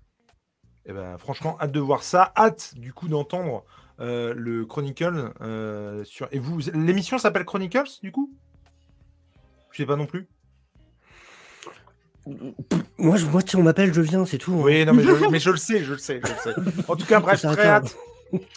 Eh 0.88 0.92
ben, 0.92 1.18
franchement, 1.18 1.56
hâte 1.60 1.72
de 1.72 1.80
voir 1.80 2.02
ça. 2.02 2.32
Hâte, 2.36 2.74
du 2.76 2.92
coup, 2.92 3.08
d'entendre 3.08 3.64
euh, 4.00 4.32
le 4.36 4.64
Chronicle. 4.66 5.32
euh, 5.40 6.04
sur... 6.04 6.28
Et 6.30 6.38
vous, 6.38 6.58
l'émission 6.72 7.18
s'appelle 7.18 7.44
Chronicles, 7.44 7.98
du 8.02 8.12
coup? 8.12 8.32
Je 9.72 9.78
sais 9.78 9.86
pas 9.86 9.96
non 9.96 10.06
plus. 10.06 10.28
Moi, 12.98 13.16
je, 13.16 13.26
moi, 13.26 13.40
si 13.46 13.56
on 13.56 13.62
m'appelle, 13.62 13.92
je 13.92 14.00
viens, 14.00 14.24
c'est 14.24 14.38
tout. 14.38 14.52
hein. 14.54 14.62
Oui, 14.62 14.84
non, 14.84 14.94
mais 14.94 15.02
je, 15.02 15.10
mais 15.30 15.38
je 15.38 15.50
le 15.50 15.56
sais, 15.56 15.84
je 15.84 15.92
le 15.92 15.98
sais, 15.98 16.20
je 16.24 16.32
le 16.32 16.38
sais. 16.38 16.54
En 16.88 16.96
tout 16.96 17.06
cas, 17.06 17.20
bref, 17.20 17.40
très 17.42 17.68
hâte. 17.68 17.96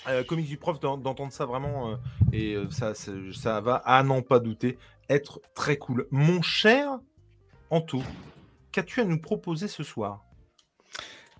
Euh, 0.07 0.23
Comics 0.23 0.47
du 0.47 0.57
prof 0.57 0.79
d'en- 0.79 0.97
d'entendre 0.97 1.31
ça 1.31 1.45
vraiment 1.45 1.91
euh, 1.91 1.95
et 2.33 2.57
ça, 2.71 2.95
ça, 2.95 3.11
ça 3.33 3.61
va 3.61 3.75
à 3.75 4.01
n'en 4.01 4.23
pas 4.23 4.39
douter 4.39 4.79
être 5.09 5.41
très 5.53 5.77
cool. 5.77 6.07
Mon 6.09 6.41
cher 6.41 6.97
Anto, 7.69 8.01
qu'as-tu 8.71 9.01
à 9.01 9.05
nous 9.05 9.19
proposer 9.21 9.67
ce 9.67 9.83
soir? 9.83 10.23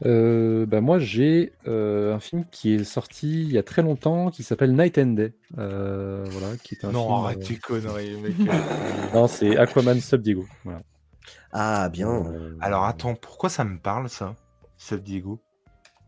Euh, 0.05 0.65
bah 0.65 0.79
moi, 0.81 0.97
j'ai 0.99 1.51
euh, 1.67 2.15
un 2.15 2.19
film 2.19 2.45
qui 2.51 2.73
est 2.73 2.83
sorti 2.83 3.41
il 3.41 3.51
y 3.51 3.57
a 3.57 3.63
très 3.63 3.81
longtemps 3.81 4.29
qui 4.31 4.43
s'appelle 4.43 4.73
Night 4.73 4.97
and 4.97 5.07
Day. 5.07 5.33
Euh, 5.57 6.25
voilà, 6.29 6.55
qui 6.57 6.75
est 6.75 6.85
un 6.85 6.91
Non, 6.91 7.03
film, 7.03 7.13
arrête 7.25 7.37
euh, 7.39 7.47
tes 7.47 7.55
conneries, 7.57 8.15
mec. 8.21 8.33
Non, 9.13 9.27
c'est 9.27 9.57
Aquaman 9.57 9.99
Sub 9.99 10.21
Diego. 10.21 10.45
Voilà. 10.63 10.81
Ah 11.51 11.89
bien. 11.89 12.09
Euh, 12.09 12.55
Alors 12.61 12.85
attends, 12.85 13.15
pourquoi 13.15 13.49
ça 13.49 13.63
me 13.65 13.77
parle 13.77 14.09
ça 14.09 14.35
Sub 14.77 15.03
Diego? 15.03 15.39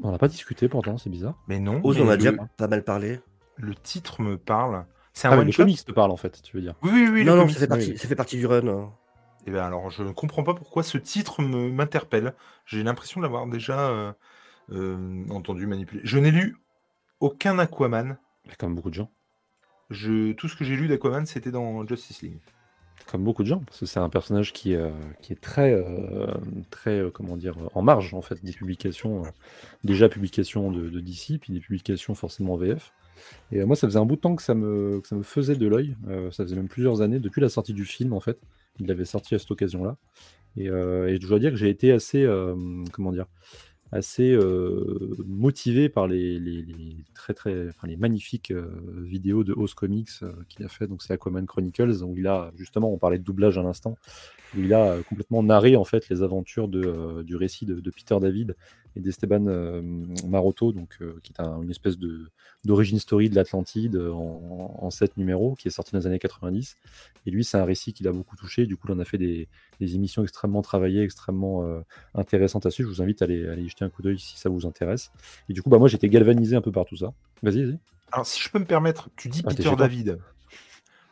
On 0.04 0.12
n'a 0.12 0.18
pas 0.18 0.28
discuté 0.30 0.68
pourtant, 0.70 0.98
c'est 0.98 1.10
bizarre. 1.10 1.36
Mais 1.48 1.60
non. 1.60 1.82
Oz, 1.84 2.00
on 2.00 2.08
a 2.08 2.12
le, 2.12 2.18
déjà 2.18 2.34
pas 2.58 2.68
mal 2.68 2.84
parlé. 2.84 3.20
le 3.58 3.76
titre 3.76 4.22
me 4.22 4.38
parle. 4.38 4.86
C'est 5.14 5.28
un 5.28 5.32
Ah, 5.32 5.38
one 5.40 5.48
le 5.48 5.52
comics 5.54 5.84
te 5.84 5.92
parle 5.92 6.12
en 6.12 6.16
fait, 6.18 6.42
tu 6.42 6.56
veux 6.56 6.62
dire. 6.62 6.76
Oui, 6.82 6.92
oui, 6.94 7.10
oui. 7.12 7.24
non, 7.26 7.36
non, 7.36 7.48
ça 7.50 7.60
fait, 7.60 7.68
partie, 7.68 7.92
oui. 7.92 7.98
ça 7.98 8.08
fait 8.08 8.16
partie 8.16 8.38
du 8.38 8.46
run. 8.46 8.90
Eh 9.48 9.52
ben 9.52 9.64
alors, 9.64 9.90
je 9.90 10.04
ne 10.04 10.12
comprends 10.12 10.44
pas 10.44 10.54
pourquoi 10.54 10.84
ce 10.84 10.98
titre 10.98 11.42
me 11.42 11.70
m'interpelle. 11.72 12.34
J'ai 12.66 12.84
l'impression 12.84 13.20
de 13.20 13.26
l'avoir 13.26 13.48
déjà 13.48 13.90
euh, 13.90 14.14
euh, 14.72 15.26
entendu 15.30 15.66
manipuler. 15.68 16.02
Je 16.04 16.20
n'ai 16.20 16.32
lu 16.32 16.58
aucun 17.20 17.58
Aquaman. 17.60 18.18
Comme 18.58 18.76
beaucoup 18.76 18.90
de 18.90 18.96
gens. 18.96 19.10
Je, 19.92 20.32
tout 20.34 20.48
ce 20.48 20.56
que 20.56 20.64
j'ai 20.64 20.76
lu 20.76 20.88
d'Aquaman, 20.88 21.26
c'était 21.26 21.52
dans 21.52 21.86
Justice 21.86 22.22
League. 22.22 22.40
Comme 23.08 23.24
beaucoup 23.24 23.44
de 23.44 23.48
gens, 23.48 23.60
parce 23.60 23.80
que 23.80 23.86
c'est 23.86 24.00
un 24.00 24.10
personnage 24.10 24.54
qui, 24.54 24.74
euh, 24.74 24.92
qui 25.22 25.34
est 25.34 25.42
très, 25.42 25.74
euh, 25.74 26.28
très 26.70 27.00
euh, 27.00 27.10
comment 27.10 27.36
dire, 27.36 27.58
en 27.74 27.82
marge 27.82 28.14
en 28.14 28.22
fait 28.22 28.44
des 28.44 28.54
publications. 28.54 29.24
déjà 29.84 30.08
publications 30.08 30.72
de, 30.72 30.88
de 30.88 31.00
DC, 31.02 31.40
puis 31.42 31.52
des 31.52 31.60
publications 31.60 32.16
forcément 32.16 32.54
en 32.54 32.58
VF. 32.58 32.94
Et 33.52 33.64
moi, 33.66 33.76
ça 33.76 33.88
faisait 33.88 34.00
un 34.00 34.06
bout 34.06 34.16
de 34.16 34.22
temps 34.22 34.36
que 34.36 34.44
ça 34.44 34.56
me, 34.56 35.02
que 35.02 35.08
ça 35.08 35.16
me 35.16 35.24
faisait 35.24 35.56
de 35.56 35.68
l'œil. 35.68 35.96
Ça 36.32 36.44
faisait 36.44 36.56
même 36.56 36.70
plusieurs 36.70 37.02
années, 37.02 37.20
depuis 37.20 37.42
la 37.42 37.50
sortie 37.50 37.74
du 37.74 37.86
film 37.86 38.14
en 38.14 38.20
fait. 38.20 38.40
Il 38.82 38.88
l'avait 38.88 39.06
sorti 39.06 39.36
à 39.36 39.40
cette 39.40 39.52
occasion-là. 39.52 39.98
Et, 40.58 40.70
euh, 40.70 41.08
et 41.08 41.20
je 41.20 41.28
dois 41.28 41.40
dire 41.40 41.52
que 41.52 41.58
j'ai 41.58 41.70
été 41.70 41.92
assez, 41.92 42.24
euh, 42.24 42.56
comment 42.92 43.12
dire, 43.12 43.28
assez 43.92 44.32
euh, 44.32 45.16
motivé 45.26 45.88
par 45.88 46.08
les, 46.08 46.66
très 47.14 47.34
très, 47.34 47.70
enfin, 47.70 47.88
les 47.88 47.98
magnifiques 47.98 48.54
vidéos 48.98 49.44
de 49.44 49.54
House 49.54 49.74
Comics 49.74 50.10
qu'il 50.50 50.66
a 50.66 50.70
fait. 50.70 50.88
Donc 50.88 51.04
c'est 51.04 51.14
Aquaman 51.14 51.46
Chronicles 51.46 52.04
où 52.04 52.18
il 52.18 52.28
a 52.28 52.52
justement, 52.56 52.92
on 52.94 52.98
parlait 52.98 53.20
de 53.20 53.24
doublage 53.24 53.58
à 53.58 53.64
l'instant, 53.64 53.98
où 54.56 54.62
il 54.62 54.74
a 54.74 54.98
complètement 55.10 55.44
narré 55.44 55.76
en 55.76 55.84
fait 55.84 56.10
les 56.10 56.24
aventures 56.24 56.68
de, 56.68 57.22
du 57.24 57.36
récit 57.36 57.66
de 57.66 57.90
Peter 57.92 58.18
David 58.20 58.56
et 58.96 59.00
d'Esteban 59.00 59.48
euh, 59.48 59.82
Maroto, 60.28 60.72
donc 60.72 60.98
euh, 61.02 61.20
qui 61.24 61.34
est 61.34 61.42
un- 61.42 61.62
une 61.62 61.70
espèce 61.72 61.98
de 61.98 62.30
d'origine 62.66 63.00
story 63.00 63.30
de 63.30 63.36
l'Atlantide 63.36 63.96
euh, 63.96 64.12
en, 64.12 64.76
en 64.80 64.90
sept 64.92 65.18
numéros, 65.18 65.56
qui 65.56 65.68
est 65.68 65.72
sorti 65.72 65.92
dans 65.94 66.00
les 66.00 66.08
années 66.08 66.20
90. 66.20 66.76
Et 67.26 67.32
lui, 67.32 67.44
c'est 67.44 67.58
un 67.58 67.66
récit 67.66 67.94
qui 67.94 68.04
l'a 68.04 68.12
beaucoup 68.12 68.36
touché. 68.36 68.66
Du 68.68 68.78
coup, 68.78 68.88
il 68.90 68.94
en 68.94 69.00
a 69.00 69.06
fait 69.06 69.18
des, 69.18 69.48
des 69.80 69.96
émissions 69.96 70.22
extrêmement 70.24 70.62
travaillées, 70.62 71.02
extrêmement 71.04 71.66
intéressantes 72.14 72.66
à 72.66 72.72
suivre. 72.72 72.90
Je 72.92 72.96
vous 72.96 73.02
invite 73.02 73.22
à 73.22 73.26
aller, 73.26 73.48
à 73.48 73.54
aller 73.54 73.64
y 73.64 73.70
jeter 73.70 73.84
un 73.86 73.90
coup 73.90 74.02
d'œil 74.02 74.20
si 74.20 74.38
ça 74.38 74.50
vous 74.50 74.66
intéresse. 74.68 75.12
Et 75.50 75.54
du 75.54 75.62
coup, 75.64 75.70
bah, 75.70 75.78
moi, 75.80 75.88
j'étais 75.88 76.10
galvanisé 76.10 76.56
un 76.56 76.62
peu 76.62 76.72
par 76.72 76.86
tout 76.86 76.98
ça. 76.98 77.14
Vas-y, 77.42 77.64
vas-y. 77.64 77.80
Alors, 78.12 78.26
si 78.26 78.42
je 78.42 78.50
peux 78.50 78.60
me 78.60 78.66
permettre, 78.66 79.10
tu 79.16 79.30
dis 79.30 79.42
Ah, 79.46 79.50
Peter. 79.50 79.72
David. 79.78 80.20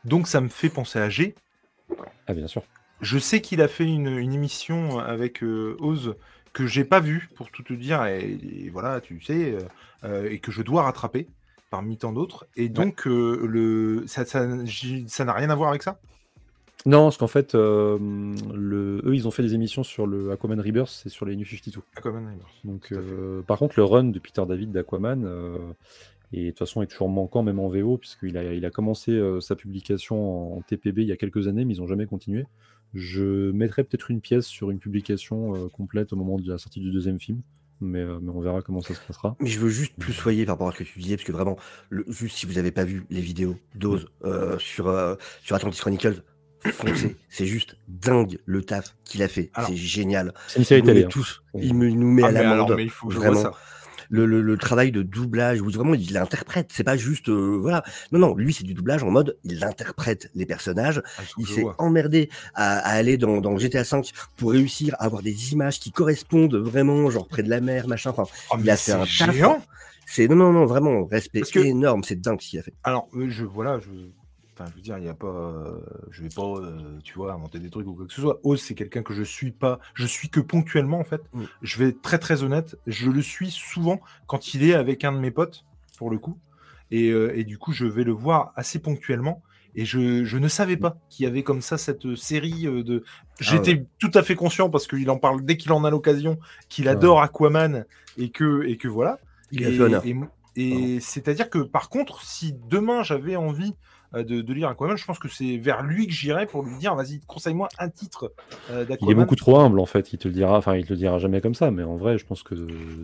Donc, 0.05 0.27
ça 0.27 0.41
me 0.41 0.49
fait 0.49 0.69
penser 0.69 0.99
à 0.99 1.09
G. 1.09 1.35
Ah, 2.27 2.33
bien 2.33 2.47
sûr. 2.47 2.63
Je 3.01 3.17
sais 3.17 3.41
qu'il 3.41 3.61
a 3.61 3.67
fait 3.67 3.85
une, 3.85 4.07
une 4.07 4.33
émission 4.33 4.99
avec 4.99 5.41
euh, 5.43 5.77
Oz 5.79 6.15
que 6.53 6.67
j'ai 6.67 6.83
pas 6.83 6.99
vue, 6.99 7.29
pour 7.35 7.51
tout 7.51 7.63
te 7.63 7.73
dire, 7.73 8.05
et, 8.05 8.31
et 8.31 8.69
voilà, 8.69 9.01
tu 9.01 9.21
sais, 9.21 9.53
euh, 9.53 9.59
euh, 10.03 10.29
et 10.29 10.39
que 10.39 10.51
je 10.51 10.61
dois 10.61 10.83
rattraper 10.83 11.27
parmi 11.69 11.97
tant 11.97 12.11
d'autres. 12.11 12.47
Et 12.55 12.69
donc, 12.69 13.07
euh, 13.07 13.45
le, 13.45 14.03
ça 14.07 14.25
ça- 14.25 14.45
n'a 14.45 15.33
rien 15.33 15.49
à 15.49 15.55
voir 15.55 15.69
avec 15.69 15.83
ça? 15.83 15.99
Non, 16.85 17.03
parce 17.03 17.17
qu'en 17.17 17.27
fait, 17.27 17.55
euh, 17.55 17.97
le... 18.53 19.01
eux, 19.05 19.13
ils 19.13 19.27
ont 19.27 19.31
fait 19.31 19.43
des 19.43 19.53
émissions 19.53 19.83
sur 19.83 20.07
le 20.07 20.31
Aquaman 20.31 20.59
Rebirth, 20.61 20.89
c'est 20.89 21.09
sur 21.09 21.25
les 21.25 21.35
New 21.35 21.45
52. 21.45 21.81
Aquaman 21.97 22.25
Rebirth. 22.25 22.49
Donc, 22.63 22.93
par 23.45 23.57
contre, 23.59 23.75
le 23.77 23.83
run 23.83 24.05
de 24.05 24.19
Peter 24.19 24.43
David 24.47 24.71
d'Aquaman, 24.71 25.27
et 26.31 26.45
de 26.45 26.49
toute 26.51 26.59
façon, 26.59 26.81
est 26.81 26.87
toujours 26.87 27.09
manquant, 27.09 27.43
même 27.43 27.59
en 27.59 27.67
VO, 27.69 27.97
puisqu'il 27.97 28.37
a, 28.37 28.53
il 28.53 28.65
a 28.65 28.69
commencé 28.71 29.19
sa 29.41 29.55
publication 29.55 30.57
en 30.57 30.61
TPB 30.61 31.01
il 31.01 31.07
y 31.07 31.11
a 31.11 31.17
quelques 31.17 31.47
années, 31.47 31.65
mais 31.65 31.75
ils 31.75 31.81
n'ont 31.81 31.87
jamais 31.87 32.05
continué. 32.05 32.45
Je 32.93 33.51
mettrai 33.51 33.83
peut-être 33.83 34.09
une 34.11 34.21
pièce 34.21 34.45
sur 34.45 34.71
une 34.71 34.79
publication 34.79 35.55
euh, 35.55 35.67
complète 35.69 36.11
au 36.13 36.15
moment 36.15 36.37
de 36.39 36.49
la 36.49 36.57
sortie 36.57 36.79
du 36.79 36.91
deuxième 36.91 37.19
film, 37.19 37.41
mais, 37.81 37.99
euh, 37.99 38.19
mais 38.21 38.31
on 38.31 38.41
verra 38.41 38.61
comment 38.61 38.81
ça 38.81 38.93
se 38.95 38.99
passera. 39.05 39.35
Mais 39.39 39.47
je 39.47 39.59
veux 39.59 39.69
juste 39.69 39.93
plus 39.99 40.13
soyer 40.13 40.45
par 40.45 40.55
rapport 40.55 40.69
à 40.69 40.71
ce 40.71 40.77
que 40.79 40.83
tu 40.83 40.99
disais, 40.99 41.15
parce 41.15 41.25
que 41.25 41.31
vraiment, 41.31 41.57
le, 41.89 42.03
juste 42.07 42.37
si 42.37 42.45
vous 42.45 42.53
n'avez 42.53 42.71
pas 42.71 42.83
vu 42.85 43.03
les 43.09 43.21
vidéos 43.21 43.55
d'Oz 43.75 44.07
euh, 44.25 44.57
sur, 44.57 44.87
euh, 44.87 45.15
sur 45.43 45.55
Atlantis 45.55 45.79
Chronicles, 45.79 46.23
foncez. 46.65 47.15
C'est 47.29 47.45
juste 47.45 47.77
dingue 47.87 48.39
le 48.45 48.63
taf 48.63 48.95
qu'il 49.05 49.21
a 49.23 49.27
fait. 49.27 49.51
C'est 49.67 49.75
génial. 49.75 50.33
C'est 50.47 50.59
une 50.59 50.65
série 50.65 50.81
Il 50.81 50.85
nous 50.85 50.87
met 50.89 50.93
télé. 50.95 51.05
hein. 51.05 51.09
tous, 51.09 51.43
il, 51.59 51.73
me- 51.75 51.89
nous 51.89 52.11
met 52.11 52.23
Ah, 52.23 52.27
à 52.27 52.31
mais 52.31 52.39
alors, 52.39 52.55
l'amende. 52.55 52.73
mais 52.75 52.83
il 52.85 52.89
faut 52.89 53.07
que 53.07 53.13
je 53.13 53.19
vraiment. 53.19 53.41
ça. 53.41 53.51
Le, 54.09 54.25
le, 54.25 54.41
le 54.41 54.57
travail 54.57 54.91
de 54.91 55.01
doublage 55.03 55.61
où 55.61 55.69
vraiment 55.69 55.93
il 55.93 56.11
l'interprète. 56.13 56.69
C'est 56.73 56.83
pas 56.83 56.97
juste 56.97 57.29
euh, 57.29 57.57
voilà. 57.61 57.83
Non 58.11 58.19
non, 58.19 58.35
lui 58.35 58.53
c'est 58.53 58.63
du 58.63 58.73
doublage 58.73 59.03
en 59.03 59.11
mode 59.11 59.37
il 59.43 59.63
interprète 59.63 60.29
les 60.35 60.45
personnages. 60.45 61.01
Ah, 61.17 61.21
il 61.37 61.47
s'est 61.47 61.65
emmerdé 61.77 62.29
à, 62.55 62.79
à 62.79 62.89
aller 62.91 63.17
dans, 63.17 63.39
dans 63.41 63.57
GTA 63.57 63.83
V 63.83 64.01
pour 64.37 64.51
réussir 64.51 64.95
à 64.99 65.05
avoir 65.05 65.21
des 65.21 65.53
images 65.53 65.79
qui 65.79 65.91
correspondent 65.91 66.55
vraiment, 66.55 67.09
genre 67.09 67.27
près 67.27 67.43
de 67.43 67.49
la 67.49 67.61
mer, 67.61 67.87
machin. 67.87 68.09
Enfin, 68.09 68.23
Oh, 68.51 68.55
il 68.59 68.69
a 68.69 68.75
fait 68.77 68.93
un 68.93 69.05
géant. 69.05 69.61
c'est 70.07 70.27
non 70.27 70.35
non 70.35 70.51
non 70.51 70.65
vraiment 70.65 71.05
respect 71.05 71.43
énorme. 71.55 72.03
C'est 72.03 72.19
dingue 72.19 72.41
ce 72.41 72.49
qu'il 72.49 72.59
a 72.59 72.63
fait. 72.63 72.73
Alors, 72.83 73.07
euh, 73.15 73.27
je 73.29 73.45
voilà, 73.45 73.79
je, 73.79 73.89
enfin, 74.59 74.69
je 74.71 74.75
veux 74.75 74.81
dire, 74.81 74.97
il 74.97 75.05
y 75.05 75.09
a 75.09 75.13
pas, 75.13 75.27
euh, 75.27 75.79
je 76.11 76.21
vais 76.23 76.29
pas, 76.29 76.41
euh, 76.43 76.99
tu 77.03 77.13
vois, 77.15 77.33
inventer 77.33 77.59
des 77.59 77.69
trucs 77.69 77.87
ou 77.87 77.93
quoi 77.93 78.05
que 78.05 78.13
ce 78.13 78.21
soit. 78.21 78.39
Oz, 78.43 78.59
c'est 78.61 78.75
quelqu'un 78.75 79.03
que 79.03 79.13
je 79.13 79.23
suis 79.23 79.51
pas, 79.51 79.79
je 79.93 80.05
suis 80.05 80.29
que 80.29 80.39
ponctuellement 80.39 80.99
en 80.99 81.03
fait. 81.03 81.21
Mm. 81.33 81.43
Je 81.61 81.77
vais 81.79 81.89
être 81.89 82.01
très 82.01 82.19
très 82.19 82.43
honnête, 82.43 82.75
je 82.87 83.09
le 83.09 83.21
suis 83.21 83.51
souvent 83.51 83.99
quand 84.27 84.53
il 84.53 84.63
est 84.63 84.73
avec 84.73 85.03
un 85.03 85.11
de 85.13 85.19
mes 85.19 85.31
potes, 85.31 85.65
pour 85.97 86.09
le 86.09 86.17
coup, 86.17 86.37
et, 86.91 87.09
euh, 87.11 87.37
et 87.37 87.43
du 87.43 87.57
coup, 87.57 87.71
je 87.71 87.85
vais 87.85 88.03
le 88.03 88.11
voir 88.11 88.51
assez 88.55 88.79
ponctuellement. 88.79 89.41
Et 89.75 89.85
je, 89.85 90.25
je 90.25 90.37
ne 90.39 90.47
savais 90.47 90.77
pas 90.77 90.97
qu'il 91.09 91.25
y 91.25 91.27
avait 91.27 91.43
comme 91.43 91.61
ça 91.61 91.77
cette 91.77 92.15
série 92.15 92.63
de. 92.63 93.03
J'étais 93.39 93.85
tout 93.99 94.09
à 94.15 94.23
fait 94.23 94.33
conscient 94.33 94.67
parce 94.67 94.87
qu'il 94.87 95.07
en 95.11 95.17
parle 95.19 95.45
dès 95.45 95.57
qu'il 95.57 95.71
en 95.71 95.83
a 95.83 95.91
l'occasion, 95.91 96.39
qu'il 96.69 96.85
Ouais. 96.85 96.91
adore 96.91 97.21
Aquaman 97.21 97.85
et 98.17 98.29
que 98.31 98.63
et 98.65 98.77
que 98.77 98.87
voilà. 98.87 99.19
Il 99.51 99.63
a 99.63 99.69
Et, 99.69 99.73
fait 99.77 99.81
honneur. 99.83 100.03
et- 100.05 100.15
et 100.55 100.99
c'est-à-dire 100.99 101.51
que 101.51 101.59
par 101.59 101.89
contre, 101.89 102.23
si 102.23 102.55
demain 102.67 103.03
j'avais 103.03 103.35
envie 103.35 103.75
de, 104.13 104.41
de 104.41 104.53
lire 104.53 104.69
Aquaman, 104.69 104.97
je 104.97 105.05
pense 105.05 105.19
que 105.19 105.27
c'est 105.27 105.57
vers 105.57 105.83
lui 105.83 106.07
que 106.07 106.13
j'irais 106.13 106.45
pour 106.47 106.63
lui 106.63 106.77
dire 106.77 106.95
vas-y, 106.95 107.19
conseille-moi 107.27 107.69
un 107.77 107.89
titre 107.89 108.33
euh, 108.69 108.79
Il 108.79 108.81
est 108.81 108.85
d'Aquaman. 108.85 109.15
beaucoup 109.15 109.35
trop 109.35 109.59
humble 109.59 109.79
en 109.79 109.85
fait, 109.85 110.13
il 110.13 110.17
te 110.19 110.27
le 110.27 110.33
dira, 110.33 110.57
enfin 110.57 110.75
il 110.75 110.85
te 110.85 110.89
le 110.93 110.97
dira 110.97 111.19
jamais 111.19 111.41
comme 111.41 111.53
ça, 111.53 111.69
mais 111.71 111.83
en 111.83 111.95
vrai 111.95 112.17
je 112.17 112.25
pense 112.25 112.41
que 112.43 112.55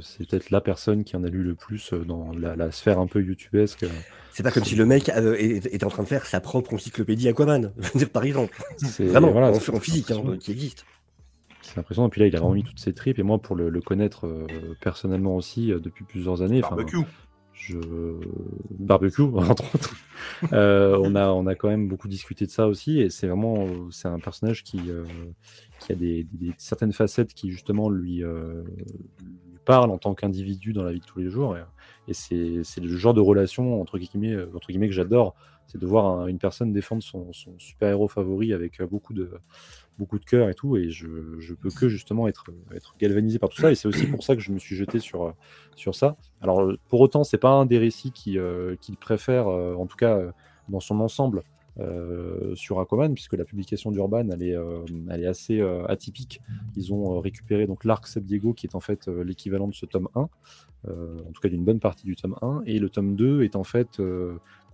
c'est 0.01 0.27
peut-être 0.27 0.49
la 0.49 0.61
personne 0.61 1.03
qui 1.03 1.15
en 1.15 1.23
a 1.23 1.27
lu 1.27 1.43
le 1.43 1.53
plus 1.55 1.93
euh, 1.93 1.99
dans 2.05 2.31
la, 2.33 2.55
la 2.55 2.71
sphère 2.71 2.99
un 2.99 3.07
peu 3.07 3.21
youtubesque. 3.23 3.83
euh, 3.83 3.89
C'est 4.31 4.43
pas 4.43 4.51
comme 4.51 4.63
si 4.65 4.75
le 4.75 4.85
mec 4.85 5.09
euh, 5.09 5.35
est- 5.35 5.65
était 5.67 5.85
en 5.85 5.89
train 5.89 6.03
de 6.03 6.07
faire 6.07 6.25
sa 6.25 6.39
propre 6.39 6.73
encyclopédie 6.73 7.27
Aquaman, 7.29 7.71
par 8.13 8.23
exemple. 8.23 8.57
C'est 8.77 9.05
Vraiment, 9.05 9.31
voilà, 9.31 9.51
en, 9.51 9.79
physique, 9.79 10.09
hein, 10.11 10.23
qui 10.39 10.51
existe. 10.51 10.85
C'est 11.61 11.79
impressionnant. 11.79 12.09
Puis 12.09 12.21
là, 12.21 12.27
il 12.27 12.35
a 12.35 12.39
vraiment 12.39 12.53
mis 12.53 12.63
toutes 12.63 12.79
ses 12.79 12.93
tripes. 12.93 13.17
Et 13.17 13.23
moi, 13.23 13.39
pour 13.39 13.55
le, 13.55 13.69
le 13.69 13.81
connaître 13.81 14.27
euh, 14.27 14.45
personnellement 14.81 15.35
aussi 15.35 15.71
euh, 15.71 15.79
depuis 15.79 16.03
plusieurs 16.05 16.41
années, 16.43 16.61
enfin. 16.63 16.75
Barbecue 18.71 19.21
entre 19.35 19.75
autres. 19.75 19.95
Euh, 20.53 20.97
on 21.01 21.15
a 21.15 21.29
on 21.29 21.47
a 21.47 21.55
quand 21.55 21.69
même 21.69 21.87
beaucoup 21.87 22.07
discuté 22.07 22.45
de 22.45 22.51
ça 22.51 22.67
aussi. 22.67 22.99
Et 22.99 23.09
c'est 23.09 23.27
vraiment 23.27 23.67
c'est 23.91 24.07
un 24.07 24.19
personnage 24.19 24.63
qui 24.63 24.79
euh, 24.89 25.05
qui 25.79 25.91
a 25.91 25.95
des, 25.95 26.27
certaines 26.57 26.93
facettes 26.93 27.33
qui 27.33 27.51
justement 27.51 27.89
lui 27.89 28.23
euh, 28.23 28.63
parlent 29.65 29.91
en 29.91 29.97
tant 29.97 30.13
qu'individu 30.13 30.73
dans 30.73 30.83
la 30.83 30.91
vie 30.91 30.99
de 30.99 31.05
tous 31.05 31.19
les 31.19 31.29
jours. 31.29 31.57
Et, 31.57 31.61
et 32.07 32.13
c'est 32.13 32.61
c'est 32.63 32.81
le 32.81 32.95
genre 32.95 33.13
de 33.13 33.21
relation 33.21 33.81
entre 33.81 33.97
guillemets 33.97 34.33
euh, 34.33 34.49
entre 34.55 34.67
guillemets 34.67 34.87
que 34.87 34.93
j'adore. 34.93 35.35
C'est 35.67 35.77
de 35.79 35.85
voir 35.85 36.05
un- 36.05 36.27
une 36.27 36.37
personne 36.39 36.71
défendre 36.73 37.01
son, 37.03 37.31
son 37.33 37.57
super 37.59 37.89
héros 37.89 38.07
favori 38.07 38.53
avec 38.53 38.79
euh, 38.81 38.87
beaucoup 38.87 39.13
de 39.13 39.31
beaucoup 39.97 40.19
de 40.19 40.25
cœur 40.25 40.49
et 40.49 40.53
tout, 40.53 40.75
et 40.75 40.89
je, 40.89 41.07
je 41.39 41.53
peux 41.53 41.69
que 41.69 41.87
justement 41.87 42.27
être, 42.27 42.43
être 42.73 42.95
galvanisé 42.99 43.39
par 43.39 43.47
tout 43.47 43.61
ça, 43.61 43.71
et 43.71 43.75
c'est 43.75 43.87
aussi 43.87 44.07
pour 44.07 44.23
ça 44.25 44.35
que 44.35 44.41
je 44.41 44.51
me 44.51 44.59
suis 44.59 44.75
jeté 44.75 44.99
sur, 44.99 45.23
euh, 45.23 45.31
sur 45.77 45.95
ça. 45.95 46.17
Alors 46.41 46.69
pour 46.89 46.99
autant, 46.99 47.23
c'est 47.23 47.37
pas 47.37 47.51
un 47.51 47.65
des 47.65 47.77
récits 47.77 48.11
qui, 48.11 48.37
euh, 48.37 48.75
qu'il 48.81 48.97
préfère, 48.97 49.47
euh, 49.47 49.73
en 49.75 49.85
tout 49.85 49.95
cas 49.95 50.19
dans 50.67 50.81
son 50.81 50.99
ensemble, 50.99 51.43
sur 52.55 52.79
Aquaman, 52.79 53.13
puisque 53.13 53.33
la 53.33 53.43
publication 53.43 53.91
d'Urban, 53.91 54.29
elle 54.29 54.43
est, 54.43 54.55
elle 55.09 55.23
est 55.23 55.27
assez 55.27 55.59
atypique. 55.89 56.41
Ils 56.77 56.93
ont 56.93 57.19
récupéré 57.19 57.67
donc 57.67 57.83
l'arc 57.83 58.07
Seb 58.07 58.23
Diego, 58.23 58.53
qui 58.53 58.65
est 58.65 58.75
en 58.75 58.79
fait 58.79 59.07
l'équivalent 59.07 59.67
de 59.67 59.73
ce 59.75 59.85
tome 59.85 60.07
1, 60.15 60.29
euh, 60.87 61.19
en 61.27 61.31
tout 61.33 61.41
cas 61.41 61.49
d'une 61.49 61.65
bonne 61.65 61.81
partie 61.81 62.05
du 62.05 62.15
tome 62.15 62.35
1, 62.41 62.61
et 62.65 62.79
le 62.79 62.89
tome 62.89 63.15
2 63.17 63.43
est 63.43 63.57
en 63.57 63.65
fait 63.65 63.99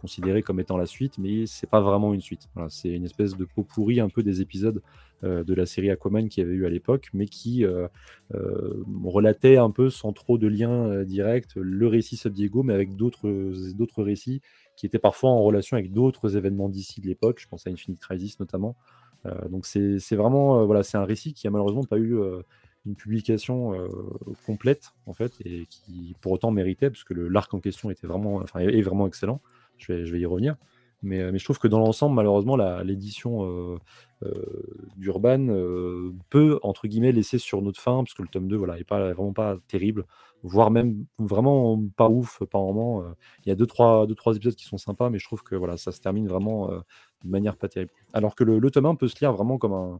considéré 0.01 0.41
comme 0.41 0.59
étant 0.59 0.77
la 0.77 0.87
suite, 0.87 1.19
mais 1.19 1.45
c'est 1.45 1.69
pas 1.69 1.79
vraiment 1.79 2.13
une 2.13 2.21
suite. 2.21 2.49
C'est 2.69 2.89
une 2.89 3.05
espèce 3.05 3.37
de 3.37 3.45
pot 3.45 3.63
pourri 3.63 3.99
un 3.99 4.09
peu 4.09 4.23
des 4.23 4.41
épisodes 4.41 4.81
euh, 5.23 5.43
de 5.43 5.53
la 5.53 5.67
série 5.67 5.91
Aquaman 5.91 6.27
qu'il 6.29 6.43
y 6.43 6.45
avait 6.45 6.55
eu 6.55 6.65
à 6.65 6.69
l'époque, 6.69 7.09
mais 7.13 7.27
qui 7.27 7.63
euh, 7.63 7.87
euh, 8.33 8.83
relatait 9.03 9.57
un 9.57 9.69
peu 9.69 9.91
sans 9.91 10.13
trop 10.13 10.39
de 10.39 10.47
lien 10.47 11.03
direct 11.03 11.55
le 11.55 11.87
récit 11.87 12.17
Sub 12.17 12.33
Diego, 12.33 12.63
mais 12.63 12.73
avec 12.73 12.95
d'autres 12.95 14.03
récits 14.03 14.41
qui 14.75 14.87
étaient 14.87 14.99
parfois 14.99 15.29
en 15.29 15.43
relation 15.43 15.77
avec 15.77 15.93
d'autres 15.93 16.35
événements 16.35 16.69
d'ici 16.69 17.01
de 17.01 17.07
l'époque. 17.07 17.39
Je 17.39 17.47
pense 17.47 17.67
à 17.67 17.69
Infinite 17.69 17.99
Crisis 17.99 18.39
notamment. 18.39 18.75
Donc 19.49 19.67
c'est 19.67 20.15
vraiment 20.15 20.65
voilà, 20.65 20.81
c'est 20.81 20.97
un 20.97 21.05
récit 21.05 21.33
qui 21.35 21.45
a 21.47 21.51
malheureusement 21.51 21.83
pas 21.83 21.99
eu 21.99 22.17
une 22.87 22.95
publication 22.95 23.87
complète 24.47 24.93
en 25.05 25.13
fait 25.13 25.33
et 25.45 25.67
qui 25.69 26.15
pour 26.21 26.31
autant 26.31 26.49
méritait 26.49 26.89
parce 26.89 27.03
que 27.03 27.13
l'arc 27.13 27.53
en 27.53 27.59
question 27.59 27.91
était 27.91 28.07
vraiment 28.07 28.37
enfin 28.37 28.61
est 28.61 28.81
vraiment 28.81 29.05
excellent. 29.05 29.39
Je 29.81 29.93
vais 29.93 30.05
je 30.05 30.11
vais 30.11 30.19
y 30.19 30.25
revenir. 30.25 30.55
Mais, 31.03 31.19
euh, 31.19 31.31
mais 31.31 31.39
je 31.39 31.43
trouve 31.43 31.57
que 31.59 31.67
dans 31.67 31.79
l'ensemble, 31.79 32.15
malheureusement, 32.15 32.55
l'édition 32.83 33.43
euh, 33.43 33.77
euh, 34.23 34.89
d'Urban 34.97 35.47
peut, 36.29 36.59
entre 36.63 36.87
guillemets, 36.87 37.11
laisser 37.11 37.37
sur 37.39 37.61
notre 37.61 37.79
fin, 37.81 38.03
parce 38.03 38.13
que 38.13 38.21
le 38.21 38.27
tome 38.27 38.47
2, 38.47 38.55
voilà, 38.55 38.77
est 38.77 38.83
pas, 38.83 39.11
vraiment 39.13 39.33
pas 39.33 39.57
terrible, 39.67 40.05
voire 40.43 40.69
même 40.69 41.05
vraiment 41.17 41.81
pas 41.97 42.07
ouf 42.09 42.43
par 42.51 42.61
moment. 42.61 43.03
Il 43.45 43.49
y 43.49 43.51
a 43.51 43.55
deux 43.55 43.65
trois, 43.65 44.05
deux, 44.05 44.15
trois 44.15 44.35
épisodes 44.35 44.55
qui 44.55 44.65
sont 44.65 44.77
sympas, 44.77 45.09
mais 45.09 45.17
je 45.17 45.25
trouve 45.25 45.43
que 45.43 45.55
voilà, 45.55 45.77
ça 45.77 45.91
se 45.91 46.01
termine 46.01 46.27
vraiment 46.27 46.69
de 46.69 47.29
manière 47.29 47.57
pas 47.57 47.67
terrible. 47.67 47.91
Alors 48.13 48.35
que 48.35 48.43
le, 48.43 48.59
le 48.59 48.71
tome 48.71 48.85
1 48.85 48.95
peut 48.95 49.07
se 49.07 49.19
lire 49.19 49.33
vraiment 49.33 49.57
comme 49.57 49.73
un 49.73 49.99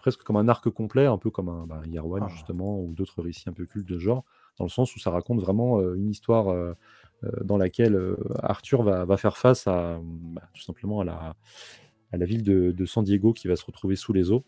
presque 0.00 0.22
comme 0.22 0.36
un 0.36 0.48
arc 0.48 0.68
complet, 0.70 1.06
un 1.06 1.18
peu 1.18 1.30
comme 1.30 1.48
un 1.48 1.66
bah, 1.66 1.82
Year 1.86 2.06
One, 2.06 2.22
Ah. 2.24 2.28
justement, 2.28 2.80
ou 2.80 2.94
d'autres 2.94 3.22
récits 3.22 3.48
un 3.48 3.52
peu 3.52 3.66
cultes 3.66 3.88
de 3.88 3.98
ce 3.98 4.02
genre, 4.02 4.24
dans 4.58 4.64
le 4.64 4.70
sens 4.70 4.94
où 4.96 4.98
ça 4.98 5.10
raconte 5.10 5.40
vraiment 5.40 5.78
euh, 5.78 5.94
une 5.94 6.08
histoire 6.10 6.48
euh, 6.48 6.74
dans 7.42 7.56
laquelle 7.56 7.94
euh, 7.94 8.16
Arthur 8.42 8.82
va, 8.82 9.16
faire 9.16 9.36
face 9.36 9.66
à 9.66 10.00
bah, 10.02 10.42
tout 10.54 10.62
simplement 10.62 11.00
à 11.00 11.36
la, 12.12 12.26
ville 12.26 12.42
de, 12.42 12.86
San 12.86 13.04
Diego 13.04 13.32
qui 13.32 13.48
va 13.48 13.56
se 13.56 13.64
retrouver 13.64 13.96
sous 13.96 14.12
les 14.12 14.30
eaux. 14.30 14.44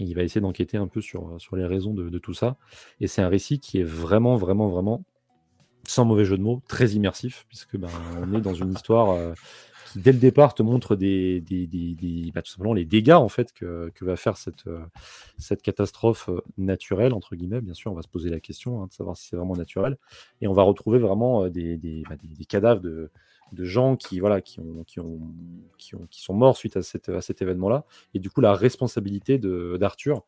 Et 0.00 0.04
il 0.04 0.14
va 0.14 0.22
essayer 0.22 0.40
d'enquêter 0.40 0.76
un 0.76 0.88
peu 0.88 1.00
sur, 1.00 1.38
les 1.52 1.66
raisons 1.66 1.94
de, 1.94 2.08
de 2.08 2.18
tout 2.18 2.34
ça. 2.34 2.56
Et 3.00 3.06
c'est 3.06 3.22
un 3.22 3.28
récit 3.28 3.60
qui 3.60 3.78
est 3.78 3.84
vraiment, 3.84 4.36
vraiment, 4.36 4.68
vraiment, 4.68 5.04
sans 5.86 6.04
mauvais 6.04 6.24
jeu 6.24 6.36
de 6.36 6.42
mots, 6.42 6.62
très 6.68 6.88
immersif, 6.90 7.44
puisque 7.48 7.76
ben, 7.76 7.88
on 8.18 8.34
est 8.34 8.40
dans 8.40 8.54
une 8.54 8.72
histoire 8.72 9.10
euh, 9.10 9.32
dès 9.96 10.12
le 10.12 10.18
départ, 10.18 10.54
te 10.54 10.62
montre 10.62 10.96
des, 10.96 11.40
des, 11.40 11.66
des- 11.66 12.32
bah, 12.34 12.42
tout 12.42 12.50
simplement 12.50 12.74
les 12.74 12.84
dégâts 12.84 13.12
en 13.12 13.28
fait 13.28 13.52
que, 13.52 13.90
que 13.94 14.04
va 14.04 14.16
faire 14.16 14.36
cette, 14.36 14.66
euh, 14.66 14.80
cette 15.38 15.62
catastrophe 15.62 16.28
euh, 16.28 16.40
naturelle, 16.58 17.12
entre 17.14 17.36
guillemets. 17.36 17.60
Bien 17.60 17.74
sûr, 17.74 17.92
on 17.92 17.94
va 17.94 18.02
se 18.02 18.08
poser 18.08 18.30
la 18.30 18.40
question 18.40 18.82
hein, 18.82 18.86
de 18.86 18.92
savoir 18.92 19.16
si 19.16 19.28
c'est 19.28 19.36
vraiment 19.36 19.56
naturel. 19.56 19.96
Et 20.40 20.48
on 20.48 20.52
va 20.52 20.62
retrouver 20.62 20.98
vraiment 20.98 21.44
euh, 21.44 21.48
bah, 21.48 21.50
des- 21.50 22.44
cadavres 22.48 22.80
de, 22.80 23.10
de 23.52 23.64
gens 23.64 23.96
qui, 23.96 24.20
voilà, 24.20 24.40
qui, 24.40 24.60
ont, 24.60 24.84
qui, 24.86 25.00
ont, 25.00 25.20
qui, 25.78 25.94
ont- 25.94 26.06
qui 26.10 26.20
sont 26.22 26.34
morts 26.34 26.56
suite 26.56 26.76
à, 26.76 26.80
à 26.80 27.20
cet 27.20 27.42
événement-là. 27.42 27.84
Et 28.14 28.18
du 28.18 28.30
coup, 28.30 28.40
la 28.40 28.54
responsabilité 28.54 29.38
d'Arthur 29.38 30.22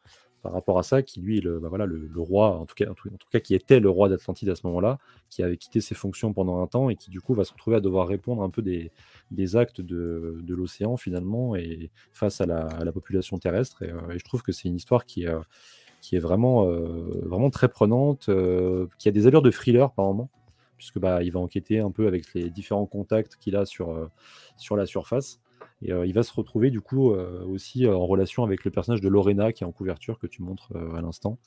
par 0.47 0.53
rapport 0.53 0.79
à 0.79 0.85
ça, 0.85 1.03
qui 1.03 1.21
lui 1.21 1.41
bah, 1.41 1.87
le, 1.87 2.09
roi, 2.21 2.57
en 2.57 2.67
tout, 2.67 2.77
cas, 2.77 3.41
qui 3.41 3.53
était 3.53 3.81
le 3.81 3.91
roi 3.91 4.09
d'Atlantide 4.09 4.49
à 4.49 4.55
ce 4.55 4.65
moment-là, 4.69 5.01
qui 5.29 5.43
avait 5.43 5.57
quitté 5.57 5.81
ses 5.81 5.97
fonctions 5.97 6.33
pendant 6.33 6.63
un 6.63 6.69
temps 6.69 6.89
et 6.89 6.95
qui 6.95 7.11
du 7.11 7.21
coup 7.21 7.35
va 7.35 7.43
se 7.43 7.53
retrouver 7.53 7.79
à 7.79 7.81
devoir 7.81 8.07
répondre 8.07 8.45
un 8.45 8.49
peu 8.49 8.63
des, 8.63 9.57
actes 9.57 9.81
de, 9.81 10.41
l'océan 10.49 10.97
finalement 10.97 11.57
et 11.57 11.91
face 12.13 12.41
à 12.41 12.47
la, 12.47 12.93
population 12.93 13.39
terrestre. 13.39 13.83
Et, 13.83 13.91
euh, 13.91 14.15
et 14.15 14.21
je 14.21 14.25
trouve 14.25 14.43
que 14.43 14.53
c'est 14.53 14.69
une 14.69 14.77
histoire 14.77 15.05
qui 15.05 15.25
est, 15.25 15.29
euh, 15.29 16.21
vraiment, 16.21 17.51
très 17.51 17.69
prenante, 17.69 18.29
euh, 18.29 18.87
qui 19.01 19.09
a 19.09 19.13
des 19.13 19.27
allures 19.27 19.43
de 19.43 19.51
thriller 19.51 19.91
par 19.91 20.05
moment, 20.07 20.31
puisque 20.77 21.01
bah, 21.01 21.25
il 21.25 21.33
va 21.33 21.41
enquêter 21.41 21.81
un 21.81 21.91
peu 21.91 22.07
avec 22.07 22.35
les 22.35 22.51
différents 22.51 22.87
contacts 22.87 23.35
qu'il 23.35 23.57
a 23.57 23.67
sur 23.67 24.77
la 24.77 24.87
surface. 24.87 25.41
Et 25.83 25.93
euh, 25.93 26.07
il 26.07 26.15
va 26.15 26.23
se 26.23 26.33
retrouver 26.33 26.71
du 26.71 26.81
coup 26.81 27.13
euh, 27.13 27.45
aussi 27.45 27.85
euh, 27.85 27.95
en 27.95 28.07
relation 28.07 28.45
avec 28.45 28.65
le 28.65 28.71
personnage 28.71 29.01
de 29.01 29.09
Lorena 29.09 29.53
qui 29.53 29.63
est 29.63 29.67
en 29.67 29.73
couverture 29.73 30.19
que 30.19 30.27
tu 30.27 30.43
montres 30.43 30.73
à 30.95 31.01
l'instant, 31.03 31.39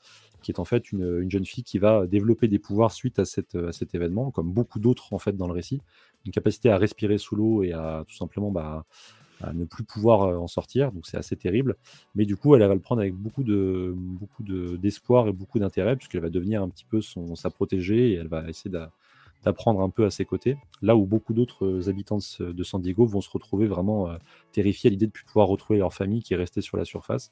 qui 0.41 0.51
est 0.51 0.59
en 0.59 0.65
fait 0.65 0.91
une, 0.91 1.21
une 1.21 1.31
jeune 1.31 1.45
fille 1.45 1.63
qui 1.63 1.79
va 1.79 2.05
développer 2.05 2.47
des 2.47 2.59
pouvoirs 2.59 2.91
suite 2.91 3.19
à, 3.19 3.25
cet 3.25 3.55
événement, 3.95 4.31
comme 4.31 4.51
beaucoup 4.51 4.79
d'autres 4.79 5.13
en 5.13 5.19
fait 5.19 5.35
dans 5.35 5.47
le 5.47 5.53
récit, 5.53 5.81
une 6.25 6.31
capacité 6.31 6.69
à 6.69 6.77
respirer 6.77 7.17
sous 7.17 7.35
l'eau 7.35 7.63
et 7.63 7.73
à 7.73 8.03
tout 8.07 8.15
simplement 8.15 8.51
bah, 8.51 8.85
à 9.41 9.53
ne 9.53 9.63
plus 9.65 9.83
pouvoir 9.83 10.41
en 10.41 10.47
sortir, 10.47 10.91
donc 10.91 11.07
c'est 11.07 11.17
assez 11.17 11.35
terrible. 11.35 11.77
Mais 12.13 12.25
du 12.25 12.35
coup, 12.35 12.55
elle, 12.55 12.67
va 12.67 12.73
le 12.73 12.81
prendre 12.81 13.01
avec 13.01 13.15
beaucoup 13.15 13.43
de 13.43 13.93
beaucoup 13.95 14.43
de- 14.43 14.75
d'espoir 14.75 15.27
et 15.27 15.31
beaucoup 15.31 15.59
d'intérêt, 15.59 15.95
puisqu'elle 15.95 16.21
va 16.21 16.29
devenir 16.29 16.61
un 16.61 16.69
petit 16.69 16.85
peu 16.85 17.01
son, 17.01 17.35
sa 17.35 17.49
protégée 17.49 18.11
et 18.11 18.15
elle 18.15 18.27
va 18.27 18.47
essayer 18.49 18.69
d'apprendre 19.43 19.81
un 19.81 19.89
peu 19.89 20.05
à 20.05 20.09
ses 20.09 20.25
côtés. 20.25 20.57
Là 20.81 20.95
où 20.95 21.05
beaucoup 21.05 21.33
d'autres 21.33 21.65
euh, 21.65 21.89
habitants 21.89 22.17
de, 22.39 22.63
San 22.63 22.81
Diego 22.81 23.05
vont 23.05 23.21
se 23.21 23.29
retrouver 23.29 23.67
vraiment 23.67 24.09
euh, 24.09 24.17
terrifiés 24.51 24.89
à 24.89 24.91
l'idée 24.91 25.07
de 25.07 25.11
plus 25.11 25.25
pouvoir 25.25 25.47
retrouver 25.47 25.79
leur 25.79 25.93
famille 25.93 26.21
qui 26.21 26.33
est 26.33 26.37
restée 26.37 26.61
sur 26.61 26.77
la 26.77 26.85
surface. 26.85 27.31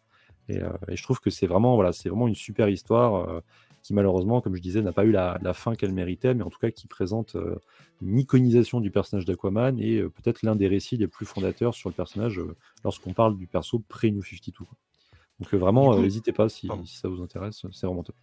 Et, 0.49 0.61
euh, 0.61 0.69
et 0.87 0.95
je 0.95 1.03
trouve 1.03 1.19
que 1.19 1.29
c'est 1.29 1.47
vraiment, 1.47 1.75
voilà, 1.75 1.91
c'est 1.91 2.09
vraiment 2.09 2.27
une 2.27 2.35
super 2.35 2.69
histoire 2.69 3.29
euh, 3.29 3.41
qui 3.83 3.93
malheureusement, 3.93 4.41
comme 4.41 4.55
je 4.55 4.61
disais, 4.61 4.81
n'a 4.81 4.93
pas 4.93 5.05
eu 5.05 5.11
la, 5.11 5.37
la 5.41 5.53
fin 5.53 5.75
qu'elle 5.75 5.93
méritait, 5.93 6.33
mais 6.33 6.43
en 6.43 6.49
tout 6.49 6.59
cas 6.59 6.71
qui 6.71 6.87
présente 6.87 7.37
une 8.01 8.19
iconisation 8.19 8.81
du 8.81 8.91
personnage 8.91 9.23
d'Aquaman 9.23 9.79
et 9.79 10.01
peut-être 10.01 10.43
l'un 10.43 10.57
des 10.57 10.67
récits 10.67 10.97
les 10.97 11.07
plus 11.07 11.25
fondateurs 11.25 11.73
sur 11.73 11.87
le 11.87 11.95
personnage 11.95 12.41
lorsqu'on 12.83 13.13
parle 13.13 13.37
du 13.37 13.47
perso 13.47 13.79
pré-New 13.87 14.23
52. 14.23 14.65
quoi. 14.65 14.77
Donc 15.39 15.53
vraiment, 15.53 15.97
n'hésitez 15.97 16.33
pas 16.33 16.49
si, 16.49 16.67
si 16.83 16.97
ça 16.97 17.07
vous 17.07 17.21
intéresse, 17.21 17.65
c'est 17.71 17.87
vraiment 17.87 18.03
top. 18.03 18.15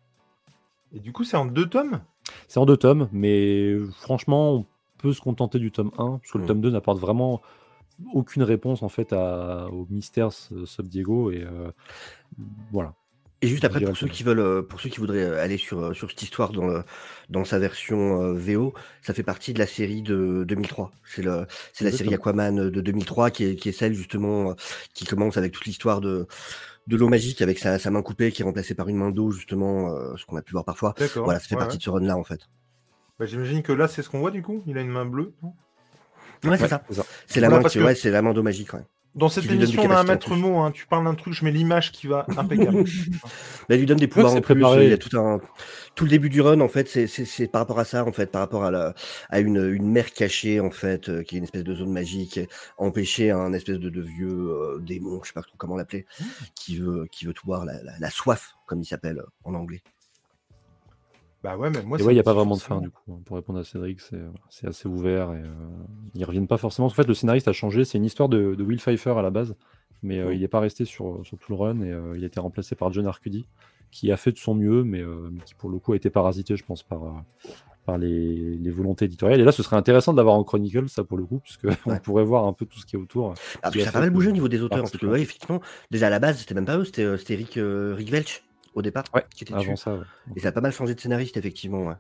Et 0.95 1.01
du 1.01 1.13
coup, 1.13 1.25
c'est 1.25 1.37
en 1.37 1.47
deux 1.47 1.67
tomes? 1.67 2.01
C'est 2.49 2.59
en 2.59 2.67
deux 2.67 2.77
tomes, 2.77 3.09
mais 3.13 3.77
franchement, 4.01 4.55
on 4.55 4.67
peut 4.99 5.13
se 5.13 5.21
contenter 5.21 5.59
du 5.59 5.71
tome 5.71 5.91
1, 5.99 6.19
parce 6.19 6.31
que 6.33 6.39
le 6.39 6.45
Mm. 6.45 6.49
tome 6.49 6.61
2 6.61 6.71
n'apporte 6.71 6.99
vraiment 6.99 7.43
aucune 8.13 8.43
réponse 8.43 8.83
en 8.83 8.89
fait 8.89 9.13
à, 9.13 9.69
au 9.71 9.87
mystère 9.91 10.33
Sub 10.33 10.87
Diego. 10.87 11.31
Et 11.31 11.43
euh, 11.43 11.71
voilà. 12.73 12.95
Et 13.43 13.47
juste 13.47 13.65
après, 13.65 13.81
pour 13.81 13.95
ceux 13.95 14.09
qui 14.09 14.23
veulent, 14.23 14.39
euh, 14.41 14.63
pour 14.63 14.81
ceux 14.81 14.89
qui 14.89 15.01
voudraient 15.01 15.23
euh, 15.23 15.43
aller 15.43 15.59
sur, 15.59 15.95
sur 15.95 16.09
cette 16.09 16.23
histoire 16.23 16.51
dans, 16.51 16.67
le, 16.67 16.83
dans 17.29 17.45
sa 17.45 17.59
version 17.59 18.23
euh, 18.23 18.33
VO, 18.33 18.73
ça 19.03 19.13
fait 19.13 19.23
partie 19.23 19.53
de 19.53 19.59
la 19.59 19.67
série 19.67 20.01
de 20.01 20.45
2003. 20.49 20.93
C'est 21.05 21.21
le, 21.23 21.47
c'est 21.75 21.85
la 21.85 21.93
série 21.93 22.15
Aquaman 22.15 22.71
de 22.71 22.81
2003 22.81 23.31
qui 23.31 23.45
est, 23.45 23.57
qui 23.57 23.69
est 23.69 23.73
celle 23.73 23.93
justement 23.93 24.55
qui 24.95 25.05
commence 25.05 25.37
avec 25.37 25.53
toute 25.53 25.67
l'histoire 25.67 26.01
de, 26.01 26.27
de 26.87 26.97
l'eau 26.97 27.09
magique 27.09 27.41
avec 27.43 27.59
sa, 27.59 27.79
sa 27.79 27.91
main 27.91 28.03
coupée 28.03 28.31
qui 28.33 28.43
est 28.43 28.45
remplacée 28.45 28.75
par 28.75 28.89
une 28.89 28.97
main 28.97 29.11
d'eau 29.11 29.31
justement, 29.31 29.91
euh, 29.95 30.17
ce 30.17 30.25
qu'on 30.27 30.37
a 30.37 30.43
pu 30.43 30.53
voir 30.53 30.65
parfois. 30.65 30.95
D'accord. 30.99 31.25
Voilà, 31.25 31.41
ça 31.41 31.47
fait 31.49 31.55
ouais, 31.55 31.61
partie 31.61 31.75
ouais. 31.75 31.79
de 31.79 31.83
ce 31.83 31.91
run 31.91 32.01
là 32.01 32.17
en 32.17 32.25
fait. 32.25 32.41
Bah, 33.19 33.27
J'imagine 33.27 33.63
que 33.63 33.73
là, 33.73 33.89
c'est 33.89 34.03
ce 34.03 34.11
qu'on 34.11 34.19
voit 34.21 34.31
du 34.31 34.43
coup. 34.43 34.63
Il 34.67 34.77
a 34.77 34.81
une 34.81 34.89
main 34.91 35.07
bleue. 35.07 35.33
non? 35.43 35.55
Ouais, 36.45 36.57
c'est 36.59 36.65
Ouais, 36.65 36.69
ça. 36.69 36.83
c'est 37.27 37.41
la 37.41 37.49
Voilà, 37.49 37.57
main 37.59 37.63
parce 37.63 37.73
qui, 37.73 37.79
que- 37.79 37.85
ouais, 37.85 37.95
c'est 37.95 38.11
la 38.11 38.21
main 38.23 38.35
d'eau 38.35 38.43
magique. 38.43 38.73
Ouais. 38.75 38.85
Dans 39.15 39.29
cette 39.29 39.49
émission, 39.49 39.83
on 39.85 39.91
a 39.91 40.01
un 40.01 40.03
maître 40.03 40.35
mot. 40.35 40.59
hein. 40.59 40.73
Tu 40.73 40.87
parles 40.87 41.05
d'un 41.05 41.15
truc, 41.15 41.35
je 41.35 41.45
mets 41.45 41.53
l'image 41.53 41.93
qui 41.93 42.07
va 42.09 42.27
impeccable. 42.37 42.85
Bah, 43.67 43.77
elle 43.77 43.79
lui 43.79 43.87
donne 43.87 43.99
des 43.99 44.09
pouvoirs 44.09 44.33
en 44.33 44.41
plus. 44.43 44.55
préparé. 44.55 44.85
Il 44.85 44.91
y 44.91 44.93
a 44.93 44.99
tout 44.99 45.17
un 45.19 45.41
tout 45.95 46.05
le 46.05 46.11
début 46.11 46.29
du 46.29 46.41
run 46.43 46.61
en 46.61 46.69
fait, 46.69 46.89
c'est 46.89 47.47
par 47.47 47.61
rapport 47.63 47.79
à 47.79 47.85
ça 47.85 48.05
en 48.05 48.13
fait, 48.13 48.27
par 48.31 48.41
rapport 48.43 48.65
à 48.65 48.71
la 48.71 48.95
à 49.31 49.41
une 49.41 49.73
une 49.73 49.89
mer 49.91 50.13
cachée 50.13 50.61
en 50.61 50.71
fait, 50.71 51.09
euh, 51.09 51.23
qui 51.23 51.37
est 51.37 51.39
une 51.39 51.45
espèce 51.45 51.65
de 51.65 51.75
zone 51.75 51.93
magique, 51.93 52.41
empêcher 52.77 53.31
un 53.31 53.53
espèce 53.55 53.79
de, 53.79 53.89
de 53.89 54.01
vieux 54.03 54.29
euh, 54.51 54.81
démon, 54.81 55.21
je 55.23 55.29
sais 55.29 55.33
pas 55.35 55.43
trop 55.43 55.55
comment 55.57 55.77
l'appeler, 55.77 56.05
qui 56.57 56.79
veut 56.79 57.07
qui 57.11 57.25
veut 57.25 57.33
tout 57.33 57.47
boire 57.47 57.65
la, 57.65 57.81
la, 57.85 57.93
la 57.99 58.11
soif 58.11 58.55
comme 58.67 58.81
il 58.81 58.85
s'appelle 58.87 59.19
euh, 59.21 59.27
en 59.45 59.55
anglais. 59.55 59.83
Bah 61.45 61.57
ouais, 61.57 61.71
mais 61.71 61.83
moi, 61.83 61.99
Et 62.01 62.03
ouais, 62.03 62.13
il 62.13 62.17
n'y 62.17 62.21
a 62.21 62.25
pas 62.25 62.33
vraiment 62.33 62.57
de 62.57 62.61
fin 62.61 62.81
du 62.81 62.91
coup. 62.91 63.13
hein. 63.13 63.21
Pour 63.25 63.37
répondre 63.37 63.61
à 63.61 63.65
Cédric, 63.65 64.01
c'est 64.01 64.17
euh, 64.17 64.31
c'est 64.49 64.67
assez 64.67 64.89
ouvert 64.89 65.33
et 65.35 65.43
euh, 65.43 65.49
ils 66.15 66.25
reviennent 66.25 66.49
pas 66.49 66.57
forcément. 66.57 66.87
En 66.87 66.91
fait, 66.91 67.07
le 67.07 67.15
scénariste 67.15 67.47
a 67.49 67.53
changé. 67.53 67.85
C'est 67.85 67.99
une 67.99 68.05
histoire 68.07 68.29
de, 68.29 68.55
de 68.57 68.65
Will 68.65 68.81
Pfeiffer 68.81 69.11
à 69.17 69.23
la 69.23 69.31
base, 69.31 69.55
mais 70.03 70.19
euh, 70.19 70.31
Mm. 70.31 70.33
il 70.33 70.41
n'est 70.41 70.49
pas 70.49 70.61
resté 70.61 70.85
sur, 70.85 71.21
sur 71.25 71.39
tout 71.39 71.53
le 71.53 71.57
run 71.59 71.81
et 71.83 71.93
euh, 71.93 72.15
il 72.17 72.25
a 72.25 72.27
été 72.27 72.41
remplacé 72.41 72.75
par 72.75 72.93
John 72.93 73.07
Arcudi, 73.07 73.47
qui 73.91 74.11
a 74.11 74.17
fait 74.17 74.33
de 74.33 74.39
son 74.39 74.55
mieux, 74.55 74.83
mais 74.85 75.01
euh, 75.03 75.31
qui 75.45 75.55
pour 75.55 75.69
le 75.71 75.79
coup 75.79 75.93
a 75.93 75.97
été 75.97 76.11
parasité, 76.11 76.57
je 76.57 76.65
pense, 76.65 76.83
par, 76.83 77.05
euh, 77.05 77.11
par 77.87 77.99
les, 77.99 78.57
les 78.57 78.71
volontés 78.71 79.05
éditoriales. 79.05 79.41
Et 79.41 79.45
là, 79.45 79.53
ce 79.53 79.63
serait 79.63 79.77
intéressant 79.77 80.13
de 80.13 80.17
l'avoir 80.17 80.37
en 80.37 80.45
Chronicle, 80.45 80.89
ça 80.89 81.05
pour 81.05 81.19
le 81.19 81.25
coup, 81.27 81.41
puisque 81.41 81.67
on 81.87 81.99
pourrait 81.99 82.25
voir 82.25 82.47
un 82.47 82.55
peu 82.55 82.65
tout 82.65 82.79
ce 82.79 82.87
qui 82.87 82.97
est 82.97 82.99
autour. 82.99 83.35
Ah, 83.63 83.71
ça 83.71 83.89
a 83.91 83.93
pas 83.93 84.01
mal 84.01 84.11
bougé 84.11 84.31
au 84.31 84.33
niveau 84.33 84.49
des 84.49 84.63
auteurs, 84.63 84.81
parce 84.81 84.97
que 84.97 85.05
ouais, 85.07 85.21
effectivement, 85.21 85.61
déjà 85.91 86.07
à 86.07 86.11
la 86.11 86.19
base, 86.21 86.39
c'était 86.39 86.55
même 86.55 86.65
pas 86.65 86.79
eux, 86.79 86.85
c'était 86.87 87.05
euh, 87.05 87.19
c'était 87.19 87.35
Rick, 87.35 87.59
euh, 87.59 87.95
Rick 87.97 88.11
Welch 88.11 88.43
au 88.75 88.83
départ 88.83 89.05
Ouais, 89.15 89.25
qui 89.35 89.45
était 89.45 89.55
Avant 89.55 89.63
dessus. 89.63 89.77
ça, 89.77 89.95
ouais. 89.95 90.05
Et 90.37 90.41
ça 90.41 90.49
a 90.49 90.53
pas 90.53 90.61
mal 90.61 90.73
changé 90.73 90.95
de 90.95 91.01
scénariste, 91.01 91.37
effectivement. 91.37 91.87
Ouais. 91.87 91.95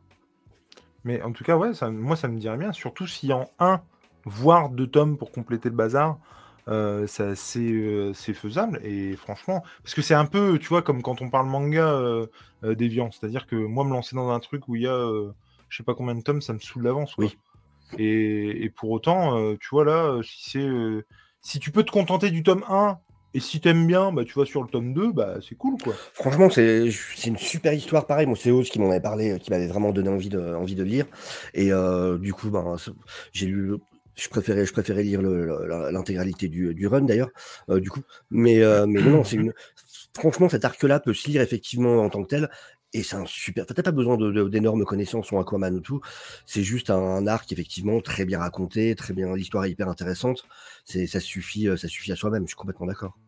Mais 1.04 1.22
en 1.22 1.32
tout 1.32 1.44
cas, 1.44 1.56
ouais, 1.56 1.74
ça, 1.74 1.90
moi, 1.90 2.16
ça 2.16 2.28
me 2.28 2.38
dirait 2.38 2.56
bien. 2.56 2.72
Surtout 2.72 3.06
si 3.06 3.32
en 3.32 3.50
un, 3.58 3.82
voire 4.24 4.70
deux 4.70 4.86
tomes 4.86 5.16
pour 5.18 5.30
compléter 5.32 5.68
le 5.68 5.74
bazar, 5.76 6.18
euh, 6.68 7.06
ça, 7.06 7.34
c'est, 7.36 7.60
euh, 7.60 8.12
c'est 8.14 8.32
faisable. 8.34 8.80
Et 8.82 9.14
franchement, 9.16 9.62
parce 9.82 9.94
que 9.94 10.00
c'est 10.02 10.14
un 10.14 10.24
peu, 10.24 10.58
tu 10.58 10.68
vois, 10.68 10.82
comme 10.82 11.02
quand 11.02 11.20
on 11.20 11.28
parle 11.28 11.46
manga 11.46 11.86
euh, 11.92 12.26
euh, 12.64 12.74
déviant. 12.74 13.10
C'est-à-dire 13.10 13.46
que 13.46 13.54
moi, 13.56 13.84
me 13.84 13.90
lancer 13.90 14.16
dans 14.16 14.30
un 14.30 14.40
truc 14.40 14.66
où 14.68 14.76
il 14.76 14.82
y 14.82 14.86
a, 14.86 14.94
euh, 14.94 15.32
je 15.68 15.76
sais 15.76 15.82
pas 15.82 15.94
combien 15.94 16.14
de 16.14 16.22
tomes, 16.22 16.40
ça 16.40 16.54
me 16.54 16.58
saoule 16.58 16.84
d'avance. 16.84 17.14
quoi. 17.14 17.26
Oui. 17.26 17.36
Et, 17.98 18.64
et 18.64 18.70
pour 18.70 18.90
autant, 18.90 19.36
euh, 19.38 19.56
tu 19.60 19.68
vois, 19.70 19.84
là, 19.84 20.18
si 20.22 20.50
c'est. 20.50 20.58
euh, 20.66 21.04
si 21.42 21.58
tu 21.60 21.70
peux 21.70 21.82
te 21.82 21.90
contenter 21.92 22.30
du 22.30 22.42
tome 22.42 22.64
1, 22.70 22.98
et 23.34 23.40
si 23.40 23.60
t'aimes 23.60 23.86
bien, 23.86 24.12
bah, 24.12 24.24
tu 24.24 24.38
vas 24.38 24.44
sur 24.44 24.62
le 24.62 24.68
tome 24.68 24.94
2, 24.94 25.12
bah, 25.12 25.38
c'est 25.46 25.56
cool, 25.56 25.74
quoi. 25.82 25.92
Franchement, 26.12 26.48
c'est 26.50 26.88
c'est 27.16 27.28
une 27.28 27.36
super 27.36 27.72
histoire. 27.72 28.06
Pareil, 28.06 28.26
moi, 28.26 28.36
c'est 28.40 28.52
Oz 28.52 28.70
qui 28.70 28.78
m'en 28.78 28.90
avait 28.90 29.00
parlé, 29.00 29.32
euh, 29.32 29.38
qui 29.38 29.50
m'avait 29.50 29.66
vraiment 29.66 29.92
donné 29.92 30.08
envie 30.08 30.28
de, 30.28 30.54
envie 30.54 30.76
de 30.76 30.84
lire. 30.84 31.06
Et 31.52 31.72
euh, 31.72 32.16
du 32.16 32.32
coup, 32.32 32.50
c'est- 32.78 32.92
j'ai 33.32 33.46
lu. 33.46 33.74
Je 34.14 34.28
préférais, 34.28 34.64
je 34.64 34.72
préférais 34.72 35.02
lire 35.02 35.20
l'intégralité 35.22 36.48
du, 36.48 36.72
du 36.72 36.86
run 36.86 37.00
d'ailleurs, 37.02 37.30
euh, 37.68 37.80
du 37.80 37.90
coup. 37.90 38.02
Mais, 38.30 38.62
euh, 38.62 38.86
mais 38.86 39.02
non, 39.02 39.24
c'est 39.24 39.36
une. 39.36 39.52
Franchement, 40.16 40.48
cet 40.48 40.64
arc-là 40.64 41.00
peut 41.00 41.12
se 41.12 41.28
lire 41.28 41.42
effectivement 41.42 41.98
en 42.04 42.10
tant 42.10 42.22
que 42.22 42.28
tel. 42.28 42.48
Et 42.92 43.02
c'est 43.02 43.16
un 43.16 43.26
super. 43.26 43.66
T'as 43.66 43.82
pas 43.82 43.90
besoin 43.90 44.16
d'énormes 44.48 44.84
connaissances 44.84 45.26
sur 45.26 45.40
Aquaman 45.40 45.74
ou 45.74 45.80
tout. 45.80 46.00
C'est 46.46 46.62
juste 46.62 46.90
un, 46.90 47.26
arc 47.26 47.50
effectivement 47.50 48.00
très 48.00 48.24
bien 48.24 48.38
raconté, 48.38 48.94
très 48.94 49.12
bien. 49.12 49.34
L'histoire 49.34 49.64
est 49.64 49.72
hyper 49.72 49.88
intéressante. 49.88 50.44
C'est, 50.84 51.08
ça 51.08 51.18
suffit, 51.18 51.68
euh, 51.68 51.76
ça 51.76 51.88
suffit 51.88 52.12
à 52.12 52.16
soi-même. 52.16 52.44
Je 52.44 52.48
suis 52.50 52.56
complètement 52.56 52.86
d'accord. 52.86 53.18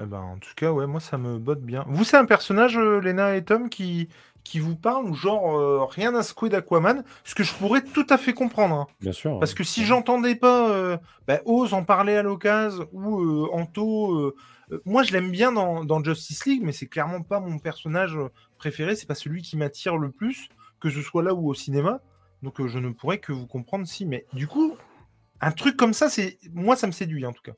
Eh 0.00 0.04
ben, 0.04 0.20
en 0.20 0.36
tout 0.38 0.52
cas, 0.56 0.72
ouais, 0.72 0.86
moi 0.86 1.00
ça 1.00 1.16
me 1.18 1.38
botte 1.38 1.62
bien. 1.62 1.84
Vous, 1.88 2.04
c'est 2.04 2.16
un 2.16 2.24
personnage, 2.26 2.76
euh, 2.76 3.00
Lena 3.00 3.36
et 3.36 3.44
Tom, 3.44 3.68
qui, 3.70 4.08
qui 4.44 4.60
vous 4.60 4.76
parle 4.76 5.06
ou 5.06 5.14
genre 5.14 5.56
euh, 5.58 5.84
rien 5.84 6.14
à 6.14 6.22
secouer 6.22 6.48
d'Aquaman 6.50 7.02
Ce 7.24 7.34
que 7.34 7.42
je 7.42 7.54
pourrais 7.54 7.82
tout 7.82 8.06
à 8.10 8.18
fait 8.18 8.34
comprendre. 8.34 8.74
hein. 8.74 8.86
Bien 9.00 9.12
sûr. 9.12 9.38
Parce 9.38 9.54
que 9.54 9.64
si 9.64 9.84
j'entendais 9.86 10.34
pas 10.34 10.70
euh, 10.70 10.98
bah, 11.26 11.40
Oz 11.46 11.72
en 11.72 11.82
parler 11.84 12.14
à 12.16 12.22
l'occasion 12.22 12.86
ou 12.92 13.20
euh, 13.20 13.48
Anto, 13.52 14.12
euh, 14.12 14.34
euh, 14.72 14.82
moi 14.84 15.02
je 15.02 15.12
l'aime 15.12 15.30
bien 15.30 15.50
dans, 15.52 15.84
dans 15.84 16.02
Justice 16.04 16.44
League, 16.46 16.62
mais 16.62 16.72
c'est 16.72 16.86
clairement 16.88 17.22
pas 17.22 17.40
mon 17.40 17.58
personnage 17.58 18.16
euh, 18.16 18.28
préféré. 18.58 18.96
C'est 18.96 19.06
pas 19.06 19.14
celui 19.14 19.40
qui 19.42 19.56
m'attire 19.56 19.96
le 19.96 20.10
plus, 20.10 20.48
que 20.80 20.90
ce 20.90 21.00
soit 21.00 21.22
là 21.22 21.32
ou 21.34 21.48
au 21.48 21.54
cinéma. 21.54 22.00
Donc 22.42 22.60
euh, 22.60 22.68
je 22.68 22.78
ne 22.78 22.90
pourrais 22.90 23.18
que 23.18 23.32
vous 23.32 23.46
comprendre 23.46 23.86
si. 23.86 24.04
Mais 24.04 24.26
du 24.34 24.46
coup, 24.46 24.76
un 25.40 25.52
truc 25.52 25.76
comme 25.76 25.94
ça, 25.94 26.10
c'est 26.10 26.38
moi 26.52 26.76
ça 26.76 26.86
me 26.86 26.92
séduit 26.92 27.24
en 27.24 27.32
tout 27.32 27.42
cas. 27.42 27.52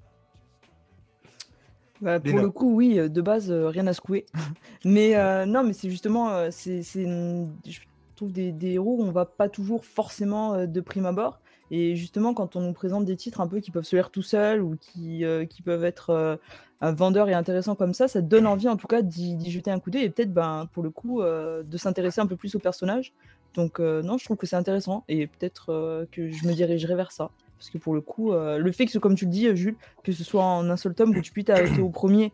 Bah, 2.00 2.20
pour 2.20 2.38
Léna. 2.38 2.42
le 2.42 2.50
coup, 2.50 2.74
oui, 2.74 2.98
euh, 2.98 3.08
de 3.08 3.20
base, 3.20 3.50
euh, 3.50 3.68
rien 3.68 3.86
à 3.86 3.92
secouer. 3.92 4.24
mais 4.84 5.16
euh, 5.16 5.46
non, 5.46 5.64
mais 5.64 5.72
c'est 5.72 5.90
justement, 5.90 6.30
euh, 6.30 6.48
c'est, 6.50 6.82
c'est 6.82 7.02
une- 7.02 7.52
je 7.66 7.80
trouve 8.16 8.32
des, 8.32 8.52
des 8.52 8.72
héros 8.72 8.96
où 8.98 9.02
on 9.02 9.10
va 9.12 9.24
pas 9.24 9.48
toujours 9.48 9.84
forcément 9.84 10.66
de 10.66 10.80
prime 10.80 11.06
abord. 11.06 11.40
Et 11.70 11.96
justement, 11.96 12.34
quand 12.34 12.56
on 12.56 12.60
nous 12.62 12.72
présente 12.72 13.04
des 13.04 13.16
titres 13.16 13.40
un 13.40 13.46
peu 13.46 13.60
qui 13.60 13.70
peuvent 13.70 13.84
se 13.84 13.94
lire 13.94 14.10
tout 14.10 14.22
seuls 14.22 14.62
ou 14.62 14.76
qui, 14.80 15.22
qui 15.50 15.62
peuvent 15.62 15.84
être 15.84 16.10
euh, 16.10 16.36
un 16.80 16.92
vendeur 16.92 17.28
et 17.28 17.34
intéressant 17.34 17.74
comme 17.74 17.92
ça, 17.94 18.08
ça 18.08 18.22
donne 18.22 18.46
envie 18.46 18.68
en 18.68 18.76
tout 18.76 18.86
cas 18.86 19.02
d'y, 19.02 19.34
d'y 19.36 19.50
jeter 19.50 19.70
un 19.70 19.78
coup 19.78 19.90
d'œil 19.90 20.04
et 20.04 20.10
peut-être, 20.10 20.32
ben, 20.32 20.66
pour 20.72 20.82
le 20.82 20.90
coup, 20.90 21.20
de 21.22 21.76
s'intéresser 21.76 22.20
un 22.20 22.26
peu 22.26 22.36
plus 22.36 22.54
au 22.54 22.58
personnage. 22.58 23.12
Donc 23.54 23.80
non, 23.80 24.16
je 24.18 24.24
trouve 24.24 24.36
que 24.38 24.46
c'est 24.46 24.56
intéressant 24.56 25.04
et 25.08 25.26
peut-être 25.26 26.06
que 26.10 26.30
je 26.30 26.46
me 26.48 26.54
dirigerai 26.54 26.94
vers 26.94 27.12
ça. 27.12 27.30
Parce 27.58 27.70
que 27.70 27.78
pour 27.78 27.94
le 27.94 28.00
coup, 28.00 28.32
euh, 28.32 28.56
le 28.58 28.70
fait 28.72 28.86
que, 28.86 28.92
ce- 28.92 28.98
comme 28.98 29.14
tu 29.16 29.24
le 29.24 29.30
dis, 29.30 29.54
Jules, 29.56 29.76
que 30.04 30.12
ce 30.12 30.22
soit 30.24 30.44
en 30.44 30.68
un 30.70 30.76
seul 30.76 30.94
tome, 30.94 31.12
que 31.14 31.20
tu 31.20 31.32
puisses 31.32 31.46
t'arrêter 31.46 31.80
au 31.80 31.90
premier 31.90 32.32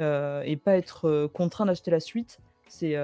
euh, 0.00 0.42
et 0.42 0.56
pas 0.56 0.76
être 0.76 1.06
euh, 1.08 1.28
contraint 1.28 1.66
d'acheter 1.66 1.90
la 1.90 2.00
suite, 2.00 2.40
c'est 2.68 2.94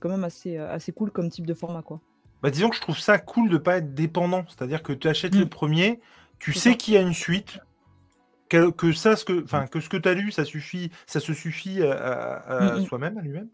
quand 0.00 0.08
même 0.08 0.24
assez, 0.24 0.56
assez 0.56 0.90
cool 0.92 1.10
comme 1.10 1.28
type 1.28 1.46
de 1.46 1.54
format. 1.54 1.82
quoi. 1.82 2.00
Bah, 2.42 2.50
disons 2.50 2.70
que 2.70 2.76
je 2.76 2.80
trouve 2.80 2.98
ça 2.98 3.18
cool 3.18 3.48
de 3.50 3.58
pas 3.58 3.76
être 3.76 3.94
dépendant. 3.94 4.44
C'est-à-dire 4.48 4.82
que 4.82 4.92
tu 4.92 5.06
achètes 5.06 5.34
Mm. 5.34 5.40
le 5.40 5.46
premier, 5.46 6.00
tu 6.38 6.52
sais 6.52 6.76
qu'il 6.76 6.94
y 6.94 6.96
a 6.96 7.00
une 7.02 7.12
suite, 7.12 7.58
que, 8.48 8.92
ça, 8.92 9.16
ce 9.16 9.24
que, 9.24 9.42
enfin, 9.44 9.66
que 9.66 9.80
ce 9.80 9.88
que 9.88 9.96
tu 9.96 10.08
as 10.08 10.14
lu, 10.14 10.30
ça 10.30 10.44
suffit, 10.44 10.90
ça 11.06 11.20
se 11.20 11.32
suffit 11.32 11.82
à, 11.82 12.42
Mm, 12.60 12.78
mm. 12.78 12.86
soi-même, 12.86 13.18
à 13.18 13.22
lui-même. 13.22 13.48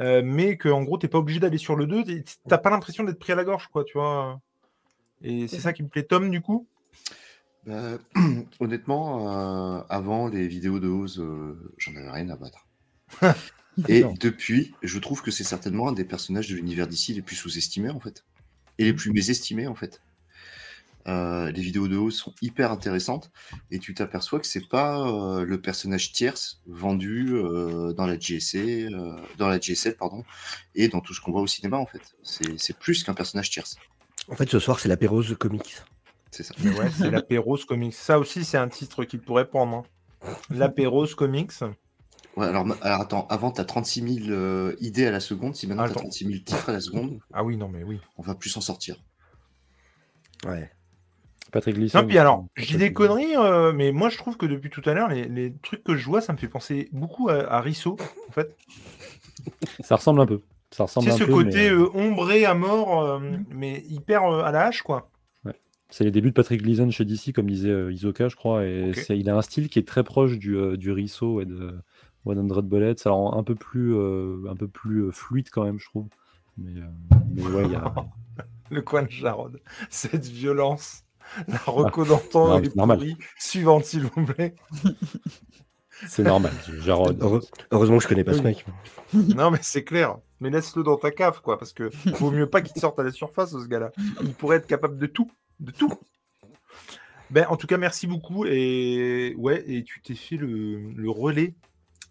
Euh, 0.00 0.22
mais 0.24 0.56
que 0.56 0.68
en 0.68 0.82
gros, 0.84 0.96
t'es 0.98 1.08
pas 1.08 1.18
obligé 1.18 1.40
d'aller 1.40 1.58
sur 1.58 1.74
le 1.76 1.86
2, 1.86 2.04
t'es- 2.04 2.22
t'as 2.46 2.56
pas 2.58 2.70
l'impression 2.70 3.02
d'être 3.04 3.18
pris 3.18 3.32
à 3.32 3.36
la 3.36 3.44
gorge, 3.44 3.66
quoi, 3.68 3.84
tu 3.84 3.98
vois. 3.98 4.40
Et 5.22 5.48
C'est 5.48 5.60
ça 5.60 5.72
qui 5.72 5.82
me 5.82 5.88
plaît, 5.88 6.04
Tom, 6.04 6.30
du 6.30 6.40
coup? 6.40 6.66
Bah, 7.66 7.98
honnêtement, 8.60 9.78
euh, 9.78 9.82
avant 9.88 10.28
les 10.28 10.46
vidéos 10.48 10.80
de 10.80 10.88
Oz, 10.88 11.20
euh, 11.20 11.72
j'en 11.76 11.94
avais 11.96 12.10
rien 12.10 12.28
à 12.30 12.36
battre. 12.36 12.66
Et 13.88 14.04
depuis, 14.18 14.74
je 14.82 14.98
trouve 14.98 15.22
que 15.22 15.30
c'est 15.30 15.44
certainement 15.44 15.88
un 15.88 15.92
des 15.92 16.04
personnages 16.04 16.48
de 16.48 16.56
l'univers 16.56 16.88
d'ici 16.88 17.14
les 17.14 17.22
plus 17.22 17.36
sous-estimés 17.36 17.90
en 17.90 18.00
fait. 18.00 18.24
Et 18.78 18.84
les 18.84 18.92
plus 18.92 19.12
mésestimés 19.12 19.68
en 19.68 19.74
fait. 19.74 20.00
Euh, 21.06 21.50
les 21.52 21.62
vidéos 21.62 21.88
de 21.88 21.96
Oz 21.96 22.14
sont 22.14 22.34
hyper 22.42 22.70
intéressantes 22.70 23.30
et 23.70 23.78
tu 23.78 23.94
t'aperçois 23.94 24.40
que 24.40 24.46
c'est 24.46 24.68
pas 24.68 25.00
euh, 25.08 25.44
le 25.44 25.60
personnage 25.60 26.12
tierce 26.12 26.60
vendu 26.66 27.30
euh, 27.32 27.94
dans 27.94 28.06
la 28.06 28.18
GSC, 28.18 28.88
euh, 28.92 29.16
dans 29.38 29.48
la 29.48 29.58
GSL 29.58 29.96
pardon, 29.96 30.24
et 30.74 30.88
dans 30.88 31.00
tout 31.00 31.14
ce 31.14 31.20
qu'on 31.20 31.32
voit 31.32 31.40
au 31.40 31.46
cinéma 31.46 31.78
en 31.78 31.86
fait. 31.86 32.16
C'est 32.22 32.58
c'est 32.58 32.76
plus 32.76 33.04
qu'un 33.04 33.14
personnage 33.14 33.50
tierce. 33.50 33.76
En 34.30 34.36
fait, 34.36 34.50
ce 34.50 34.58
soir, 34.58 34.78
c'est 34.78 34.88
l'apérose 34.88 35.34
comics. 35.38 35.76
C'est 36.38 36.44
ça. 36.44 36.54
Mais 36.62 36.70
ouais, 36.78 36.88
c'est 36.96 37.10
l'Apéros 37.10 37.58
Comics. 37.66 37.94
Ça 37.94 38.16
aussi, 38.20 38.44
c'est 38.44 38.58
un 38.58 38.68
titre 38.68 39.02
qu'il 39.02 39.18
pourrait 39.20 39.48
prendre. 39.48 39.78
hein. 40.22 40.34
L'Apéros 40.50 41.06
Comics. 41.16 41.50
Ouais, 42.36 42.46
alors, 42.46 42.64
attends, 42.82 43.26
avant 43.28 43.50
t'as 43.50 43.64
36 43.64 44.20
000 44.26 44.30
euh, 44.30 44.76
idées 44.78 45.06
à 45.06 45.10
la 45.10 45.18
seconde, 45.18 45.56
si 45.56 45.66
maintenant 45.66 45.82
t'as 45.82 45.90
Attends. 45.90 46.00
36 46.02 46.26
000 46.26 46.38
titres 46.44 46.68
à 46.68 46.72
la 46.74 46.80
seconde, 46.80 47.18
Ah 47.32 47.42
oui, 47.42 47.56
non, 47.56 47.68
mais 47.68 47.82
oui. 47.82 47.98
on 48.18 48.22
va 48.22 48.36
plus 48.36 48.50
s'en 48.50 48.60
sortir. 48.60 49.02
Ouais. 50.46 50.70
Patrick 51.50 51.74
Gleason. 51.74 52.02
Non, 52.02 52.06
puis 52.06 52.18
alors, 52.18 52.44
dis 52.56 52.76
des 52.76 52.92
conneries, 52.92 53.34
euh, 53.36 53.72
mais 53.72 53.90
moi 53.90 54.08
je 54.08 54.18
trouve 54.18 54.36
que 54.36 54.46
depuis 54.46 54.70
tout 54.70 54.82
à 54.84 54.94
l'heure, 54.94 55.08
les, 55.08 55.24
les 55.26 55.52
trucs 55.62 55.82
que 55.82 55.96
je 55.96 56.04
vois, 56.06 56.20
ça 56.20 56.32
me 56.32 56.38
fait 56.38 56.46
penser 56.46 56.88
beaucoup 56.92 57.30
à, 57.30 57.52
à 57.52 57.60
Risso, 57.60 57.96
en 58.28 58.32
fait. 58.32 58.56
Ça 59.80 59.96
ressemble 59.96 60.20
un 60.20 60.26
peu. 60.26 60.40
Ça 60.70 60.84
ressemble 60.84 61.06
C'est 61.06 61.14
un 61.14 61.16
ce 61.18 61.24
peu, 61.24 61.32
côté 61.32 61.50
mais, 61.56 61.70
euh, 61.70 61.84
euh, 61.86 61.90
ombré 61.98 62.44
à 62.44 62.54
mort, 62.54 63.02
euh, 63.02 63.18
mais 63.50 63.82
hyper 63.88 64.22
euh, 64.24 64.42
à 64.44 64.52
la 64.52 64.66
hache, 64.66 64.82
quoi. 64.82 65.10
C'est 65.90 66.04
les 66.04 66.10
débuts 66.10 66.28
de 66.28 66.34
Patrick 66.34 66.62
Gleason 66.62 66.90
chez 66.90 67.04
DC, 67.04 67.32
comme 67.34 67.48
disait 67.48 67.70
euh, 67.70 67.92
Isoka, 67.92 68.28
je 68.28 68.36
crois. 68.36 68.64
Et 68.64 68.92
il 69.10 69.30
a 69.30 69.36
un 69.36 69.42
style 69.42 69.68
qui 69.68 69.78
est 69.78 69.86
très 69.88 70.04
proche 70.04 70.38
du, 70.38 70.56
euh, 70.56 70.76
du 70.76 70.92
Risso 70.92 71.40
et 71.40 71.46
de 71.46 71.74
100 72.26 72.62
Bullets. 72.62 72.94
Alors 73.06 73.36
un 73.36 73.42
peu 73.42 73.54
plus, 73.54 73.94
euh, 73.96 74.36
un 74.50 74.56
peu 74.56 74.68
plus 74.68 75.04
euh, 75.04 75.10
fluide 75.10 75.48
quand 75.50 75.64
même, 75.64 75.78
je 75.78 75.86
trouve. 75.86 76.08
Mais, 76.58 76.78
euh, 76.80 76.84
mais 77.34 77.42
ouais, 77.42 77.64
il 77.66 77.72
y 77.72 77.76
a. 77.76 77.94
Le 78.70 78.82
coin 78.82 79.02
de 79.02 79.10
Jarod. 79.10 79.60
Cette 79.88 80.26
violence. 80.26 81.04
La 81.46 81.56
reco 81.66 82.04
d'antan 82.04 82.58
est 82.58 82.74
pourrie. 82.74 83.16
Suivante, 83.38 83.84
s'il 83.86 84.04
vous 84.04 84.24
plaît. 84.26 84.54
C'est 86.06 86.22
normal. 86.22 86.52
Jarod. 86.80 87.20
Heure- 87.22 87.40
Heureusement 87.70 87.96
que 87.96 88.02
je 88.04 88.08
connais 88.08 88.24
pas 88.24 88.34
ce 88.34 88.42
mec. 88.42 88.64
Non, 89.14 89.50
mais 89.50 89.58
c'est 89.62 89.82
clair. 89.84 90.18
Mais 90.40 90.48
laisse-le 90.50 90.82
dans 90.84 90.96
ta 90.96 91.10
cave, 91.10 91.40
quoi. 91.42 91.58
Parce 91.58 91.72
que 91.72 91.90
vaut 92.18 92.30
mieux 92.30 92.48
pas 92.48 92.60
qu'il 92.60 92.72
te 92.74 92.78
sorte 92.78 92.98
à 93.00 93.02
la 93.02 93.10
surface, 93.10 93.50
ce 93.50 93.66
gars-là. 93.66 93.90
Il 94.22 94.32
pourrait 94.34 94.58
être 94.58 94.66
capable 94.66 94.96
de 94.98 95.06
tout. 95.06 95.30
De 95.60 95.70
tout. 95.72 95.92
Ben, 97.30 97.46
en 97.48 97.56
tout 97.56 97.66
cas, 97.66 97.76
merci 97.76 98.06
beaucoup. 98.06 98.46
Et 98.46 99.34
ouais, 99.36 99.62
et 99.66 99.84
tu 99.84 100.00
t'es 100.00 100.14
fait 100.14 100.36
le, 100.36 100.92
le 100.92 101.10
relais 101.10 101.54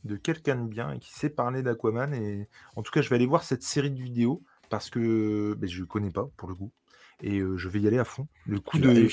de 0.03 0.15
quelqu'un 0.15 0.55
de 0.55 0.67
bien 0.67 0.91
et 0.93 0.99
qui 0.99 1.11
sait 1.11 1.29
parler 1.29 1.63
d'Aquaman. 1.63 2.13
Et 2.13 2.47
en 2.75 2.83
tout 2.83 2.91
cas, 2.91 3.01
je 3.01 3.09
vais 3.09 3.15
aller 3.15 3.25
voir 3.25 3.43
cette 3.43 3.63
série 3.63 3.91
de 3.91 4.01
vidéos 4.01 4.43
parce 4.69 4.89
que 4.89 5.55
ben, 5.57 5.67
je 5.69 5.81
ne 5.81 5.85
connais 5.85 6.11
pas 6.11 6.29
pour 6.37 6.49
le 6.49 6.55
coup. 6.55 6.71
Et 7.23 7.39
euh, 7.39 7.57
je 7.57 7.67
vais 7.67 7.79
y 7.81 7.87
aller 7.87 7.97
à 7.97 8.03
fond. 8.05 8.27
Le 8.45 8.59
coup 8.59 8.77
Tu 8.77 8.83
de. 8.83 9.07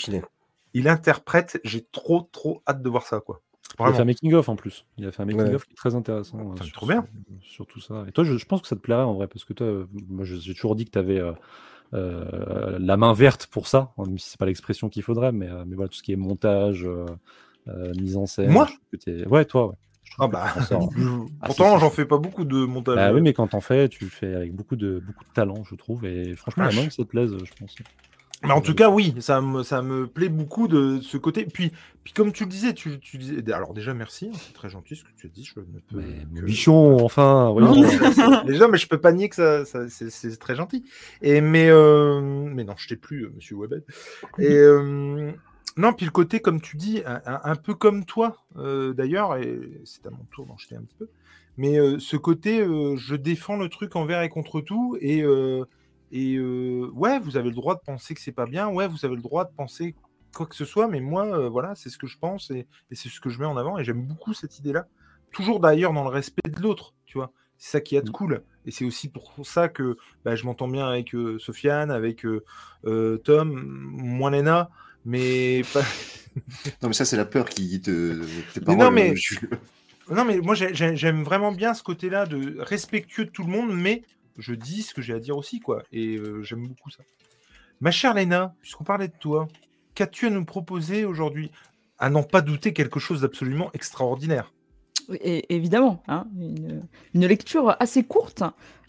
Il 0.75 0.89
interprète, 0.89 1.61
j'ai 1.65 1.85
trop, 1.85 2.29
trop 2.33 2.61
hâte 2.69 2.83
de 2.83 2.89
voir 2.91 3.07
ça, 3.07 3.21
quoi. 3.21 3.41
Il 3.81 3.87
a 3.87 3.93
fait 3.93 4.03
un 4.03 4.05
making-of 4.05 4.49
en 4.49 4.57
plus. 4.57 4.85
Il 4.99 5.07
a 5.07 5.13
fait 5.13 5.23
un 5.23 5.27
making-of 5.27 5.63
Ouais. 5.63 5.67
qui 5.69 5.73
est 5.73 5.77
très 5.77 5.95
intéressant. 5.95 6.39
euh, 6.39 6.53
Putain, 6.53 6.65
sur, 6.65 6.75
trop 6.75 6.87
bien. 6.87 7.07
Sur 7.41 7.67
tout 7.67 7.81
ça. 7.81 8.05
Et 8.09 8.13
toi, 8.13 8.25
je, 8.25 8.37
je 8.37 8.45
pense 8.45 8.61
que 8.61 8.69
ça 8.69 8.77
te 8.77 8.81
plairait 8.81 9.03
en 9.03 9.15
vrai, 9.15 9.27
parce 9.27 9.45
que 9.45 9.53
toi, 9.53 9.67
euh, 9.67 9.87
moi, 10.09 10.25
j'ai 10.25 10.53
toujours 10.55 10.77
dit 10.77 10.85
que 10.85 10.91
tu 10.91 10.99
avais 10.99 11.19
la 11.95 12.97
main 12.97 13.13
verte 13.13 13.47
pour 13.47 13.69
ça, 13.69 13.93
hein, 13.99 14.05
même 14.07 14.19
si 14.19 14.31
c'est 14.31 14.39
pas 14.39 14.47
l'expression 14.47 14.89
qu'il 14.89 15.03
faudrait, 15.03 15.33
mais, 15.33 15.49
euh, 15.49 15.65
mais 15.67 15.77
voilà, 15.77 15.89
tout 15.89 15.97
ce 15.97 16.03
qui 16.03 16.13
est 16.13 16.17
montage, 16.17 16.85
euh, 16.85 17.07
euh, 17.69 17.93
mise 18.01 18.17
en 18.17 18.27
scène. 18.27 18.51
Moi 18.51 18.69
Ouais, 19.27 19.45
toi, 19.45 19.69
ouais. 19.69 19.75
Ah 20.19 20.29
bah. 20.29 20.55
sors. 20.63 20.91
Ah, 21.41 21.47
Pourtant, 21.47 21.79
j'en 21.79 21.91
fais 21.91 22.05
pas 22.05 22.19
beaucoup 22.19 22.45
de 22.45 22.65
montage. 22.65 22.95
Bah 22.97 23.13
oui, 23.13 23.21
mais 23.21 23.33
quand 23.33 23.49
t'en 23.49 23.61
fais, 23.61 23.89
tu 23.89 24.05
le 24.05 24.11
fais 24.11 24.35
avec 24.35 24.55
beaucoup 24.55 24.77
de, 24.77 25.01
beaucoup 25.05 25.25
de 25.25 25.33
talent, 25.35 25.65
je 25.65 25.75
trouve. 25.75 26.05
Et 26.05 26.35
franchement, 26.37 26.65
la 26.65 26.73
main, 26.73 26.89
ça 26.89 27.03
te 27.03 27.09
plaise, 27.09 27.35
je 27.43 27.53
pense. 27.59 27.75
Mais 28.45 28.53
en 28.53 28.61
tout 28.61 28.75
cas, 28.75 28.91
oui, 28.91 29.15
ça 29.21 29.41
me, 29.41 29.63
ça 29.63 29.81
me 29.83 30.07
plaît 30.07 30.29
beaucoup 30.29 30.69
de 30.69 31.01
ce 31.01 31.17
côté. 31.17 31.47
Puis, 31.47 31.73
puis 32.03 32.13
comme 32.13 32.33
tu 32.33 32.45
le 32.45 32.51
disais, 32.51 32.75
tu, 32.75 32.99
tu 33.01 33.17
disais. 33.17 33.53
Alors, 33.53 33.73
déjà, 33.73 33.95
merci, 33.95 34.29
hein, 34.33 34.37
c'est 34.39 34.53
très 34.53 34.69
gentil 34.69 34.97
ce 34.97 35.05
que 35.05 35.09
tu 35.17 35.27
as 35.27 35.31
dit. 35.31 35.45
Je 35.45 35.61
ne 35.61 35.65
peux. 35.65 36.03
Mais 36.33 36.41
que- 36.41 36.45
bichon, 36.45 37.03
enfin, 37.03 37.55
Non, 37.59 37.81
mais 37.81 37.89
c'est- 37.89 38.45
déjà, 38.47 38.69
mais 38.69 38.77
je 38.79 38.87
peux 38.87 39.01
pas 39.01 39.13
nier 39.13 39.29
que 39.29 39.37
ça, 39.37 39.65
ça- 39.65 39.89
c'est, 39.89 40.39
très 40.39 40.55
gentil. 40.55 40.85
Et 41.23 41.41
mais, 41.41 41.69
euh, 41.71 42.21
mais 42.21 42.65
non, 42.65 42.75
je 42.77 42.89
t'ai 42.89 42.97
plus, 42.97 43.25
euh, 43.25 43.33
Monsieur 43.35 43.57
Webel. 43.57 43.83
Et 44.39 44.53
euh, 44.53 45.33
non, 45.79 45.93
puis 45.95 46.05
le 46.05 46.13
côté, 46.13 46.41
comme 46.41 46.61
tu 46.61 46.77
dis, 46.77 47.03
un, 47.07 47.57
peu 47.57 47.75
comme 47.75 48.05
toi, 48.05 48.37
euh, 48.59 48.93
d'ailleurs, 48.93 49.37
et 49.37 49.59
c'est 49.85 50.07
à 50.07 50.11
mon 50.11 50.25
tour 50.31 50.45
d'en 50.47 50.59
jeter 50.59 50.77
un 50.77 50.83
petit 50.83 50.97
peu. 50.99 51.09
Mais 51.57 51.79
ce 51.99 52.17
côté, 52.17 52.65
je 52.97 53.15
défends 53.15 53.57
le 53.57 53.69
truc 53.69 53.97
envers 53.97 54.23
et 54.23 54.29
contre 54.29 54.61
tout, 54.61 54.99
et 55.01 55.25
et 56.15 56.37
euh, 56.37 56.89
ouais, 56.95 57.19
vous 57.19 57.37
avez 57.37 57.51
le 57.51 57.55
droit 57.55 57.75
de 57.75 57.81
penser 57.85 58.15
que 58.15 58.21
c'est 58.23 58.33
pas 58.33 58.47
bien, 58.47 58.69
ouais, 58.69 58.89
vous 58.89 59.05
avez 59.05 59.17
le 59.17 59.21
droit 59.23 59.45
de 59.45 59.53
penser 59.55 59.95
quoi 60.35 60.47
que 60.47 60.55
ce 60.57 60.65
soit, 60.65 60.89
mais 60.89 61.01
moi, 61.01 61.27
euh, 61.27 61.49
voilà, 61.51 61.75
c'est 61.75 61.91
ce 61.91 61.99
que 61.99 62.07
je 62.07 62.17
pense 62.19 62.51
et, 62.51 62.67
et 62.91 62.95
c'est 62.95 63.09
ce 63.09 63.21
que 63.21 63.29
je 63.31 63.39
mets 63.39 63.45
en 63.47 63.57
avant, 63.57 63.79
et 63.79 63.85
j'aime 63.85 64.03
beaucoup 64.03 64.33
cette 64.33 64.59
idée-là. 64.59 64.87
Toujours 65.33 65.61
d'ailleurs 65.61 65.93
dans 65.93 66.05
le 66.05 66.11
respect 66.11 66.49
de 66.49 66.61
l'autre, 66.63 66.95
tu 67.05 67.19
vois. 67.19 67.31
C'est 67.59 67.71
ça 67.71 67.81
qui 67.81 67.97
est 67.97 68.09
Mm. 68.09 68.13
cool. 68.13 68.43
Et 68.67 68.71
c'est 68.71 68.85
aussi 68.85 69.09
pour 69.11 69.35
ça 69.45 69.69
que 69.69 69.97
bah, 70.25 70.35
je 70.37 70.45
m'entends 70.45 70.69
bien 70.69 70.87
avec 70.89 71.15
euh, 71.15 71.39
Sofiane, 71.39 71.91
avec 71.91 72.25
Tom, 73.25 73.53
moins 73.97 74.31
Lena, 74.31 74.71
mais. 75.05 75.63
Non, 76.83 76.89
mais 76.89 76.95
ça, 76.95 77.05
c'est 77.05 77.17
la 77.17 77.27
peur 77.27 77.49
qui 77.49 77.81
te. 77.81 78.21
tes 78.53 78.59
Mais 78.61 78.65
paroles, 78.67 78.81
non, 78.85 78.91
mais-. 78.91 79.15
Non, 80.11 80.25
mais 80.25 80.39
moi, 80.41 80.57
j'ai- 80.57 80.75
j'ai- 80.75 80.97
j'aime 80.97 81.23
vraiment 81.23 81.53
bien 81.53 81.75
ce 81.75 81.83
côté-là 81.85 82.27
de 82.27 82.57
respectueux 82.59 83.25
de 83.27 83.31
tout 83.31 83.45
le 83.45 83.51
monde, 83.53 83.71
mais 83.73 84.03
je 84.39 84.55
dis 84.55 84.83
ce 84.83 84.95
que 84.95 85.03
j'ai 85.03 85.15
à 85.15 85.21
dire 85.21 85.37
aussi, 85.37 85.61
quoi. 85.61 85.83
Et 85.93 86.17
euh, 86.17 86.43
j'aime 86.43 86.67
beaucoup 86.67 86.91
ça. 86.91 87.03
Ma 87.81 87.91
chère 87.91 88.15
Léna, 88.15 88.55
puisqu'on 88.61 88.85
parlait 88.85 89.09
de 89.09 89.15
toi, 89.19 89.49
qu'as-tu 89.95 90.27
à 90.27 90.31
nous 90.31 90.45
proposer 90.45 91.05
aujourd'hui 91.05 91.51
À 91.99 92.11
n'en 92.11 92.23
pas 92.23 92.41
douter 92.41 92.73
quelque 92.73 92.99
chose 93.01 93.21
d'absolument 93.23 93.71
extraordinaire? 93.75 94.53
Et- 95.21 95.55
évidemment, 95.55 96.03
hein, 96.09 96.27
une, 96.39 96.83
une 97.15 97.27
lecture 97.27 97.77
assez 97.79 98.05
courte, 98.05 98.43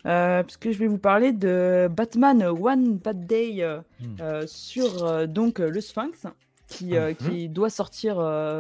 euh, 0.06 0.44
puisque 0.44 0.72
je 0.72 0.78
vais 0.78 0.88
vous 0.88 0.98
parler 0.98 1.34
de 1.34 1.90
Batman 1.92 2.42
One 2.44 2.98
Bad 2.98 3.26
Day 3.28 3.58
euh, 3.62 3.82
Hmm. 4.02 4.48
sur 4.48 5.28
donc 5.28 5.60
le 5.60 5.82
Sphinx, 5.82 6.26
qui, 6.68 6.94
Mhm. 6.98 7.16
qui 7.16 7.50
doit 7.50 7.70
sortir 7.70 8.16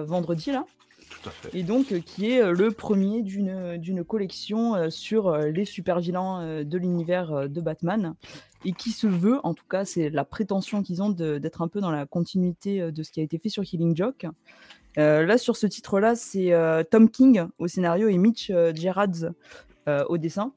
vendredi 0.05 0.51
là, 0.51 0.65
Et 1.53 1.63
donc 1.63 1.91
euh, 1.91 1.99
qui 1.99 2.32
est 2.32 2.41
euh, 2.41 2.51
le 2.51 2.72
premier 2.72 3.22
d'une 3.22 3.78
d'une 3.78 4.03
collection 4.03 4.76
euh, 4.76 4.89
sur 4.89 5.28
euh, 5.28 5.47
les 5.47 5.66
super 5.66 5.99
vilains 5.99 6.41
euh, 6.41 6.63
de 6.63 6.78
l'univers 6.78 7.32
euh, 7.34 7.47
de 7.47 7.61
Batman, 7.61 8.16
et 8.66 8.74
qui 8.74 8.91
se 8.91 9.07
veut, 9.07 9.39
en 9.43 9.53
tout 9.53 9.66
cas, 9.70 9.86
c'est 9.86 10.09
la 10.09 10.26
prétention 10.26 10.82
qu'ils 10.84 11.01
ont 11.03 11.09
d'être 11.09 11.61
un 11.61 11.68
peu 11.68 11.80
dans 11.80 11.91
la 11.91 12.05
continuité 12.05 12.82
euh, 12.82 12.91
de 12.91 13.03
ce 13.03 13.11
qui 13.11 13.20
a 13.20 13.24
été 13.24 13.38
fait 13.38 13.49
sur 13.49 13.63
Killing 13.63 13.95
Joke. 13.95 14.26
Euh, 14.97 15.26
là, 15.26 15.38
sur 15.38 15.57
ce 15.57 15.68
titre-là, 15.68 16.16
c'est 16.16 16.53
euh, 16.53 16.84
Tom 16.84 17.09
King 17.09 17.45
au 17.59 17.68
scénario 17.68 18.07
et 18.07 18.18
Mitch 18.18 18.49
euh, 18.49 18.74
euh, 19.88 20.03
au 20.09 20.18
dessin. 20.18 20.51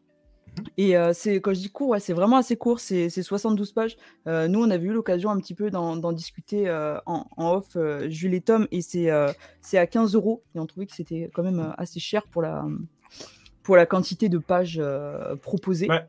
Et 0.76 0.96
euh, 0.96 1.12
c'est 1.12 1.36
quand 1.40 1.52
je 1.54 1.60
dis 1.60 1.70
court, 1.70 1.88
ouais, 1.90 2.00
c'est 2.00 2.12
vraiment 2.12 2.36
assez 2.36 2.56
court, 2.56 2.80
c'est 2.80 3.10
c'est 3.10 3.22
72 3.22 3.72
pages. 3.72 3.96
Euh, 4.26 4.48
nous, 4.48 4.60
on 4.62 4.70
avait 4.70 4.86
eu 4.86 4.92
l'occasion 4.92 5.30
un 5.30 5.38
petit 5.38 5.54
peu 5.54 5.70
d'en 5.70 6.12
discuter 6.12 6.68
euh, 6.68 6.98
en, 7.06 7.26
en 7.36 7.52
off, 7.54 7.76
euh, 7.76 8.08
Jules 8.08 8.34
et 8.34 8.40
Tom, 8.40 8.66
et 8.70 8.82
c'est 8.82 9.10
euh, 9.10 9.32
c'est 9.60 9.78
à 9.78 9.86
15 9.86 10.14
euros. 10.14 10.42
Et 10.54 10.58
on 10.58 10.66
trouvait 10.66 10.86
que 10.86 10.94
c'était 10.94 11.30
quand 11.34 11.42
même 11.42 11.60
euh, 11.60 11.70
assez 11.78 12.00
cher 12.00 12.26
pour 12.26 12.42
la, 12.42 12.64
pour 13.62 13.76
la 13.76 13.86
quantité 13.86 14.28
de 14.28 14.38
pages 14.38 14.78
euh, 14.80 15.36
proposées. 15.36 15.88
Ouais. 15.88 16.06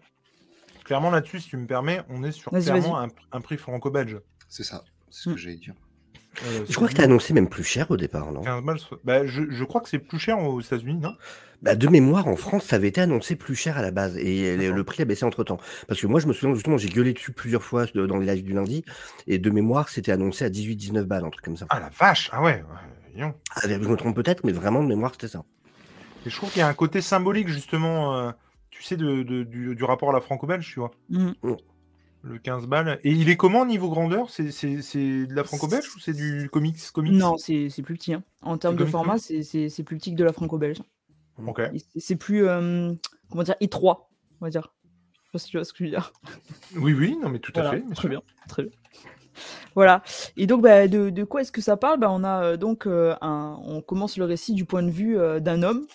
Clairement, 0.85 1.11
là-dessus, 1.11 1.39
si 1.41 1.49
tu 1.49 1.57
me 1.57 1.67
permets, 1.67 2.01
on 2.09 2.23
est 2.23 2.31
sur 2.31 2.51
clairement 2.51 2.99
un, 2.99 3.07
un 3.31 3.41
prix 3.41 3.57
franco-belge. 3.57 4.19
C'est 4.47 4.63
ça. 4.63 4.83
C'est 5.11 5.21
ce 5.23 5.29
que 5.29 5.33
Mm. 5.35 5.37
j'allais 5.37 5.55
dire. 5.57 5.73
Euh, 6.45 6.65
Je 6.69 6.75
crois 6.75 6.87
que 6.87 6.93
t'as 6.93 7.03
annoncé 7.03 7.33
même 7.33 7.49
plus 7.49 7.63
cher 7.63 7.89
au 7.91 7.97
départ, 7.97 8.31
non? 8.31 8.41
15 8.41 8.63
balles, 8.63 8.79
soit- 8.79 8.99
bah, 9.03 9.25
je, 9.25 9.43
je 9.49 9.63
crois 9.63 9.81
que 9.81 9.89
c'est 9.89 9.99
plus 9.99 10.19
cher 10.19 10.39
aux 10.39 10.61
États-Unis, 10.61 10.99
non? 10.99 11.15
Bah, 11.61 11.75
De 11.75 11.87
mémoire, 11.89 12.27
en 12.27 12.37
France, 12.37 12.63
ça 12.63 12.77
avait 12.77 12.87
été 12.87 13.01
annoncé 13.01 13.35
plus 13.35 13.55
cher 13.55 13.77
à 13.77 13.81
la 13.81 13.91
base 13.91 14.15
et 14.17 14.55
le- 14.55 14.83
prix 14.85 15.01
a 15.01 15.05
baissé 15.05 15.25
entre 15.25 15.43
temps. 15.43 15.57
Parce 15.87 15.99
que 15.99 16.07
moi, 16.07 16.19
je 16.21 16.27
me 16.27 16.33
souviens 16.33 16.53
justement, 16.55 16.77
j'ai 16.77 16.87
gueulé 16.87 17.11
dessus 17.13 17.33
plusieurs 17.33 17.63
fois 17.63 17.85
de- 17.87 18.05
dans 18.05 18.17
les 18.17 18.33
lives 18.33 18.45
du 18.45 18.53
lundi 18.53 18.85
et 19.27 19.37
de 19.39 19.49
mémoire, 19.49 19.89
c'était 19.89 20.11
annoncé 20.13 20.45
à 20.45 20.49
18-19 20.49 21.05
balles, 21.05 21.25
un 21.25 21.29
truc 21.29 21.43
comme 21.43 21.57
ça. 21.57 21.65
Ah 21.69 21.79
la 21.81 21.89
vache 21.89 22.29
Ah 22.31 22.41
ouais, 22.41 22.63
ouais. 23.17 23.23
Ah, 23.55 23.61
je 23.67 23.75
me 23.75 23.95
trompe 23.97 24.15
peut-être, 24.15 24.45
mais 24.45 24.53
vraiment 24.53 24.81
de 24.81 24.87
mémoire, 24.87 25.11
c'était 25.11 25.27
ça. 25.27 25.43
Et 26.25 26.29
je 26.29 26.35
trouve 26.35 26.49
qu'il 26.51 26.59
y 26.59 26.63
a 26.63 26.67
un 26.67 26.73
côté 26.73 27.01
symbolique, 27.01 27.49
justement, 27.49 28.15
euh, 28.15 28.31
tu 28.71 28.83
sais, 28.83 28.95
de, 28.95 29.23
de- 29.23 29.43
du, 29.43 29.75
du 29.75 29.83
rapport 29.83 30.09
à 30.11 30.13
la 30.13 30.21
franco-belge, 30.21 30.65
tu 30.73 30.79
vois. 30.79 30.91
Mhm. 31.09 31.33
Le 32.21 32.37
15 32.37 32.67
balles. 32.67 32.99
Et 33.03 33.11
il 33.11 33.29
est 33.29 33.37
comment 33.37 33.65
niveau 33.65 33.89
grandeur? 33.89 34.29
C'est 34.29 34.43
de 34.43 35.33
la 35.33 35.43
franco-belge 35.43 35.95
ou 35.95 35.99
c'est 35.99 36.13
du 36.13 36.49
comics, 36.51 36.77
comics? 36.91 37.13
Non, 37.13 37.37
c'est 37.37 37.69
plus 37.83 37.95
petit. 37.95 38.13
hein. 38.13 38.23
En 38.41 38.57
termes 38.57 38.75
de 38.75 38.85
format, 38.85 39.17
tout 39.17 39.23
c'est 39.43 39.83
plus 39.83 39.97
petit 39.97 40.11
que 40.11 40.17
de 40.17 40.23
la 40.23 40.33
franco-belge. 40.33 40.81
Ok. 41.45 41.61
C'est- 41.97 42.17
plus, 42.17 42.45
euh, 42.45 42.93
comment 43.29 43.43
dire, 43.43 43.55
étroit, 43.61 44.09
on 44.41 44.45
va 44.45 44.49
dire. 44.49 44.73
Je 44.83 45.19
sais 45.27 45.31
pas 45.31 45.39
si 45.39 45.49
tu 45.51 45.57
vois 45.57 45.63
ce 45.63 45.71
que 45.71 45.77
je 45.79 45.83
veux 45.85 45.89
dire. 45.91 46.11
Oui, 46.75 46.93
oui, 46.93 47.17
non, 47.21 47.29
mais 47.29 47.39
tout 47.39 47.53
à 47.55 47.61
Voilà, 47.61 47.77
fait. 47.77 47.81
bien 47.85 47.93
très 47.95 48.09
bien, 48.09 48.21
très 48.49 48.63
bien. 48.63 48.71
Voilà. 49.75 50.03
Et 50.35 50.45
donc, 50.47 50.61
bah, 50.61 50.87
de, 50.89 51.09
de 51.09 51.23
quoi 51.23 51.41
est-ce 51.41 51.51
que 51.53 51.61
ça 51.61 51.77
parle? 51.77 51.99
Bah, 51.99 52.09
On 52.11 52.23
a 52.25 52.43
euh, 52.43 52.57
donc 52.57 52.85
euh, 52.85 53.15
un, 53.21 53.57
on 53.63 53.81
commence 53.81 54.17
le 54.17 54.25
récit 54.25 54.53
du 54.53 54.65
point 54.65 54.83
de 54.83 54.89
vue 54.91 55.17
d'un 55.39 55.63
homme 55.63 55.85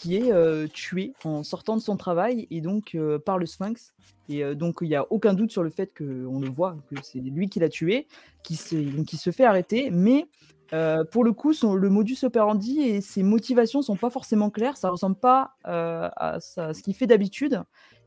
qui 0.00 0.16
est 0.16 0.32
euh, 0.32 0.66
tué 0.66 1.12
en 1.24 1.42
sortant 1.42 1.76
de 1.76 1.82
son 1.82 1.98
travail 1.98 2.46
et 2.50 2.62
donc 2.62 2.94
euh, 2.94 3.18
par 3.18 3.36
le 3.36 3.44
Sphinx. 3.44 3.92
Et 4.30 4.42
euh, 4.42 4.54
donc, 4.54 4.78
il 4.80 4.88
n'y 4.88 4.96
a 4.96 5.04
aucun 5.10 5.34
doute 5.34 5.52
sur 5.52 5.62
le 5.62 5.68
fait 5.68 5.92
qu'on 5.94 6.40
le 6.40 6.48
voit, 6.48 6.78
que 6.88 6.96
c'est 7.02 7.18
lui 7.18 7.50
qui 7.50 7.60
l'a 7.60 7.68
tué, 7.68 8.06
qui 8.42 8.56
se, 8.56 8.76
qui 9.02 9.18
se 9.18 9.30
fait 9.30 9.44
arrêter. 9.44 9.90
Mais 9.90 10.26
pour 11.10 11.24
le 11.24 11.32
coup, 11.32 11.52
le 11.74 11.90
modus 11.90 12.18
operandi 12.22 12.80
et 12.80 13.00
ses 13.00 13.22
motivations 13.22 13.82
sont 13.82 13.96
pas 13.96 14.08
forcément 14.08 14.48
claires. 14.48 14.78
Ça 14.78 14.88
ressemble 14.88 15.16
pas 15.16 15.56
à, 15.64 16.38
ce 16.40 16.80
qu'il 16.82 16.94
fait 16.94 17.08
d'habitude. 17.08 17.62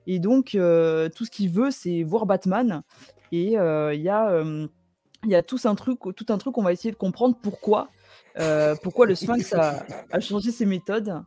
Et 0.08 0.20
donc, 0.20 0.52
tout 0.52 1.26
ce 1.26 1.30
qu'il 1.30 1.52
veut, 1.52 1.72
c'est 1.72 2.04
voir 2.04 2.26
Batman. 2.26 2.82
Et 3.34 3.52
il 3.52 4.02
y 4.02 4.10
a, 4.10 4.44
il 5.26 5.30
y 5.30 5.36
a 5.36 5.44
tout 5.44 5.60
un 5.66 5.76
truc, 5.76 6.00
tout 6.16 6.26
un 6.30 6.38
truc. 6.38 6.58
On 6.58 6.64
va 6.64 6.72
essayer 6.72 6.92
de 6.94 6.98
comprendre 6.98 7.38
pourquoi, 7.44 7.90
pourquoi 8.82 9.08
le 9.08 9.16
Sphinx 9.16 9.54
a 9.54 10.20
changé 10.22 10.52
ses 10.52 10.66
méthodes. 10.66 11.22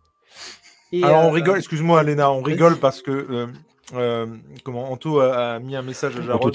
Et, 0.92 1.02
Alors, 1.02 1.24
on 1.24 1.28
euh, 1.28 1.32
rigole, 1.32 1.58
excuse-moi, 1.58 2.02
Léna, 2.02 2.30
on 2.30 2.42
rigole 2.42 2.76
parce 2.78 3.02
que. 3.02 3.10
euh, 3.10 3.46
euh, 3.94 4.26
comment 4.64 4.90
Anto 4.90 5.20
a, 5.20 5.54
a 5.54 5.58
mis 5.60 5.76
un 5.76 5.82
message 5.82 6.16
à 6.16 6.22
Jarod 6.22 6.52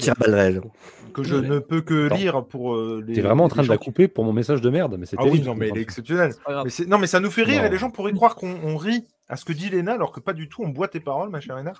que 1.14 1.22
je 1.22 1.34
Ouais. 1.36 1.46
ne 1.48 1.58
peux 1.60 1.80
que 1.80 2.06
Attends. 2.06 2.14
lire 2.16 2.44
pour 2.44 2.74
euh, 2.74 3.02
les. 3.06 3.14
T'es 3.14 3.20
vraiment 3.22 3.44
en 3.44 3.48
train 3.48 3.62
de 3.62 3.68
la 3.68 3.78
couper 3.78 4.06
pour 4.08 4.24
mon 4.24 4.32
message 4.34 4.60
de 4.60 4.68
merde, 4.70 4.96
mais 4.98 5.06
c'est 5.06 5.16
Ah 5.18 5.24
oui, 5.24 5.30
terrible. 5.32 5.46
non, 5.46 5.54
mais 5.54 5.68
elle 5.70 5.78
est 5.78 5.82
exceptionnelle. 5.82 6.32
Mais 6.48 6.86
non, 6.86 6.98
mais 6.98 7.06
ça 7.06 7.20
nous 7.20 7.30
fait 7.30 7.42
rire 7.42 7.60
Non. 7.62 7.68
et 7.68 7.70
les 7.70 7.78
gens 7.78 7.90
pourraient 7.90 8.12
croire 8.12 8.34
qu'on 8.34 8.54
on 8.64 8.76
rit 8.76 9.06
à 9.28 9.36
ce 9.36 9.44
que 9.46 9.52
dit 9.54 9.70
Léna, 9.70 9.92
alors 9.94 10.12
que 10.12 10.20
pas 10.20 10.32
du 10.34 10.48
tout. 10.50 10.62
On 10.62 10.68
boit 10.68 10.88
tes 10.88 11.00
paroles, 11.00 11.30
ma 11.30 11.40
chère 11.40 11.56
Léna. 11.56 11.72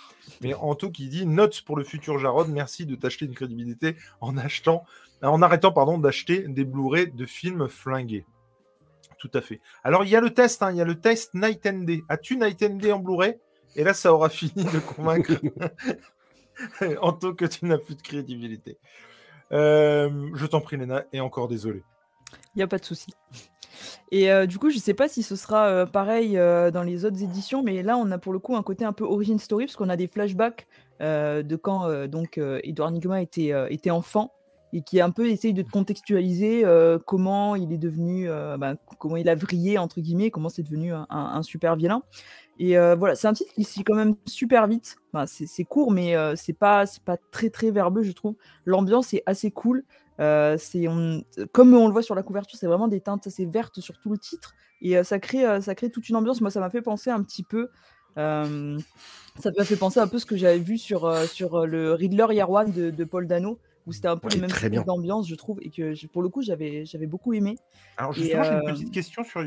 Mais 0.43 0.55
Anto 0.55 0.90
qui 0.90 1.09
dit 1.09 1.26
note 1.26 1.61
pour 1.62 1.76
le 1.76 1.84
futur 1.84 2.18
Jarod, 2.18 2.49
merci 2.49 2.86
de 2.86 2.95
t'acheter 2.95 3.26
une 3.26 3.34
crédibilité 3.34 3.97
en 4.22 4.36
achetant, 4.38 4.84
en 5.22 5.40
arrêtant 5.43 5.72
pardon 5.72 5.99
d'acheter 5.99 6.47
des 6.49 6.64
Blu-ray 6.64 7.12
de 7.12 7.26
films 7.26 7.68
flingués. 7.68 8.24
Tout 9.22 9.30
à 9.34 9.40
fait. 9.40 9.60
Alors 9.84 10.02
il 10.02 10.10
y 10.10 10.16
a 10.16 10.20
le 10.20 10.34
test, 10.34 10.64
hein, 10.64 10.72
il 10.72 10.78
y 10.78 10.80
a 10.80 10.84
le 10.84 10.98
test 10.98 11.32
Night 11.34 11.64
and 11.64 11.84
Day. 11.84 12.02
As-tu 12.08 12.36
Night 12.36 12.60
and 12.64 12.74
Day 12.74 12.90
en 12.90 12.98
Blu-ray? 12.98 13.36
Et 13.76 13.84
là, 13.84 13.94
ça 13.94 14.12
aura 14.12 14.28
fini 14.28 14.64
de 14.64 14.80
convaincre. 14.80 15.34
Anto, 17.00 17.32
que 17.32 17.44
tu 17.44 17.64
n'as 17.66 17.78
plus 17.78 17.94
de 17.94 18.02
crédibilité. 18.02 18.78
Euh, 19.52 20.28
je 20.34 20.44
t'en 20.44 20.60
prie, 20.60 20.76
Léna, 20.76 21.04
et 21.12 21.20
encore 21.20 21.46
désolé. 21.46 21.84
Il 22.32 22.58
n'y 22.58 22.62
a 22.64 22.66
pas 22.66 22.78
de 22.78 22.84
souci. 22.84 23.12
Et 24.10 24.28
euh, 24.32 24.46
du 24.46 24.58
coup, 24.58 24.70
je 24.70 24.78
sais 24.78 24.92
pas 24.92 25.08
si 25.08 25.22
ce 25.22 25.36
sera 25.36 25.68
euh, 25.68 25.86
pareil 25.86 26.32
dans 26.34 26.82
les 26.82 27.04
autres 27.04 27.22
éditions, 27.22 27.62
mais 27.62 27.84
là, 27.84 27.96
on 27.96 28.10
a 28.10 28.18
pour 28.18 28.32
le 28.32 28.40
coup 28.40 28.56
un 28.56 28.62
côté 28.64 28.84
un 28.84 28.92
peu 28.92 29.04
origin 29.04 29.38
story, 29.38 29.66
parce 29.66 29.76
qu'on 29.76 29.88
a 29.88 29.96
des 29.96 30.08
flashbacks 30.08 30.66
de 30.98 31.56
quand 31.56 32.08
donc 32.08 32.38
Edouard 32.38 32.90
Nigma 32.90 33.22
était 33.22 33.90
enfant 33.90 34.32
et 34.72 34.82
qui 34.82 35.00
un 35.00 35.10
peu 35.10 35.28
essaye 35.28 35.52
de 35.52 35.62
te 35.62 35.70
contextualiser 35.70 36.64
euh, 36.64 36.98
comment 36.98 37.56
il 37.56 37.72
est 37.72 37.78
devenu, 37.78 38.28
euh, 38.28 38.56
bah, 38.56 38.74
comment 38.98 39.16
il 39.16 39.28
a 39.28 39.34
vrillé 39.34 39.78
entre 39.78 40.00
guillemets, 40.00 40.30
comment 40.30 40.48
c'est 40.48 40.62
devenu 40.62 40.92
un, 40.92 41.42
super 41.42 41.76
vilain. 41.76 42.02
Et 42.58 42.78
euh, 42.78 42.94
voilà, 42.94 43.14
c'est 43.14 43.26
un 43.26 43.32
titre 43.32 43.52
qui 43.52 43.64
se 43.64 43.80
quand 43.82 43.94
même 43.94 44.14
super 44.26 44.66
vite. 44.66 44.96
C'est 45.26 45.64
court, 45.64 45.90
mais 45.90 46.14
c'est 46.36 46.52
pas 46.52 46.84
pas 47.04 47.16
très 47.30 47.50
très 47.50 47.70
verbeux, 47.70 48.02
je 48.02 48.12
trouve. 48.12 48.36
L'ambiance 48.64 49.12
est 49.14 49.22
assez 49.26 49.50
cool. 49.50 49.84
C'est 50.18 50.86
comme 51.52 51.74
on 51.74 51.86
le 51.86 51.92
voit 51.92 52.02
sur 52.02 52.14
la 52.14 52.22
couverture, 52.22 52.58
c'est 52.58 52.66
vraiment 52.66 52.88
des 52.88 53.00
teintes 53.00 53.26
assez 53.26 53.44
vertes 53.44 53.80
sur 53.80 53.98
tout 53.98 54.10
le 54.10 54.18
titre 54.18 54.54
et 54.80 55.02
ça 55.04 55.18
crée 55.18 55.60
ça 55.60 55.74
crée 55.74 55.90
toute 55.90 56.08
une 56.08 56.16
ambiance. 56.16 56.40
Moi, 56.40 56.50
ça 56.50 56.60
m'a 56.60 56.70
fait 56.70 56.82
penser 56.82 57.10
un 57.10 57.22
petit 57.22 57.42
peu. 57.42 57.68
ça 58.16 58.46
m'a 58.46 59.64
fait 59.64 59.76
penser 59.76 60.00
un 60.00 60.08
peu 60.08 60.18
ce 60.18 60.26
que 60.26 60.36
j'avais 60.36 60.58
vu 60.58 60.78
sur, 60.78 61.12
sur 61.26 61.66
le 61.66 61.92
Riddler 61.92 62.44
One 62.48 62.72
de, 62.72 62.90
de 62.90 63.04
Paul 63.04 63.26
Dano, 63.26 63.58
où 63.87 63.93
c'était 63.93 64.09
un 64.09 64.16
peu 64.16 64.28
Ouais, 64.28 64.35
les 64.35 64.41
mêmes 64.41 64.51
très 64.51 64.66
types 64.66 64.70
bien. 64.72 64.83
d'ambiance, 64.83 65.28
je 65.28 65.35
trouve, 65.35 65.59
et 65.62 65.70
que 65.70 66.07
pour 66.07 66.22
le 66.22 66.28
coup, 66.28 66.43
j'avais 66.43 66.85
j'avais 66.85 67.07
beaucoup 67.07 67.33
aimé. 67.33 67.57
Alors 67.97 68.12
justement, 68.12 68.45
j'ai 68.45 68.51
une 68.53 68.68
euh, 68.68 68.72
petite 68.72 68.91
question 68.93 69.24
sur... 69.24 69.45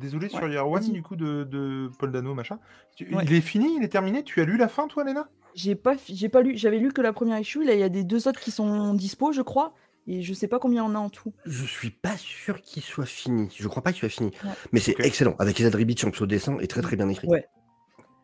Désolé, 0.00 0.28
sur 0.28 0.42
ouais, 0.42 0.50
Year 0.52 0.68
One, 0.68 0.80
vas-y. 0.82 0.92
du 0.92 1.02
coup, 1.02 1.16
de, 1.16 1.44
de 1.44 1.90
Paul 1.98 2.12
Dano, 2.12 2.34
machin. 2.34 2.58
Ouais. 3.00 3.24
Il 3.24 3.32
est 3.32 3.40
fini, 3.40 3.76
il 3.76 3.82
est 3.84 3.88
terminé? 3.88 4.22
Tu 4.22 4.40
as 4.40 4.44
lu 4.44 4.56
la 4.56 4.68
fin, 4.68 4.86
toi, 4.86 5.04
Léna? 5.04 5.28
J'ai 5.54 5.74
pas, 5.74 5.96
j'ai 6.08 6.28
pas 6.28 6.42
lu, 6.42 6.56
j'avais 6.56 6.78
lu 6.78 6.92
que 6.92 7.02
la 7.02 7.12
première 7.12 7.38
issue. 7.38 7.64
Là, 7.64 7.74
il 7.74 7.80
y 7.80 7.82
a 7.82 7.88
des 7.88 8.04
deux 8.04 8.28
autres 8.28 8.40
qui 8.40 8.50
sont 8.50 8.94
dispo, 8.94 9.32
je 9.32 9.42
crois, 9.42 9.74
et 10.06 10.22
je 10.22 10.32
sais 10.32 10.48
pas 10.48 10.58
combien 10.58 10.82
il 10.82 10.86
y 10.86 10.88
en 10.88 10.94
a 10.94 10.98
en 10.98 11.10
tout. 11.10 11.32
Je 11.44 11.64
suis 11.64 11.90
pas 11.90 12.16
sûr 12.16 12.62
qu'il 12.62 12.82
soit 12.82 13.04
fini. 13.06 13.48
Je 13.54 13.68
crois 13.68 13.82
pas 13.82 13.92
qu'il 13.92 14.00
soit 14.00 14.08
fini. 14.08 14.30
Ouais. 14.44 14.50
Mais 14.72 14.80
c'est 14.80 14.98
excellent. 15.00 15.34
Avec 15.38 15.58
Isaac 15.58 15.74
Ribic 15.74 16.02
en 16.04 16.10
pseudo 16.10 16.26
dessin 16.26 16.56
et 16.60 16.68
très 16.68 16.80
très 16.82 16.96
bien 16.96 17.08
écrit. 17.08 17.28
Ouais. 17.28 17.46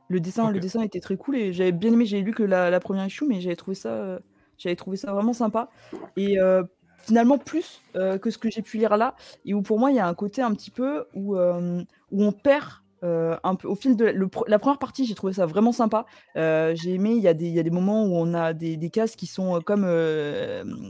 Le 0.09 0.21
dessin, 0.21 0.51
le 0.51 0.59
dessin 0.59 0.81
était 0.81 1.01
très 1.01 1.19
cool 1.19 1.37
et 1.37 1.53
j'avais 1.53 1.71
bien 1.73 1.93
aimé. 1.93 2.07
J'ai 2.07 2.23
lu 2.23 2.33
que 2.33 2.43
la, 2.43 2.71
la 2.71 2.81
première 2.81 3.05
issue, 3.07 3.27
mais 3.27 3.43
j'avais 3.43 3.57
trouvé 3.57 3.75
ça, 3.75 3.91
euh, 3.91 4.19
j'avais 4.59 4.77
trouvé 4.77 4.97
ça 4.97 5.13
vraiment 5.13 5.33
sympa. 5.33 5.71
Et 6.17 6.39
euh, 6.39 6.63
finalement 6.99 7.39
plus 7.39 7.81
euh, 7.97 8.19
que 8.19 8.31
ce 8.31 8.37
que 8.37 8.51
j'ai 8.51 8.61
pu 8.61 8.77
lire 8.77 8.97
là, 8.97 9.15
et 9.47 9.55
où 9.55 9.63
pour 9.63 9.79
moi 9.79 9.91
il 9.91 9.97
y 9.97 10.01
a 10.01 10.07
un 10.07 10.15
côté 10.15 10.43
un 10.43 10.53
petit 10.53 10.71
peu 10.71 11.07
où 11.15 11.37
euh, 11.37 11.83
où 12.11 12.25
on 12.25 12.33
perd. 12.33 12.69
un 13.01 13.55
peu 13.55 13.69
au 13.69 13.77
fil 13.77 13.97
de 13.97 14.05
la, 14.49 14.59
première 14.59 14.79
partie, 14.81 15.07
j'ai 15.07 15.15
trouvé 15.15 15.33
ça 15.33 15.47
vraiment 15.47 15.71
sympa. 15.71 16.05
J'ai 16.35 16.95
aimé. 16.95 17.13
Il 17.13 17.23
y 17.23 17.29
a 17.29 17.35
des 17.35 17.49
y 17.49 17.61
a 17.61 17.63
des 17.63 17.71
moments 17.71 18.05
où 18.05 18.17
on 18.17 18.35
a 18.35 18.53
des, 18.53 18.77
des 18.77 18.91
cases 18.91 19.15
qui 19.15 19.27
sont 19.27 19.61
comme 19.61 19.87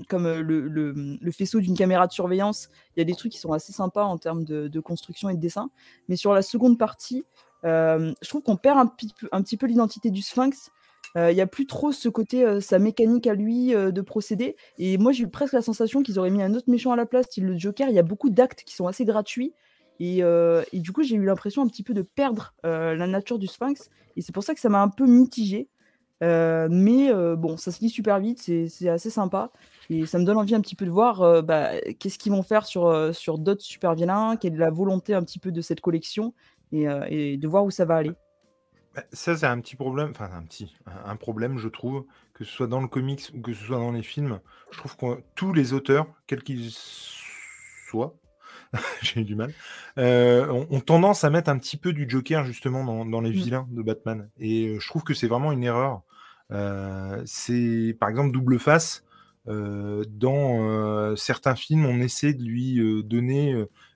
comme 0.09 0.27
le, 0.27 0.69
le, 0.69 1.33
faisceau 1.33 1.61
d'une 1.61 1.77
caméra 1.77 2.07
de 2.07 2.13
surveillance. 2.13 2.71
Il 2.97 3.01
y 3.01 3.03
a 3.03 3.05
des 3.05 3.15
trucs 3.15 3.33
qui 3.33 3.39
sont 3.39 3.53
assez 3.53 3.73
sympas 3.75 4.05
en 4.05 4.17
termes 4.17 4.45
de, 4.45 4.81
construction 4.81 5.29
et 5.29 5.35
de 5.35 5.41
dessin. 5.41 5.69
Mais 6.09 6.17
sur 6.17 6.33
la 6.33 6.41
seconde 6.41 6.79
partie, 6.79 7.25
je 7.63 8.29
trouve 8.29 8.43
qu'on 8.43 8.57
perd 8.57 8.79
un, 8.79 8.91
un 9.33 9.43
petit 9.43 9.59
peu 9.59 9.67
l'identité 9.67 10.11
du 10.11 10.23
Sphinx. 10.23 10.71
Euh, 11.17 11.33
Il 11.33 11.35
n'y 11.35 11.41
a 11.41 11.47
plus 11.47 11.67
trop 11.67 11.93
ce 11.93 12.09
côté, 12.09 12.45
euh, 12.45 12.61
sa 12.61 12.79
mécanique 12.79 13.27
à 13.27 13.35
lui 13.35 13.75
euh, 13.75 13.91
de 13.91 14.01
procéder. 14.01 14.57
Et 14.79 14.99
moi, 14.99 15.13
j'ai 15.13 15.25
eu 15.25 15.29
presque 15.29 15.55
la 15.55 15.63
sensation 15.63 16.03
qu'ils 16.03 16.19
auraient 16.19 16.31
mis 16.31 16.43
un 16.43 16.55
autre 16.55 16.71
méchant 16.71 16.93
à 16.93 16.97
la 16.97 17.07
place, 17.07 17.27
style 17.27 17.47
le 17.47 17.57
Joker. 17.57 17.89
Il 17.89 17.95
y 17.95 17.99
a 17.99 18.03
beaucoup 18.03 18.31
d'actes 18.31 18.63
qui 18.65 18.75
sont 18.75 18.87
assez 18.87 19.05
gratuits. 19.05 19.55
Et, 20.01 20.19
et 20.21 20.79
du 20.79 20.93
coup, 20.93 21.03
j'ai 21.03 21.17
eu 21.17 21.25
l'impression 21.25 21.61
un 21.63 21.67
petit 21.67 21.83
peu 21.83 21.93
de 21.93 22.03
perdre 22.03 22.55
la 22.63 23.07
nature 23.09 23.37
du 23.41 23.49
Sphinx. 23.49 23.91
Et 24.17 24.23
c'est 24.23 24.31
pour 24.33 24.45
ça 24.45 24.55
que 24.55 24.61
ça 24.61 24.69
m'a 24.69 24.81
un 24.81 24.89
peu 24.89 25.07
mitigé. 25.07 25.69
Mais 26.21 27.13
bon, 27.37 27.57
ça 27.57 27.73
se 27.73 27.81
lit 27.81 27.91
super 27.91 28.21
vite, 28.21 28.41
c'est 28.41 28.89
assez 28.89 29.11
sympa. 29.11 29.51
Et 29.91 30.07
ça 30.07 30.21
me 30.21 30.25
donne 30.25 30.37
envie 30.37 30.55
un 30.55 30.61
petit 30.61 30.77
peu 30.77 30.85
de 30.85 30.93
voir 30.93 31.43
bah, 31.43 31.81
qu'est-ce 31.99 32.17
qu'ils 32.17 32.31
vont 32.31 32.45
faire 32.45 32.65
sur, 32.65 33.13
sur 33.13 33.39
d'autres 33.39 33.63
super 33.63 33.97
vilains, 33.97 34.37
quelle 34.37 34.55
est 34.55 34.59
la 34.59 34.71
volonté 34.71 35.15
un 35.15 35.25
petit 35.25 35.41
peu 35.41 35.51
de 35.51 35.61
cette 35.61 35.81
collection, 35.81 36.33
et, 36.71 36.87
et 37.09 37.37
de 37.37 37.49
voir 37.49 37.65
où 37.65 37.73
ça 37.73 37.85
va 37.85 37.97
aller. 37.97 38.13
Bah, 38.99 39.05
Ça, 39.13 39.37
c'est 39.37 39.47
un 39.47 39.61
petit 39.61 39.77
problème, 39.77 40.11
enfin 40.11 40.31
un 40.33 40.43
petit, 40.45 40.75
un 40.87 41.17
problème, 41.17 41.59
je 41.59 41.69
trouve, 41.69 42.07
que 42.35 42.45
ce 42.45 42.51
soit 42.53 42.67
dans 42.67 42.81
le 42.81 42.89
comics 42.89 43.31
ou 43.35 43.41
que 43.41 43.53
ce 43.53 43.65
soit 43.65 43.79
dans 43.79 43.93
les 43.93 44.03
films. 44.03 44.41
Je 44.71 44.79
trouve 44.79 44.97
que 44.97 45.23
tous 45.35 45.53
les 45.53 45.73
auteurs, 45.73 46.07
quels 46.27 46.43
qu'ils 46.43 46.71
soient, 46.73 48.17
j'ai 49.03 49.21
eu 49.21 49.25
du 49.25 49.37
mal, 49.37 49.55
euh, 49.99 50.49
ont, 50.51 50.67
ont 50.71 50.81
tendance 50.81 51.25
à 51.25 51.31
mettre 51.31 51.51
un 51.51 51.59
petit 51.59 51.77
peu 51.77 51.93
du 51.93 52.09
Joker 52.09 52.45
justement 52.45 52.85
dans, 52.85 53.05
dans 53.07 53.21
les 53.21 53.33
Mm. 53.33 53.33
vilains 53.33 53.69
de 53.71 53.83
Batman. 53.83 54.31
Et 54.39 54.69
euh, 54.69 54.81
je 54.81 54.89
trouve 54.89 55.05
que 55.05 55.15
c'est 55.15 55.29
vraiment 55.29 55.53
une 55.53 55.65
erreur. 55.65 56.03
Euh, 56.53 57.23
c'est 57.27 57.97
par 58.01 58.09
exemple 58.11 58.33
Double 58.33 58.59
Face. 58.59 59.05
euh, 59.49 60.05
dans 60.09 61.17
certains 61.17 61.57
films, 61.57 61.87
on 61.87 62.01
essaie 62.01 62.35
de 62.35 62.43
lui 62.45 63.03
donner, 63.05 63.55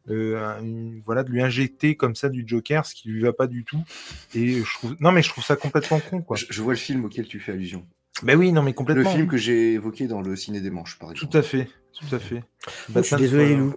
une- 0.08 1.02
voilà, 1.04 1.22
de 1.22 1.30
lui 1.30 1.42
injecter 1.42 1.94
comme 1.96 2.14
ça 2.14 2.28
du 2.28 2.44
Joker, 2.46 2.84
ce 2.86 2.94
qui 2.94 3.08
lui 3.08 3.22
va 3.22 3.32
pas 3.32 3.46
du 3.46 3.64
tout. 3.64 3.82
Et 4.34 4.62
je 4.62 4.74
trouve, 4.74 4.96
non 5.00 5.12
mais 5.12 5.22
je 5.22 5.28
trouve 5.28 5.44
ça 5.44 5.56
complètement 5.56 6.00
con 6.00 6.22
quoi. 6.22 6.36
Je, 6.36 6.46
je 6.50 6.62
vois 6.62 6.72
le 6.72 6.78
film 6.78 7.04
auquel 7.04 7.26
tu 7.26 7.38
fais 7.40 7.52
allusion. 7.52 7.86
Ben 8.22 8.38
oui, 8.38 8.52
non 8.52 8.62
mais 8.62 8.70
Le 8.70 8.74
complètement. 8.74 9.10
film 9.12 9.26
que 9.26 9.36
j'ai 9.36 9.72
évoqué 9.72 10.06
dans 10.06 10.20
le 10.20 10.36
Ciné 10.36 10.60
des 10.60 10.70
Manches, 10.70 10.98
par 10.98 11.10
exemple. 11.10 11.32
Tout 11.32 11.38
à 11.38 11.42
fait, 11.42 11.68
tout 11.98 12.14
à 12.14 12.18
fait. 12.18 12.42
Je 12.94 13.00
suis 13.02 13.16
désolé, 13.16 13.56
Lou. 13.56 13.74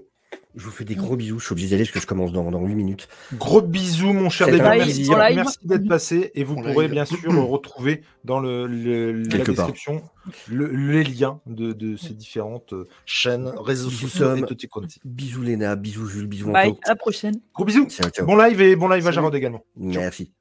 Je 0.57 0.63
vous 0.63 0.71
fais 0.71 0.85
des 0.85 0.95
gros 0.95 1.17
bisous. 1.17 1.37
Je 1.39 1.45
suis 1.45 1.51
obligé 1.53 1.67
d'y 1.67 1.73
aller 1.75 1.83
parce 1.83 1.91
que 1.93 1.99
je 1.99 2.05
commence 2.07 2.31
dans, 2.31 2.49
dans 2.49 2.61
8 2.63 2.75
minutes. 2.75 3.09
Gros 3.33 3.61
bisous, 3.61 4.13
mon 4.13 4.29
cher 4.29 4.47
David. 4.47 4.63
Merci, 4.63 5.09
merci 5.35 5.57
d'être 5.63 5.87
passé. 5.87 6.31
Et 6.33 6.43
vous 6.45 6.55
pourrez 6.55 6.85
live. 6.85 6.91
bien 6.91 7.03
sûr 7.05 7.19
retrouver 7.49 8.03
dans 8.23 8.39
le, 8.39 8.65
le- 8.65 9.11
la 9.23 9.37
description 9.43 10.01
le- 10.47 10.67
les 10.73 11.03
liens 11.03 11.41
de, 11.45 11.73
de 11.73 11.97
ces 11.97 12.13
différentes 12.13 12.71
euh, 12.73 12.87
chaînes, 13.05 13.51
réseaux 13.57 13.89
sociaux 13.89 14.35
et 14.35 14.67
quanti. 14.67 14.99
Bisous 15.03 15.41
Léna, 15.41 15.75
bisous 15.75 16.07
Jules, 16.07 16.27
bisous 16.27 16.51
Bye, 16.51 16.69
Anto. 16.69 16.79
à 16.85 16.89
la 16.89 16.95
prochaine. 16.95 17.35
Gros 17.53 17.65
bisous. 17.65 17.87
Ciao, 17.89 18.09
ciao. 18.09 18.25
Bon 18.25 18.37
live 18.37 18.61
et 18.61 18.75
bon 18.77 18.87
live 18.87 19.05
à. 19.07 19.11
Jarod 19.11 19.35
également. 19.35 19.63
Merci. 19.75 20.31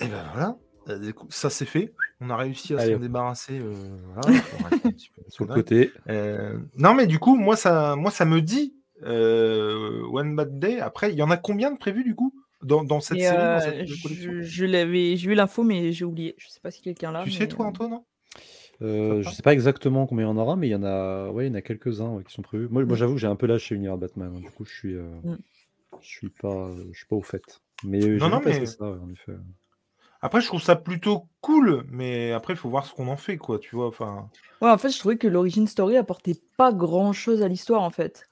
Et 0.00 0.06
ben 0.06 0.24
voilà, 0.32 0.56
Euh, 0.88 1.12
ça 1.30 1.50
c'est 1.50 1.64
fait. 1.64 1.92
On 2.20 2.30
a 2.30 2.36
réussi 2.36 2.74
à 2.74 2.78
s'en 2.78 2.98
débarrasser. 2.98 3.58
euh, 3.60 3.72
voilà, 4.14 4.38
Sur 5.28 5.44
le 5.46 5.54
côté. 5.54 5.92
Euh, 6.08 6.58
non, 6.78 6.94
mais 6.94 7.06
du 7.06 7.18
coup, 7.18 7.36
moi, 7.36 7.56
ça, 7.56 7.94
moi, 7.96 8.10
ça 8.10 8.24
me 8.24 8.40
dit 8.40 8.74
euh, 9.02 10.02
One 10.10 10.34
Bad 10.34 10.58
Day. 10.58 10.80
Après, 10.80 11.12
il 11.12 11.16
y 11.18 11.22
en 11.22 11.30
a 11.30 11.36
combien 11.36 11.70
de 11.70 11.76
prévus 11.78 12.04
du 12.04 12.14
coup 12.14 12.32
dans, 12.62 12.84
dans 12.84 13.00
cette 13.00 13.18
Et, 13.18 13.22
série, 13.22 13.36
dans 13.36 13.42
euh, 13.56 13.60
cette 13.60 14.02
collection? 14.02 14.32
je, 14.32 14.42
je 14.42 14.64
l'avais, 14.64 15.16
j'ai 15.16 15.30
eu 15.30 15.34
l'info, 15.34 15.62
mais 15.62 15.92
j'ai 15.92 16.04
oublié. 16.06 16.34
Je 16.38 16.48
sais 16.48 16.60
pas 16.60 16.70
si 16.70 16.80
quelqu'un 16.80 17.12
l'a. 17.12 17.22
Tu 17.24 17.30
mais, 17.30 17.36
sais, 17.36 17.48
toi, 17.48 17.66
euh, 17.66 17.68
Antoine 17.68 17.90
non 17.90 18.04
Euh, 18.82 19.18
Sympa. 19.22 19.30
je 19.30 19.36
sais 19.36 19.42
pas 19.42 19.52
exactement 19.52 20.06
combien 20.06 20.24
il 20.26 20.28
y 20.28 20.32
en 20.32 20.36
aura, 20.38 20.56
mais 20.56 20.68
il 20.68 20.70
y 20.70 20.74
en 20.74 20.84
a, 20.84 21.28
ouais, 21.30 21.46
il 21.46 21.48
y 21.48 21.52
en 21.52 21.54
a 21.54 21.62
quelques-uns 21.62 22.08
ouais, 22.14 22.24
qui 22.24 22.32
sont 22.32 22.42
prévus. 22.42 22.68
Moi, 22.70 22.84
moi 22.84 22.94
Mm. 22.94 22.98
j'avoue 22.98 23.14
que 23.14 23.20
j'ai 23.20 23.26
un 23.26 23.36
peu 23.36 23.46
lâché 23.46 23.74
l'univers 23.74 23.98
Batman. 23.98 24.32
hein. 24.34 24.40
Du 24.40 24.50
coup, 24.50 24.64
je 24.64 24.72
suis, 24.74 24.94
euh, 24.94 25.04
Mm. 25.22 25.36
je 26.00 26.06
suis 26.08 26.30
pas, 26.30 26.70
je 26.92 26.96
suis 26.96 27.06
pas 27.06 27.16
au 27.16 27.22
fait. 27.22 27.42
Mais 27.84 28.02
euh, 28.02 28.16
Non, 28.18 28.30
non, 28.30 28.40
mais- 28.42 28.64
ça, 28.64 28.90
ouais, 28.90 28.98
en 28.98 29.10
effet. 29.10 29.32
Après, 30.26 30.40
je 30.40 30.48
trouve 30.48 30.60
ça 30.60 30.74
plutôt 30.74 31.28
cool, 31.40 31.84
mais 31.88 32.32
après, 32.32 32.54
il 32.54 32.56
faut 32.56 32.68
voir 32.68 32.84
ce 32.84 32.92
qu'on 32.92 33.06
en 33.06 33.16
fait, 33.16 33.36
quoi. 33.36 33.60
Tu 33.60 33.76
vois, 33.76 33.86
enfin. 33.86 34.28
Ouais, 34.60 34.68
en 34.68 34.76
fait, 34.76 34.88
je 34.88 34.98
trouvais 34.98 35.16
que 35.16 35.28
l'origin 35.28 35.66
story 35.68 35.96
apportait 35.96 36.34
pas 36.56 36.72
grand 36.72 37.12
chose 37.12 37.42
à 37.42 37.48
l'histoire, 37.48 37.80
en 37.82 37.90
fait. 37.90 38.28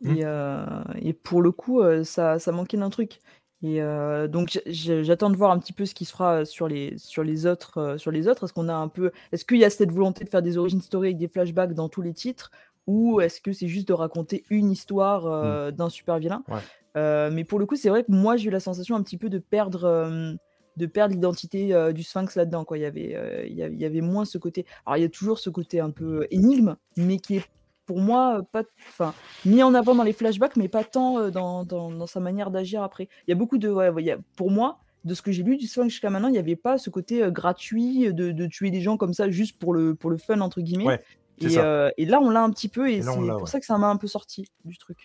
Mm. 0.00 0.16
Et, 0.16 0.20
euh, 0.24 0.64
et 1.00 1.12
pour 1.12 1.40
le 1.40 1.52
coup, 1.52 1.80
euh, 1.80 2.02
ça, 2.02 2.40
ça 2.40 2.50
manquait 2.50 2.76
d'un 2.76 2.90
truc. 2.90 3.20
Et 3.62 3.80
euh, 3.80 4.26
donc, 4.26 4.60
j'attends 4.66 5.30
de 5.30 5.36
voir 5.36 5.52
un 5.52 5.60
petit 5.60 5.72
peu 5.72 5.86
ce 5.86 5.94
qui 5.94 6.06
se 6.06 6.10
fera 6.10 6.44
sur 6.44 6.66
les, 6.66 6.98
sur 6.98 7.22
les 7.22 7.46
autres. 7.46 7.78
euh, 7.78 7.98
sur 7.98 8.10
les 8.10 8.26
autres. 8.26 8.42
Est-ce 8.42 8.52
qu'on 8.52 8.68
a 8.68 8.74
un 8.74 8.88
peu, 8.88 9.12
est-ce 9.30 9.44
qu'il 9.44 9.58
y 9.58 9.64
a 9.64 9.70
cette 9.70 9.92
volonté 9.92 10.24
de 10.24 10.28
faire 10.28 10.42
des 10.42 10.58
origin 10.58 10.80
story 10.80 11.08
avec 11.08 11.18
des 11.18 11.28
flashbacks 11.28 11.72
dans 11.72 11.88
tous 11.88 12.02
les 12.02 12.14
titres, 12.14 12.50
ou 12.88 13.20
est-ce 13.20 13.40
que 13.40 13.52
c'est 13.52 13.68
juste 13.68 13.86
de 13.86 13.92
raconter 13.92 14.42
une 14.50 14.72
histoire 14.72 15.26
euh, 15.26 15.70
d'un 15.70 15.88
super 15.88 16.18
vilain? 16.18 16.42
Ouais. 16.48 17.30
Mais 17.30 17.44
pour 17.44 17.60
le 17.60 17.66
coup, 17.66 17.76
c'est 17.76 17.90
vrai 17.90 18.02
que 18.02 18.10
moi, 18.10 18.36
j'ai 18.36 18.48
eu 18.48 18.50
la 18.50 18.58
sensation 18.58 18.96
un 18.96 19.02
petit 19.04 19.18
peu 19.18 19.28
de 19.28 19.38
perdre. 19.38 20.36
De 20.78 20.86
perdre 20.86 21.12
l'identité 21.14 21.74
euh, 21.74 21.92
du 21.92 22.02
Sphinx 22.02 22.34
là-dedans. 22.36 22.64
Quoi. 22.64 22.78
Il, 22.78 22.82
y 22.82 22.86
avait, 22.86 23.14
euh, 23.16 23.44
il, 23.46 23.54
y 23.54 23.62
avait, 23.62 23.74
il 23.74 23.80
y 23.80 23.84
avait 23.84 24.00
moins 24.00 24.24
ce 24.24 24.38
côté. 24.38 24.64
Alors, 24.86 24.96
il 24.96 25.02
y 25.02 25.04
a 25.04 25.08
toujours 25.10 25.38
ce 25.38 25.50
côté 25.50 25.80
un 25.80 25.90
peu 25.90 26.26
énigme, 26.30 26.76
mais 26.96 27.18
qui 27.18 27.36
est 27.36 27.44
pour 27.84 28.00
moi 28.00 28.42
pas, 28.52 28.62
enfin, 28.88 29.14
mis 29.44 29.62
en 29.62 29.74
avant 29.74 29.94
dans 29.94 30.02
les 30.02 30.12
flashbacks, 30.12 30.56
mais 30.56 30.68
pas 30.68 30.84
tant 30.84 31.18
euh, 31.18 31.30
dans, 31.30 31.64
dans, 31.64 31.90
dans 31.90 32.06
sa 32.06 32.20
manière 32.20 32.50
d'agir 32.50 32.82
après. 32.82 33.08
Il 33.26 33.30
y 33.30 33.32
a 33.32 33.36
beaucoup 33.36 33.58
de. 33.58 33.68
Ouais, 33.68 33.88
ouais, 33.90 34.02
il 34.02 34.06
y 34.06 34.10
a- 34.10 34.18
pour 34.36 34.50
moi, 34.50 34.78
de 35.04 35.14
ce 35.14 35.22
que 35.22 35.32
j'ai 35.32 35.42
lu 35.42 35.56
du 35.56 35.66
Sphinx 35.66 35.88
jusqu'à 35.90 36.10
maintenant, 36.10 36.28
il 36.28 36.32
n'y 36.32 36.38
avait 36.38 36.56
pas 36.56 36.76
ce 36.78 36.90
côté 36.90 37.22
gratuit 37.30 38.12
de, 38.12 38.30
de 38.30 38.46
tuer 38.46 38.70
des 38.70 38.80
gens 38.80 38.96
comme 38.96 39.14
ça 39.14 39.30
juste 39.30 39.58
pour 39.58 39.72
le, 39.72 39.94
pour 39.94 40.10
le 40.10 40.16
fun, 40.18 40.40
entre 40.40 40.60
guillemets. 40.60 40.84
Ouais, 40.86 41.00
et, 41.40 41.56
euh, 41.58 41.88
là, 41.98 42.20
on 42.20 42.30
l'a 42.30 42.42
un 42.42 42.50
petit 42.50 42.68
peu, 42.68 42.90
et 42.90 43.00
c'est 43.00 43.08
pour 43.38 43.48
ça 43.48 43.60
que 43.60 43.66
ça 43.66 43.78
m'a 43.78 43.88
un 43.88 43.96
peu 43.96 44.06
sorti 44.08 44.46
du 44.64 44.76
truc. 44.76 44.98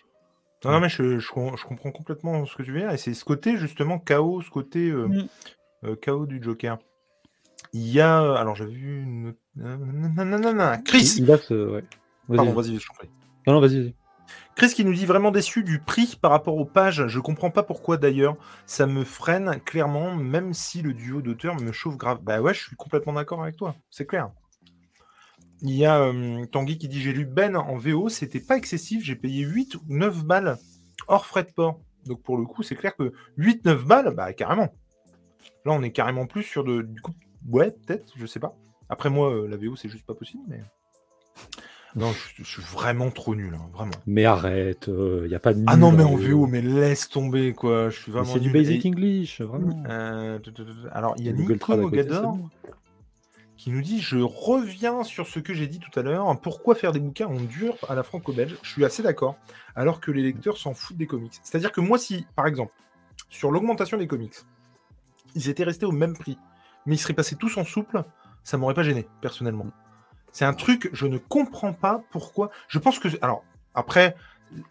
Non, 0.64 0.72
non, 0.72 0.80
mais 0.80 0.88
je, 0.88 1.18
je, 1.18 1.30
com- 1.30 1.52
je 1.56 1.64
comprends 1.64 1.90
complètement 1.92 2.44
ce 2.46 2.56
que 2.56 2.62
tu 2.62 2.72
veux 2.72 2.80
dire. 2.80 2.90
Et 2.90 2.96
c'est 2.96 3.12
ce 3.14 3.24
côté, 3.24 3.56
justement, 3.58 3.98
chaos, 3.98 4.40
ce 4.42 4.48
côté 4.50 4.88
euh, 4.88 5.06
Mm. 5.08 5.26
Euh, 5.84 5.96
chaos 5.96 6.26
du 6.26 6.42
Joker. 6.42 6.78
Il 7.72 7.88
y 7.88 8.00
a. 8.00 8.34
Alors, 8.34 8.54
j'ai 8.54 8.66
vu 8.66 9.02
une. 9.02 9.34
Nanana, 9.56 10.78
Chris 10.78 11.16
Il 11.18 11.30
a 11.30 11.38
ce, 11.38 11.54
ouais. 11.54 11.84
Vas-y, 12.28 12.36
Pardon, 12.36 12.52
vas-y. 12.52 12.70
vas-y, 12.70 12.78
je 12.78 12.86
t'en 12.86 12.94
prie. 12.94 13.10
Non, 13.46 13.54
non, 13.54 13.60
vas-y, 13.60 13.80
vas-y. 13.80 13.94
Chris 14.56 14.72
qui 14.72 14.84
nous 14.84 14.94
dit 14.94 15.06
vraiment 15.06 15.30
déçu 15.30 15.64
du 15.64 15.80
prix 15.80 16.16
par 16.20 16.30
rapport 16.30 16.56
aux 16.56 16.64
pages. 16.64 17.06
Je 17.08 17.20
comprends 17.20 17.50
pas 17.50 17.62
pourquoi 17.62 17.96
d'ailleurs. 17.96 18.36
Ça 18.66 18.86
me 18.86 19.04
freine 19.04 19.60
clairement, 19.64 20.14
même 20.14 20.54
si 20.54 20.80
le 20.80 20.94
duo 20.94 21.22
d'auteurs 21.22 21.60
me 21.60 21.72
chauffe 21.72 21.96
grave. 21.96 22.20
Bah 22.22 22.40
ouais, 22.40 22.54
je 22.54 22.60
suis 22.60 22.76
complètement 22.76 23.12
d'accord 23.14 23.42
avec 23.42 23.56
toi. 23.56 23.74
C'est 23.90 24.06
clair. 24.06 24.30
Il 25.60 25.72
y 25.72 25.84
a 25.84 26.00
euh, 26.00 26.44
Tanguy 26.46 26.78
qui 26.78 26.88
dit 26.88 27.00
J'ai 27.00 27.12
lu 27.12 27.26
Ben 27.26 27.56
en 27.56 27.76
VO, 27.76 28.08
c'était 28.08 28.40
pas 28.40 28.56
excessif. 28.56 29.02
J'ai 29.04 29.16
payé 29.16 29.42
8 29.44 29.74
ou 29.74 29.80
9 29.88 30.24
balles 30.24 30.56
hors 31.08 31.26
frais 31.26 31.42
de 31.44 31.50
port. 31.50 31.80
Donc 32.06 32.22
pour 32.22 32.36
le 32.36 32.44
coup, 32.44 32.62
c'est 32.62 32.76
clair 32.76 32.94
que 32.96 33.12
8-9 33.38 33.84
balles, 33.84 34.14
bah 34.14 34.32
carrément. 34.32 34.72
Là, 35.64 35.72
on 35.72 35.82
est 35.82 35.92
carrément 35.92 36.26
plus 36.26 36.42
sur 36.42 36.64
de. 36.64 36.82
Du 36.82 37.00
coup, 37.00 37.12
ouais, 37.48 37.70
peut-être, 37.70 38.12
je 38.16 38.26
sais 38.26 38.40
pas. 38.40 38.54
Après, 38.88 39.10
moi, 39.10 39.32
euh, 39.34 39.48
la 39.48 39.56
VO, 39.56 39.76
c'est 39.76 39.88
juste 39.88 40.06
pas 40.06 40.14
possible, 40.14 40.42
mais. 40.48 40.62
Non, 41.96 42.10
je, 42.10 42.42
je 42.42 42.48
suis 42.50 42.62
vraiment 42.62 43.12
trop 43.12 43.36
nul, 43.36 43.54
hein, 43.54 43.68
vraiment. 43.72 43.92
Mais 44.04 44.24
arrête, 44.24 44.88
il 44.88 45.28
n'y 45.28 45.34
a 45.36 45.38
pas 45.38 45.54
de. 45.54 45.62
Ah 45.68 45.76
non, 45.76 45.92
mais 45.92 46.02
en 46.02 46.16
les- 46.16 46.26
VO, 46.32 46.48
mais 46.48 46.60
laisse 46.60 47.08
tomber, 47.08 47.52
quoi. 47.52 47.88
Je 47.88 48.00
suis 48.00 48.10
vraiment. 48.10 48.32
C'est 48.32 48.40
du 48.40 48.50
basic 48.50 48.84
Et- 48.84 48.88
English, 48.88 49.40
vraiment. 49.40 49.80
Euh, 49.88 50.40
Alors, 50.90 51.14
il 51.18 51.26
y 51.26 51.28
a 51.28 51.32
Nico 51.32 51.76
Mogador 51.76 52.36
qui 53.56 53.70
nous 53.70 53.80
dit 53.80 54.00
Je 54.00 54.18
reviens 54.18 55.04
sur 55.04 55.28
ce 55.28 55.38
que 55.38 55.54
j'ai 55.54 55.68
dit 55.68 55.78
tout 55.78 55.96
à 55.96 56.02
l'heure. 56.02 56.36
Pourquoi 56.40 56.74
faire 56.74 56.90
des 56.90 56.98
bouquins 56.98 57.28
en 57.28 57.40
dur 57.40 57.76
à 57.88 57.94
la 57.94 58.02
franco-belge 58.02 58.56
Je 58.62 58.70
suis 58.70 58.84
assez 58.84 59.04
d'accord, 59.04 59.36
alors 59.76 60.00
que 60.00 60.10
les 60.10 60.22
lecteurs 60.22 60.56
s'en 60.58 60.74
foutent 60.74 60.96
des 60.96 61.06
comics. 61.06 61.34
C'est-à-dire 61.44 61.70
que 61.70 61.80
moi, 61.80 61.96
si, 61.96 62.26
par 62.34 62.48
exemple, 62.48 62.72
sur 63.28 63.52
l'augmentation 63.52 63.98
des 63.98 64.08
comics, 64.08 64.34
ils 65.34 65.48
étaient 65.48 65.64
restés 65.64 65.86
au 65.86 65.92
même 65.92 66.16
prix, 66.16 66.38
mais 66.86 66.94
ils 66.96 66.98
seraient 66.98 67.14
passés 67.14 67.36
tous 67.36 67.56
en 67.56 67.64
souple, 67.64 68.04
ça 68.42 68.56
m'aurait 68.56 68.74
pas 68.74 68.82
gêné, 68.82 69.06
personnellement. 69.20 69.66
C'est 70.32 70.44
un 70.44 70.54
truc, 70.54 70.90
je 70.92 71.06
ne 71.06 71.18
comprends 71.18 71.72
pas 71.72 72.02
pourquoi. 72.10 72.50
Je 72.68 72.78
pense 72.78 72.98
que. 72.98 73.08
Alors, 73.22 73.44
après, 73.74 74.16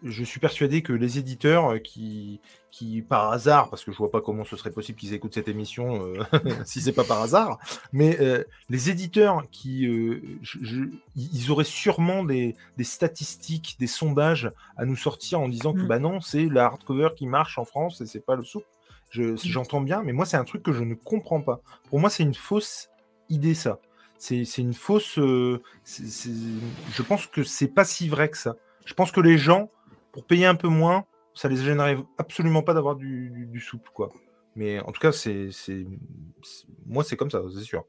je 0.02 0.22
suis 0.24 0.38
persuadé 0.40 0.82
que 0.82 0.92
les 0.92 1.18
éditeurs 1.18 1.72
euh, 1.72 1.78
qui, 1.78 2.40
qui 2.70 3.02
par 3.02 3.32
hasard, 3.32 3.68
parce 3.70 3.84
que 3.84 3.90
je 3.92 3.96
vois 3.98 4.10
pas 4.10 4.20
comment 4.20 4.44
ce 4.44 4.56
serait 4.56 4.70
possible 4.70 4.98
qu'ils 4.98 5.12
écoutent 5.14 5.34
cette 5.34 5.48
émission 5.48 6.06
euh, 6.06 6.22
si 6.64 6.80
c'est 6.80 6.92
pas 6.92 7.04
par 7.04 7.20
hasard, 7.22 7.58
mais 7.92 8.18
euh, 8.20 8.44
les 8.70 8.88
éditeurs 8.90 9.42
qui, 9.50 9.86
euh, 9.86 10.22
je- 10.42 10.58
je- 10.62 10.84
ils 11.16 11.50
auraient 11.50 11.64
sûrement 11.64 12.24
des, 12.24 12.56
des 12.76 12.84
statistiques, 12.84 13.76
des 13.78 13.86
sondages 13.86 14.50
à 14.76 14.84
nous 14.86 14.96
sortir 14.96 15.40
en 15.40 15.48
disant 15.48 15.72
que 15.74 15.80
Mm. 15.82 15.86
bah 15.88 15.98
non, 15.98 16.20
c'est 16.20 16.46
la 16.48 16.66
hardcover 16.66 17.10
qui 17.16 17.26
marche 17.26 17.58
en 17.58 17.64
France 17.64 18.00
et 18.00 18.06
c'est 18.06 18.24
pas 18.24 18.36
le 18.36 18.44
souple. 18.44 18.66
Je- 19.14 19.36
J'entends 19.36 19.80
bien, 19.80 20.02
mais 20.02 20.12
moi 20.12 20.24
c'est 20.26 20.36
un 20.36 20.44
truc 20.44 20.62
que 20.62 20.72
je 20.72 20.82
ne 20.82 20.94
comprends 20.94 21.40
pas. 21.40 21.60
Pour 21.88 22.00
moi, 22.00 22.10
c'est 22.10 22.22
une 22.24 22.34
fausse 22.34 22.88
idée 23.28 23.54
ça. 23.54 23.78
C'est 24.18 24.44
c'est 24.44 24.62
une 24.62 24.74
fausse. 24.74 25.18
euh, 25.18 25.60
Je 25.86 27.02
pense 27.02 27.26
que 27.26 27.42
c'est 27.44 27.68
pas 27.68 27.84
si 27.84 28.08
vrai 28.08 28.28
que 28.28 28.36
ça. 28.38 28.56
Je 28.86 28.94
pense 28.94 29.12
que 29.12 29.20
les 29.20 29.38
gens, 29.38 29.70
pour 30.12 30.24
payer 30.24 30.46
un 30.46 30.54
peu 30.56 30.68
moins, 30.68 31.04
ça 31.34 31.48
les 31.48 31.56
gênerait 31.56 31.96
absolument 32.18 32.62
pas 32.62 32.74
d'avoir 32.74 32.96
du, 32.96 33.30
du- 33.30 33.46
du 33.46 33.60
souple, 33.60 33.90
quoi. 33.94 34.10
Mais 34.56 34.78
en 34.80 34.92
tout 34.92 35.00
cas, 35.00 35.10
c'est, 35.10 35.48
moi, 36.86 37.02
c'est 37.02 37.16
comme 37.16 37.30
ça, 37.30 37.42
c'est 37.52 37.62
sûr. 37.64 37.84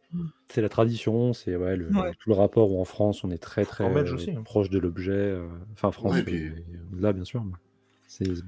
C'est 0.48 0.62
la 0.62 0.70
tradition, 0.70 1.34
c'est 1.34 1.56
ouais, 1.56 1.76
le, 1.76 1.90
Ouais. 1.92 2.12
tout 2.20 2.30
le 2.30 2.36
rapport 2.36 2.72
où 2.72 2.82
en 2.82 2.86
France 2.86 3.24
on 3.24 3.30
est 3.30 3.38
très 3.38 3.66
très 3.66 3.84
euh, 3.84 4.04
hein. 4.36 4.42
proche 4.44 4.70
de 4.72 4.80
l'objet. 4.80 5.12
euh, 5.12 5.48
Enfin, 5.74 5.92
France, 5.92 6.14
Ouais, 6.14 6.24
puis- 6.24 6.52
au-delà 6.92 7.14
bien 7.14 7.24
sûr. 7.26 7.44
mais 7.44 7.54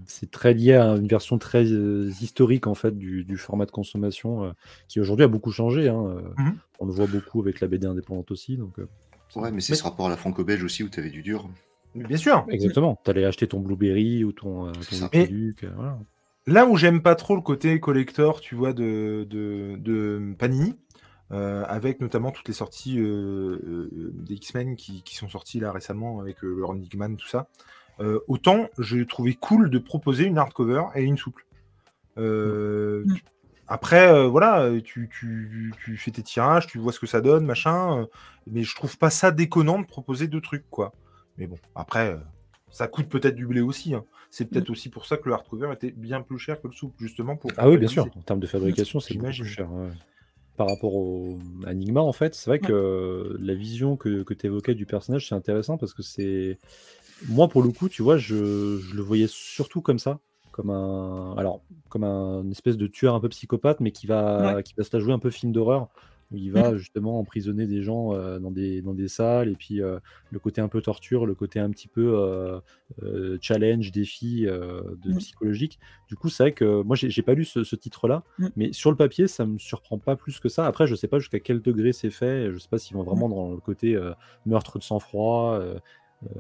C'est 0.06 0.32
très 0.32 0.54
lié 0.54 0.74
à 0.74 0.96
une 0.96 1.08
version 1.08 1.38
très 1.38 1.66
euh, 1.72 2.10
historique 2.22 2.68
en 2.68 2.74
fait 2.76 2.98
du, 2.98 3.24
du 3.24 3.38
format 3.38 3.66
de 3.66 3.72
consommation 3.72 4.46
euh, 4.46 4.52
qui 4.88 5.00
aujourd'hui 5.00 5.26
a 5.26 5.28
beaucoup 5.28 5.52
changé. 5.52 5.90
hein, 5.90 6.04
euh, 6.06 6.22
Mhm. 6.38 6.58
On 6.80 6.86
le 6.86 6.92
voit 6.94 7.08
beaucoup 7.08 7.42
avec 7.42 7.60
la 7.60 7.68
BD 7.68 7.88
indépendante 7.88 8.32
aussi. 8.32 8.56
Donc, 8.58 8.80
euh, 8.80 8.88
Ouais, 9.36 9.52
mais 9.52 9.60
c'est 9.62 9.76
ce 9.76 9.84
rapport 9.84 10.08
à 10.08 10.10
la 10.10 10.18
franco-belge 10.18 10.64
aussi 10.64 10.84
où 10.84 10.90
tu 10.90 11.00
avais 11.00 11.10
du 11.10 11.22
dur. 11.22 11.50
Bien 11.96 12.18
sûr. 12.18 12.46
exactement. 12.50 13.00
Tu 13.04 13.10
allais 13.12 13.26
acheter 13.26 13.48
ton 13.48 13.60
Blueberry 13.60 14.24
ou 14.24 14.32
ton, 14.32 14.68
euh, 14.68 14.72
ton 14.90 15.10
euh, 15.14 15.52
voilà. 15.76 16.00
Là 16.46 16.66
où 16.66 16.78
j'aime 16.78 17.02
pas 17.02 17.16
trop 17.16 17.36
le 17.36 17.42
côté 17.42 17.80
collector, 17.80 18.40
tu 18.40 18.56
vois, 18.56 18.72
de, 18.72 19.28
de, 19.30 19.76
de 19.78 20.34
Panini, 20.40 20.76
euh, 21.32 21.66
avec 21.68 22.00
notamment 22.00 22.32
toutes 22.32 22.48
les 22.48 22.54
sorties 22.54 23.00
euh, 23.00 23.60
euh, 23.66 24.14
des 24.14 24.36
X-Men 24.36 24.76
qui, 24.78 25.02
qui 25.04 25.16
sont 25.18 25.28
sorties 25.28 25.60
là 25.60 25.72
récemment 25.74 26.22
avec 26.22 26.44
euh, 26.44 26.56
le 26.56 26.64
Running 26.64 26.96
Man, 26.96 27.18
tout 27.18 27.28
ça. 27.28 27.50
Euh, 28.00 28.20
autant 28.28 28.68
j'ai 28.80 29.06
trouvé 29.06 29.34
cool 29.36 29.70
de 29.70 29.80
proposer 29.80 30.26
une 30.26 30.38
hardcover 30.38 30.84
et 30.96 31.04
une 31.04 31.18
souple. 31.18 31.46
Euh, 32.18 33.04
Mm. 33.06 33.16
Après, 33.70 34.08
euh, 34.14 34.28
voilà, 34.28 34.70
tu, 34.82 35.10
tu, 35.12 35.74
tu 35.84 35.98
fais 35.98 36.10
tes 36.12 36.24
tirages, 36.24 36.68
tu 36.68 36.78
vois 36.78 36.94
ce 36.94 37.02
que 37.02 37.06
ça 37.06 37.20
donne, 37.20 37.46
machin. 37.46 38.00
euh, 38.00 38.06
mais 38.50 38.64
je 38.64 38.74
trouve 38.74 38.98
pas 38.98 39.10
ça 39.10 39.30
déconnant 39.32 39.78
de 39.80 39.86
proposer 39.86 40.28
deux 40.30 40.40
trucs, 40.40 40.70
quoi. 40.70 40.94
Mais 41.38 41.48
bon, 41.48 41.58
après, 41.76 42.14
euh, 42.14 42.18
ça 42.70 42.88
coûte 42.88 43.10
peut-être 43.10 43.36
du 43.36 43.46
blé 43.46 43.60
aussi. 43.60 43.94
hein. 43.94 44.06
C'est 44.30 44.46
peut-être 44.46 44.70
aussi 44.70 44.88
pour 44.90 45.06
ça 45.06 45.18
que 45.18 45.28
le 45.28 45.34
hardcover 45.36 45.70
était 45.74 45.92
bien 45.92 46.22
plus 46.22 46.40
cher 46.40 46.62
que 46.62 46.68
le 46.68 46.74
souple, 46.74 46.96
justement. 46.98 47.36
Pour 47.36 47.52
Ah 47.58 47.70
oui, 47.70 47.78
bien 47.78 47.90
sûr. 47.90 48.06
En 48.06 48.22
termes 48.22 48.40
de 48.40 48.48
fabrication, 48.48 49.02
c'est 49.02 49.16
beaucoup 49.16 49.32
plus 49.32 49.46
cher. 49.46 49.70
ouais. 49.70 49.90
Par 50.56 50.68
rapport 50.70 50.96
au 50.96 51.38
à 51.66 51.72
Enigma, 51.72 52.00
en 52.02 52.14
fait, 52.14 52.36
c'est 52.36 52.50
vrai 52.50 52.60
que 52.60 53.38
la 53.40 53.54
vision 53.54 53.98
que, 53.98 54.24
que 54.24 54.34
tu 54.34 54.46
évoquais 54.48 54.76
du 54.76 54.86
personnage, 54.86 55.28
c'est 55.28 55.36
intéressant 55.36 55.78
parce 55.78 55.94
que 55.94 56.04
c'est. 56.04 56.58
Moi, 57.28 57.48
pour 57.48 57.62
le 57.64 57.70
coup, 57.70 57.90
tu 57.90 58.02
vois, 58.04 58.18
je, 58.18 58.78
je 58.80 58.96
le 58.96 59.02
voyais 59.02 59.28
surtout 59.28 59.82
comme 59.82 60.00
ça. 60.00 60.20
Comme 60.52 60.70
un. 60.70 61.36
Alors, 61.38 61.62
comme 61.90 62.04
un 62.04 62.42
une 62.44 62.52
espèce 62.52 62.78
de 62.78 62.88
tueur 62.88 63.14
un 63.16 63.20
peu 63.20 63.30
psychopathe, 63.30 63.80
mais 63.80 63.92
qui 63.92 64.08
va, 64.08 64.64
qui 64.64 64.74
va 64.78 64.84
se 64.84 64.90
la 64.96 65.00
jouer 65.00 65.14
un 65.14 65.20
peu 65.20 65.30
film 65.30 65.52
d'horreur. 65.52 65.90
Où 66.30 66.36
il 66.36 66.52
va 66.52 66.76
justement 66.76 67.20
emprisonner 67.22 67.68
des 67.68 67.82
gens 67.84 68.14
euh, 68.14 68.38
dans, 68.38 68.52
des, 68.52 68.82
dans 68.82 68.94
des 68.94 69.08
salles, 69.08 69.48
et 69.48 69.56
puis 69.56 69.82
euh, 69.82 69.98
le 70.30 70.40
côté 70.40 70.60
un 70.60 70.68
peu 70.68 70.82
torture, 70.82 71.26
le 71.26 71.36
côté 71.36 71.58
un 71.58 71.70
petit 71.70 71.88
peu 71.88 72.60
euh, 73.02 73.38
challenge, 73.40 73.94
défi 73.94 74.42
de 74.46 74.84
Mm. 75.06 75.18
psychologique. 75.20 75.80
Du 76.10 76.18
coup, 76.18 76.28
c'est 76.28 76.44
vrai 76.44 76.52
que 76.52 76.82
moi, 76.82 76.98
j'ai 76.98 77.22
pas 77.22 77.34
lu 77.34 77.46
ce, 77.46 77.64
ce 77.64 77.78
titre-là, 77.78 78.24
Mm. 78.40 78.48
mais 78.58 78.74
sur 78.74 78.92
le 78.92 78.98
papier, 78.98 79.28
ça 79.28 79.46
me 79.46 79.58
surprend 79.58 80.00
pas 80.00 80.18
plus 80.18 80.42
que 80.42 80.50
ça. 80.50 80.66
Après, 80.66 80.86
je 80.86 80.96
sais 80.96 81.08
pas 81.08 81.20
jusqu'à 81.20 81.40
quel 81.40 81.62
degré 81.62 81.94
c'est 81.94 82.10
fait. 82.12 82.52
Je 82.52 82.58
sais 82.58 82.68
pas 82.70 82.78
s'ils 82.78 82.98
vont 82.98 83.04
vraiment 83.04 83.30
dans 83.30 83.52
le 83.52 83.60
côté 83.62 83.98
meurtre 84.46 84.80
de 84.80 84.84
sang-froid, 84.84 85.62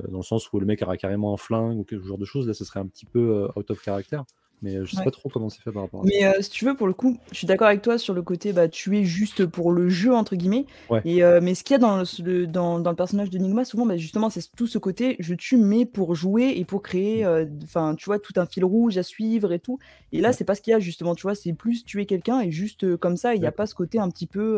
dans 0.09 0.17
le 0.17 0.23
sens 0.23 0.51
où 0.51 0.59
le 0.59 0.65
mec 0.65 0.81
aura 0.81 0.97
carrément 0.97 1.33
un 1.33 1.37
flingue 1.37 1.79
ou 1.79 1.83
quelque 1.83 2.05
genre 2.05 2.17
de 2.17 2.25
choses. 2.25 2.47
Là, 2.47 2.53
ce 2.53 2.65
serait 2.65 2.79
un 2.79 2.87
petit 2.87 3.05
peu 3.05 3.19
euh, 3.19 3.59
out 3.59 3.69
of 3.71 3.81
character. 3.81 4.21
Mais 4.63 4.75
euh, 4.75 4.85
je 4.85 4.91
sais 4.91 4.97
Ouais. 4.97 5.03
pas 5.05 5.11
trop 5.11 5.29
comment 5.29 5.49
c'est 5.49 5.61
fait 5.61 5.71
par 5.71 5.83
rapport 5.83 6.01
à 6.01 6.03
ça. 6.03 6.09
Mais 6.11 6.25
euh, 6.25 6.41
si 6.41 6.49
tu 6.49 6.65
veux, 6.65 6.75
pour 6.75 6.87
le 6.87 6.93
coup, 6.93 7.15
je 7.31 7.37
suis 7.37 7.45
d'accord 7.45 7.67
avec 7.67 7.83
toi 7.83 7.99
sur 7.99 8.15
le 8.15 8.23
côté 8.23 8.53
bah, 8.53 8.67
tuer 8.67 9.03
juste 9.03 9.45
pour 9.45 9.71
le 9.71 9.87
jeu, 9.87 10.13
entre 10.15 10.35
guillemets. 10.35 10.65
Ouais. 10.89 11.01
Et, 11.05 11.23
euh, 11.23 11.39
mais 11.43 11.53
ce 11.53 11.63
qu'il 11.63 11.73
y 11.73 11.75
a 11.75 11.79
dans 11.79 11.97
le, 11.97 12.47
dans, 12.47 12.79
dans 12.79 12.89
le 12.89 12.95
personnage 12.95 13.29
de 13.29 13.37
Nigma, 13.37 13.65
souvent, 13.65 13.85
bah, 13.85 13.97
justement, 13.97 14.31
c'est 14.31 14.41
tout 14.55 14.65
ce 14.65 14.79
côté 14.79 15.15
je 15.19 15.35
tue, 15.35 15.57
mais 15.57 15.85
pour 15.85 16.15
jouer 16.15 16.53
et 16.57 16.65
pour 16.65 16.81
créer, 16.81 17.23
euh, 17.23 17.45
enfin, 17.63 17.93
tu 17.95 18.05
vois, 18.05 18.17
tout 18.17 18.33
un 18.37 18.47
fil 18.47 18.65
rouge 18.65 18.97
à 18.97 19.03
suivre 19.03 19.53
et 19.53 19.59
tout. 19.59 19.77
Et 20.11 20.21
là, 20.21 20.29
Ouais. 20.29 20.33
c'est 20.33 20.43
pas 20.43 20.55
ce 20.55 20.61
qu'il 20.61 20.71
y 20.71 20.73
a, 20.73 20.79
justement, 20.79 21.13
tu 21.13 21.21
vois, 21.21 21.35
c'est 21.35 21.53
plus 21.53 21.85
tuer 21.85 22.07
quelqu'un 22.07 22.41
et 22.41 22.49
juste 22.51 22.97
comme 22.97 23.15
ça, 23.15 23.35
il 23.35 23.41
n'y 23.41 23.47
a 23.47 23.51
pas 23.51 23.67
ce 23.67 23.75
côté 23.75 23.99
un 23.99 24.09
petit 24.09 24.25
peu. 24.27 24.57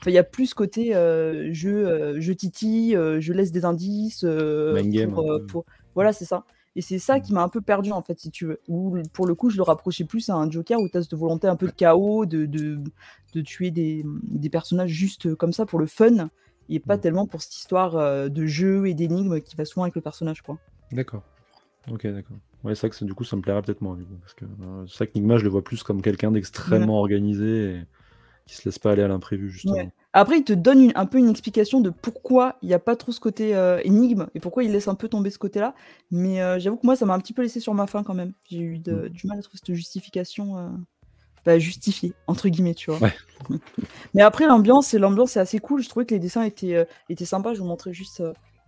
Enfin, 0.00 0.10
il 0.10 0.12
y 0.12 0.18
a 0.18 0.22
plus 0.24 0.48
ce 0.48 0.54
côté 0.54 0.92
je, 0.92 2.16
je 2.18 2.32
titille, 2.34 2.92
je 3.20 3.32
laisse 3.32 3.52
des 3.52 3.64
indices. 3.64 4.22
game, 4.24 5.14
pour- 5.48 5.64
Voilà, 5.94 6.12
c'est 6.12 6.26
ça. 6.26 6.44
Et 6.78 6.82
c'est 6.82 7.00
ça 7.00 7.18
qui 7.18 7.32
m'a 7.32 7.42
un 7.42 7.48
peu 7.48 7.60
perdu, 7.60 7.90
en 7.90 8.02
fait, 8.02 8.20
si 8.20 8.30
tu 8.30 8.46
veux. 8.46 8.60
Ou 8.68 8.98
pour 9.12 9.26
le 9.26 9.34
coup, 9.34 9.50
je 9.50 9.56
le 9.56 9.64
rapprochais 9.64 10.04
plus 10.04 10.28
à 10.30 10.36
un 10.36 10.48
Joker 10.48 10.80
où 10.80 10.88
tu 10.88 10.96
as 10.96 11.02
cette 11.02 11.14
volonté 11.14 11.48
un 11.48 11.56
peu 11.56 11.66
de 11.66 11.72
chaos, 11.72 12.24
de, 12.24 12.46
de, 12.46 12.78
de 13.34 13.40
tuer 13.40 13.72
des, 13.72 14.04
des 14.22 14.48
personnages 14.48 14.90
juste 14.90 15.34
comme 15.34 15.52
ça 15.52 15.66
pour 15.66 15.80
le 15.80 15.86
fun, 15.86 16.30
et 16.68 16.78
pas 16.78 16.96
Mm. 16.96 17.00
tellement 17.00 17.26
pour 17.26 17.42
cette 17.42 17.56
histoire 17.56 17.96
euh, 17.96 18.28
de 18.28 18.46
jeu 18.46 18.86
et 18.86 18.94
d'énigmes 18.94 19.40
qui 19.40 19.56
va 19.56 19.64
souvent 19.64 19.84
avec 19.84 19.96
le 19.96 20.02
personnage, 20.02 20.42
quoi. 20.42 20.60
D'accord. 20.92 21.24
Ok, 21.90 22.06
d'accord. 22.06 22.38
Ouais, 22.64 22.74
c'est 22.74 22.86
vrai 22.88 22.96
que 22.96 23.04
du 23.04 23.14
coup, 23.14 23.24
ça 23.24 23.36
me 23.36 23.42
plairait 23.42 23.62
peut-être 23.62 23.80
moins. 23.80 23.96
du 23.96 24.04
coup, 24.04 24.16
parce 24.20 24.34
que 24.34 24.44
euh, 24.44 24.86
c'est 24.86 24.98
vrai 24.98 25.06
que 25.08 25.12
Nigma, 25.18 25.38
je 25.38 25.44
le 25.44 25.50
vois 25.50 25.64
plus 25.64 25.82
comme 25.82 26.02
quelqu'un 26.02 26.30
d'extrêmement 26.32 26.98
organisé 27.00 27.74
et 27.74 27.82
qui 28.46 28.56
se 28.56 28.68
laisse 28.68 28.78
pas 28.78 28.92
aller 28.92 29.02
à 29.02 29.08
l'imprévu, 29.08 29.50
justement. 29.50 29.74
Ouais. 29.76 29.92
Après, 30.20 30.38
il 30.38 30.44
te 30.44 30.52
donne 30.52 30.82
une- 30.82 30.92
un 30.94 31.06
peu 31.06 31.18
une 31.18 31.28
explication 31.28 31.80
de 31.80 31.90
pourquoi 31.90 32.56
il 32.62 32.68
n'y 32.68 32.74
a 32.74 32.78
pas 32.78 32.96
trop 32.96 33.12
ce 33.12 33.20
côté 33.20 33.54
euh, 33.54 33.80
énigme 33.84 34.26
et 34.34 34.40
pourquoi 34.40 34.64
il 34.64 34.72
laisse 34.72 34.88
un 34.88 34.94
peu 34.94 35.08
tomber 35.08 35.30
ce 35.30 35.38
côté-là. 35.38 35.74
Mais 36.10 36.42
euh, 36.42 36.58
j'avoue 36.58 36.76
que 36.76 36.86
moi, 36.86 36.96
ça 36.96 37.06
m'a 37.06 37.14
un 37.14 37.20
petit 37.20 37.32
peu 37.32 37.42
laissé 37.42 37.60
sur 37.60 37.74
ma 37.74 37.86
faim 37.86 38.02
quand 38.04 38.14
même. 38.14 38.32
J'ai 38.50 38.58
eu 38.60 38.78
de- 38.78 38.92
Mm. 38.92 39.08
du 39.10 39.26
mal 39.26 39.38
à 39.38 39.42
trouver 39.42 39.58
cette 39.64 39.74
justification 39.74 40.58
euh, 40.58 40.68
bah, 41.44 41.58
justifiée, 41.58 42.12
entre 42.26 42.48
guillemets, 42.48 42.74
tu 42.74 42.90
vois. 42.90 43.00
Ouais. 43.00 43.14
Mais 44.14 44.22
après, 44.22 44.46
l'ambiance, 44.46 44.92
l'ambiance 44.94 45.36
est 45.36 45.40
assez 45.40 45.58
cool. 45.60 45.82
Je 45.82 45.88
trouvais 45.88 46.04
que 46.04 46.14
les 46.14 46.20
dessins 46.20 46.42
étaient, 46.42 46.74
euh, 46.74 46.84
étaient 47.08 47.24
sympas. 47.24 47.54
Je 47.54 47.60
vous 47.60 47.66
montrais 47.66 47.92
juste 47.92 48.22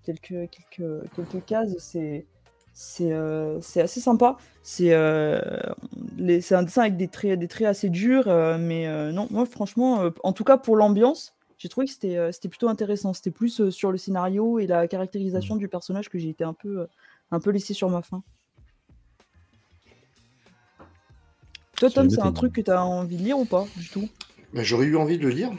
quelques, 0.04 0.48
quelques, 0.50 1.02
quelques 1.16 1.44
cases. 1.46 1.74
C'est. 1.78 2.26
C'est 2.72 3.12
euh, 3.12 3.58
assez 3.76 4.00
sympa. 4.00 4.36
C'est 4.62 4.92
euh, 4.92 5.40
un 6.20 6.62
dessin 6.62 6.82
avec 6.82 6.96
des 6.96 7.08
traits, 7.08 7.38
des 7.38 7.48
traits 7.48 7.66
assez 7.66 7.90
durs, 7.90 8.28
euh, 8.28 8.56
mais 8.58 8.86
non, 9.12 9.26
moi 9.30 9.44
franchement, 9.44 10.04
en 10.22 10.32
tout 10.32 10.44
cas 10.44 10.56
pour 10.56 10.76
l'ambiance, 10.76 11.34
j'ai 11.60 11.68
trouvé 11.68 11.86
que 11.86 11.92
c'était 11.92 12.16
euh, 12.16 12.32
c'était 12.32 12.48
plutôt 12.48 12.70
intéressant. 12.70 13.12
C'était 13.12 13.30
plus 13.30 13.60
euh, 13.60 13.70
sur 13.70 13.92
le 13.92 13.98
scénario 13.98 14.58
et 14.58 14.66
la 14.66 14.88
caractérisation 14.88 15.56
du 15.56 15.68
personnage 15.68 16.08
que 16.08 16.18
j'ai 16.18 16.30
été 16.30 16.42
un 16.42 16.54
peu, 16.54 16.80
euh, 16.80 16.86
un 17.30 17.38
peu 17.38 17.50
laissé 17.50 17.74
sur 17.74 17.90
ma 17.90 18.00
faim. 18.00 18.22
Toi, 21.76 21.90
Tom, 21.90 22.08
c'est 22.08 22.20
un 22.20 22.32
truc 22.32 22.54
que 22.54 22.62
tu 22.62 22.70
as 22.70 22.82
envie 22.82 23.18
de 23.18 23.22
lire 23.22 23.38
ou 23.38 23.44
pas 23.44 23.66
du 23.76 23.88
tout? 23.90 24.08
Bah, 24.54 24.62
J'aurais 24.62 24.86
eu 24.86 24.96
envie 24.96 25.18
de 25.18 25.22
le 25.22 25.28
lire, 25.28 25.50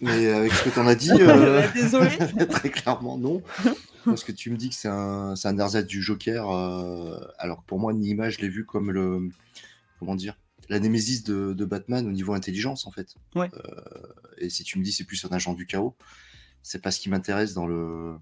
mais 0.00 0.28
avec 0.28 0.52
ce 0.52 0.64
que 0.64 0.70
tu 0.70 0.78
en 0.78 0.86
as 0.86 0.94
dit, 0.94 1.10
euh, 1.20 1.62
Désolé. 1.74 2.08
très 2.50 2.70
clairement 2.70 3.18
non. 3.18 3.42
Parce 4.06 4.24
que 4.24 4.32
tu 4.32 4.50
me 4.50 4.56
dis 4.56 4.70
que 4.70 4.74
c'est 4.74 4.88
un, 4.88 5.36
c'est 5.36 5.48
un 5.48 5.58
ersatz 5.58 5.86
du 5.86 6.02
Joker, 6.02 6.50
euh, 6.50 7.18
alors 7.38 7.58
que 7.58 7.66
pour 7.66 7.78
moi, 7.78 7.92
Nigma, 7.92 8.30
je 8.30 8.38
l'ai 8.40 8.48
vu 8.48 8.64
comme 8.64 8.90
le. 8.90 9.28
Comment 9.98 10.14
dire 10.14 10.38
La 10.68 10.80
némésis 10.80 11.24
de, 11.24 11.52
de 11.52 11.64
Batman 11.64 12.06
au 12.06 12.12
niveau 12.12 12.32
intelligence, 12.32 12.86
en 12.86 12.90
fait. 12.90 13.14
Ouais. 13.34 13.50
Euh, 13.54 13.80
et 14.38 14.50
si 14.50 14.64
tu 14.64 14.78
me 14.78 14.84
dis 14.84 14.92
c'est 14.92 15.04
plus 15.04 15.24
un 15.24 15.28
agent 15.34 15.54
du 15.54 15.66
chaos, 15.66 15.94
c'est 16.62 16.80
pas 16.80 16.90
ce 16.90 17.00
qui 17.00 17.10
m'intéresse 17.10 17.54
dans 17.54 17.66
le. 17.66 18.16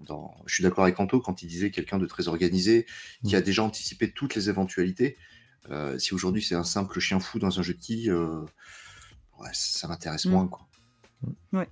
Dans... 0.00 0.34
Je 0.46 0.54
suis 0.54 0.64
d'accord 0.64 0.84
avec 0.84 0.98
Anto 0.98 1.20
quand 1.20 1.42
il 1.42 1.46
disait 1.46 1.70
quelqu'un 1.70 1.98
de 1.98 2.06
très 2.06 2.28
organisé, 2.28 2.86
qui 3.24 3.36
a 3.36 3.40
déjà 3.40 3.62
anticipé 3.62 4.10
toutes 4.10 4.34
les 4.34 4.48
éventualités. 4.48 5.16
Euh, 5.70 5.96
si 5.98 6.12
aujourd'hui 6.12 6.42
c'est 6.42 6.56
un 6.56 6.64
simple 6.64 6.98
chien 6.98 7.20
fou 7.20 7.38
dans 7.38 7.60
un 7.60 7.62
jeu 7.62 7.74
de 7.74 7.78
quilles, 7.78 8.10
euh, 8.10 8.40
ouais, 9.38 9.50
ça 9.52 9.86
m'intéresse 9.86 10.26
Mm. 10.26 10.30
moins. 10.30 10.48
Quoi. 10.48 11.66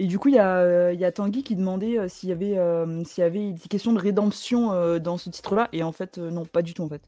Et 0.00 0.08
du 0.08 0.18
coup, 0.18 0.28
il 0.28 0.34
y 0.34 0.40
a, 0.40 0.56
euh, 0.56 0.92
y 0.92 1.04
a 1.04 1.12
Tanguy 1.12 1.44
qui 1.44 1.54
demandait 1.54 2.00
euh, 2.00 2.08
s'il 2.08 2.30
y 2.30 2.32
avait, 2.32 2.54
y 2.54 3.22
avait 3.22 3.52
des 3.52 3.68
questions 3.68 3.92
de 3.92 4.00
rédemption 4.00 4.98
dans 4.98 5.18
ce 5.18 5.30
titre-là. 5.30 5.68
Et 5.72 5.84
en 5.84 5.92
fait, 5.92 6.18
non, 6.18 6.44
pas 6.44 6.62
du 6.62 6.74
tout 6.74 6.82
en 6.82 6.88
fait. 6.88 7.02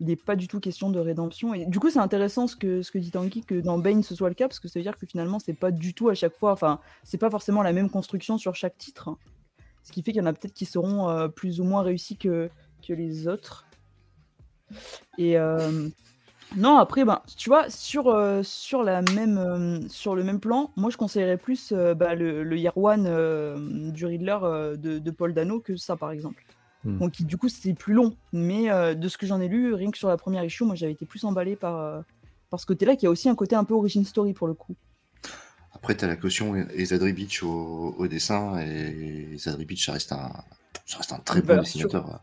Il 0.00 0.06
n'est 0.06 0.16
pas 0.16 0.36
du 0.36 0.48
tout 0.48 0.60
question 0.60 0.90
de 0.90 0.98
rédemption. 0.98 1.54
Et 1.54 1.66
du 1.66 1.78
coup, 1.78 1.90
c'est 1.90 1.98
intéressant 1.98 2.46
ce 2.46 2.56
que, 2.56 2.82
ce 2.82 2.90
que 2.90 2.98
dit 2.98 3.10
Tanguy, 3.10 3.42
que 3.42 3.60
dans 3.60 3.78
Bane 3.78 4.02
ce 4.02 4.14
soit 4.14 4.28
le 4.28 4.34
cas, 4.34 4.48
parce 4.48 4.60
que 4.60 4.68
ça 4.68 4.78
veut 4.78 4.82
dire 4.82 4.98
que 4.98 5.06
finalement, 5.06 5.38
c'est 5.38 5.54
pas 5.54 5.70
du 5.70 5.94
tout 5.94 6.08
à 6.08 6.14
chaque 6.14 6.36
fois, 6.36 6.52
enfin, 6.52 6.80
c'est 7.02 7.18
pas 7.18 7.30
forcément 7.30 7.62
la 7.62 7.72
même 7.72 7.90
construction 7.90 8.38
sur 8.38 8.54
chaque 8.54 8.76
titre. 8.78 9.16
Ce 9.82 9.92
qui 9.92 10.02
fait 10.02 10.12
qu'il 10.12 10.20
y 10.20 10.24
en 10.24 10.26
a 10.26 10.32
peut-être 10.32 10.54
qui 10.54 10.64
seront 10.64 11.08
euh, 11.08 11.28
plus 11.28 11.60
ou 11.60 11.64
moins 11.64 11.82
réussis 11.82 12.16
que, 12.16 12.50
les 12.88 13.28
autres. 13.28 13.66
Et 15.16 15.38
euh, 15.38 15.88
non, 16.56 16.76
après, 16.76 17.04
ben, 17.04 17.22
tu 17.36 17.48
vois, 17.48 17.70
sur, 17.70 18.08
euh, 18.08 18.42
sur, 18.42 18.82
le 18.82 20.22
même 20.22 20.40
plan, 20.40 20.70
moi 20.76 20.90
je 20.90 20.98
conseillerais 20.98 21.38
plus 21.38 21.72
bah, 21.72 22.14
le, 22.14 22.56
Year 22.56 22.76
One 22.76 23.90
du 23.90 24.04
Riddler 24.06 24.38
de 24.76 25.10
Paul 25.10 25.32
Dano 25.32 25.60
que 25.60 25.76
ça, 25.76 25.96
par 25.96 26.10
exemple. 26.10 26.43
Hmm. 26.84 26.98
Donc, 26.98 27.12
qui, 27.12 27.24
du 27.24 27.36
coup, 27.36 27.48
c'est 27.48 27.72
plus 27.74 27.94
long. 27.94 28.16
Mais 28.32 28.70
euh, 28.70 28.94
de 28.94 29.08
ce 29.08 29.16
que 29.16 29.26
j'en 29.26 29.40
ai 29.40 29.48
lu, 29.48 29.74
rien 29.74 29.90
que 29.90 29.98
sur 29.98 30.08
la 30.08 30.16
première 30.16 30.44
issue, 30.44 30.64
moi 30.64 30.74
j'avais 30.74 30.92
été 30.92 31.06
plus 31.06 31.24
emballé 31.24 31.56
par, 31.56 31.78
euh, 31.78 32.00
par 32.50 32.60
ce 32.60 32.66
côté-là, 32.66 32.96
qui 32.96 33.06
a 33.06 33.10
aussi 33.10 33.28
un 33.28 33.34
côté 33.34 33.56
un 33.56 33.64
peu 33.64 33.74
origin 33.74 34.04
story 34.04 34.32
pour 34.34 34.46
le 34.46 34.54
coup. 34.54 34.74
Après, 35.72 35.96
tu 35.96 36.04
as 36.04 36.08
la 36.08 36.16
caution 36.16 36.54
et 36.56 36.66
et 36.74 36.84
Zadri 36.86 37.12
Beach 37.12 37.42
au, 37.42 37.94
au 37.98 38.06
dessin, 38.06 38.58
et 38.60 39.36
Zadri 39.38 39.64
Beach, 39.64 39.84
ça 39.84 39.92
reste 39.92 40.12
un, 40.12 40.32
ça 40.86 40.98
reste 40.98 41.12
un 41.12 41.18
très 41.18 41.40
bon 41.40 41.48
Valeur 41.48 41.64
dessinateur. 41.64 42.20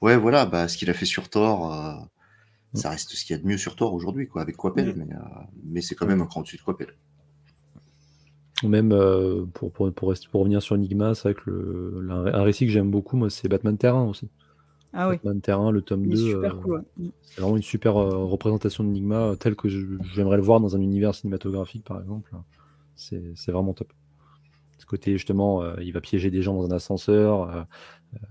Ouais, 0.00 0.16
voilà, 0.16 0.46
bah, 0.46 0.68
ce 0.68 0.76
qu'il 0.76 0.88
a 0.90 0.94
fait 0.94 1.04
sur 1.06 1.28
Thor, 1.28 1.72
euh, 1.72 1.94
ça 2.74 2.90
reste 2.90 3.10
ce 3.14 3.24
qu'il 3.24 3.36
y 3.36 3.38
a 3.38 3.42
de 3.42 3.46
mieux 3.46 3.58
sur 3.58 3.76
Thor 3.76 3.92
aujourd'hui, 3.94 4.28
quoi, 4.28 4.42
avec 4.42 4.56
Coppel, 4.56 4.94
Mm. 4.94 5.04
mais, 5.04 5.14
euh, 5.14 5.18
mais 5.64 5.80
c'est 5.80 5.94
quand 5.94 6.06
même 6.06 6.20
un 6.20 6.26
cran 6.26 6.40
au-dessus 6.40 6.56
de 6.56 6.62
Coppel. 6.62 6.88
Ou 8.62 8.68
Même 8.68 8.92
euh, 8.92 9.44
pour, 9.54 9.72
pour, 9.72 9.92
pour, 9.92 10.10
rester- 10.10 10.28
pour 10.30 10.40
revenir 10.40 10.62
sur 10.62 10.74
Enigma, 10.76 11.14
c'est 11.14 11.32
vrai 11.32 11.34
que 11.42 11.50
le, 11.50 12.10
un 12.34 12.42
récit 12.42 12.66
que 12.66 12.72
j'aime 12.72 12.90
beaucoup, 12.90 13.16
moi, 13.16 13.30
c'est 13.30 13.48
Batman 13.48 13.76
Terrain 13.76 14.04
aussi. 14.04 14.28
Ah 14.92 15.08
oui, 15.08 15.20
Batman 15.22 15.40
Terrain, 15.40 15.70
le 15.72 15.82
tome 15.82 16.06
il 16.06 16.10
2. 16.10 16.18
est 16.28 16.30
super 16.30 16.56
euh, 16.56 16.62
cool. 16.62 16.72
ouais. 16.74 16.82
Mm. 16.98 17.08
C'est 17.22 17.40
vraiment 17.42 17.56
une 17.56 17.62
super 17.62 17.96
euh, 17.98 18.24
représentation 18.26 18.84
d'Enigma, 18.84 19.16
euh, 19.32 19.36
telle 19.36 19.56
que 19.56 19.68
je- 19.68 19.86
j'aimerais 20.14 20.36
le 20.38 20.42
voir 20.42 20.60
dans 20.60 20.76
un 20.76 20.80
univers 20.80 21.14
cinématographique, 21.14 21.84
par 21.84 22.00
exemple. 22.00 22.32
C'est 22.96 23.22
c'est 23.36 23.52
vraiment 23.52 23.74
top. 23.74 23.92
Ce 24.78 24.86
côté, 24.86 25.12
justement, 25.12 25.76
il 25.78 25.92
va 25.92 26.00
piéger 26.00 26.30
des 26.30 26.42
gens 26.42 26.54
dans 26.54 26.66
un 26.66 26.76
ascenseur, 26.76 27.66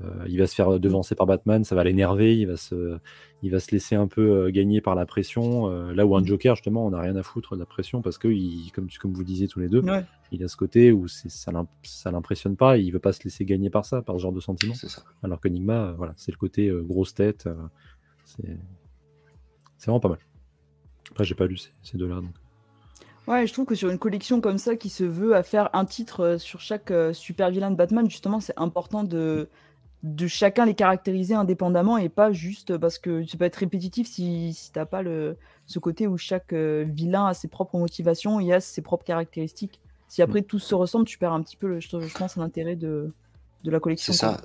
euh, 0.02 0.26
il 0.28 0.38
va 0.38 0.48
se 0.48 0.56
faire 0.56 0.80
devancer 0.80 1.16
par 1.16 1.26
Batman, 1.26 1.64
ça 1.64 1.76
va 1.76 1.84
l'énerver, 1.84 2.38
il, 2.38 2.46
va 2.48 2.56
se- 2.58 2.98
il 3.42 3.52
va 3.52 3.60
se 3.60 3.72
laisser 3.72 3.96
un 3.96 4.08
peu 4.08 4.22
euh, 4.22 4.52
gagner 4.52 4.80
par 4.82 4.94
la 4.96 5.06
pression. 5.06 5.70
euh, 5.72 5.94
là 5.94 6.06
où 6.06 6.16
un 6.16 6.24
Joker, 6.24 6.56
justement, 6.56 6.86
on 6.86 6.92
n'a 6.92 7.00
rien 7.00 7.16
à 7.16 7.24
foutre 7.24 7.56
de 7.56 7.60
la 7.60 7.66
pression, 7.66 8.02
parce 8.02 8.18
que, 8.18 8.28
il, 8.28 8.72
comme, 8.74 8.88
comme 9.00 9.14
vous 9.14 9.24
disiez 9.24 9.48
tous 9.48 9.60
les 9.60 9.70
deux, 9.70 9.82
Ouais. 9.82 10.06
il 10.32 10.44
a 10.44 10.48
ce 10.48 10.56
côté 10.58 10.92
où 10.92 11.08
ça 11.08 11.52
ça 11.84 12.12
l'impressionne 12.12 12.56
pas, 12.56 12.78
et 12.78 12.82
il 12.82 12.92
veut 12.92 13.00
pas 13.00 13.14
se 13.14 13.24
laisser 13.24 13.44
gagner 13.46 13.70
par 13.70 13.86
ça, 13.86 14.02
par 14.02 14.16
ce 14.18 14.22
genre 14.22 14.34
de 14.34 14.40
sentiment. 14.40 14.74
C'est 14.76 14.90
ça. 14.90 15.04
Alors 15.24 15.40
qu'Enigma, 15.42 15.88
euh, 15.88 15.94
voilà, 15.94 16.14
c'est 16.18 16.32
le 16.32 16.38
côté 16.38 16.72
grosse 16.84 17.14
tête. 17.14 17.50
c'est 18.26 18.58
vraiment 19.86 20.00
pas 20.00 20.10
mal. 20.10 20.20
Après, 21.12 21.24
j'ai 21.24 21.36
pas 21.36 21.46
lu 21.48 21.58
ces, 21.58 21.72
ces 21.82 21.98
deux-là. 21.98 22.16
donc. 22.22 22.34
Ouais, 23.28 23.46
je 23.46 23.54
trouve 23.54 23.66
que 23.66 23.76
sur 23.76 23.90
une 23.90 24.00
collection 24.00 24.42
comme 24.42 24.58
ça 24.58 24.76
qui 24.76 24.90
se 24.90 25.04
veut 25.04 25.36
à 25.36 25.44
faire 25.44 25.70
un 25.74 25.86
titre 25.86 26.38
sur 26.40 26.60
chaque 26.60 26.92
super 27.14 27.52
vilain 27.52 27.70
de 27.72 27.76
Batman, 27.76 28.10
justement, 28.10 28.40
c'est 28.40 28.58
important 28.58 29.04
de, 29.04 29.48
de 30.04 30.28
chacun 30.28 30.66
les 30.66 30.74
caractériser 30.74 31.36
indépendamment 31.36 31.98
et 31.98 32.10
pas 32.10 32.32
juste 32.32 32.78
parce 32.78 32.98
que 32.98 33.26
ça 33.26 33.38
peut 33.38 33.46
être 33.46 33.58
répétitif 33.58 34.08
si, 34.08 34.54
si 34.54 34.72
t'as 34.72 34.86
pas 34.86 35.04
le, 35.04 35.38
ce 35.68 35.80
côté 35.80 36.08
où 36.08 36.18
chaque 36.18 36.54
euh, 36.54 36.86
vilain 36.88 37.28
a 37.28 37.34
ses 37.34 37.48
propres 37.48 37.78
motivations 37.78 38.40
et 38.40 38.52
a 38.54 38.60
ses 38.60 38.82
propres 38.82 39.06
caractéristiques. 39.06 39.80
Si 40.08 40.22
après 40.22 40.42
tous 40.42 40.60
se 40.60 40.76
ressemblent, 40.76 41.06
tu 41.06 41.18
perds 41.18 41.34
un 41.34 41.42
petit 41.42 41.56
peu, 41.56 41.68
le, 41.68 41.80
je, 41.80 41.88
je 41.88 42.18
pense, 42.18 42.36
l'intérêt 42.36 42.76
de, 42.76 43.14
de 43.64 43.72
la 43.72 43.80
collection. 43.80 44.12
C'est 44.12 44.20
ça. 44.20 44.42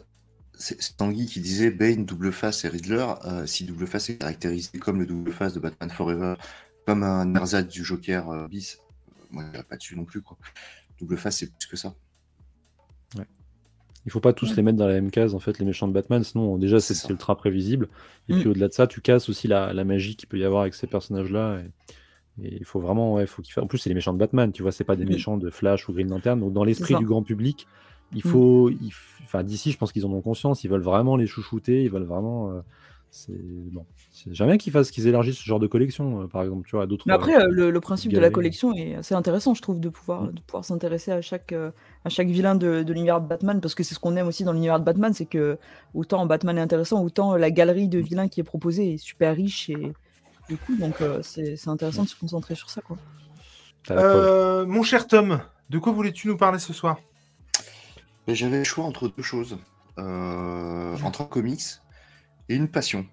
C'est 0.58 0.96
Tanguy 0.96 1.26
qui 1.26 1.40
disait 1.40 1.70
Bane, 1.70 2.06
Double 2.06 2.32
Face 2.32 2.64
et 2.64 2.68
Riddler. 2.68 3.06
euh, 3.24 3.46
si 3.46 3.64
Double 3.64 3.86
Face 3.86 4.08
est 4.10 4.16
caractérisé 4.16 4.78
comme 4.78 4.98
le 5.00 5.06
Double 5.06 5.32
Face 5.32 5.54
de 5.54 5.60
Batman 5.60 5.90
Forever, 5.90 6.34
comme 6.86 7.02
un 7.02 7.34
ersatz 7.34 7.66
du 7.66 7.84
Joker 7.84 8.30
euh, 8.30 8.48
bis, 8.48 8.78
moi 9.30 9.44
je 9.52 9.60
pas 9.62 9.76
dessus 9.76 9.96
non 9.96 10.04
plus. 10.04 10.22
Quoi. 10.22 10.38
Double 10.98 11.16
Face, 11.16 11.38
c'est 11.38 11.52
plus 11.52 11.66
que 11.66 11.76
ça. 11.76 11.94
Il 14.06 14.12
faut 14.12 14.20
pas 14.20 14.32
tous 14.32 14.56
les 14.56 14.62
mettre 14.62 14.78
dans 14.78 14.86
la 14.86 14.94
même 14.94 15.10
case, 15.10 15.34
en 15.34 15.38
fait, 15.40 15.58
les 15.58 15.64
méchants 15.66 15.88
de 15.88 15.92
Batman, 15.92 16.22
sinon 16.22 16.56
déjà 16.58 16.80
c'est 16.80 17.08
ultra 17.10 17.36
prévisible. 17.36 17.88
Et 18.28 18.34
Mm. 18.34 18.38
puis 18.38 18.48
au-delà 18.48 18.68
de 18.68 18.72
ça, 18.72 18.86
tu 18.86 19.00
casses 19.00 19.28
aussi 19.28 19.48
la, 19.48 19.72
la 19.72 19.84
magie 19.84 20.16
qu'il 20.16 20.28
peut 20.28 20.38
y 20.38 20.44
avoir 20.44 20.62
avec 20.62 20.74
ces 20.74 20.86
personnages-là. 20.86 21.58
Et, 22.38 22.46
et 22.46 22.56
il 22.58 22.64
faut 22.64 22.80
vraiment, 22.80 23.14
ouais, 23.14 23.26
faut 23.26 23.42
En 23.60 23.66
plus, 23.66 23.78
c'est 23.78 23.88
les 23.90 23.94
méchants 23.94 24.12
de 24.12 24.18
Batman, 24.18 24.52
tu 24.52 24.62
vois, 24.62 24.70
c'est 24.72 24.84
pas 24.84 24.96
des 24.96 25.04
Mm. 25.04 25.08
méchants 25.08 25.36
de 25.36 25.50
Flash 25.50 25.88
ou 25.88 25.92
Green 25.92 26.08
Lantern. 26.08 26.38
Donc 26.38 26.52
dans 26.52 26.64
l'esprit 26.64 26.94
du 27.00 27.06
grand 27.06 27.22
public, 27.22 27.66
il 28.12 28.18
Mm. 28.18 28.28
faut. 28.28 28.70
il 28.70 28.88
f- 28.90 29.02
Enfin, 29.24 29.42
d'ici, 29.42 29.72
je 29.72 29.78
pense 29.78 29.90
qu'ils 29.90 30.06
en 30.06 30.12
ont 30.12 30.22
conscience, 30.22 30.62
ils 30.62 30.70
veulent 30.70 30.80
vraiment 30.82 31.16
les 31.16 31.26
chouchouter, 31.26 31.82
ils 31.82 31.90
veulent 31.90 32.04
vraiment. 32.04 32.52
euh, 32.52 32.60
c'est 33.16 33.70
bon. 33.72 33.86
C'est- 34.12 34.32
J'aimerais 34.34 34.52
bien 34.52 34.58
qu'ils 34.58 34.72
fassent, 34.72 34.90
qu'ils 34.90 35.06
élargissent 35.06 35.38
ce 35.38 35.44
genre 35.44 35.58
de 35.58 35.66
collection, 35.66 36.22
euh, 36.22 36.26
par 36.26 36.42
exemple, 36.42 36.66
tu 36.68 36.76
vois, 36.76 36.84
à 36.84 36.86
d'autres. 36.86 37.04
Mais 37.06 37.12
après, 37.14 37.34
euh, 37.36 37.48
le, 37.50 37.70
le 37.70 37.80
principe 37.80 38.12
de 38.12 38.18
la 38.18 38.30
collection 38.30 38.72
est 38.74 38.94
assez 38.96 39.14
intéressant, 39.14 39.54
je 39.54 39.62
trouve, 39.62 39.80
de 39.80 39.88
pouvoir, 39.88 40.24
Mm. 40.24 40.32
de 40.32 40.40
pouvoir 40.42 40.64
s'intéresser 40.64 41.10
à 41.12 41.20
chaque, 41.22 41.52
euh, 41.52 41.70
à 42.04 42.08
chaque 42.08 42.28
vilain 42.28 42.54
de, 42.54 42.82
de 42.82 42.92
l'univers 42.92 43.20
de 43.20 43.26
Batman, 43.26 43.60
parce 43.60 43.74
que 43.74 43.82
c'est 43.82 43.94
ce 43.94 43.98
qu'on 44.00 44.16
aime 44.16 44.26
aussi 44.26 44.44
dans 44.44 44.52
l'univers 44.52 44.78
de 44.78 44.84
Batman, 44.84 45.12
c'est 45.14 45.26
que 45.26 45.58
autant 45.94 46.26
Batman 46.26 46.58
est 46.58 46.60
intéressant, 46.60 47.02
autant 47.02 47.36
la 47.36 47.50
galerie 47.50 47.88
de 47.88 47.98
vilains 47.98 48.28
qui 48.28 48.40
est 48.40 48.44
proposée 48.44 48.94
est 48.94 48.98
super 48.98 49.34
riche 49.34 49.70
et, 49.70 49.92
et 50.50 50.54
cool, 50.66 50.78
donc 50.78 51.00
euh, 51.00 51.20
c'est 51.22 51.56
c'est 51.56 51.70
intéressant 51.70 52.04
de 52.04 52.08
se 52.08 52.16
concentrer 52.16 52.54
sur 52.54 52.70
ça, 52.70 52.80
quoi. 52.82 52.96
Euh, 53.90 54.66
mon 54.66 54.82
cher 54.82 55.06
Tom, 55.06 55.40
de 55.70 55.78
quoi 55.78 55.92
voulais-tu 55.92 56.28
nous 56.28 56.36
parler 56.36 56.58
ce 56.58 56.72
soir? 56.72 56.98
J'avais 58.28 58.58
le 58.58 58.64
choix 58.64 58.84
entre 58.84 59.08
deux 59.08 59.22
choses. 59.22 59.56
Euh, 59.98 60.94
entre 61.04 61.22
un 61.22 61.24
comics 61.24 61.62
et 62.48 62.56
une 62.56 62.68
passion. 62.68 63.06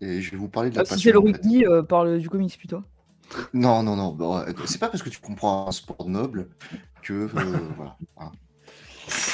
Et 0.00 0.20
je 0.22 0.30
vais 0.30 0.36
vous 0.36 0.48
parler 0.48 0.70
de 0.70 0.76
la 0.76 0.82
Ah, 0.82 0.84
si 0.84 0.90
passion. 0.90 1.02
c'est 1.08 1.12
le 1.12 1.18
rugby, 1.18 1.64
euh, 1.66 1.82
parle 1.82 2.18
du 2.18 2.28
comics 2.30 2.56
plutôt. 2.58 2.82
Non, 3.54 3.82
non, 3.82 3.96
non. 3.96 4.14
ouais, 4.16 4.52
c'est 4.66 4.78
pas 4.78 4.88
parce 4.88 5.02
que 5.02 5.10
tu 5.10 5.20
comprends 5.20 5.68
un 5.68 5.72
sport 5.72 6.08
noble 6.08 6.48
que. 7.02 7.12
euh, 7.12 7.28
voilà. 7.76 7.96
hein. 8.18 8.32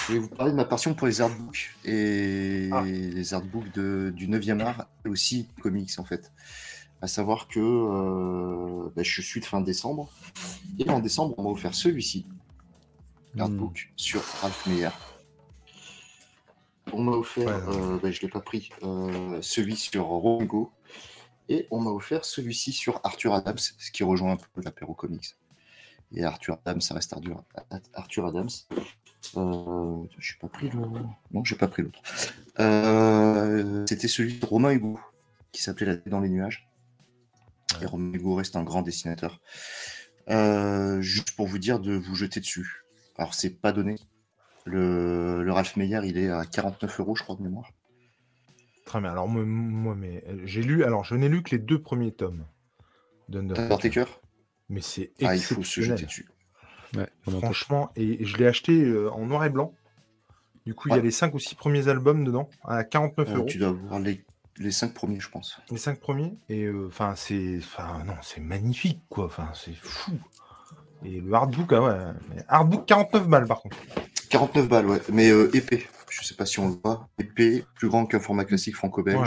Je 0.09 0.15
vais 0.15 0.19
vous 0.19 0.29
parler 0.29 0.53
de 0.53 0.57
ma 0.57 0.65
passion 0.65 0.95
pour 0.95 1.07
les 1.07 1.21
artbooks. 1.21 1.71
Et 1.85 2.69
Ah. 2.73 2.83
les 2.85 3.35
artbooks 3.35 3.73
de, 3.75 4.13
du 4.15 4.29
9e 4.29 4.61
art 4.61 4.87
et 5.05 5.09
aussi 5.09 5.49
comics 5.63 5.91
en 5.99 6.05
fait. 6.05 6.33
À 7.03 7.07
savoir 7.09 7.47
que 7.47 7.61
euh, 7.61 8.89
bah, 8.97 9.03
je 9.03 9.21
suis 9.21 9.41
de 9.41 9.45
fin 9.45 9.61
décembre. 9.61 10.11
Et 10.79 10.89
en 10.91 10.99
décembre, 11.01 11.35
on 11.39 11.43
m'a 11.45 11.51
offert 11.51 11.75
celui-ci. 11.75 12.27
Hmm. 13.35 13.39
L'artbook 13.39 13.93
sur 13.97 14.23
Ralph 14.43 14.67
Meyer. 14.67 14.89
On 16.93 17.03
m'a 17.03 17.13
offert, 17.13 17.47
Ouais. 17.47 17.75
euh, 17.77 17.99
bah, 17.99 18.11
je 18.11 18.21
l'ai 18.23 18.29
pas 18.29 18.41
pris, 18.41 18.71
euh, 18.83 19.39
celui 19.43 19.77
sur 19.77 20.05
Rongo. 20.05 20.73
Et 21.49 21.67
on 21.71 21.81
m'a 21.81 21.91
offert 21.91 22.25
celui-ci 22.25 22.73
sur 22.73 23.01
Arthur 23.05 23.35
Adams, 23.35 23.59
ce 23.59 23.91
qui 23.93 24.03
rejoint 24.03 24.33
un 24.33 24.37
peu 24.37 24.63
l'apéro 24.63 24.95
comics. 24.95 25.37
Et 26.13 26.25
Arthur 26.25 26.59
Adams, 26.65 26.81
ça 26.81 26.95
reste 26.95 27.13
Arthur, 27.13 27.45
Arthur 27.95 28.27
Adams. 28.27 28.49
Euh, 29.37 30.03
je 30.19 30.33
n'ai 30.33 30.39
pas 30.41 30.49
pris 30.49 30.71
le. 30.71 30.79
Non, 31.33 31.45
j'ai 31.45 31.57
pas 31.57 31.69
pris 31.69 31.83
l'autre. 31.83 32.01
C'était 33.89 34.09
celui 34.09 34.39
de 34.39 34.47
Romain 34.47 34.71
Hugo, 34.73 34.99
qui 35.53 35.63
s'appelait 35.63 35.87
La 35.87 35.97
tête 35.97 36.09
dans 36.09 36.21
les 36.21 36.29
nuages. 36.29 36.69
Et 37.83 37.87
Romain 37.87 38.13
Hugo 38.13 38.35
reste 38.37 38.57
un 38.57 38.63
grand 38.65 38.83
dessinateur. 38.83 39.41
Juste 41.01 41.33
pour 41.33 41.47
vous 41.47 41.59
dire 41.59 41.79
de 41.81 41.95
vous 41.95 42.15
jeter 42.15 42.41
dessus. 42.41 42.85
Alors, 43.19 43.35
c'est 43.35 43.51
pas 43.51 43.73
donné. 43.73 43.97
Le, 44.67 45.43
le 45.45 45.53
Ralph 45.53 45.77
Meyer, 45.77 46.01
il 46.05 46.19
est 46.19 46.29
à 46.31 46.45
49 46.45 47.01
euros, 47.01 47.15
je 47.17 47.23
crois, 47.23 47.37
de 47.37 47.43
mémoire. 47.43 47.71
Très 48.85 49.01
bien. 49.01 49.11
Alors, 49.13 49.29
moi, 49.29 49.45
moi, 49.45 49.95
mais 49.97 50.23
euh, 50.29 50.41
j'ai 50.45 50.63
lu. 50.63 50.85
Alors, 50.85 51.05
je 51.05 51.15
n'ai 51.15 51.29
lu 51.29 51.43
que 51.43 51.51
les 51.53 51.59
deux 51.59 51.81
premiers 51.81 52.13
tomes 52.13 52.45
T'as 53.29 53.39
d'Undertaker. 53.39 53.69
porté 53.69 53.91
cœur 53.91 54.21
Mais 54.69 54.81
c'est 54.81 55.13
Ah, 55.23 55.35
il 55.37 55.41
faut 55.41 55.55
se 55.55 55.61
exceptionnel. 55.61 55.91
jeter 55.99 56.07
dessus. 56.07 56.29
Ouais, 56.97 57.09
Franchement, 57.41 57.91
et 57.97 58.25
je 58.25 58.37
l'ai 58.37 58.47
acheté 58.47 58.85
euh, 58.85 59.11
en 59.13 59.27
noir 59.27 59.45
et 59.45 59.51
blanc. 59.51 59.73
Du 60.65 60.75
coup, 60.75 60.89
il 60.89 60.97
y 60.97 60.99
a 60.99 61.03
les 61.03 61.11
5 61.13 61.33
ou 61.35 61.39
6 61.39 61.55
premiers 61.55 61.87
albums 61.89 62.25
dedans, 62.25 62.49
à 62.65 62.83
49 62.85 63.29
Euh, 63.29 63.35
euros. 63.37 63.47
tu 63.47 63.59
dois 63.59 63.69
avoir 63.69 64.01
les, 64.01 64.25
les 64.59 64.71
5 64.73 64.95
premiers, 64.95 65.21
je 65.21 65.29
pense. 65.31 65.61
Les 65.71 65.79
5 65.79 65.99
premiers. 66.01 66.37
Et 66.49 66.65
euh, 66.65 66.87
enfin, 66.89 67.15
c'est. 67.17 67.59
Enfin, 67.59 68.03
non, 68.05 68.15
c'est 68.23 68.41
magnifique, 68.41 69.01
quoi. 69.09 69.27
Enfin, 69.27 69.49
c'est 69.55 69.75
fou. 69.77 70.13
Et 71.05 71.21
le 71.21 71.33
hardbook, 71.33 71.73
ah 71.73 71.83
ouais. 71.83 72.45
Hardbook 72.49 72.87
49 72.87 73.29
balles, 73.29 73.47
par 73.47 73.61
contre. 73.63 73.77
49 74.39 74.69
balles, 74.69 74.87
ouais. 74.87 75.01
Mais 75.13 75.31
euh, 75.31 75.51
épais. 75.57 75.85
Je 76.11 76.25
sais 76.25 76.35
pas 76.35 76.47
si 76.47 76.61
on 76.61 76.69
le 76.69 76.77
voit. 76.83 77.09
Épais, 77.19 77.65
plus 77.75 77.89
grand 77.89 78.07
qu'un 78.07 78.21
format 78.21 78.45
classique 78.45 78.77
franco-belge. 78.77 79.19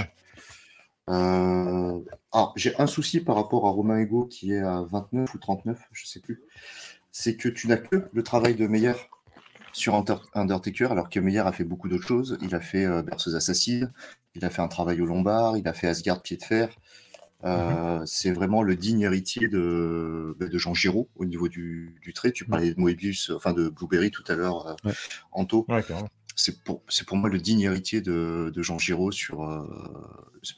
Ouais. 1.07 1.13
Euh, 1.13 1.99
Ah, 2.31 2.51
j'ai 2.55 2.79
un 2.79 2.85
souci 2.87 3.19
par 3.19 3.35
rapport 3.35 3.65
à 3.67 3.71
Romain 3.71 3.97
Ego 3.99 4.25
qui 4.25 4.53
est 4.53 4.59
à 4.59 4.83
29 4.83 5.33
ou 5.33 5.37
39, 5.39 5.79
je 5.91 6.05
sais 6.05 6.19
plus. 6.19 6.41
C'est 7.11 7.35
que 7.35 7.49
tu 7.49 7.67
n'as 7.67 7.77
que 7.77 8.07
le 8.13 8.23
travail 8.23 8.53
de 8.55 8.67
Meyer 8.67 8.93
sur 9.73 9.95
Under- 9.95 10.21
Undertaker, 10.35 10.91
alors 10.91 11.09
que 11.09 11.19
Meyer 11.19 11.39
a 11.39 11.51
fait 11.51 11.63
beaucoup 11.63 11.89
d'autres 11.89 12.07
choses. 12.07 12.37
Il 12.41 12.53
a 12.55 12.59
fait 12.59 12.85
euh, 12.85 13.01
Berceuse 13.01 13.35
Assassine, 13.35 13.91
il 14.35 14.45
a 14.45 14.49
fait 14.51 14.61
un 14.61 14.67
travail 14.67 15.01
au 15.01 15.05
lombard, 15.07 15.57
il 15.57 15.67
a 15.67 15.73
fait 15.73 15.87
Asgard 15.87 16.21
Pied 16.21 16.37
de 16.37 16.43
Fer. 16.43 16.69
Euh, 17.45 18.01
C'est 18.05 18.31
vraiment 18.31 18.63
le 18.63 18.75
digne 18.75 19.01
héritier 19.01 19.47
de, 19.47 20.35
bah, 20.39 20.47
de 20.47 20.57
Jean 20.57 20.73
Giraud 20.73 21.07
au 21.15 21.25
niveau 21.25 21.47
du, 21.47 21.95
du 22.01 22.13
trait. 22.13 22.31
Tu 22.31 22.45
parlais 22.45 22.73
de 22.73 22.79
Moebius, 22.79 23.29
enfin 23.29 23.53
de 23.53 23.69
Blueberry 23.69 24.11
tout 24.11 24.23
à 24.27 24.35
l'heure, 24.35 24.67
euh, 24.67 24.73
Ouais. 24.83 24.93
Anto 25.31 25.65
Ouais, 25.69 25.83
c'est 26.35 26.63
pour, 26.63 26.81
moi 27.17 27.29
le 27.29 27.37
digne 27.37 27.61
héritier 27.61 28.01
de, 28.01 28.51
de 28.53 28.61
Jean 28.61 28.77
Giraud 28.77 29.11
sur. 29.11 29.43
euh, 29.43 29.65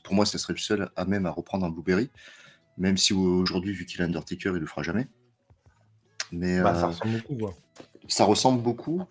pour 0.04 0.14
moi, 0.16 0.26
ce 0.26 0.38
serait 0.38 0.54
le 0.54 0.60
seul 0.60 0.90
à 0.96 1.06
même 1.06 1.26
à 1.26 1.32
reprendre 1.32 1.66
un 1.66 1.70
Blueberry, 1.70 2.10
même 2.78 2.98
si 2.98 3.14
aujourd'hui, 3.14 3.74
vu 3.74 3.86
qu'il 3.86 4.02
est 4.02 4.04
Undertaker, 4.04 4.52
il 4.56 4.60
le 4.60 4.66
fera 4.68 4.84
jamais. 4.84 5.08
Mais 6.32 6.62
Bah, 6.62 6.76
ça 6.76 6.88
ressemble 6.88 7.14
beaucoup, 7.18 7.36
quoi. 7.36 7.54
ça 8.08 8.26
ressemble 8.26 8.62
beaucoup. 8.62 9.04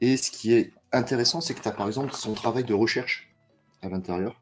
Et 0.00 0.16
ce 0.16 0.30
qui 0.30 0.52
est 0.54 0.72
intéressant, 0.92 1.40
c'est 1.40 1.54
que 1.54 1.60
tu 1.60 1.68
as 1.68 1.72
par 1.72 1.86
exemple 1.86 2.12
son 2.14 2.34
travail 2.34 2.64
de 2.64 2.74
recherche 2.74 3.30
à 3.82 3.88
l'intérieur. 3.88 4.40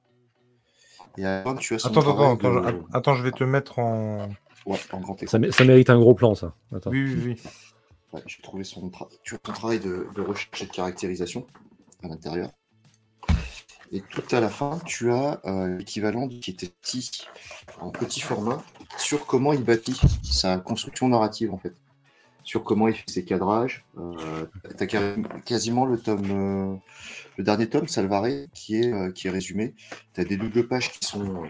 Et 1.18 1.24
à 1.24 1.38
la 1.38 1.42
fin, 1.44 1.54
tu 1.56 1.74
as 1.74 1.78
son 1.78 1.88
Attends, 1.88 2.00
attends, 2.02 2.34
attends, 2.34 2.52
de- 2.54 2.58
attends, 2.66 2.86
attends, 2.92 3.14
je 3.14 3.22
vais 3.22 3.32
te 3.32 3.44
mettre 3.44 3.78
en. 3.78 4.28
Ouais, 4.66 4.78
en 4.92 5.00
grand. 5.00 5.16
Ça, 5.26 5.38
ça 5.50 5.64
mérite 5.64 5.90
un 5.90 5.98
gros 5.98 6.14
plan, 6.14 6.34
ça. 6.34 6.54
Attends. 6.74 6.90
Oui, 6.90 7.04
oui, 7.04 7.22
oui. 7.24 7.42
Ouais, 8.12 8.22
j'ai 8.26 8.42
trouvé 8.42 8.64
son, 8.64 8.88
tra- 8.88 9.08
tu 9.22 9.34
as 9.34 9.38
son 9.44 9.52
travail 9.52 9.78
de, 9.80 10.06
de 10.14 10.20
recherche 10.22 10.62
et 10.62 10.66
de 10.66 10.70
caractérisation 10.72 11.46
à 12.02 12.08
l'intérieur. 12.08 12.50
Et 13.92 14.00
tout 14.00 14.22
à 14.32 14.40
la 14.40 14.48
fin, 14.48 14.80
tu 14.84 15.12
as 15.12 15.40
euh, 15.44 15.76
l'équivalent 15.78 16.26
qui 16.26 16.50
était 16.50 16.68
petit, 16.68 17.22
en 17.80 17.90
petit 17.90 18.20
format, 18.20 18.62
sur 18.98 19.26
comment 19.26 19.52
il 19.52 19.62
bâtit 19.62 20.00
sa 20.24 20.58
construction 20.58 21.08
narrative, 21.08 21.54
en 21.54 21.58
fait. 21.58 21.72
Sur 22.46 22.62
comment 22.62 22.86
il 22.86 22.94
fait 22.94 23.10
ses 23.10 23.24
cadrages. 23.24 23.84
Euh, 23.98 24.46
tu 24.78 24.96
as 24.96 25.16
quasiment 25.44 25.84
le 25.84 25.98
tome, 25.98 26.30
euh, 26.30 26.76
le 27.38 27.42
dernier 27.42 27.68
tome, 27.68 27.88
Salvaré, 27.88 28.46
qui 28.54 28.76
est, 28.76 28.92
euh, 28.92 29.10
qui 29.10 29.26
est 29.26 29.30
résumé. 29.30 29.74
Tu 30.14 30.20
as 30.20 30.24
des 30.24 30.36
doubles 30.36 30.68
pages 30.68 30.92
qui 30.92 31.04
sont 31.04 31.42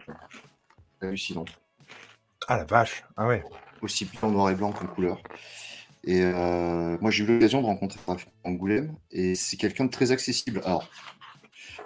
hallucinantes 1.03 1.61
Ah 2.49 2.57
la 2.57 2.65
vache. 2.65 3.05
Ah 3.19 3.27
ouais. 3.27 3.45
aussi 3.83 4.07
bien 4.07 4.21
en 4.23 4.31
noir 4.31 4.49
et 4.49 4.55
blanc 4.55 4.73
qu'en 4.73 4.87
couleur. 4.87 5.23
Et 6.05 6.25
moi, 6.25 7.11
j'ai 7.11 7.25
eu 7.25 7.27
l'occasion 7.27 7.61
de 7.61 7.67
rencontrer 7.67 8.01
Angoulême, 8.43 8.97
et 9.11 9.35
c'est 9.35 9.59
quelqu'un 9.59 9.85
de 9.85 9.91
très 9.91 10.13
accessible. 10.13 10.63
Alors, 10.65 10.89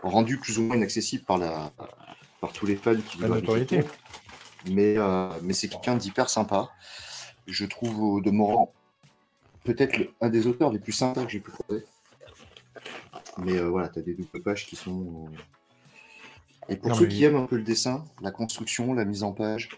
rendu 0.04 0.38
plus 0.38 0.56
ou 0.60 0.62
moins 0.62 0.76
inaccessible 0.76 1.24
par, 1.24 1.38
la, 1.38 1.72
par 2.40 2.52
tous 2.52 2.66
les 2.66 2.76
fans 2.76 2.94
qui 2.94 3.18
La 3.18 3.28
notoriété. 3.28 3.82
Mais, 4.70 4.94
mais 5.42 5.52
c'est 5.52 5.66
quelqu'un 5.66 5.96
d'hyper 5.96 6.30
sympa. 6.30 6.70
Je 7.48 7.64
trouve 7.64 8.00
au 8.00 8.20
demeurant 8.20 8.72
peut-être 9.74 9.98
un 10.20 10.28
des 10.28 10.46
auteurs 10.46 10.72
les 10.72 10.78
plus 10.78 10.92
sympas 10.92 11.24
que 11.24 11.30
j'ai 11.30 11.40
pu 11.40 11.50
croiser. 11.50 11.84
Mais 13.38 13.56
euh, 13.56 13.68
voilà, 13.68 13.88
tu 13.88 13.98
as 13.98 14.02
des 14.02 14.14
doubles 14.14 14.42
pages 14.42 14.66
qui 14.66 14.76
sont. 14.76 15.28
euh, 15.28 15.36
Et 16.68 16.76
pour 16.76 16.90
Non, 16.90 16.94
ceux 16.94 17.06
mais- 17.06 17.08
qui 17.14 17.24
aiment 17.24 17.36
un 17.36 17.46
peu 17.46 17.56
le 17.56 17.62
dessin, 17.62 18.04
la 18.22 18.30
construction, 18.30 18.92
la 18.94 19.04
mise 19.04 19.22
en 19.22 19.32
page, 19.32 19.68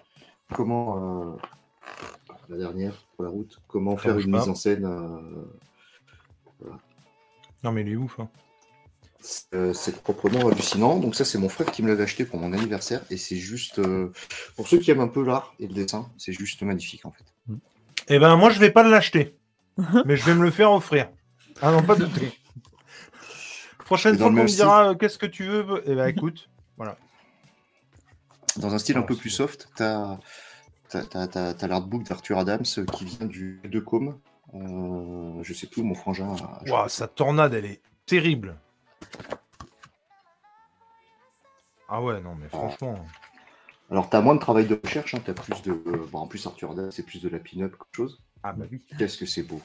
comment. 0.53 1.32
euh, 1.32 1.36
La 2.49 2.57
dernière, 2.59 2.95
pour 3.16 3.24
la 3.24 3.30
route, 3.30 3.61
comment 3.68 3.97
faire 3.97 4.18
une 4.18 4.30
pas. 4.32 4.38
mise 4.40 4.49
en 4.49 4.55
scène. 4.55 4.84
euh, 4.84 6.70
Non, 7.64 7.72
mais 7.72 7.82
il 7.82 7.88
est 7.93 7.97
ouf. 7.97 8.18
hein. 8.20 8.28
c'est 9.72 10.03
proprement 10.03 10.49
hallucinant. 10.49 10.99
Donc, 10.99 11.14
ça, 11.14 11.24
c'est 11.24 11.38
mon 11.38 11.49
frère 11.49 11.70
qui 11.70 11.82
me 11.82 11.88
l'avait 11.88 12.03
acheté 12.03 12.24
pour 12.24 12.38
mon 12.40 12.53
anniversaire. 12.53 13.03
Et 13.11 13.16
c'est 13.16 13.36
juste. 13.36 13.80
Pour 14.57 14.66
ceux 14.68 14.78
qui 14.78 14.90
aiment 14.90 15.01
un 15.01 15.09
peu 15.09 15.24
l'art 15.24 15.55
et 15.61 15.66
le 15.68 15.74
dessin, 15.74 16.11
c'est 16.18 16.32
juste 16.32 16.62
magnifique 16.62 17.07
en 17.07 17.12
fait. 17.12 17.24
Eh 18.09 18.18
ben, 18.18 18.36
moi, 18.36 18.51
je 18.51 18.59
vais 18.59 18.70
pas 18.72 18.82
l'acheter. 18.82 19.38
mais 20.05 20.16
je 20.16 20.25
vais 20.25 20.35
me 20.35 20.43
le 20.43 20.51
faire 20.51 20.73
offrir. 20.73 21.09
Ah 21.61 21.70
non, 21.70 21.83
pas 21.83 21.95
de 21.95 22.05
douter. 22.05 22.33
Prochaine 23.85 24.14
Et 24.14 24.18
fois 24.18 24.29
qu'on 24.29 24.33
me 24.33 24.47
dira 24.47 24.91
euh, 24.91 24.95
qu'est-ce 24.95 25.18
que 25.18 25.27
tu 25.27 25.45
veux, 25.45 25.83
eh 25.87 25.95
ben 25.95 26.07
écoute, 26.07 26.49
Dans 28.57 28.75
un 28.75 28.79
style 28.79 28.97
un 28.97 29.03
peu 29.03 29.14
c'est 29.14 29.20
plus 29.20 29.31
soft, 29.31 29.68
tu 29.77 29.83
as, 29.83 30.18
l'artbook 31.66 32.05
d'Arthur 32.05 32.39
Adams 32.39 32.64
euh, 32.79 32.85
qui 32.87 33.05
vient 33.05 33.27
du 33.27 33.61
de 33.64 33.81
Com. 33.81 34.18
Euh, 34.55 35.43
je 35.43 35.55
sais 35.55 35.66
plus, 35.66 35.83
mon 35.83 35.95
frangin. 35.95 36.37
Ouah, 36.66 36.89
sa 36.89 37.09
tornade, 37.09 37.55
elle 37.55 37.64
est 37.64 37.81
terrible. 38.07 38.59
Ah 41.89 42.03
ouais, 42.03 42.20
non, 42.20 42.35
mais 42.35 42.49
franchement. 42.49 43.05
Alors, 43.91 44.09
tu 44.09 44.16
as 44.16 44.20
moins 44.20 44.35
de 44.35 44.41
travail 44.41 44.66
de 44.66 44.81
recherche, 44.83 45.14
tu 45.23 45.31
as 45.31 45.35
plus 45.35 45.62
de. 45.62 45.73
bon, 46.11 46.20
en 46.20 46.27
plus, 46.27 46.47
Arthur 46.47 46.73
Adams, 46.73 46.91
c'est 46.91 47.03
plus 47.03 47.20
de 47.23 47.29
la 47.29 47.39
pin-up 47.39 47.77
qu'autre 47.77 47.91
chose. 47.95 48.23
Ah 48.43 48.53
bah 48.53 48.64
oui. 48.70 48.80
Qu'est-ce 48.99 49.18
que 49.18 49.26
c'est 49.26 49.43
beau. 49.43 49.61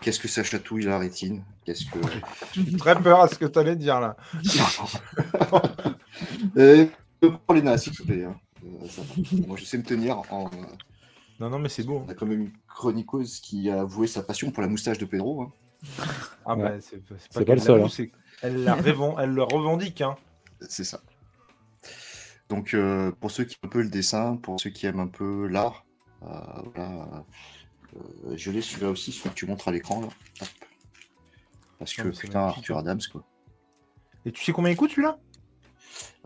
Qu'est-ce 0.00 0.18
que 0.18 0.28
ça 0.28 0.42
chatouille 0.42 0.84
la 0.84 0.98
rétine. 0.98 1.44
Qu'est-ce 1.64 1.84
que. 1.86 1.98
J'ai 2.54 2.76
très 2.76 3.00
peur 3.00 3.20
à 3.20 3.28
ce 3.28 3.36
que 3.36 3.44
tu 3.46 3.58
allais 3.58 3.76
dire 3.76 4.00
là. 4.00 4.16
euh, 6.56 6.86
prends 7.46 7.54
les 7.54 7.78
s'il 7.78 7.96
te 7.96 8.02
plaît. 8.02 8.24
hein. 8.24 8.36
Euh, 8.64 8.88
ça. 8.88 9.02
Moi, 9.46 9.56
je 9.56 9.64
sais 9.64 9.78
me 9.78 9.82
tenir. 9.84 10.18
En... 10.32 10.50
Non, 11.40 11.50
non, 11.50 11.58
mais 11.58 11.68
c'est 11.68 11.84
beau. 11.84 12.02
On 12.06 12.10
a 12.10 12.14
quand 12.14 12.26
même 12.26 12.42
une 12.42 12.52
chroniqueuse 12.68 13.40
qui 13.40 13.70
a 13.70 13.80
avoué 13.82 14.06
sa 14.06 14.22
passion 14.22 14.50
pour 14.50 14.62
la 14.62 14.68
moustache 14.68 14.98
de 14.98 15.04
Pedro. 15.04 15.42
hein. 15.42 15.52
Ah 16.46 16.54
Ouais. 16.56 16.62
bah 16.62 16.80
c'est 16.80 17.04
pas, 17.04 17.14
pas 17.34 17.40
le 17.40 17.44
qu'elle 17.44 17.60
seul, 17.60 17.82
hein. 17.82 17.88
qu'elle 18.40 18.64
la 18.64 18.76
elle 19.20 19.30
le 19.30 19.42
revendique. 19.42 20.00
Hein. 20.00 20.16
C'est 20.68 20.84
ça. 20.84 21.00
Donc, 22.48 22.74
euh, 22.74 23.10
pour 23.20 23.30
ceux 23.30 23.44
qui 23.44 23.56
aiment 23.62 23.68
un 23.68 23.72
peu 23.72 23.82
le 23.82 23.88
dessin, 23.88 24.36
pour 24.36 24.60
ceux 24.60 24.70
qui 24.70 24.86
aiment 24.86 25.00
un 25.00 25.06
peu 25.08 25.46
l'art, 25.48 25.84
euh, 26.22 26.26
voilà, 26.74 27.24
euh, 27.96 28.36
je 28.36 28.50
l'ai 28.50 28.62
celui-là 28.62 28.90
aussi, 28.90 29.12
celui 29.12 29.30
que 29.30 29.34
tu 29.34 29.46
montres 29.46 29.68
à 29.68 29.72
l'écran. 29.72 30.00
là. 30.00 30.08
Hop. 30.40 30.48
Parce 31.78 31.94
que 31.94 32.02
Ah, 32.02 32.04
mais 32.04 32.12
c'est 32.14 32.20
putain, 32.22 32.40
magnifique, 32.40 32.58
Arthur. 32.58 32.78
Adams, 32.78 33.00
quoi. 33.10 33.24
Et 34.24 34.32
tu 34.32 34.44
sais 34.44 34.52
combien 34.52 34.70
il 34.70 34.76
coûte 34.76 34.90
celui-là? 34.90 35.18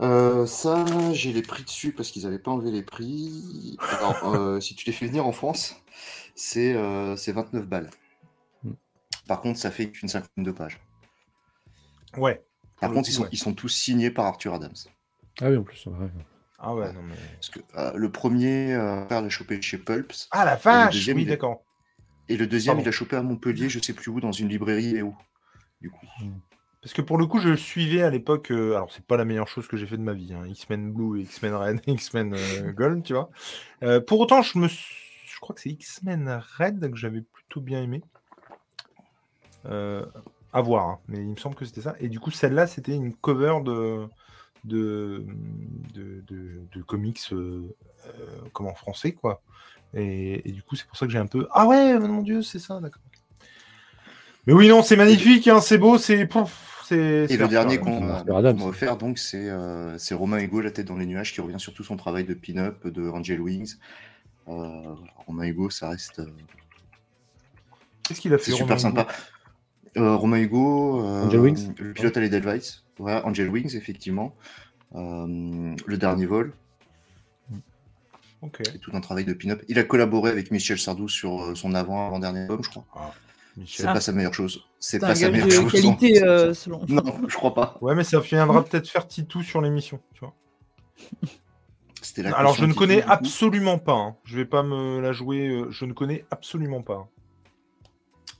Euh, 0.00 0.44
ça, 0.46 0.84
j'ai 1.12 1.32
les 1.32 1.40
prix 1.42 1.64
dessus 1.64 1.92
parce 1.92 2.10
qu'ils 2.10 2.24
n'avaient 2.24 2.38
pas 2.38 2.50
enlevé 2.50 2.70
les 2.70 2.82
prix. 2.82 3.76
Alors, 3.98 4.24
euh, 4.34 4.60
si 4.60 4.74
tu 4.74 4.84
les 4.86 4.92
fais 4.92 5.06
venir 5.06 5.26
en 5.26 5.32
France, 5.32 5.76
c'est 6.34 6.74
euh, 6.74 7.16
c'est 7.16 7.32
29 7.32 7.66
balles. 7.66 7.90
Hmm. 8.62 8.72
Par 9.26 9.40
contre, 9.40 9.58
ça 9.58 9.70
fait 9.70 9.90
qu'une 9.90 10.08
cinquantaine 10.08 10.44
de 10.44 10.52
pages. 10.52 10.80
Ouais. 12.18 12.44
Par 12.80 12.90
Pour 12.90 12.90
le 12.90 12.94
contre, 12.96 13.06
coup, 13.06 13.10
ils, 13.10 13.14
sont, 13.14 13.22
ouais. 13.22 13.28
ils 13.32 13.38
sont 13.38 13.54
tous 13.54 13.68
signés 13.70 14.10
par 14.10 14.26
Arthur 14.26 14.52
Adams. 14.54 14.74
Ah 15.40 15.48
oui, 15.48 15.56
en 15.56 15.62
plus. 15.62 15.86
ouais. 15.86 16.08
Ah 16.58 16.74
ouais, 16.74 16.92
non 16.92 17.02
mais. 17.02 17.14
Parce 17.34 17.50
que 17.50 17.60
euh, 17.76 17.92
le 17.94 18.10
premier, 18.10 18.72
euh, 18.74 19.04
père 19.04 19.22
l'a 19.22 19.28
chopé 19.28 19.60
chez 19.60 19.78
Pulps. 19.78 20.28
Ah 20.30 20.44
la 20.44 20.56
vache 20.56 20.94
deuxième, 20.94 21.16
Oui, 21.18 21.26
d'accord. 21.26 21.62
Et 22.28 22.36
le 22.36 22.46
deuxième, 22.46 22.76
Pardon. 22.76 22.82
il 22.82 22.86
l'a 22.86 22.92
chopé 22.92 23.16
à 23.16 23.22
Montpellier, 23.22 23.68
je 23.68 23.78
sais 23.78 23.92
plus 23.92 24.10
où, 24.10 24.20
dans 24.20 24.32
une 24.32 24.48
librairie 24.48 24.96
et 24.96 25.02
où. 25.02 25.14
Du 25.80 25.90
coup. 25.90 26.06
Parce 26.82 26.92
que 26.94 27.02
pour 27.02 27.18
le 27.18 27.26
coup, 27.26 27.40
je 27.40 27.48
le 27.48 27.56
suivais 27.56 28.02
à 28.02 28.10
l'époque. 28.10 28.50
euh, 28.50 28.74
alors, 28.76 28.90
c'est 28.92 29.04
pas 29.04 29.16
la 29.16 29.24
meilleure 29.24 29.48
chose 29.48 29.66
que 29.68 29.76
j'ai 29.76 29.86
fait 29.86 29.96
de 29.96 30.02
ma 30.02 30.12
vie. 30.12 30.32
hein, 30.32 30.46
X-Men 30.46 30.92
Blue, 30.92 31.20
et 31.20 31.22
X-Men 31.24 31.54
Red, 31.54 31.80
X-Men 31.86 32.34
euh, 32.34 32.72
Gold, 32.72 33.02
tu 33.02 33.12
vois. 33.14 33.30
Euh, 33.82 34.00
pour 34.00 34.20
autant, 34.20 34.42
je 34.42 34.58
me, 34.58 34.68
je 34.68 35.40
crois 35.40 35.54
que 35.54 35.60
c'est 35.60 35.70
X-Men 35.70 36.40
Red 36.58 36.90
que 36.90 36.96
j'avais 36.96 37.22
plutôt 37.22 37.60
bien 37.60 37.82
aimé. 37.82 38.02
À 40.52 40.60
voir, 40.62 40.86
hein, 40.88 40.98
mais 41.08 41.18
il 41.18 41.28
me 41.30 41.36
semble 41.36 41.54
que 41.56 41.64
c'était 41.64 41.82
ça. 41.82 41.96
Et 42.00 42.08
du 42.08 42.18
coup, 42.20 42.30
celle-là, 42.30 42.66
c'était 42.66 42.94
une 42.94 43.14
cover 43.14 43.58
de 43.64 44.06
de, 44.66 45.24
de, 45.94 46.22
de- 46.28 46.60
de 46.74 46.82
comics, 46.82 47.20
euh, 47.32 47.74
euh, 48.06 48.10
comme 48.52 48.66
en 48.66 48.74
français, 48.74 49.12
quoi. 49.12 49.42
Et, 49.94 50.48
et 50.48 50.52
du 50.52 50.62
coup, 50.62 50.76
c'est 50.76 50.86
pour 50.86 50.96
ça 50.96 51.06
que 51.06 51.12
j'ai 51.12 51.18
un 51.18 51.26
peu. 51.26 51.46
Ah 51.52 51.66
ouais, 51.66 51.98
mon 51.98 52.22
dieu, 52.22 52.42
c'est 52.42 52.58
ça, 52.58 52.80
d'accord. 52.80 53.02
Mais 54.46 54.52
oui, 54.52 54.68
non, 54.68 54.82
c'est 54.82 54.96
magnifique, 54.96 55.48
hein, 55.48 55.60
c'est 55.60 55.78
beau, 55.78 55.98
c'est. 55.98 56.28
Et 56.88 57.36
le 57.36 57.48
dernier 57.48 57.78
qu'on 57.78 58.00
m'a 58.00 58.22
offert, 58.64 58.96
donc, 58.96 59.18
c'est 59.18 59.50
euh, 59.50 59.98
c'est 59.98 60.14
Romain 60.14 60.38
Hugo, 60.38 60.60
La 60.60 60.70
tête 60.70 60.86
dans 60.86 60.96
les 60.96 61.06
nuages, 61.06 61.32
qui 61.32 61.40
revient 61.40 61.58
sur 61.58 61.74
tout 61.74 61.82
son 61.82 61.96
travail 61.96 62.24
de 62.24 62.34
pin-up, 62.34 62.86
de 62.86 63.08
Angel 63.08 63.40
Wings. 63.40 63.76
Euh, 64.48 64.94
Romain 65.26 65.46
Hugo, 65.46 65.68
ça 65.70 65.88
reste. 65.88 66.20
euh, 66.20 66.26
Qu'est-ce 68.04 68.20
qu'il 68.20 68.32
a 68.32 68.38
fait 68.38 68.52
C'est 68.52 68.52
Romain 68.52 68.76
super 68.76 68.90
Hugo? 68.90 69.00
sympa. 69.00 69.12
Euh, 69.96 70.14
Romain 70.14 70.38
Hugo, 70.38 71.02
euh, 71.04 71.26
Angel 71.26 71.40
Wings? 71.40 71.74
le 71.78 71.92
pilote 71.92 72.16
à 72.16 72.20
l'Edelweiss, 72.20 72.84
ouais, 72.98 73.20
Angel 73.24 73.48
Wings, 73.48 73.76
effectivement. 73.76 74.34
Euh, 74.94 75.74
le 75.86 75.96
dernier 75.98 76.26
vol, 76.26 76.52
Ok. 78.42 78.58
c'est 78.64 78.78
tout 78.78 78.90
un 78.94 79.00
travail 79.00 79.24
de 79.24 79.32
pin-up. 79.32 79.62
Il 79.68 79.78
a 79.78 79.82
collaboré 79.84 80.30
avec 80.30 80.50
Michel 80.50 80.78
Sardou 80.78 81.08
sur 81.08 81.42
euh, 81.42 81.54
son 81.54 81.74
avant-avant-dernier 81.74 82.40
album, 82.40 82.62
je 82.62 82.68
crois. 82.70 82.84
C'est. 83.66 83.86
Ah. 83.86 83.94
pas 83.94 84.00
sa 84.02 84.12
meilleure 84.12 84.34
chose. 84.34 84.66
C'est 84.78 84.98
C'est 84.98 85.04
un 85.04 85.08
pas 85.08 85.14
sa 85.14 85.30
meilleure 85.30 85.46
de 85.46 85.52
chose. 85.52 85.72
qualité 85.72 86.20
non. 86.20 86.26
euh, 86.26 86.54
selon. 86.54 86.84
Non, 86.88 87.02
je 87.26 87.34
crois 87.34 87.54
pas. 87.54 87.78
Ouais, 87.80 87.94
mais 87.94 88.04
ça 88.04 88.20
viendra 88.20 88.62
peut-être 88.64 88.88
faire 88.88 89.06
Titou 89.08 89.42
sur 89.42 89.62
l'émission, 89.62 89.98
tu 90.14 90.20
vois. 90.20 90.34
C'était 92.02 92.22
la 92.22 92.36
Alors, 92.36 92.54
je 92.54 92.66
ne 92.66 92.74
connais 92.74 93.02
absolument 93.02 93.78
pas. 93.78 93.94
hein. 93.94 94.16
Je 94.24 94.36
vais 94.36 94.44
pas 94.44 94.62
me 94.62 95.00
la 95.00 95.12
jouer. 95.12 95.64
je 95.70 95.84
ne 95.86 95.92
connais 95.94 96.24
absolument 96.30 96.82
pas. 96.82 97.08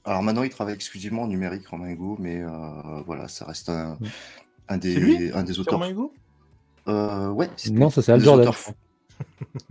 Alors 0.05 0.23
maintenant, 0.23 0.43
il 0.45 0.51
travaille 0.51 0.75
exclusivement 0.75 1.23
en 1.23 1.27
numérique, 1.27 1.67
Romain 1.67 1.89
Hugo, 1.89 2.17
mais 2.21 2.41
euh, 2.43 3.01
voilà, 3.07 3.27
ça 3.27 3.45
reste 3.47 3.71
un, 3.71 3.97
Mm. 4.01 4.07
Un 4.69 4.79
lui 4.79 5.19
des, 5.19 5.33
un 5.33 5.43
des 5.43 5.59
auteurs. 5.61 5.81
Euh, 6.89 7.31
ouais, 7.31 7.51
c'est 7.57 7.71
Non, 7.71 7.91
ça 7.91 8.03
c'est 8.03 8.13
Un 8.13 8.15
Al 8.15 8.21
des 8.21 8.25
Jordan. 8.27 8.49
auteurs- 8.49 8.75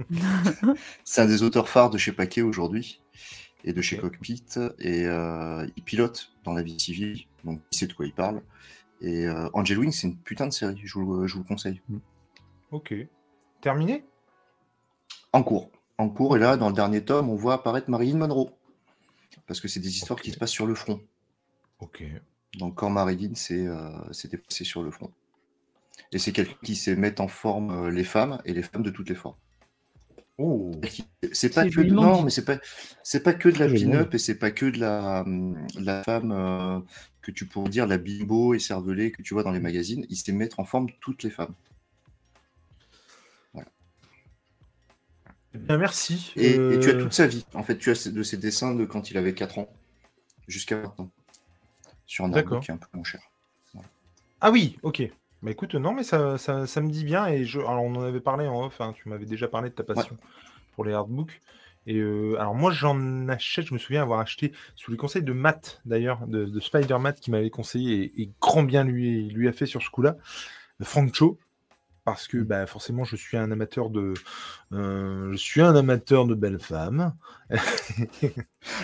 C'est 1.03 1.21
un 1.21 1.25
des 1.25 1.43
auteurs 1.43 1.69
phares 1.69 1.89
de 1.89 1.97
chez 1.97 2.11
Paquet 2.11 2.41
aujourd'hui 2.41 3.01
et 3.63 3.73
de 3.73 3.81
chez. 3.81 3.97
Cockpit. 3.97 4.43
Et 4.79 5.05
euh, 5.05 5.65
il 5.75 5.83
pilote 5.83 6.31
dans 6.43 6.53
la 6.53 6.61
vie 6.63 6.79
civile, 6.79 7.21
donc 7.43 7.61
il 7.71 7.77
sait 7.77 7.87
de 7.87 7.93
quoi 7.93 8.05
il 8.05 8.13
parle. 8.13 8.41
Et 9.01 9.25
euh, 9.27 9.49
Angel 9.53 9.77
Wing, 9.79 9.91
c'est 9.91 10.07
une 10.07 10.17
putain 10.17 10.47
de 10.47 10.53
série, 10.53 10.81
je 10.83 10.97
vous, 10.97 11.27
je 11.27 11.33
vous 11.35 11.39
le 11.41 11.45
conseille. 11.47 11.81
Ok. 12.71 12.93
Terminé? 13.61 14.05
En 15.33 15.43
cours. 15.43 15.69
En 15.97 16.09
cours, 16.09 16.35
et 16.35 16.39
là, 16.39 16.57
dans 16.57 16.67
le 16.69 16.73
dernier 16.75 17.03
tome, 17.05 17.29
on 17.29 17.35
voit 17.35 17.53
apparaître 17.53 17.89
Marilyn 17.89 18.17
Monroe. 18.17 18.49
Parce 19.47 19.59
que 19.61 19.67
c'est 19.67 19.79
des 19.79 19.95
histoires 19.95 20.19
qui 20.19 20.31
se 20.31 20.37
passent 20.37 20.51
sur 20.51 20.65
le 20.65 20.75
front. 20.75 20.99
Ok. 21.79 22.03
Donc 22.57 22.75
quand 22.75 22.89
Marilyn 22.89 23.35
s'est 23.35 23.67
euh, 23.67 23.89
s'est 24.11 24.27
déplacée 24.27 24.63
sur 24.63 24.83
le 24.83 24.91
front. 24.91 25.11
Et 26.11 26.19
c'est 26.19 26.31
quelqu'un 26.31 26.55
qui 26.63 26.75
sait 26.75 26.95
mettre 26.95 27.21
en 27.21 27.27
forme 27.27 27.71
euh, 27.71 27.91
les 27.91 28.03
femmes 28.03 28.41
et 28.45 28.53
les 28.53 28.63
femmes 28.63 28.83
de 28.83 28.89
toutes 28.89 29.09
les 29.09 29.15
formes. 29.15 29.35
Oh. 30.37 30.71
C'est 31.31 31.53
pas 31.53 31.63
que 31.63 31.69
de... 31.69 31.73
joliment 31.73 32.03
non, 32.03 32.17
dit. 32.17 32.23
mais 32.25 32.29
c'est 32.29 32.43
pas 32.43 32.57
c'est 33.03 33.23
pas 33.23 33.33
que 33.33 33.47
de 33.47 33.57
la 33.57 33.67
pin-up 33.67 34.13
et 34.13 34.17
c'est 34.17 34.35
pas 34.35 34.51
que 34.51 34.65
de 34.65 34.79
la 34.79 35.21
hum, 35.21 35.57
la 35.79 36.03
femme 36.03 36.31
euh, 36.31 36.79
que 37.21 37.31
tu 37.31 37.45
pourrais 37.45 37.69
dire 37.69 37.87
la 37.87 37.97
bimbo 37.97 38.53
et 38.53 38.59
cervelée 38.59 39.11
que 39.11 39.21
tu 39.21 39.33
vois 39.33 39.43
dans 39.43 39.51
les 39.51 39.61
magazines. 39.61 40.05
Il 40.09 40.17
sait 40.17 40.33
mettre 40.33 40.59
en 40.59 40.65
forme 40.65 40.87
toutes 40.99 41.23
les 41.23 41.29
femmes. 41.29 41.53
Eh 45.53 45.57
bien, 45.57 45.77
merci. 45.77 46.33
Et, 46.35 46.55
et 46.55 46.79
tu 46.81 46.89
as 46.89 46.95
toute 46.95 47.13
sa 47.13 47.27
vie. 47.27 47.45
En 47.53 47.63
fait, 47.63 47.77
tu 47.77 47.89
as 47.89 48.11
de 48.11 48.23
ses 48.23 48.35
dessins 48.35 48.75
de 48.75 48.83
quand 48.83 49.09
il 49.09 49.17
avait 49.17 49.33
4 49.33 49.59
ans 49.59 49.69
jusqu'à 50.49 50.75
maintenant. 50.75 51.09
Sur 52.05 52.25
un 52.25 52.29
D'accord. 52.29 52.57
artbook 52.57 52.65
qui 52.65 52.71
est 52.71 52.73
un 52.73 52.77
peu 52.77 52.87
moins 52.93 53.03
cher. 53.03 53.21
Ah 54.41 54.51
oui, 54.51 54.77
ok. 54.83 55.03
Bah 55.41 55.51
écoute, 55.51 55.75
non, 55.75 55.93
mais 55.93 56.03
ça, 56.03 56.37
ça, 56.37 56.65
ça 56.67 56.81
me 56.81 56.89
dit 56.89 57.03
bien. 57.03 57.27
Et 57.27 57.45
je... 57.45 57.59
alors, 57.59 57.83
on 57.83 57.95
en 57.95 58.03
avait 58.03 58.19
parlé 58.21 58.47
en 58.47 58.65
off. 58.65 58.81
hein, 58.81 58.93
tu 58.95 59.09
m'avais 59.09 59.25
déjà 59.25 59.47
parlé 59.47 59.69
de 59.69 59.75
ta 59.75 59.83
passion 59.83 60.17
pour 60.75 60.85
les 60.85 60.93
hardbooks. 60.93 61.41
Et 61.87 61.97
euh, 61.97 62.35
alors, 62.39 62.55
moi, 62.55 62.71
j'en 62.71 63.27
achète. 63.29 63.65
Je 63.67 63.73
me 63.73 63.79
souviens 63.79 64.01
avoir 64.01 64.19
acheté 64.19 64.53
sous 64.75 64.91
les 64.91 64.97
conseils 64.97 65.23
de 65.23 65.33
Matt, 65.33 65.81
d'ailleurs, 65.85 66.25
de, 66.27 66.45
de 66.45 66.59
Spider 66.59 66.97
Matt, 66.99 67.19
qui 67.19 67.31
m'avait 67.31 67.49
conseillé 67.51 68.03
et, 68.03 68.21
et 68.23 68.31
grand 68.41 68.63
bien 68.63 68.83
lui, 68.83 69.29
lui 69.29 69.47
a 69.47 69.53
fait 69.53 69.65
sur 69.67 69.81
ce 69.81 69.89
coup-là. 69.89 70.17
Frank 70.81 71.13
Cho. 71.13 71.37
Parce 72.03 72.27
que 72.27 72.37
bah, 72.37 72.67
forcément, 72.67 73.03
je 73.03 73.15
suis 73.15 73.35
un 73.37 73.51
amateur 73.51 73.89
de, 73.89 74.13
euh, 74.73 75.31
je 75.31 75.37
suis 75.37 75.61
un 75.61 75.75
amateur 75.75 76.25
de 76.25 76.35
belles 76.35 76.59
femmes. 76.59 77.13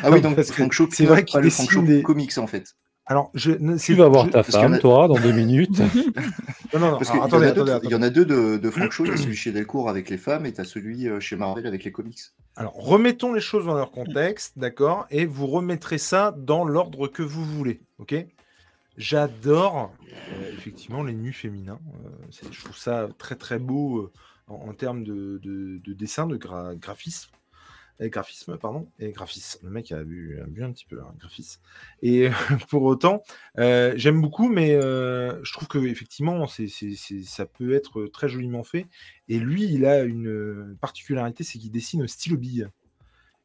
Ah 0.04 0.10
oui, 0.12 0.22
donc 0.22 0.36
Parce 0.36 0.52
Frank 0.52 0.72
Cho, 0.72 0.88
c'est 0.92 1.06
vrai 1.06 1.24
qu'il 1.24 1.34
pas 1.34 1.42
le 1.42 1.50
Frank 1.50 1.68
dessine 1.68 1.84
Cho 1.84 1.88
des- 1.88 2.04
comics 2.04 2.38
en 2.40 2.48
fait. 2.48 2.76
Alors, 3.12 3.30
je, 3.34 3.52
Tu 3.78 3.94
vas 3.96 4.08
voir 4.08 4.26
je- 4.28 4.32
ta 4.32 4.42
femme, 4.42 4.74
a- 4.76 4.78
toi, 4.80 5.10
dans 5.10 5.20
deux 5.20 5.34
minutes. 5.34 5.80
Non, 6.74 6.80
non, 6.80 6.92
non. 6.92 6.98
Parce 7.00 7.10
alors, 7.12 7.12
qu'il 7.12 7.16
y, 7.16 7.20
en 7.20 7.24
attendez, 7.26 7.48
a 7.48 7.52
deux- 7.52 7.62
attendez, 7.64 7.86
il 7.88 7.92
y 7.92 7.96
en 7.96 8.02
a 8.02 8.10
deux 8.10 8.24
de, 8.24 8.56
de 8.56 8.70
y 8.70 8.82
a 8.82 8.90
celui 8.90 9.36
chez 9.36 9.52
Delcourt 9.52 9.90
avec 9.90 10.10
les 10.10 10.18
femmes 10.18 10.46
et 10.46 10.54
tu 10.54 10.62
as 10.62 10.64
celui 10.64 11.10
euh, 11.10 11.20
chez 11.20 11.36
Marvel 11.36 11.68
avec 11.68 11.84
les 11.84 11.92
comics. 11.92 12.20
Alors, 12.56 12.74
remettons 12.76 13.34
les 13.34 13.42
choses 13.42 13.66
dans 13.66 13.74
leur 13.76 13.92
contexte, 13.92 14.58
d'accord 14.58 15.06
Et 15.12 15.26
vous 15.26 15.48
remettrez 15.48 15.98
ça 15.98 16.34
dans 16.38 16.64
l'ordre 16.64 17.10
que 17.10 17.24
vous 17.24 17.44
voulez, 17.44 17.82
ok? 18.00 18.16
J'adore 18.98 19.92
euh, 20.08 20.52
effectivement 20.54 21.04
les 21.04 21.14
nus 21.14 21.34
féminins. 21.34 21.80
euh, 22.06 22.10
c'est- 22.30 22.52
je 22.54 22.64
trouve 22.64 22.78
ça 22.78 23.10
très 23.18 23.36
très 23.36 23.60
beau 23.60 23.98
euh, 24.00 24.12
en, 24.48 24.70
en 24.70 24.74
termes 24.74 25.04
de, 25.04 25.40
de- 25.44 25.82
de 25.84 25.94
dessin, 25.94 26.28
de 26.28 26.38
gra- 26.38 26.76
graphisme. 26.80 27.32
Et 28.04 28.10
graphisme, 28.10 28.58
pardon, 28.58 28.90
et 28.98 29.12
graphisme. 29.12 29.60
Le 29.64 29.70
mec 29.72 29.92
a 29.92 30.02
vu 30.02 30.42
un 30.60 30.72
petit 30.72 30.86
peu, 30.86 31.00
hein, 31.02 31.14
graphisme. 31.20 31.62
Et 32.02 32.30
pour 32.70 32.82
autant, 32.82 33.22
euh, 33.60 33.94
j'aime 33.96 34.20
beaucoup, 34.22 34.50
mais 34.50 34.74
euh, 34.74 35.40
je 35.44 35.54
trouve 35.54 35.68
que 35.68 35.78
effectivement, 35.78 36.48
c'est, 36.48 36.68
c'est- 36.68 36.96
c'est- 36.96 37.22
ça 37.24 37.46
peut 37.46 37.74
être 37.74 38.08
très 38.08 38.28
joliment 38.28 38.64
fait. 38.64 38.88
Et 39.30 39.38
lui, 39.38 39.66
il 39.66 39.86
a 39.86 40.02
une 40.02 40.28
euh, 40.30 40.76
particularité, 40.82 41.44
c'est 41.44 41.60
qu'il 41.60 41.70
dessine 41.72 42.02
au 42.02 42.08
stylo 42.08 42.38
bille. 42.38 42.68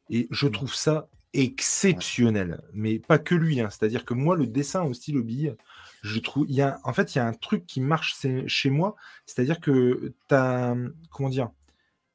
Et 0.09 0.27
je 0.31 0.47
trouve 0.47 0.73
ça 0.73 1.07
exceptionnel. 1.33 2.61
Mais 2.73 2.99
pas 2.99 3.19
que 3.19 3.35
lui, 3.35 3.59
hein. 3.61 3.69
c'est-à-dire 3.69 4.05
que 4.05 4.13
moi, 4.15 4.35
le 4.35 4.47
dessin 4.47 4.83
au 4.83 4.93
stylo 4.93 5.23
bille, 5.23 5.55
je 6.01 6.19
trouve, 6.19 6.45
il 6.49 6.55
y 6.55 6.61
a, 6.61 6.79
en 6.83 6.93
fait, 6.93 7.13
il 7.13 7.19
y 7.19 7.21
a 7.21 7.27
un 7.27 7.33
truc 7.33 7.65
qui 7.67 7.81
marche 7.81 8.15
chez 8.47 8.69
moi, 8.71 8.95
c'est-à-dire 9.27 9.59
que 9.59 10.13
tu 10.29 10.35
as, 10.35 10.75
comment 11.11 11.29
dire, 11.29 11.51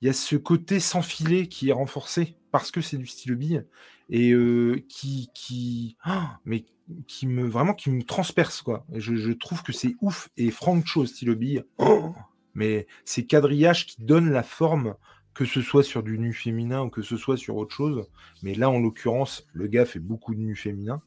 il 0.02 0.06
y 0.06 0.08
a 0.08 0.12
ce 0.12 0.34
côté 0.34 0.80
sans 0.80 1.00
filet 1.00 1.46
qui 1.46 1.68
est 1.68 1.72
renforcé 1.72 2.34
parce 2.50 2.72
que 2.72 2.80
c'est 2.80 2.98
du 2.98 3.06
stylo 3.06 3.36
bille 3.36 3.64
et 4.10 4.32
euh, 4.32 4.84
qui, 4.88 5.30
qui, 5.32 5.96
ah, 6.02 6.40
mais 6.44 6.64
qui 7.06 7.28
me 7.28 7.46
vraiment 7.46 7.72
qui 7.72 7.88
me 7.88 8.02
transperce 8.02 8.62
quoi. 8.62 8.84
Je, 8.92 9.32
trouve 9.32 9.62
que 9.62 9.72
c'est 9.72 9.94
ouf 10.00 10.28
et 10.36 10.50
Frank 10.50 10.84
Cho 10.84 11.02
au 11.02 11.06
stylo 11.06 11.36
bille, 11.36 11.62
oh, 11.78 12.12
mais 12.54 12.88
ces 13.04 13.26
quadrillages 13.26 13.86
qui 13.86 14.02
donnent 14.02 14.30
la 14.30 14.42
forme 14.42 14.96
que 15.34 15.44
ce 15.44 15.62
soit 15.62 15.84
sur 15.84 16.02
du 16.02 16.18
nu 16.18 16.34
féminin 16.34 16.82
ou 16.82 16.90
que 16.90 17.00
ce 17.00 17.16
soit 17.16 17.38
sur 17.38 17.56
autre 17.56 17.74
chose. 17.74 18.06
Mais 18.42 18.54
là, 18.54 18.68
en 18.68 18.78
l'occurrence, 18.78 19.46
le 19.54 19.66
gars 19.66 19.86
fait 19.86 19.98
beaucoup 19.98 20.34
de 20.34 20.40
nu 20.40 20.54
féminin. 20.54 21.00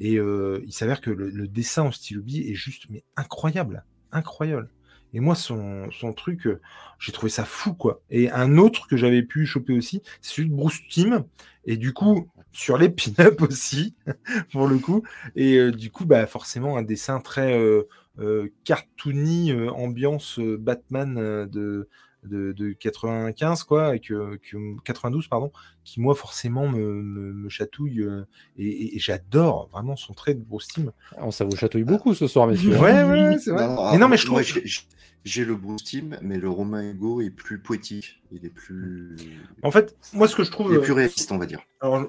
Et 0.00 0.18
euh, 0.18 0.64
il 0.66 0.72
s'avère 0.72 1.00
que 1.00 1.10
le, 1.10 1.30
le 1.30 1.46
dessin 1.46 1.86
au 1.86 1.92
stylo 1.92 2.22
bille 2.22 2.50
est 2.50 2.54
juste 2.54 2.86
mais 2.90 3.04
incroyable. 3.14 3.84
Incroyable. 4.10 4.68
Et 5.14 5.20
moi, 5.20 5.34
son, 5.34 5.90
son 5.90 6.12
truc, 6.12 6.46
euh, 6.46 6.60
j'ai 6.98 7.12
trouvé 7.12 7.30
ça 7.30 7.44
fou, 7.44 7.74
quoi. 7.74 8.02
Et 8.10 8.30
un 8.30 8.58
autre 8.58 8.86
que 8.88 8.96
j'avais 8.96 9.22
pu 9.22 9.46
choper 9.46 9.72
aussi, 9.72 10.02
c'est 10.20 10.34
celui 10.34 10.50
de 10.50 10.54
Bruce 10.54 10.80
Timm. 10.88 11.24
Et 11.64 11.76
du 11.76 11.92
coup, 11.92 12.28
sur 12.52 12.78
les 12.78 12.88
pin-up 12.88 13.40
aussi, 13.48 13.94
pour 14.52 14.66
le 14.66 14.78
coup. 14.78 15.02
Et 15.36 15.56
euh, 15.56 15.72
du 15.72 15.90
coup, 15.90 16.04
bah, 16.04 16.26
forcément, 16.26 16.76
un 16.76 16.82
dessin 16.82 17.20
très 17.20 17.58
euh, 17.58 18.52
cartoony, 18.64 19.52
ambiance 19.70 20.38
Batman 20.40 21.46
de, 21.46 21.88
de, 22.28 22.52
de 22.52 22.72
95, 22.72 23.64
quoi, 23.64 23.96
et 23.96 24.00
que, 24.00 24.36
que- 24.36 24.76
92, 24.84 25.26
pardon, 25.28 25.50
qui, 25.84 26.00
moi, 26.00 26.14
forcément, 26.14 26.68
me, 26.68 26.78
me, 27.02 27.32
me 27.32 27.48
chatouille. 27.48 28.02
euh, 28.02 28.24
et 28.56 28.66
et- 28.68 28.96
et 28.96 28.98
j'adore 28.98 29.68
vraiment 29.72 29.96
son 29.96 30.12
trait 30.14 30.34
de 30.34 30.42
Bruce 30.44 30.68
Timm. 30.68 30.92
On 31.18 31.30
ça 31.30 31.44
vous 31.44 31.56
chatouille 31.56 31.84
beaucoup 31.84 32.14
ce 32.14 32.26
soir, 32.26 32.46
messieurs. 32.46 32.72
Ouais, 32.78 33.02
ouais, 33.02 33.04
ouais, 33.04 33.38
c'est 33.38 33.50
vrai. 33.50 33.66
Non, 33.66 33.90
mais 33.92 33.98
non, 33.98 34.06
ah, 34.06 34.08
mais 34.08 34.16
je 34.16 34.26
trouve. 34.26 34.42
j'ai- 34.42 34.62
J'ai 35.24 35.44
le 35.44 35.56
Bruce 35.56 35.82
Team, 35.82 36.16
mais 36.22 36.38
le 36.38 36.48
Romain 36.48 36.90
Hugo 36.90 37.20
est 37.20 37.30
plus 37.30 37.58
poétique. 37.58 38.22
Il 38.30 38.46
est 38.46 38.50
plus, 38.54 39.16
En 39.62 39.70
fait, 39.72 39.94
moi, 40.14 40.28
ce 40.28 40.36
que 40.36 40.44
je 40.44 40.50
trouve. 40.50 40.70
il 40.70 40.74
est 40.76 40.78
euh, 40.78 40.82
plus 40.82 40.92
réaliste, 40.92 41.32
on 41.32 41.38
va 41.38 41.44
dire. 41.44 41.60
Alors, 41.80 41.96
euh, 41.96 42.06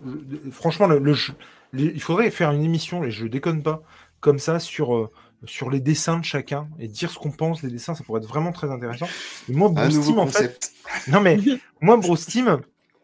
franchement, 0.51 0.85
le, 0.87 0.99
le 0.99 1.13
jeu- 1.13 1.33
il 1.73 1.99
faudrait 2.01 2.29
faire 2.29 2.51
une 2.51 2.63
émission, 2.63 3.03
et 3.03 3.11
je 3.11 3.25
déconne 3.25 3.63
pas, 3.63 3.81
comme 4.19 4.37
ça, 4.39 4.59
sur, 4.59 4.95
euh, 4.95 5.09
sur 5.45 5.69
les 5.69 5.79
dessins 5.79 6.19
de 6.19 6.25
chacun 6.25 6.67
et 6.79 6.87
dire 6.87 7.09
ce 7.09 7.17
qu'on 7.17 7.31
pense 7.31 7.61
des 7.61 7.69
dessins. 7.69 7.95
Ça 7.95 8.03
pourrait 8.03 8.21
être 8.21 8.27
vraiment 8.27 8.51
très 8.51 8.69
intéressant. 8.69 9.07
Et 9.47 9.53
moi, 9.53 9.69
Bruce 9.69 10.09
en 10.09 10.27
fait. 10.27 10.71
Non, 11.07 11.21
mais 11.21 11.37
moi, 11.81 11.97
Bruce 11.97 12.33
il, 12.33 12.59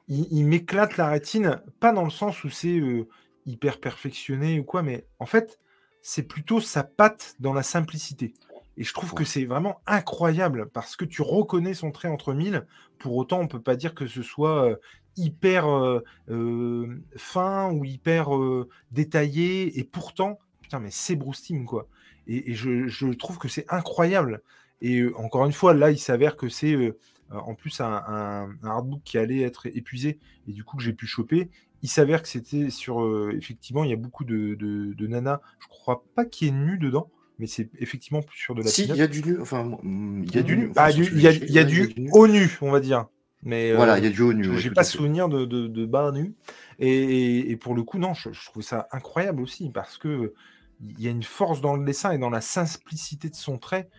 il 0.07 0.45
m'éclate 0.45 0.97
la 0.97 1.09
rétine, 1.09 1.61
pas 1.79 1.91
dans 1.91 2.03
le 2.03 2.09
sens 2.09 2.43
où 2.43 2.49
c'est 2.49 2.77
euh, 2.79 3.07
hyper 3.45 3.79
perfectionné 3.79 4.59
ou 4.59 4.63
quoi, 4.63 4.81
mais 4.81 5.05
en 5.19 5.25
fait, 5.25 5.59
c'est 6.01 6.23
plutôt 6.23 6.59
sa 6.59 6.83
patte 6.83 7.35
dans 7.39 7.53
la 7.53 7.63
simplicité. 7.63 8.33
Et 8.77 8.83
je 8.83 8.93
trouve 8.93 9.13
que 9.13 9.23
c'est 9.23 9.45
vraiment 9.45 9.81
incroyable 9.87 10.69
parce 10.73 10.95
que 10.95 11.05
tu 11.05 11.21
reconnais 11.21 11.73
son 11.73 11.91
trait 11.91 12.09
entre 12.09 12.33
mille. 12.33 12.65
Pour 12.99 13.15
autant, 13.15 13.39
on 13.39 13.47
peut 13.47 13.61
pas 13.61 13.75
dire 13.75 13.95
que 13.95 14.05
ce 14.05 14.21
soit 14.21 14.65
euh, 14.65 14.75
hyper 15.17 15.67
euh, 15.67 16.03
euh, 16.29 17.03
fin 17.15 17.71
ou 17.71 17.85
hyper 17.85 18.35
euh, 18.35 18.69
détaillé. 18.91 19.79
Et 19.79 19.83
pourtant, 19.83 20.39
putain, 20.61 20.79
mais 20.79 20.91
c'est 20.91 21.15
Bruce 21.15 21.51
quoi. 21.65 21.87
Et, 22.27 22.52
et 22.52 22.53
je, 22.56 22.88
je 22.88 23.07
trouve 23.07 23.38
que 23.38 23.47
c'est 23.47 23.65
incroyable. 23.69 24.41
Et 24.81 24.99
euh, 24.99 25.18
encore 25.18 25.45
une 25.45 25.53
fois, 25.53 25.73
là, 25.73 25.91
il 25.91 25.99
s'avère 25.99 26.35
que 26.35 26.49
c'est 26.49 26.73
euh, 26.73 26.97
euh, 27.31 27.38
en 27.38 27.56
plus 27.56 27.80
un, 27.81 28.03
un- 28.07 28.49
un 28.64 28.68
artbook 28.68 29.02
qui 29.03 29.18
allait 29.18 29.41
être 29.41 29.68
épuisé 29.68 30.19
et 30.47 30.52
du 30.53 30.64
coup 30.64 30.77
que 30.77 30.84
j'ai 30.84 30.93
pu 30.93 31.07
choper. 31.07 31.49
Il 31.81 31.89
s'avère 31.89 32.22
que 32.22 32.27
c'était 32.27 32.69
sur. 32.69 33.03
euh, 33.03 33.31
effectivement, 33.38 33.84
il 33.84 33.89
y 33.89 33.93
a 33.93 33.97
beaucoup 33.97 34.23
de, 34.23 34.56
de, 34.56 34.93
de 34.93 35.07
nanas. 35.07 35.39
Je 35.60 35.68
crois 35.68 36.03
pas 36.15 36.26
qu'il 36.26 36.47
y 36.47 36.49
ait 36.49 36.53
nu 36.53 36.77
dedans, 36.77 37.10
mais 37.38 37.47
c'est 37.47 37.69
effectivement 37.80 38.22
plus 38.22 38.38
sur 38.39 38.56
de 38.56 38.61
la 38.61 38.68
Si, 38.68 38.84
il 38.85 38.95
y 38.95 39.02
a 39.02 39.07
du 39.07 39.22
nu. 39.23 39.39
Enfin, 39.39 39.77
il 39.84 40.35
y 40.35 40.39
a 40.39 40.43
du 40.43 40.57
nu. 40.57 40.69
Enfin, 40.72 40.89
il 40.89 41.22
y 41.22 41.27
a, 41.27 41.31
y 41.31 41.60
a 41.60 41.61
ouais, 41.61 41.65
du 41.65 41.93
haut 42.11 42.27
nu, 42.27 42.49
on 42.61 42.72
va 42.72 42.80
dire. 42.80 43.06
Mais 43.43 43.73
Voilà, 43.76 43.99
il 43.99 44.03
y 44.03 44.07
a 44.07 44.10
du 44.10 44.22
haut 44.22 44.34
nu. 44.34 44.47
ouais, 44.49 44.57
j'ai 44.57 44.69
tout 44.69 44.76
pas 44.76 44.84
souvenir 44.84 45.30
de, 45.30 45.45
de, 45.45 45.68
de 45.68 45.85
bas 45.85 46.11
nu. 46.11 46.34
Et, 46.80 46.89
et- 46.89 47.52
et 47.52 47.56
pour 47.57 47.76
le 47.76 47.84
coup, 47.84 47.99
non, 47.99 48.14
je, 48.14 48.31
je 48.31 48.45
trouve 48.45 48.64
ça 48.64 48.88
incroyable 48.91 49.41
aussi 49.41 49.69
parce 49.69 49.97
que 49.97 50.34
il 50.81 50.99
y 51.02 51.07
a 51.07 51.11
une 51.11 51.23
force 51.23 51.61
dans 51.61 51.76
le 51.76 51.85
dessin 51.85 52.11
et 52.11 52.18
dans 52.18 52.30
la 52.30 52.41
simplicité 52.41 53.30
de 53.30 53.35
son 53.35 53.57
trait 53.57 53.89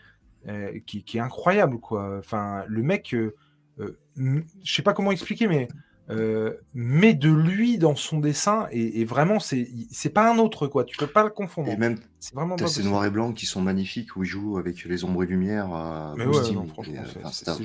euh, 0.48 0.78
qui, 0.86 1.02
qui 1.04 1.16
est 1.18 1.20
incroyable, 1.20 1.78
quoi. 1.80 2.18
Enfin, 2.18 2.64
le 2.68 2.82
mec, 2.82 3.14
euh, 3.14 3.34
euh, 3.80 3.98
je 4.16 4.72
sais 4.74 4.82
pas 4.82 4.92
comment 4.92 5.10
expliquer, 5.12 5.48
mais 5.48 5.68
euh, 6.08 6.54
met 6.72 7.14
de 7.14 7.28
lui 7.32 7.78
dans 7.78 7.96
son 7.96 8.20
dessin 8.20 8.68
et, 8.70 9.00
et 9.00 9.04
vraiment, 9.04 9.40
c'est 9.40 9.66
pas 10.14 10.30
un 10.32 10.38
autre, 10.38 10.68
quoi. 10.68 10.84
Tu 10.84 10.96
peux 10.96 11.08
pas 11.08 11.24
le 11.24 11.30
confondre. 11.30 11.68
Et 11.68 11.76
même, 11.76 11.98
C'est 12.20 12.32
vraiment 12.34 12.56
ces 12.68 12.84
noirs 12.84 13.04
et 13.06 13.10
blancs 13.10 13.34
qui 13.34 13.44
sont 13.46 13.60
magnifiques 13.60 14.14
où 14.14 14.22
il 14.22 14.28
joue 14.28 14.56
avec 14.56 14.84
les 14.84 15.02
ombres 15.02 15.24
et 15.24 15.26
lumières. 15.26 15.68
Mais 16.16 16.24
ouais, 16.26 16.42
non, 16.54 16.64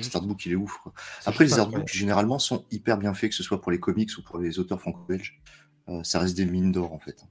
juste- 0.02 0.16
artbook, 0.16 0.44
il 0.46 0.52
est 0.52 0.56
ouf. 0.56 0.76
quoi. 0.82 0.92
Après, 1.24 1.44
les 1.44 1.50
artbooks, 1.60 1.92
généralement, 1.92 2.40
sont 2.40 2.64
hyper 2.72 2.98
bien 2.98 3.14
faits, 3.14 3.30
que 3.30 3.36
ce 3.36 3.44
soit 3.44 3.60
pour 3.60 3.70
les 3.70 3.78
comics 3.78 4.10
ou 4.18 4.22
pour 4.22 4.38
les 4.40 4.58
auteurs 4.58 4.80
franco-belges. 4.80 5.40
Euh, 5.88 6.02
ça 6.02 6.18
reste 6.18 6.36
des 6.36 6.46
mines 6.46 6.72
d'or, 6.72 6.92
en 6.92 6.98
fait. 6.98 7.24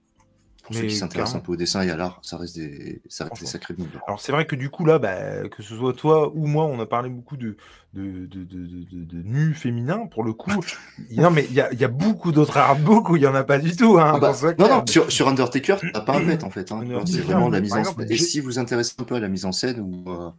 Pour 0.63 0.75
ceux 0.75 0.81
Mais 0.83 0.87
qui 0.87 0.95
s'intéressent 0.95 1.35
un 1.35 1.39
peu 1.39 1.53
au 1.53 1.55
dessin 1.55 1.81
et 1.81 1.89
à 1.89 1.95
l'art, 1.95 2.19
ça 2.21 2.37
reste 2.37 2.55
des, 2.55 3.01
ça 3.09 3.25
reste 3.25 3.41
des 3.41 3.47
sacrés 3.47 3.73
bonheurs. 3.73 4.03
Alors 4.07 4.21
c'est 4.21 4.31
vrai 4.31 4.45
que 4.45 4.55
du 4.55 4.69
coup 4.69 4.85
là, 4.85 4.99
bah, 4.99 5.47
que 5.49 5.63
ce 5.63 5.75
soit 5.75 5.93
toi 5.93 6.31
ou 6.35 6.45
moi, 6.45 6.65
on 6.65 6.79
a 6.79 6.85
parlé 6.85 7.09
beaucoup 7.09 7.35
de, 7.35 7.57
de, 7.93 8.27
de, 8.27 8.43
de, 8.43 9.03
de, 9.03 9.21
nus 9.23 9.53
féminins. 9.55 10.05
Pour 10.05 10.23
le 10.23 10.33
coup, 10.33 10.51
non 11.17 11.31
mais 11.31 11.45
il 11.49 11.53
y 11.55 11.61
a, 11.61 11.73
y 11.73 11.83
a 11.83 11.87
beaucoup 11.87 12.31
d'autres 12.31 12.57
artbooks 12.57 13.09
où 13.09 13.15
il 13.15 13.21
n'y 13.21 13.27
en 13.27 13.33
a 13.35 13.43
pas 13.43 13.57
du 13.57 13.75
tout. 13.75 13.97
Hein, 13.99 14.13
Ah 14.15 14.19
bah, 14.19 14.33
non, 14.59 14.69
non, 14.69 14.85
sur, 14.87 15.11
sur 15.11 15.27
Undertaker, 15.27 15.77
t'as 15.93 16.01
pas 16.01 16.19
le 16.19 16.25
mettre 16.25 16.45
en 16.45 16.51
fait. 16.51 16.71
Hein. 16.71 16.83
C'est 17.05 17.21
vraiment 17.21 17.49
la 17.49 17.59
mise 17.59 17.73
en 17.73 17.83
scène. 17.83 18.05
Et 18.09 18.17
si 18.17 18.39
vous 18.39 18.59
intéressez 18.59 18.93
un 18.99 19.03
peu 19.03 19.15
à 19.15 19.19
la 19.19 19.29
mise 19.29 19.45
en 19.45 19.51
scène, 19.51 19.79
ou, 19.79 20.09
euh, 20.11 20.29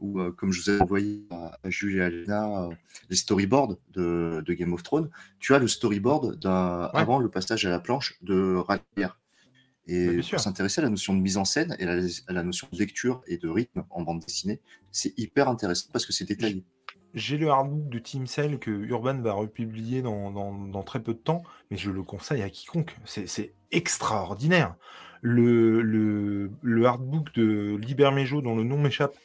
ou 0.00 0.20
euh, 0.20 0.32
comme 0.32 0.52
je 0.52 0.62
vous 0.62 0.70
ai 0.70 0.80
envoyé 0.82 1.26
à, 1.30 1.52
à 1.62 1.70
Jules 1.70 1.98
et 1.98 2.02
à 2.02 2.10
Lena, 2.10 2.64
euh, 2.64 2.70
les 3.08 3.16
storyboards 3.16 3.76
de, 3.94 4.42
Game 4.48 4.72
of 4.72 4.82
Thrones, 4.82 5.08
tu 5.38 5.54
as 5.54 5.58
le 5.58 5.68
storyboard 5.68 6.38
Ouais. 6.44 7.00
avant 7.00 7.18
le 7.18 7.28
passage 7.28 7.64
à 7.66 7.70
la 7.70 7.78
planche 7.78 8.16
de 8.22 8.56
Rhaenyra. 8.56 9.16
Bah, 9.86 9.92
Et 9.94 10.20
pour 10.20 10.40
s'intéresser 10.40 10.80
à 10.80 10.84
la 10.84 10.90
notion 10.90 11.14
de 11.14 11.20
mise 11.20 11.36
en 11.36 11.44
scène 11.44 11.76
et 11.78 11.84
à 11.84 11.96
la, 11.96 12.02
à 12.28 12.32
la 12.32 12.42
notion 12.42 12.68
de 12.72 12.78
lecture 12.78 13.22
et 13.26 13.38
de 13.38 13.48
rythme 13.48 13.84
en 13.90 14.02
bande 14.02 14.20
dessinée, 14.20 14.60
c'est 14.90 15.18
hyper 15.18 15.48
intéressant 15.48 15.88
parce 15.92 16.06
que 16.06 16.12
c'est 16.12 16.24
détaillé. 16.24 16.64
J'ai 17.12 17.38
le 17.38 17.48
hardbook 17.50 17.88
de 17.88 17.98
Team 17.98 18.26
Cell 18.26 18.58
que 18.60 18.70
Urban 18.70 19.20
va 19.20 19.32
republier 19.32 20.00
dans, 20.00 20.30
dans, 20.30 20.54
dans 20.54 20.82
très 20.84 21.02
peu 21.02 21.12
de 21.12 21.18
temps, 21.18 21.42
mais 21.70 21.76
je 21.76 21.90
le 21.90 22.02
conseille 22.04 22.42
à 22.42 22.50
quiconque. 22.50 22.94
C'est 23.04 23.26
c'est 23.26 23.52
extraordinaire. 23.72 24.76
Le, 25.22 25.82
le, 25.82 26.50
le 26.62 26.86
hardbook 26.86 27.34
de 27.34 27.76
Liber 27.76 28.10
Mejo, 28.12 28.42
dont 28.42 28.56
le 28.56 28.62
nom 28.64 28.78
m'échappe, 28.78 29.16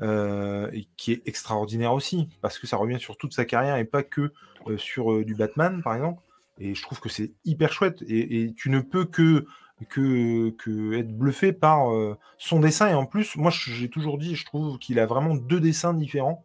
euh, 0.00 0.70
et 0.72 0.86
qui 0.96 1.12
est 1.12 1.22
extraordinaire 1.26 1.92
aussi, 1.92 2.28
parce 2.40 2.58
que 2.58 2.66
ça 2.66 2.76
revient 2.76 2.98
sur 3.00 3.16
toute 3.16 3.34
sa 3.34 3.44
carrière 3.44 3.76
et 3.76 3.84
pas 3.84 4.02
que 4.02 4.32
euh, 4.68 4.78
sur 4.78 5.12
euh, 5.12 5.24
du 5.24 5.34
Batman, 5.34 5.82
par 5.82 5.94
exemple. 5.96 6.22
Et 6.58 6.74
je 6.74 6.82
trouve 6.82 7.00
que 7.00 7.08
c'est 7.08 7.32
hyper 7.44 7.72
chouette. 7.72 8.02
Et, 8.06 8.44
et 8.44 8.54
tu 8.54 8.70
ne 8.70 8.80
peux 8.80 9.04
que, 9.04 9.46
que, 9.88 10.54
être 10.94 11.16
bluffé 11.16 11.52
par 11.52 11.92
euh, 11.92 12.16
son 12.38 12.60
dessin. 12.60 12.88
Et 12.88 12.94
en 12.94 13.06
plus, 13.06 13.36
moi, 13.36 13.50
j'ai 13.50 13.88
toujours 13.88 14.18
dit, 14.18 14.34
je 14.34 14.44
trouve 14.44 14.78
qu'il 14.78 14.98
a 14.98 15.06
vraiment 15.06 15.34
deux 15.34 15.60
dessins 15.60 15.94
différents 15.94 16.44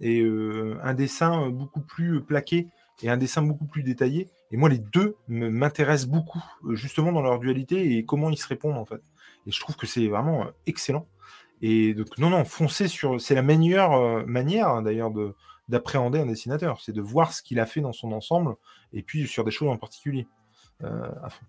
et 0.00 0.20
euh, 0.20 0.78
un 0.82 0.94
dessin 0.94 1.48
beaucoup 1.50 1.80
plus 1.80 2.22
plaqué 2.22 2.68
et 3.02 3.10
un 3.10 3.16
dessin 3.16 3.42
beaucoup 3.42 3.66
plus 3.66 3.82
détaillé. 3.82 4.28
Et 4.52 4.56
moi, 4.56 4.68
les 4.68 4.78
deux 4.78 5.16
m'intéressent 5.28 6.08
beaucoup, 6.08 6.42
euh, 6.64 6.74
justement 6.74 7.12
dans 7.12 7.22
leur 7.22 7.38
dualité 7.38 7.96
et 7.96 8.04
comment 8.04 8.30
ils 8.30 8.38
se 8.38 8.48
répondent 8.48 8.76
en 8.76 8.84
fait. 8.84 9.02
Et 9.46 9.52
je 9.52 9.60
trouve 9.60 9.76
que 9.76 9.86
c'est 9.86 10.06
vraiment 10.08 10.42
euh, 10.42 10.50
excellent. 10.66 11.06
Et 11.62 11.94
donc, 11.94 12.18
non, 12.18 12.30
non, 12.30 12.44
foncer 12.44 12.88
sur. 12.88 13.20
C'est 13.20 13.34
la 13.34 13.42
meilleure 13.42 13.94
euh, 13.94 14.24
manière, 14.26 14.68
hein, 14.68 14.82
d'ailleurs, 14.82 15.10
de 15.10 15.34
d'appréhender 15.68 16.20
un 16.20 16.26
dessinateur, 16.26 16.80
c'est 16.80 16.92
de 16.92 17.00
voir 17.00 17.32
ce 17.32 17.42
qu'il 17.42 17.58
a 17.58 17.66
fait 17.66 17.80
dans 17.80 17.92
son 17.92 18.12
ensemble, 18.12 18.54
et 18.92 19.02
puis 19.02 19.26
sur 19.26 19.42
des 19.42 19.50
choses 19.50 19.68
en 19.68 19.76
particulier. 19.76 20.28
euh, 20.84 21.08
à 21.22 21.30
fond. 21.30 21.44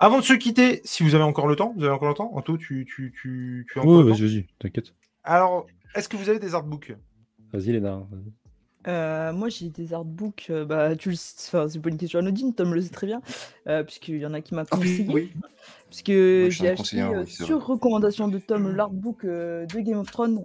Avant 0.00 0.18
de 0.18 0.24
se 0.24 0.32
quitter, 0.34 0.80
si 0.84 1.02
vous 1.02 1.14
avez 1.14 1.24
encore 1.24 1.46
le 1.46 1.56
temps, 1.56 1.72
vous 1.76 1.84
avez 1.84 1.92
encore 1.92 2.08
le 2.08 2.14
temps, 2.14 2.30
Anto, 2.34 2.56
tu, 2.58 2.84
tu, 2.84 3.12
tu, 3.20 3.66
tu 3.70 3.78
as 3.78 3.82
encore 3.82 4.02
le 4.02 4.10
vas-y, 4.10 4.20
vas-y, 4.22 4.46
t'inquiète. 4.58 4.92
Alors, 5.22 5.66
est-ce 5.94 6.08
que 6.08 6.16
vous 6.16 6.28
avez 6.28 6.38
des 6.38 6.54
artbooks? 6.54 6.94
Vas-y, 7.52 7.72
Léna. 7.72 8.02
vas-y. 8.10 8.32
Euh, 8.86 9.32
moi, 9.32 9.48
j'ai 9.48 9.70
des 9.70 9.94
artbooks. 9.94 10.48
euh, 10.50 10.64
bah, 10.66 10.94
tu 10.96 11.08
le 11.10 11.14
enfin, 11.14 11.68
c'est 11.68 11.78
pas 11.78 11.88
une 11.88 11.96
question 11.96 12.18
anodine, 12.18 12.52
Tom 12.54 12.74
le 12.74 12.82
sait 12.82 12.90
très 12.90 13.06
bien, 13.06 13.22
euh, 13.66 13.82
puisqu'il 13.82 14.18
y 14.18 14.26
en 14.26 14.34
a 14.34 14.40
qui 14.42 14.54
m'a 14.54 14.64
Ah 14.70 14.76
oui, 14.78 14.80
conseillé. 14.98 15.08
oui. 15.14 15.32
Puisque 15.88 16.06
j'ai 16.50 16.68
acheté 16.68 17.00
euh, 17.00 17.22
oui, 17.22 17.30
sur 17.30 17.64
recommandation 17.64 18.28
de 18.28 18.38
Tom 18.38 18.74
l'artbook 18.76 19.24
euh, 19.24 19.64
de 19.64 19.80
Game 19.80 19.98
of 19.98 20.10
Thrones, 20.10 20.44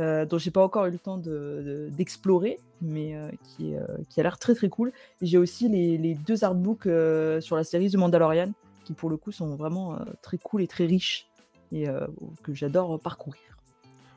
euh, 0.00 0.26
dont 0.26 0.36
j'ai 0.36 0.50
pas 0.50 0.62
encore 0.62 0.86
eu 0.86 0.90
le 0.90 0.98
temps 0.98 1.16
de- 1.16 1.30
de- 1.30 1.88
d'explorer, 1.96 2.58
mais 2.82 3.14
euh, 3.14 3.30
qui, 3.44 3.74
euh, 3.74 3.86
qui 4.10 4.20
a 4.20 4.24
l'air 4.24 4.38
très 4.38 4.54
très 4.54 4.68
cool. 4.68 4.92
Et 5.22 5.26
j'ai 5.26 5.38
aussi 5.38 5.68
les, 5.68 5.96
les 5.96 6.14
deux 6.14 6.44
artbooks 6.44 6.86
euh, 6.86 7.40
sur 7.40 7.56
la 7.56 7.64
série 7.64 7.88
The 7.90 7.94
Mandalorian, 7.96 8.50
qui 8.90 8.94
pour 8.96 9.08
le 9.08 9.16
coup 9.16 9.30
sont 9.30 9.54
vraiment 9.54 9.94
euh, 9.94 10.04
très 10.20 10.38
cool 10.38 10.62
et 10.62 10.66
très 10.66 10.84
riches, 10.86 11.28
et 11.70 11.88
euh, 11.88 12.06
que 12.42 12.52
j'adore 12.54 13.00
parcourir. 13.00 13.40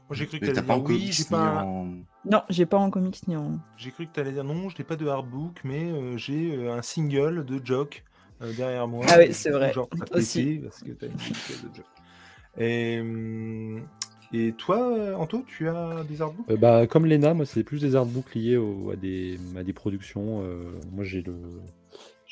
Moi, 0.09 0.17
j'ai 0.17 0.25
cru 0.25 0.39
que 0.39 0.45
Mais 0.45 0.51
tu 0.51 0.53
t'as 0.53 0.61
allais 0.61 0.67
pas 0.67 0.75
dire 0.75 0.83
en 0.83 0.87
oui, 0.87 1.09
j'ai 1.11 1.25
pas, 1.25 1.63
en. 1.63 1.87
Non, 2.25 2.41
j'ai 2.49 2.65
pas 2.65 2.77
en 2.77 2.89
comics 2.89 3.27
ni 3.27 3.35
en. 3.35 3.57
j'ai 3.77 3.91
cru 3.91 4.07
que 4.07 4.13
tu 4.13 4.19
allais 4.19 4.31
dire 4.31 4.43
non, 4.43 4.69
je 4.69 4.77
n'ai 4.77 4.83
pas 4.83 4.95
de 4.95 5.05
hardbook, 5.07 5.61
mais 5.63 5.91
euh, 5.91 6.17
j'ai 6.17 6.55
euh, 6.55 6.73
un 6.73 6.81
single 6.81 7.45
de 7.45 7.61
Jock 7.63 8.03
euh, 8.41 8.51
derrière 8.53 8.87
moi. 8.87 9.05
Ah 9.09 9.17
ouais, 9.17 9.29
Et 9.29 9.33
c'est 9.33 9.51
vrai, 9.51 9.71
Genre, 9.73 9.87
aussi. 10.11 10.59
parce 10.63 10.81
que 10.81 10.91
t'as 10.91 11.07
une 11.07 11.19
single 11.19 11.69
de 11.69 11.75
Jock. 11.75 11.85
Et, 12.57 12.99
hum, 12.99 13.81
et 14.33 14.53
toi, 14.53 15.15
Anto, 15.17 15.43
tu 15.47 15.69
as 15.69 16.03
des 16.09 16.21
artbooks 16.21 16.49
Euh, 16.49 16.57
bah, 16.57 16.87
comme 16.87 17.05
Lena, 17.05 17.33
moi, 17.35 17.45
c'est 17.45 17.63
plus 17.63 17.81
des 17.81 17.95
artbooks 17.95 18.33
liés 18.35 18.57
au- 18.57 18.89
à, 18.91 18.95
des, 18.95 19.39
à 19.55 19.63
des 19.63 19.73
productions. 19.73 20.41
euh, 20.43 20.71
moi, 20.91 21.03
j'ai 21.03 21.21
le, 21.21 21.35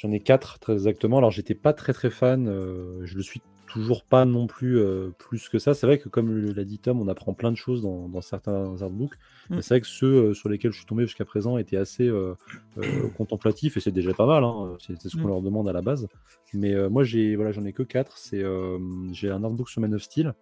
j'en 0.01 0.11
ai 0.11 0.19
quatre 0.19 0.59
très 0.59 0.73
exactement. 0.73 1.17
Alors, 1.17 1.31
j'étais 1.31 1.55
pas 1.55 1.73
très 1.73 1.93
très 1.93 2.09
fan. 2.09 2.47
euh, 2.47 3.05
je 3.05 3.15
le 3.15 3.21
suis 3.23 3.41
toujours 3.67 4.03
pas 4.03 4.25
non 4.25 4.47
plus 4.47 4.77
euh, 4.79 5.11
plus 5.17 5.47
que 5.47 5.57
ça. 5.57 5.73
C'est 5.73 5.87
vrai 5.87 5.97
que, 5.97 6.09
comme 6.09 6.35
l'a 6.53 6.63
dit 6.65 6.77
Tom, 6.77 6.99
on 6.99 7.07
apprend 7.07 7.33
plein 7.33 7.51
de 7.51 7.55
choses 7.57 7.81
dans, 7.81 8.09
dans 8.09 8.19
certains 8.19 8.81
artbooks. 8.81 9.13
Mm. 9.49 9.61
C'est 9.61 9.69
vrai 9.75 9.81
que 9.81 9.87
ceux 9.87 10.07
euh, 10.29 10.33
sur 10.33 10.49
lesquels 10.49 10.71
je 10.73 10.77
suis 10.77 10.85
tombé 10.85 11.03
jusqu'à 11.05 11.23
présent 11.23 11.57
étaient 11.57 11.77
assez 11.77 12.05
euh, 12.07 12.33
contemplatifs 13.17 13.77
et 13.77 13.79
c'est 13.79 13.91
déjà 13.91 14.13
pas 14.13 14.25
mal. 14.25 14.43
hein, 14.43 14.75
C'est 14.79 15.01
ce 15.07 15.15
qu'on 15.15 15.23
Mm. 15.23 15.27
leur 15.27 15.41
demande 15.41 15.69
à 15.69 15.73
la 15.73 15.81
base. 15.81 16.07
Mais 16.53 16.75
moi, 16.89 17.03
j'ai 17.05 17.37
voilà, 17.37 17.51
j'en 17.53 17.63
ai 17.63 17.71
que 17.71 17.83
quatre. 17.83 18.17
C'est 18.17 18.43
j'ai 19.13 19.29
un 19.29 19.43
artbook 19.43 19.69
sur 19.69 19.79
Man 19.81 19.93
of 19.93 20.01
Steel 20.01 20.33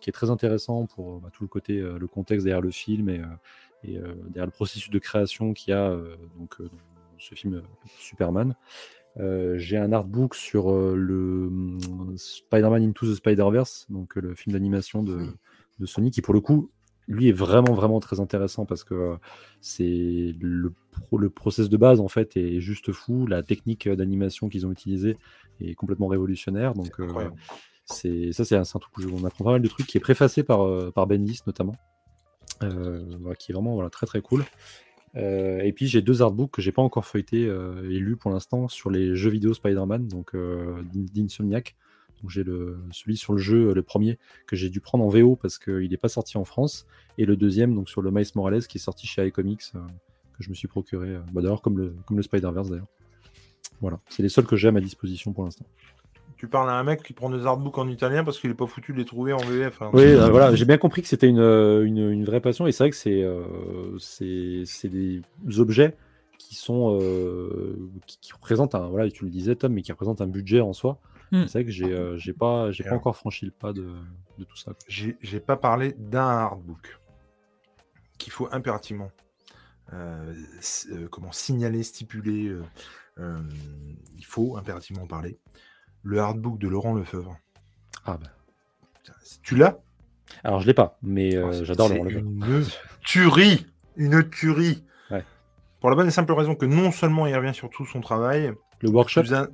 qui 0.00 0.10
est 0.10 0.12
très 0.12 0.30
intéressant 0.30 0.86
pour 0.86 1.18
bah, 1.20 1.30
tout 1.32 1.42
le 1.42 1.48
côté, 1.48 1.80
le 1.80 2.06
contexte 2.06 2.44
derrière 2.44 2.60
le 2.60 2.70
film 2.70 3.08
et, 3.08 3.20
et, 3.82 3.94
derrière 4.28 4.44
le 4.46 4.52
processus 4.52 4.90
de 4.90 4.98
création 5.00 5.52
qu'il 5.52 5.72
y 5.72 5.74
a 5.74 5.96
donc, 6.38 6.58
ce 7.20 7.34
film 7.34 7.54
euh, 7.54 7.62
Superman. 7.98 8.56
Euh, 9.18 9.58
J'ai 9.58 9.76
un 9.76 9.92
artbook 9.92 10.34
sur 10.34 10.70
euh, 10.70 10.94
le 10.96 11.50
Spider-Man 12.16 12.82
Into 12.82 13.06
the 13.12 13.14
Spider-Verse, 13.16 13.86
donc 13.90 14.16
euh, 14.16 14.20
le 14.20 14.34
film 14.34 14.52
d'animation 14.54 15.02
de, 15.02 15.26
de 15.78 15.86
Sony, 15.86 16.10
qui 16.10 16.22
pour 16.22 16.32
le 16.34 16.40
coup, 16.40 16.70
lui 17.08 17.28
est 17.28 17.32
vraiment 17.32 17.72
vraiment 17.72 17.98
très 17.98 18.20
intéressant 18.20 18.66
parce 18.66 18.84
que 18.84 19.16
c'est 19.60 20.34
le, 20.40 20.72
pro- 20.92 21.18
le 21.18 21.28
process 21.28 21.68
de 21.68 21.76
base 21.76 21.98
en 21.98 22.06
fait 22.06 22.36
est 22.36 22.60
juste 22.60 22.92
fou, 22.92 23.26
la 23.26 23.42
technique 23.42 23.88
d'animation 23.88 24.48
qu'ils 24.48 24.64
ont 24.64 24.70
utilisée 24.70 25.16
est 25.60 25.74
complètement 25.74 26.06
révolutionnaire, 26.06 26.74
donc 26.74 27.00
C'est 27.84 28.30
ça, 28.30 28.44
c'est 28.44 28.54
un, 28.54 28.60
un 28.60 28.78
truc 28.78 28.96
où 28.98 29.02
on 29.12 29.24
apprend 29.24 29.44
pas 29.44 29.52
mal 29.52 29.62
de 29.62 29.66
trucs 29.68 29.88
qui 29.88 29.96
est 29.98 30.00
préfacé 30.00 30.44
par, 30.44 30.92
par 30.92 31.08
Bendis 31.08 31.40
notamment, 31.48 31.74
qui 33.38 33.50
est 33.50 33.54
vraiment 33.54 33.74
voilà, 33.74 33.90
très 33.90 34.06
très 34.06 34.20
cool. 34.20 34.44
Euh, 35.16 35.60
et 35.60 35.72
puis 35.72 35.88
j'ai 35.88 36.02
deux 36.02 36.22
artbooks 36.22 36.52
que 36.52 36.62
j'ai 36.62 36.70
pas 36.72 36.82
encore 36.82 37.04
feuilleté 37.04 37.46
euh, 37.46 37.82
et 37.90 37.98
lus 37.98 38.16
pour 38.16 38.30
l'instant 38.30 38.68
sur 38.68 38.90
les 38.90 39.16
jeux 39.16 39.30
vidéo 39.30 39.54
Spider-Man, 39.54 40.06
donc 40.06 40.34
euh, 40.34 40.82
d'In- 40.92 41.06
d'Insomniac. 41.12 41.74
Donc 42.22 42.30
j'ai 42.30 42.44
le 42.44 42.78
celui 42.92 43.16
sur 43.16 43.32
le 43.32 43.38
jeu, 43.38 43.70
euh, 43.70 43.74
le 43.74 43.82
premier 43.82 44.18
que 44.46 44.54
j'ai 44.54 44.68
dû 44.68 44.80
prendre 44.80 45.04
en 45.04 45.08
VO 45.08 45.36
parce 45.36 45.58
qu'il 45.58 45.90
n'est 45.90 45.96
pas 45.96 46.08
sorti 46.08 46.36
en 46.38 46.44
France, 46.44 46.86
et 47.18 47.24
le 47.24 47.36
deuxième 47.36 47.74
donc 47.74 47.88
sur 47.88 48.02
le 48.02 48.10
Miles 48.10 48.26
Morales 48.34 48.66
qui 48.66 48.78
est 48.78 48.80
sorti 48.80 49.06
chez 49.06 49.26
iComics 49.26 49.72
euh, 49.74 49.78
que 50.36 50.44
je 50.44 50.50
me 50.50 50.54
suis 50.54 50.68
procuré. 50.68 51.18
bah, 51.32 51.42
d'ailleurs 51.42 51.62
comme 51.62 51.78
le 51.78 51.94
comme 52.06 52.16
le 52.16 52.22
Spider-Verse 52.22 52.70
d'ailleurs. 52.70 52.88
Voilà, 53.80 53.98
c'est 54.10 54.22
les 54.22 54.28
seuls 54.28 54.44
que 54.46 54.56
j'ai 54.56 54.68
à 54.68 54.72
ma 54.72 54.80
disposition 54.82 55.32
pour 55.32 55.44
l'instant. 55.44 55.64
Tu 56.40 56.48
parles 56.48 56.70
à 56.70 56.72
un 56.72 56.84
mec 56.84 57.02
qui 57.02 57.12
prend 57.12 57.28
des 57.28 57.44
artbooks 57.44 57.76
en 57.76 57.86
italien 57.86 58.24
parce 58.24 58.40
qu'il 58.40 58.50
est 58.50 58.54
pas 58.54 58.66
foutu 58.66 58.94
de 58.94 58.96
les 58.96 59.04
trouver 59.04 59.34
en 59.34 59.42
VF. 59.42 59.82
hein. 59.82 59.90
Oui, 59.92 60.04
euh, 60.04 60.30
voilà, 60.30 60.54
j'ai 60.54 60.64
bien 60.64 60.78
compris 60.78 61.02
que 61.02 61.08
c'était 61.08 61.28
une, 61.28 61.38
euh, 61.38 61.84
une, 61.84 61.98
une 61.98 62.24
vraie 62.24 62.40
passion 62.40 62.66
et 62.66 62.72
c'est 62.72 62.84
vrai 62.84 62.90
que 62.90 62.96
c'est 62.96 63.22
euh, 63.22 63.98
c'est 63.98 64.62
c'est 64.64 64.88
des 64.88 65.20
objets 65.58 65.98
qui 66.38 66.54
sont 66.54 66.98
euh, 66.98 67.76
qui, 68.06 68.18
qui 68.22 68.32
représentent 68.32 68.74
un 68.74 68.88
voilà, 68.88 69.10
tu 69.10 69.24
le 69.24 69.30
disais 69.30 69.54
Tom, 69.54 69.74
mais 69.74 69.82
qui 69.82 69.92
représentent 69.92 70.22
un 70.22 70.26
budget 70.28 70.62
en 70.62 70.72
soi. 70.72 70.98
Mm. 71.30 71.42
C'est 71.46 71.58
vrai 71.58 71.64
que 71.66 71.70
j'ai 71.70 71.92
euh, 71.92 72.16
j'ai 72.16 72.32
pas 72.32 72.70
j'ai 72.70 72.84
pas 72.84 72.94
encore 72.94 73.16
franchi 73.16 73.44
le 73.44 73.50
pas 73.50 73.74
de, 73.74 73.84
de 74.38 74.44
tout 74.44 74.56
ça. 74.56 74.72
J'ai 74.88 75.40
pas 75.40 75.58
parlé 75.58 75.94
d'un 75.98 76.26
hardbook 76.26 76.98
qu'il 78.16 78.32
faut 78.32 78.48
impérativement 78.50 79.10
euh, 79.92 80.32
euh, 80.92 81.06
comment 81.10 81.32
signaler, 81.32 81.82
stipuler. 81.82 82.46
euh, 82.48 82.62
euh, 83.18 83.36
il 84.16 84.24
faut 84.24 84.56
impérativement 84.56 85.02
en 85.02 85.06
parler. 85.06 85.36
Le 86.02 86.18
hardbook 86.20 86.58
de 86.58 86.68
Laurent 86.68 86.94
Lefebvre. 86.94 87.36
Ah 88.04 88.18
bah. 88.20 88.28
Tu 89.42 89.56
l'as? 89.56 89.78
Alors 90.44 90.60
je 90.60 90.66
l'ai 90.66 90.74
pas, 90.74 90.98
mais 91.02 91.34
euh, 91.36 91.50
Oh, 91.60 91.64
j'adore 91.64 91.88
c'est 91.88 91.94
le 91.94 92.00
relevé. 92.00 92.20
Une 92.20 92.64
tuerie 93.04 93.66
Une 93.96 94.28
tuerie 94.30 94.84
Ouais. 95.10 95.24
Pour 95.80 95.90
la 95.90 95.96
bonne 95.96 96.06
et 96.08 96.12
simple 96.12 96.32
raison 96.32 96.54
que 96.54 96.66
non 96.66 96.92
seulement 96.92 97.26
il 97.26 97.34
revient 97.36 97.54
sur 97.54 97.68
tout 97.68 97.84
son 97.84 98.00
travail, 98.00 98.52
Le 98.80 98.88
workshop? 98.90 99.22
un- 99.32 99.48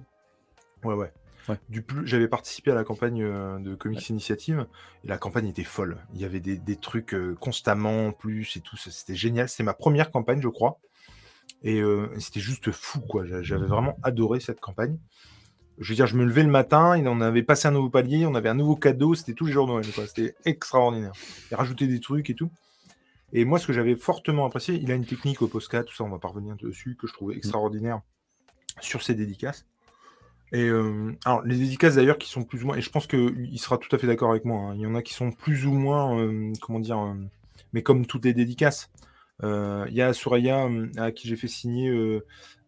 Ouais, 0.85 0.95
ouais. 0.95 1.13
Ouais. 1.49 1.59
Du 1.69 1.81
plus, 1.83 2.07
j'avais 2.07 2.27
participé 2.29 2.73
à 2.73 2.75
la 2.75 2.83
campagne 2.85 3.23
euh, 3.23 3.59
de 3.61 3.75
Comics 3.77 4.09
Initiative 4.11 4.67
et 5.05 5.09
la 5.09 5.17
campagne 5.17 5.47
était 5.47 5.63
folle. 5.65 5.99
Il 6.13 6.21
y 6.21 6.25
avait 6.25 6.41
des, 6.41 6.57
des 6.59 6.77
trucs 6.77 7.15
euh, 7.15 7.37
constamment 7.41 8.09
en 8.09 8.13
plus 8.13 8.57
et 8.57 8.61
tout. 8.61 8.77
C'était 8.77 9.15
génial. 9.15 9.49
C'était 9.49 9.63
ma 9.63 9.73
première 9.75 10.11
campagne, 10.11 10.41
je 10.43 10.49
crois. 10.49 10.79
Et 11.63 11.81
euh, 11.81 12.09
c'était 12.19 12.41
juste 12.41 12.71
fou, 12.73 13.01
quoi. 13.01 13.25
J'a- 13.27 13.43
J'avais 13.43 13.67
vraiment 13.67 13.97
adoré 14.03 14.41
cette 14.41 14.61
campagne. 14.61 14.99
Je 15.79 15.91
veux 15.91 15.95
dire, 15.95 16.07
je 16.07 16.17
me 16.17 16.25
levais 16.25 16.43
le 16.43 16.51
matin, 16.51 16.97
il 16.97 17.07
en 17.09 17.21
avait 17.21 17.43
passé 17.43 17.69
un 17.69 17.73
nouveau 17.73 17.91
palier, 17.91 18.25
on 18.27 18.35
avait 18.35 18.49
un 18.49 18.55
nouveau 18.55 18.77
cadeau, 18.77 19.15
c'était 19.15 19.35
tous 19.35 19.47
les 19.47 19.53
jours 19.53 19.67
de 19.67 19.73
Noël. 19.73 19.85
C'était 19.85 20.35
extraordinaire. 20.45 21.13
Il 21.51 21.55
rajoutait 21.55 21.87
des 21.87 22.01
trucs 22.01 22.31
et 22.31 22.35
tout. 22.35 22.51
Et 23.33 23.45
moi, 23.45 23.59
ce 23.59 23.67
que 23.67 23.73
j'avais 23.73 23.97
fortement 23.97 24.47
apprécié, 24.47 24.75
il 24.75 24.91
a 24.91 24.95
une 24.95 25.05
technique 25.05 25.43
au 25.43 25.49
Posca, 25.49 25.83
tout 25.83 25.95
ça, 25.95 26.05
on 26.05 26.09
va 26.09 26.19
pas 26.19 26.29
revenir 26.29 26.57
dessus, 26.57 26.97
que 26.99 27.07
je 27.07 27.13
trouvais 27.13 27.37
extraordinaire 27.37 28.01
sur 28.81 29.03
ses 29.03 29.15
dédicaces. 29.15 29.67
Et 30.53 30.69
euh, 30.69 31.13
alors, 31.25 31.43
les 31.43 31.57
dédicaces 31.57 31.97
d'ailleurs 31.97 32.19
qui 32.19 32.31
sont 32.31 32.45
plus 32.45 32.63
ou 32.63 32.69
moins, 32.69 32.77
et 32.77 32.81
je 32.81 32.91
pense 32.91 33.07
qu'il 33.07 33.59
sera 33.59 33.79
tout 33.79 33.95
à 33.95 33.99
fait 33.99 34.07
d'accord 34.07 34.31
avec 34.31 34.45
moi, 34.45 34.71
hein, 34.71 34.75
il 34.77 34.81
y 34.81 34.87
en 34.87 34.95
a 34.95 35.03
qui 35.03 35.13
sont 35.13 35.33
plus 35.33 35.67
ou 35.67 35.73
moins, 35.73 36.19
euh, 36.19 36.53
comment 36.61 36.79
dire, 36.79 36.99
euh, 36.99 37.15
mais 37.73 37.83
comme 37.83 38.07
toutes 38.07 38.25
les 38.25 38.33
dédicaces. 38.33 38.91
Il 39.43 39.93
y 39.93 40.01
a 40.01 40.15
Soraya 40.15 40.67
à 40.97 41.13
qui 41.13 41.29
j'ai 41.29 41.37
fait 41.37 41.49
signer 41.49 41.91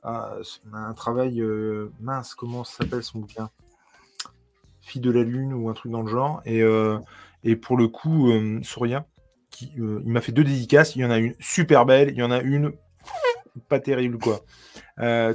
euh, 0.09 0.43
un, 0.72 0.94
travail 0.94 1.40
euh, 1.40 1.93
mince, 2.01 2.35
comment 2.35 2.64
s'appelle 2.64 3.02
son 3.02 3.20
bouquin? 3.20 3.51
Fille 4.89 5.01
de 5.01 5.10
la 5.10 5.22
Lune 5.22 5.52
ou 5.52 5.68
un 5.68 5.74
truc 5.74 5.93
dans 5.93 6.02
le 6.02 6.09
genre. 6.09 6.40
Et, 6.44 6.62
euh, 6.62 6.98
et 7.44 7.56
pour 7.56 7.76
le 7.76 7.89
coup, 7.89 8.30
euh, 8.30 8.60
Soraya, 8.62 9.06
qui, 9.51 9.72
euh, 9.78 10.01
il 10.05 10.10
m'a 10.10 10.20
fait 10.20 10.32
deux 10.32 10.44
dédicaces. 10.44 10.97
Il 10.97 11.02
y 11.02 11.05
en 11.05 11.10
a 11.10 11.18
une 11.18 11.35
super 11.39 11.85
belle, 11.86 12.10
il 12.10 12.16
y 12.16 12.22
en 12.22 12.30
a 12.30 12.40
une 12.40 12.72
pas 13.68 13.80
terrible, 13.80 14.18
quoi. 14.18 14.40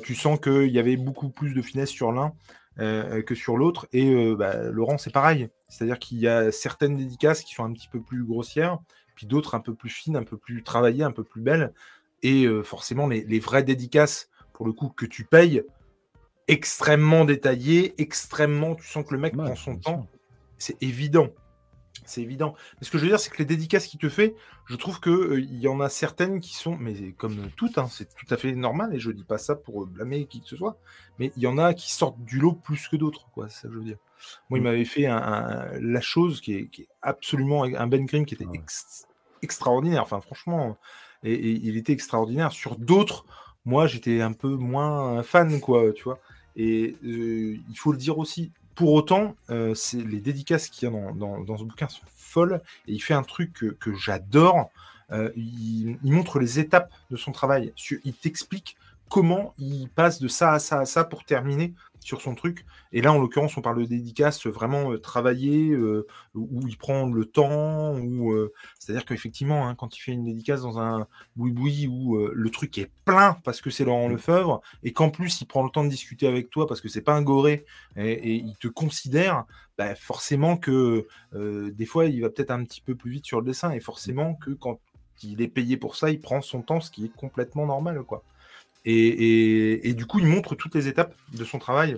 Tu 0.02 0.16
sens 0.16 0.40
qu'il 0.40 0.70
y 0.70 0.80
avait 0.80 0.98
beaucoup 0.98 1.30
plus 1.30 1.54
de 1.54 1.62
finesse 1.62 1.90
sur 1.90 2.12
l'un 2.12 2.34
que 2.78 3.36
sur 3.36 3.58
l'autre. 3.58 3.88
Et 3.92 4.34
bah, 4.36 4.70
Laurent, 4.72 4.98
c'est 4.98 5.12
pareil. 5.12 5.50
C'est-à-dire 5.68 6.00
qu'il 6.00 6.20
y 6.20 6.28
a 6.28 6.52
certaines 6.52 6.96
dédicaces 6.96 7.44
qui 7.44 7.54
sont 7.54 7.66
un 7.66 7.74
petit 7.74 7.90
peu 7.90 8.02
plus 8.02 8.24
grossières, 8.24 8.80
puis 9.16 9.28
d'autres 9.28 9.56
un 9.56 9.60
peu 9.60 9.74
plus 9.74 9.90
fines, 9.90 10.16
un 10.16 10.24
peu 10.24 10.38
plus 10.38 10.64
travaillées, 10.64 11.04
un 11.04 11.12
peu 11.12 11.26
plus 11.26 11.42
belles. 11.42 11.74
Et 12.22 12.48
forcément, 12.64 13.08
les 13.08 13.40
vraies 13.40 13.64
dédicaces, 13.64 14.30
pour 14.54 14.66
le 14.66 14.74
coup, 14.74 14.90
que 14.90 15.06
tu 15.06 15.26
payes, 15.26 15.64
extrêmement 16.48 17.26
détaillées, 17.26 17.94
extrêmement. 17.98 18.76
Tu 18.76 18.86
sens 18.88 19.06
que 19.06 19.14
le 19.14 19.20
mec 19.20 19.34
Ouais, 19.36 19.46
prend 19.46 19.56
son 19.56 19.78
temps. 19.78 20.08
C'est 20.58 20.82
évident. 20.82 21.30
C'est 22.06 22.22
évident. 22.22 22.54
Mais 22.80 22.86
ce 22.86 22.92
que 22.92 22.98
je 22.98 23.04
veux 23.04 23.10
dire, 23.10 23.20
c'est 23.20 23.30
que 23.30 23.38
les 23.38 23.46
dédicaces 23.46 23.88
qu'il 23.88 24.00
te 24.00 24.10
fait, 24.10 24.36
je 24.66 24.76
trouve 24.76 25.00
qu'il 25.00 25.56
y 25.56 25.68
en 25.70 25.80
a 25.80 25.88
certaines 25.88 26.42
qui 26.42 26.54
sont, 26.56 26.76
mais 26.76 27.14
comme 27.14 27.50
toutes, 27.56 27.78
hein, 27.78 27.88
c'est 27.90 28.14
tout 28.14 28.26
à 28.30 28.36
fait 28.36 28.52
normal, 28.54 28.94
et 28.94 29.00
je 29.00 29.10
dis 29.12 29.24
pas 29.24 29.38
ça 29.38 29.56
pour 29.56 29.86
blâmer 29.88 30.26
qui 30.26 30.42
que 30.42 30.48
ce 30.48 30.58
soit, 30.58 30.78
mais 31.18 31.32
il 31.38 31.44
y 31.44 31.48
en 31.48 31.58
a 31.58 31.74
qui 31.74 31.94
sortent 31.94 32.22
du 32.26 32.40
lot 32.40 32.54
plus 32.54 32.90
que 32.90 32.98
d'autres, 32.98 33.30
quoi, 33.34 33.48
c'est 33.48 33.62
ça 33.62 33.68
que 33.70 33.74
je 33.76 33.80
veux 33.80 33.86
dire. 33.86 33.98
Moi, 34.50 34.60
il 34.60 34.62
Mm. 34.62 34.64
m'avait 34.66 34.86
fait 34.86 35.06
un, 35.06 35.16
un- 35.18 35.80
la 35.80 36.02
chose 36.02 36.42
qui 36.42 36.56
est, 36.56 36.68
qui 36.68 36.82
est 36.84 36.88
absolument 37.02 37.64
un 37.64 37.88
Ben 37.88 38.06
Grimm 38.06 38.26
qui 38.26 38.34
était 38.36 38.46
Ah 38.48 38.52
ouais. 38.52 38.58
ex- 38.58 39.06
extraordinaire, 39.42 40.04
enfin 40.04 40.20
franchement, 40.20 40.78
et, 41.24 41.32
et 41.34 41.52
il 41.52 41.78
était 41.78 41.94
extraordinaire. 41.94 42.52
Sur 42.52 42.76
d'autres, 42.78 43.26
moi, 43.66 43.88
j'étais 43.88 44.22
un 44.22 44.34
peu 44.34 44.50
moins 44.56 45.24
fan, 45.24 45.60
quoi, 45.60 45.92
tu 45.94 46.04
vois. 46.04 46.20
Et 46.56 46.96
euh, 47.06 47.58
il 47.70 47.78
faut 47.78 47.92
le 47.92 47.98
dire 47.98 48.18
aussi, 48.18 48.52
pour 48.76 48.94
autant, 48.94 49.36
euh, 49.50 49.74
c'est 49.76 49.98
les 50.04 50.20
dédicaces 50.20 50.70
qu'il 50.70 50.88
y 50.90 50.92
a 50.92 50.96
dans, 50.96 51.14
dans- 51.16 51.40
dans 51.42 51.58
ce 51.58 51.64
bouquin 51.64 51.88
sont 51.88 52.02
folles. 52.16 52.62
Et 52.88 52.94
il 52.94 53.00
fait 53.00 53.14
un 53.14 53.24
truc 53.24 53.54
que, 53.80 53.94
j'adore. 53.96 54.70
Euh, 55.12 55.30
il, 55.36 55.98
il 56.04 56.12
montre 56.12 56.40
les 56.40 56.60
étapes 56.60 56.92
de 57.12 57.18
son 57.18 57.32
travail. 57.32 57.74
Il 58.04 58.14
t'explique 58.14 58.76
comment 59.14 59.54
il 59.60 59.90
passe 59.90 60.20
de 60.20 60.28
ça 60.28 60.54
à 60.54 60.60
ça 60.60 60.80
à 60.80 60.86
ça 60.86 61.04
pour 61.04 61.24
terminer 61.24 61.76
sur 62.00 62.20
son 62.20 62.34
truc. 62.34 62.66
Et 62.92 63.00
là, 63.00 63.14
en 63.14 63.20
l'occurrence, 63.20 63.56
on 63.58 63.62
parle 63.62 63.78
de 63.78 63.86
dédicaces 63.86 64.48
vraiment 64.48 64.92
euh, 64.92 64.98
travaillées, 64.98 65.70
euh, 65.70 66.08
où 66.34 66.68
il 66.68 66.78
prend 66.80 67.06
le 67.06 67.26
temps, 67.26 67.96
où, 67.96 68.32
euh, 68.34 68.52
c'est-à-dire 68.80 69.06
qu'effectivement, 69.06 69.68
hein, 69.68 69.76
quand 69.76 69.96
il 69.96 70.00
fait 70.00 70.14
une 70.14 70.24
dédicace 70.24 70.64
dans 70.64 70.80
un 70.80 71.06
boui-boui 71.36 71.86
où 71.88 72.16
euh, 72.16 72.32
le 72.34 72.50
truc 72.50 72.76
est 72.80 72.90
plein 73.06 73.38
parce 73.44 73.62
que 73.62 73.70
c'est 73.70 73.86
Laurent 73.86 74.08
Lefebvre, 74.08 74.62
et 74.82 74.94
qu'en 74.94 75.12
plus 75.12 75.42
il 75.42 75.46
prend 75.46 75.62
le 75.64 75.70
temps 75.70 75.84
de 75.84 75.90
discuter 75.90 76.26
avec 76.26 76.50
toi 76.50 76.66
parce 76.66 76.82
que 76.82 76.90
c'est 76.90 77.02
pas 77.02 77.14
un 77.14 77.22
goré, 77.22 77.66
et, 77.96 78.14
et 78.14 78.34
il 78.34 78.58
te 78.58 78.68
considère, 78.68 79.46
bah, 79.78 79.94
forcément 79.94 80.58
que 80.58 81.08
des 81.34 81.86
fois 81.86 82.06
il 82.08 82.20
va 82.22 82.32
peut-être 82.32 82.52
un 82.52 82.64
petit 82.64 82.82
peu 82.82 82.96
plus 82.96 83.12
vite 83.12 83.28
sur 83.28 83.42
le 83.42 83.46
dessin, 83.46 83.70
et 83.70 83.80
forcément 83.80 84.34
que 84.34 84.50
quand 84.50 84.80
il 85.22 85.40
est 85.42 85.48
payé 85.48 85.78
pour 85.78 85.96
ça, 85.96 86.10
il 86.10 86.20
prend 86.20 86.42
son 86.42 86.64
temps, 86.64 86.82
ce 86.82 86.90
qui 86.90 87.06
est 87.06 87.16
complètement 87.16 87.68
normal, 87.68 88.02
quoi. 88.04 88.24
Et, 88.86 88.94
et- 89.08 89.90
et 89.90 89.94
du 89.94 90.06
coup, 90.06 90.20
il 90.20 90.28
montre 90.28 90.56
toutes 90.56 90.76
les 90.76 90.88
étapes 90.88 91.16
de 91.34 91.44
son 91.46 91.60
travail 91.60 91.98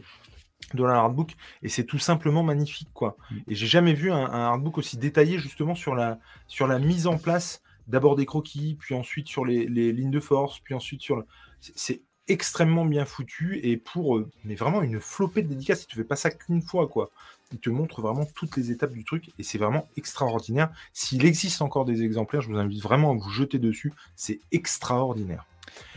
dans 0.74 0.86
la 0.88 0.95
hardbook, 0.95 1.36
et 1.64 1.70
c'est 1.70 1.84
tout 1.86 1.99
simplement 1.99 2.44
magnifique, 2.44 2.90
quoi. 2.94 3.18
Et 3.48 3.56
j'ai 3.56 3.68
jamais 3.68 3.94
vu 3.94 4.12
un, 4.12 4.18
un 4.26 4.45
hardbook 4.48 4.78
aussi 4.78 4.98
détaillé 4.98 5.38
justement 5.40 5.76
sur 5.76 5.95
la, 5.95 6.20
sur 6.48 6.68
la 6.68 6.80
mise 6.80 7.07
en 7.07 7.18
place 7.18 7.62
d'abord 7.88 8.16
des 8.16 8.26
croquis, 8.26 8.76
puis 8.80 8.95
ensuite 8.95 9.28
sur 9.28 9.45
les, 9.45 9.68
les 9.68 9.91
lignes 9.94 10.10
de 10.12 10.20
force, 10.20 10.60
puis 10.60 10.74
ensuite 10.74 11.02
sur 11.02 11.18
le... 11.18 11.26
c'est- 11.62 11.74
C'est 11.76 12.02
extrêmement 12.28 12.86
bien 12.86 13.06
foutu 13.06 13.60
et 13.62 13.78
pour 13.78 14.18
euh, 14.18 14.28
mais 14.44 14.56
vraiment 14.56 14.82
une 14.82 14.99
flopée 14.99 15.44
de 15.44 15.48
dédicaces, 15.49 15.84
il 15.84 15.88
te 15.88 15.94
fait 15.94 16.03
pas 16.03 16.16
ça 16.16 16.32
qu'une 16.32 16.64
fois 16.64 16.88
quoi. 16.88 17.12
Il 17.53 17.60
te 17.60 17.70
montre 17.70 18.02
vraiment 18.02 18.26
toutes 18.34 18.57
les 18.57 18.72
étapes 18.72 18.94
du 18.94 19.03
truc 19.03 19.30
et 19.38 19.44
c'est 19.44 19.60
vraiment 19.60 19.88
extraordinaire. 19.95 20.72
S'il 20.94 21.24
existe 21.24 21.62
encore 21.62 21.86
des 21.86 22.02
exemplaires, 22.02 22.41
je 22.41 22.49
vous 22.49 22.57
invite 22.57 22.82
vraiment 22.82 23.12
à 23.12 23.14
vous 23.14 23.30
jeter 23.30 23.60
dessus, 23.60 23.94
c'est 24.16 24.40
extraordinaire. 24.52 25.45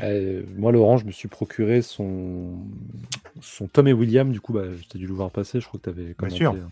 Euh, 0.00 0.42
moi, 0.56 0.72
Laurent, 0.72 0.96
je 0.96 1.04
me 1.06 1.10
suis 1.12 1.28
procuré 1.28 1.82
son, 1.82 2.58
son 3.40 3.66
Tom 3.68 3.88
et 3.88 3.92
William. 3.92 4.30
Du 4.30 4.40
coup, 4.40 4.52
bah, 4.52 4.62
t'ai 4.88 4.98
dû 4.98 5.06
le 5.06 5.14
voir 5.14 5.30
passer. 5.30 5.60
Je 5.60 5.66
crois 5.66 5.78
que 5.80 5.84
tu 5.84 5.90
avais 5.90 6.04
Bien 6.04 6.14
commenté. 6.14 6.36
sûr. 6.36 6.52
hein. 6.52 6.70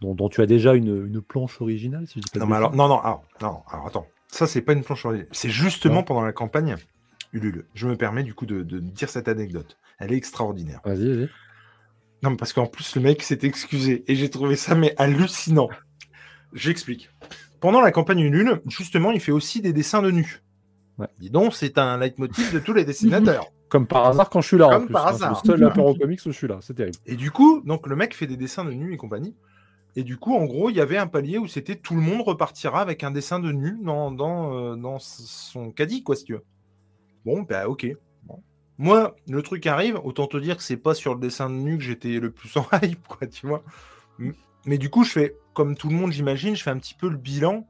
Dont, 0.00 0.14
dont 0.14 0.28
tu 0.28 0.40
as 0.42 0.46
déjà 0.46 0.74
une, 0.74 1.06
une 1.06 1.22
planche 1.22 1.60
originale, 1.60 2.06
si 2.06 2.14
je 2.20 2.24
dis 2.24 2.30
pas 2.30 2.40
Non, 2.40 2.46
mais 2.46 2.56
alors, 2.56 2.74
non, 2.76 2.86
non, 2.88 3.00
alors, 3.00 3.24
non, 3.40 3.60
alors 3.70 3.86
attends, 3.86 4.06
ça 4.28 4.46
c'est 4.46 4.60
pas 4.60 4.74
une 4.74 4.82
planche 4.84 5.06
originale. 5.06 5.28
C'est 5.32 5.48
justement 5.48 6.02
pendant 6.02 6.20
la 6.22 6.32
campagne 6.32 6.76
Ulule. 7.32 7.64
Je 7.74 7.88
me 7.88 7.96
permets 7.96 8.22
du 8.22 8.34
coup 8.34 8.44
de, 8.46 8.62
de 8.62 8.78
dire 8.78 9.08
cette 9.08 9.26
anecdote. 9.26 9.78
Elle 9.98 10.12
est 10.12 10.16
extraordinaire. 10.16 10.80
Vas-y, 10.84 11.08
vas-y. 11.16 11.28
Non, 12.22 12.30
mais 12.30 12.36
parce 12.36 12.52
qu'en 12.52 12.66
plus, 12.66 12.94
le 12.96 13.00
mec 13.02 13.22
s'est 13.22 13.38
excusé 13.42 14.04
et 14.06 14.14
j'ai 14.16 14.28
trouvé 14.28 14.54
ça 14.56 14.74
mais 14.74 14.94
hallucinant. 14.98 15.68
J'explique. 16.52 17.10
Pendant 17.60 17.80
la 17.80 17.90
campagne 17.90 18.20
Ulule, 18.20 18.60
justement, 18.66 19.12
il 19.12 19.20
fait 19.20 19.32
aussi 19.32 19.60
des 19.62 19.72
dessins 19.72 20.02
de 20.02 20.10
nus. 20.10 20.42
Ouais. 20.98 21.08
Dis 21.18 21.30
donc, 21.30 21.54
c'est 21.54 21.78
un 21.78 21.98
leitmotiv 21.98 22.52
de 22.52 22.58
tous 22.58 22.72
les 22.72 22.84
dessinateurs. 22.84 23.46
Comme 23.68 23.86
par 23.86 24.06
hasard 24.06 24.30
quand 24.30 24.40
je 24.40 24.46
suis 24.46 24.56
là. 24.58 24.68
en 24.68 24.70
Comme 24.70 24.84
plus, 24.86 24.92
par 24.92 25.08
hein. 25.08 25.12
C'est 25.16 25.24
hasard. 25.24 25.42
le 25.44 25.50
seul 25.50 25.64
apéro 25.70 25.94
comics 25.94 26.20
où 26.24 26.30
je 26.30 26.36
suis 26.36 26.46
là. 26.46 26.58
C'est 26.60 26.74
terrible. 26.74 26.96
Et 27.04 27.16
du 27.16 27.30
coup, 27.30 27.60
donc 27.64 27.86
le 27.88 27.96
mec 27.96 28.14
fait 28.14 28.26
des 28.26 28.36
dessins 28.36 28.64
de 28.64 28.70
nus 28.72 28.94
et 28.94 28.96
compagnie. 28.96 29.34
Et 29.96 30.04
du 30.04 30.18
coup, 30.18 30.34
en 30.34 30.44
gros, 30.44 30.68
il 30.70 30.76
y 30.76 30.80
avait 30.80 30.98
un 30.98 31.06
palier 31.06 31.38
où 31.38 31.46
c'était 31.48 31.74
tout 31.74 31.94
le 31.94 32.02
monde 32.02 32.20
repartira 32.20 32.80
avec 32.82 33.02
un 33.02 33.10
dessin 33.10 33.40
de 33.40 33.50
nu 33.50 33.78
dans, 33.82 34.10
dans, 34.10 34.54
euh, 34.54 34.76
dans 34.76 34.98
son 34.98 35.70
caddie, 35.70 36.02
quoi, 36.02 36.14
si 36.16 36.24
tu 36.24 36.34
veux. 36.34 36.44
Bon, 37.24 37.42
bah 37.42 37.66
ok. 37.66 37.86
Bon. 38.24 38.42
Moi, 38.78 39.16
le 39.26 39.42
truc 39.42 39.66
arrive, 39.66 39.98
autant 40.04 40.26
te 40.26 40.36
dire 40.36 40.58
que 40.58 40.62
c'est 40.62 40.76
pas 40.76 40.94
sur 40.94 41.14
le 41.14 41.20
dessin 41.20 41.48
de 41.48 41.54
nu 41.54 41.78
que 41.78 41.82
j'étais 41.82 42.20
le 42.20 42.30
plus 42.30 42.54
en 42.58 42.66
hype, 42.82 43.06
quoi, 43.08 43.26
tu 43.26 43.46
vois. 43.46 43.64
Mais 44.66 44.76
du 44.78 44.90
coup, 44.90 45.02
je 45.02 45.10
fais, 45.12 45.34
comme 45.54 45.76
tout 45.76 45.88
le 45.88 45.94
monde, 45.94 46.12
j'imagine, 46.12 46.54
je 46.54 46.62
fais 46.62 46.70
un 46.70 46.78
petit 46.78 46.94
peu 46.94 47.08
le 47.08 47.16
bilan 47.16 47.66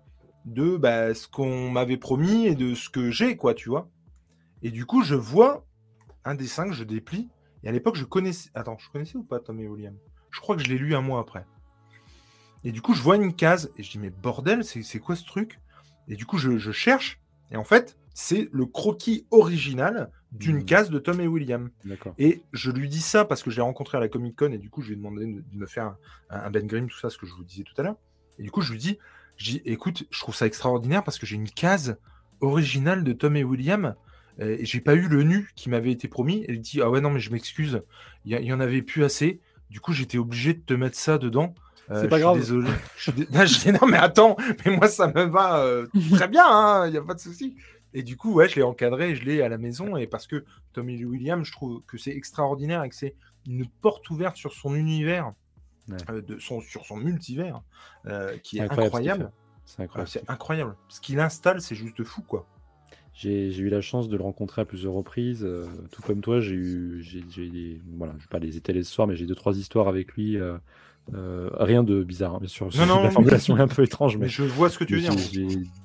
de 0.46 0.76
bah, 0.76 1.14
ce 1.14 1.28
qu'on 1.28 1.70
m'avait 1.70 1.96
promis 1.96 2.46
et 2.46 2.54
de 2.54 2.74
ce 2.74 2.88
que 2.88 3.10
j'ai, 3.10 3.36
quoi, 3.36 3.52
tu 3.54 3.68
vois. 3.68 3.88
Et 4.62 4.70
du 4.70 4.86
coup, 4.86 5.02
je 5.02 5.14
vois 5.14 5.66
un 6.24 6.34
dessin 6.34 6.66
que 6.68 6.74
je 6.74 6.84
déplie. 6.84 7.28
Et 7.62 7.68
à 7.68 7.72
l'époque, 7.72 7.96
je 7.96 8.04
connaissais. 8.04 8.50
Attends, 8.54 8.78
je 8.78 8.88
connaissais 8.90 9.16
ou 9.16 9.22
pas 9.24 9.40
Tom 9.40 9.60
et 9.60 9.68
William? 9.68 9.94
Je 10.30 10.40
crois 10.40 10.56
que 10.56 10.62
je 10.62 10.68
l'ai 10.68 10.78
lu 10.78 10.94
un 10.94 11.00
mois 11.00 11.20
après. 11.20 11.44
Et 12.64 12.72
du 12.72 12.82
coup, 12.82 12.94
je 12.94 13.02
vois 13.02 13.16
une 13.16 13.34
case 13.34 13.70
et 13.76 13.82
je 13.82 13.90
dis, 13.90 13.98
mais 13.98 14.10
bordel, 14.10 14.64
c'est 14.64 14.98
quoi 14.98 15.14
ce 15.16 15.24
truc? 15.24 15.60
Et 16.08 16.16
du 16.16 16.26
coup, 16.26 16.38
je, 16.38 16.58
je 16.58 16.72
cherche. 16.72 17.20
Et 17.50 17.56
en 17.56 17.64
fait, 17.64 17.96
c'est 18.14 18.48
le 18.52 18.66
croquis 18.66 19.26
original 19.30 20.10
d'une 20.32 20.56
Mhm. 20.56 20.64
case 20.64 20.90
de 20.90 20.98
Tom 20.98 21.20
et 21.20 21.26
William. 21.26 21.70
Et 22.18 22.42
je 22.52 22.70
lui 22.70 22.88
dis 22.88 23.00
ça 23.00 23.24
parce 23.24 23.42
que 23.42 23.50
je 23.50 23.56
l'ai 23.56 23.62
rencontré 23.62 23.98
à 23.98 24.00
la 24.00 24.08
Comic 24.08 24.36
Con 24.36 24.52
et 24.52 24.58
du 24.58 24.68
coup, 24.70 24.82
je 24.82 24.88
lui 24.88 24.94
ai 24.94 24.96
demandé 24.96 25.26
de 25.26 25.40
de 25.40 25.56
me 25.56 25.66
faire 25.66 25.96
un, 26.30 26.40
un 26.46 26.50
Ben 26.50 26.66
Grimm, 26.66 26.88
tout 26.88 26.98
ça, 26.98 27.08
ce 27.10 27.18
que 27.18 27.26
je 27.26 27.34
vous 27.34 27.44
disais 27.44 27.62
tout 27.62 27.74
à 27.78 27.82
l'heure. 27.82 27.96
Et 28.38 28.42
du 28.42 28.50
coup, 28.50 28.60
je 28.62 28.72
lui 28.72 28.78
dis, 28.78 28.98
je 29.36 29.50
dis, 29.52 29.62
écoute, 29.64 30.04
je 30.10 30.20
trouve 30.20 30.34
ça 30.34 30.46
extraordinaire 30.46 31.04
parce 31.04 31.18
que 31.18 31.26
j'ai 31.26 31.36
une 31.36 31.50
case 31.50 31.98
originale 32.40 33.04
de 33.04 33.12
Tom 33.12 33.36
et 33.36 33.44
William. 33.44 33.94
euh, 34.40 34.56
Et 34.58 34.64
j'ai 34.64 34.80
pas 34.80 34.94
eu 34.94 35.08
le 35.08 35.22
nu 35.22 35.50
qui 35.56 35.68
m'avait 35.70 35.90
été 35.92 36.08
promis. 36.08 36.44
Elle 36.48 36.60
dit 36.60 36.80
Ah 36.82 36.90
ouais, 36.90 37.00
non, 37.00 37.10
mais 37.10 37.20
je 37.20 37.30
m'excuse, 37.30 37.82
il 38.24 38.38
y, 38.38 38.52
en 38.52 38.60
avait 38.60 38.82
plus 38.82 39.04
assez. 39.04 39.40
Du 39.70 39.80
coup, 39.80 39.92
j'étais 39.92 40.18
obligé 40.18 40.54
de 40.54 40.60
te 40.60 40.74
mettre 40.74 40.96
ça 40.96 41.18
dedans. 41.18 41.54
Euh, 41.90 42.02
C'est 42.02 42.08
pas 42.08 42.16
je 42.16 42.20
suis 42.20 42.24
grave. 42.24 42.36
Désolé. 42.38 42.70
Je 42.96 43.02
suis 43.02 43.12
dé- 43.12 43.26
Non, 43.32 43.46
je 43.46 43.58
dis, 43.60 43.72
non, 43.72 43.86
mais 43.88 43.96
attends, 43.98 44.36
mais 44.64 44.76
moi, 44.76 44.88
ça 44.88 45.06
me 45.08 45.24
va 45.24 45.60
euh, 45.60 45.86
très 46.12 46.28
bien, 46.28 46.86
il 46.86 46.92
n'y 46.92 46.98
a 46.98 47.02
pas 47.02 47.14
de 47.14 47.20
souci. 47.20 47.56
Et 47.94 48.02
du 48.02 48.16
coup, 48.16 48.34
ouais, 48.34 48.48
je 48.48 48.56
l'ai 48.56 48.62
encadré, 48.62 49.14
je 49.14 49.24
l'ai 49.24 49.40
à 49.42 49.48
la 49.48 49.56
maison. 49.58 49.96
Et 49.96 50.06
parce 50.06 50.26
que 50.26 50.44
Tommy 50.72 50.96
Lee 50.96 51.04
Williams, 51.06 51.46
je 51.46 51.52
trouve 51.52 51.82
que 51.86 51.96
c'est 51.96 52.10
extraordinaire 52.10 52.82
et 52.84 52.88
que 52.90 52.94
c'est 52.94 53.14
une 53.48 53.66
porte 53.80 54.10
ouverte 54.10 54.36
sur 54.36 54.52
son 54.52 54.74
univers, 54.74 55.32
Ouais. 55.88 55.96
euh, 56.10 56.20
de 56.22 56.38
son, 56.38 56.60
sur 56.60 56.84
son 56.84 56.96
multivers, 56.96 57.62
euh, 58.06 58.36
qui 58.38 58.58
est 58.58 58.60
incroyable. 58.62 59.30
C'est 59.64 59.80
Euh, 59.80 59.84
incroyable. 59.84 60.10
c'est 60.10 60.30
incroyable. 60.30 60.76
Ce 60.88 61.00
qu'il 61.00 61.18
installe, 61.20 61.60
c'est 61.60 61.74
juste 61.74 62.02
fou, 62.04 62.22
quoi. 62.22 62.46
J'ai 63.14 63.50
j'ai 63.50 63.62
eu 63.62 63.68
la 63.70 63.80
chance 63.80 64.08
de 64.08 64.16
le 64.16 64.22
rencontrer 64.22 64.62
à 64.62 64.64
plusieurs 64.64 64.92
reprises. 64.92 65.42
euh, 65.44 65.66
tout 65.90 66.02
comme 66.02 66.20
toi, 66.20 66.38
j'ai 66.40 66.54
eu, 66.54 67.02
j'ai, 67.02 67.24
j'ai 67.30 67.48
des- 67.48 67.80
voilà, 67.96 68.12
je 68.18 68.24
vais 68.24 68.28
pas 68.28 68.38
les 68.38 68.56
étaler 68.58 68.82
ce 68.82 68.92
soir, 68.92 69.06
mais 69.08 69.16
j'ai 69.16 69.26
deux 69.26 69.34
trois 69.34 69.56
histoires 69.56 69.88
avec 69.88 70.12
lui. 70.12 70.36
euh, 70.36 70.58
euh, 71.14 71.48
rien 71.54 71.82
de 71.84 72.02
bizarre, 72.02 72.34
hein, 72.34 72.38
bien 72.40 72.48
sûr. 72.48 72.68
Non, 72.76 72.86
non, 72.86 72.96
la 72.96 73.02
mais- 73.04 73.10
formulation 73.10 73.56
est 73.56 73.60
un 73.60 73.68
peu 73.68 73.82
étrange, 73.84 74.16
Mais 74.16 74.22
mais 74.24 74.28
je 74.28 74.42
vois 74.42 74.68
ce 74.70 74.78
que 74.78 74.84
tu 74.84 74.96
veux 74.96 75.00
dire. 75.02 75.12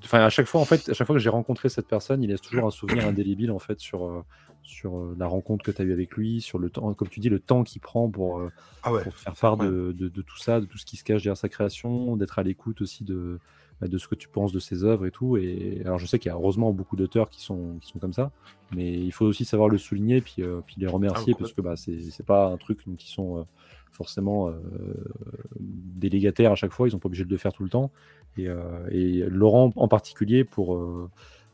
Enfin, 0.04 0.20
à 0.20 0.30
chaque 0.30 0.48
fois, 0.48 0.62
en 0.62 0.66
fait, 0.66 0.90
à 0.90 0.94
chaque 0.94 1.06
fois 1.06 1.16
que 1.16 1.22
j'ai 1.22 1.30
rencontré 1.30 1.70
cette 1.70 1.88
personne, 1.88 2.24
il 2.24 2.30
laisse 2.30 2.42
toujours 2.42 2.66
un 2.68 2.72
souvenir 2.72 3.06
indélébile 3.08 3.52
en 3.52 3.60
fait 3.60 3.80
sur 3.80 4.06
euh, 4.06 4.22
sur 4.64 4.98
euh, 4.98 5.16
la 5.20 5.28
rencontre 5.28 5.64
que 5.66 5.72
tu 5.72 5.82
as 5.82 5.86
eue 5.86 5.92
avec 5.94 6.16
lui, 6.16 6.40
sur 6.42 6.58
le 6.60 6.70
temps, 6.70 6.94
comme 6.94 7.08
tu 7.10 7.20
dis, 7.20 7.30
le 7.30 7.40
temps 7.40 7.64
qu'il 7.64 7.82
prend 7.82 8.10
pour, 8.10 8.42
Ah 8.84 8.94
ouais. 8.94 9.04
pour 9.04 9.16
faire 9.16 9.34
part 9.36 9.58
de, 9.58 9.92
de- 9.92 10.08
de 10.08 10.22
tout 10.22 10.38
ça, 10.38 10.60
de 10.62 10.66
tout 10.66 10.78
ce 10.78 10.86
qui 10.86 10.98
se 10.98 11.04
cache 11.04 11.24
derrière 11.24 11.38
sa 11.38 11.50
création, 11.50 12.16
d'être 12.16 12.40
à 12.40 12.44
l'écoute 12.44 12.82
aussi 12.82 13.04
de, 13.04 13.40
bah, 13.82 13.88
de 13.88 13.98
ce 13.98 14.08
que 14.08 14.16
tu 14.16 14.28
penses 14.30 14.52
de 14.54 14.60
ses 14.60 14.84
œuvres 14.84 15.06
et 15.08 15.12
tout. 15.12 15.36
Et 15.38 15.82
alors 15.84 15.98
je 16.00 16.06
sais 16.06 16.20
qu'il 16.20 16.30
y 16.30 16.32
a 16.32 16.36
heureusement 16.36 16.72
beaucoup 16.74 16.96
d'auteurs 16.96 17.30
qui 17.30 17.42
sont, 17.42 17.78
qui 17.82 17.90
sont 17.90 18.00
comme 18.00 18.14
ça, 18.14 18.32
mais 18.74 18.94
il 18.94 19.12
faut 19.12 19.26
aussi 19.26 19.46
savoir 19.46 19.68
le 19.68 19.78
souligner 19.78 20.22
puis, 20.22 20.44
puis 20.66 20.76
les 20.78 20.88
remercier 20.88 21.34
Ah, 21.36 21.40
parce 21.40 21.54
que 21.54 21.62
bah, 21.62 21.76
c'est 21.76 22.00
c'est 22.12 22.26
pas 22.26 22.48
un 22.48 22.58
truc 22.58 22.80
ils 22.88 22.98
sont 23.02 23.46
forcément 23.92 24.50
euh, 24.50 24.54
délégataires 25.60 26.52
à 26.52 26.56
chaque 26.56 26.72
fois, 26.72 26.88
ils 26.88 26.92
sont 26.92 27.00
pas 27.00 27.08
obligés 27.08 27.26
de 27.26 27.30
le 27.30 27.38
faire 27.38 27.54
tout 27.54 27.64
le 27.64 27.70
temps. 27.70 27.92
Et, 28.38 28.48
euh, 28.48 28.88
et 28.92 29.24
Laurent 29.28 29.72
en 29.76 29.88
particulier 29.88 30.44
pour, 30.44 30.76
euh, 30.76 31.10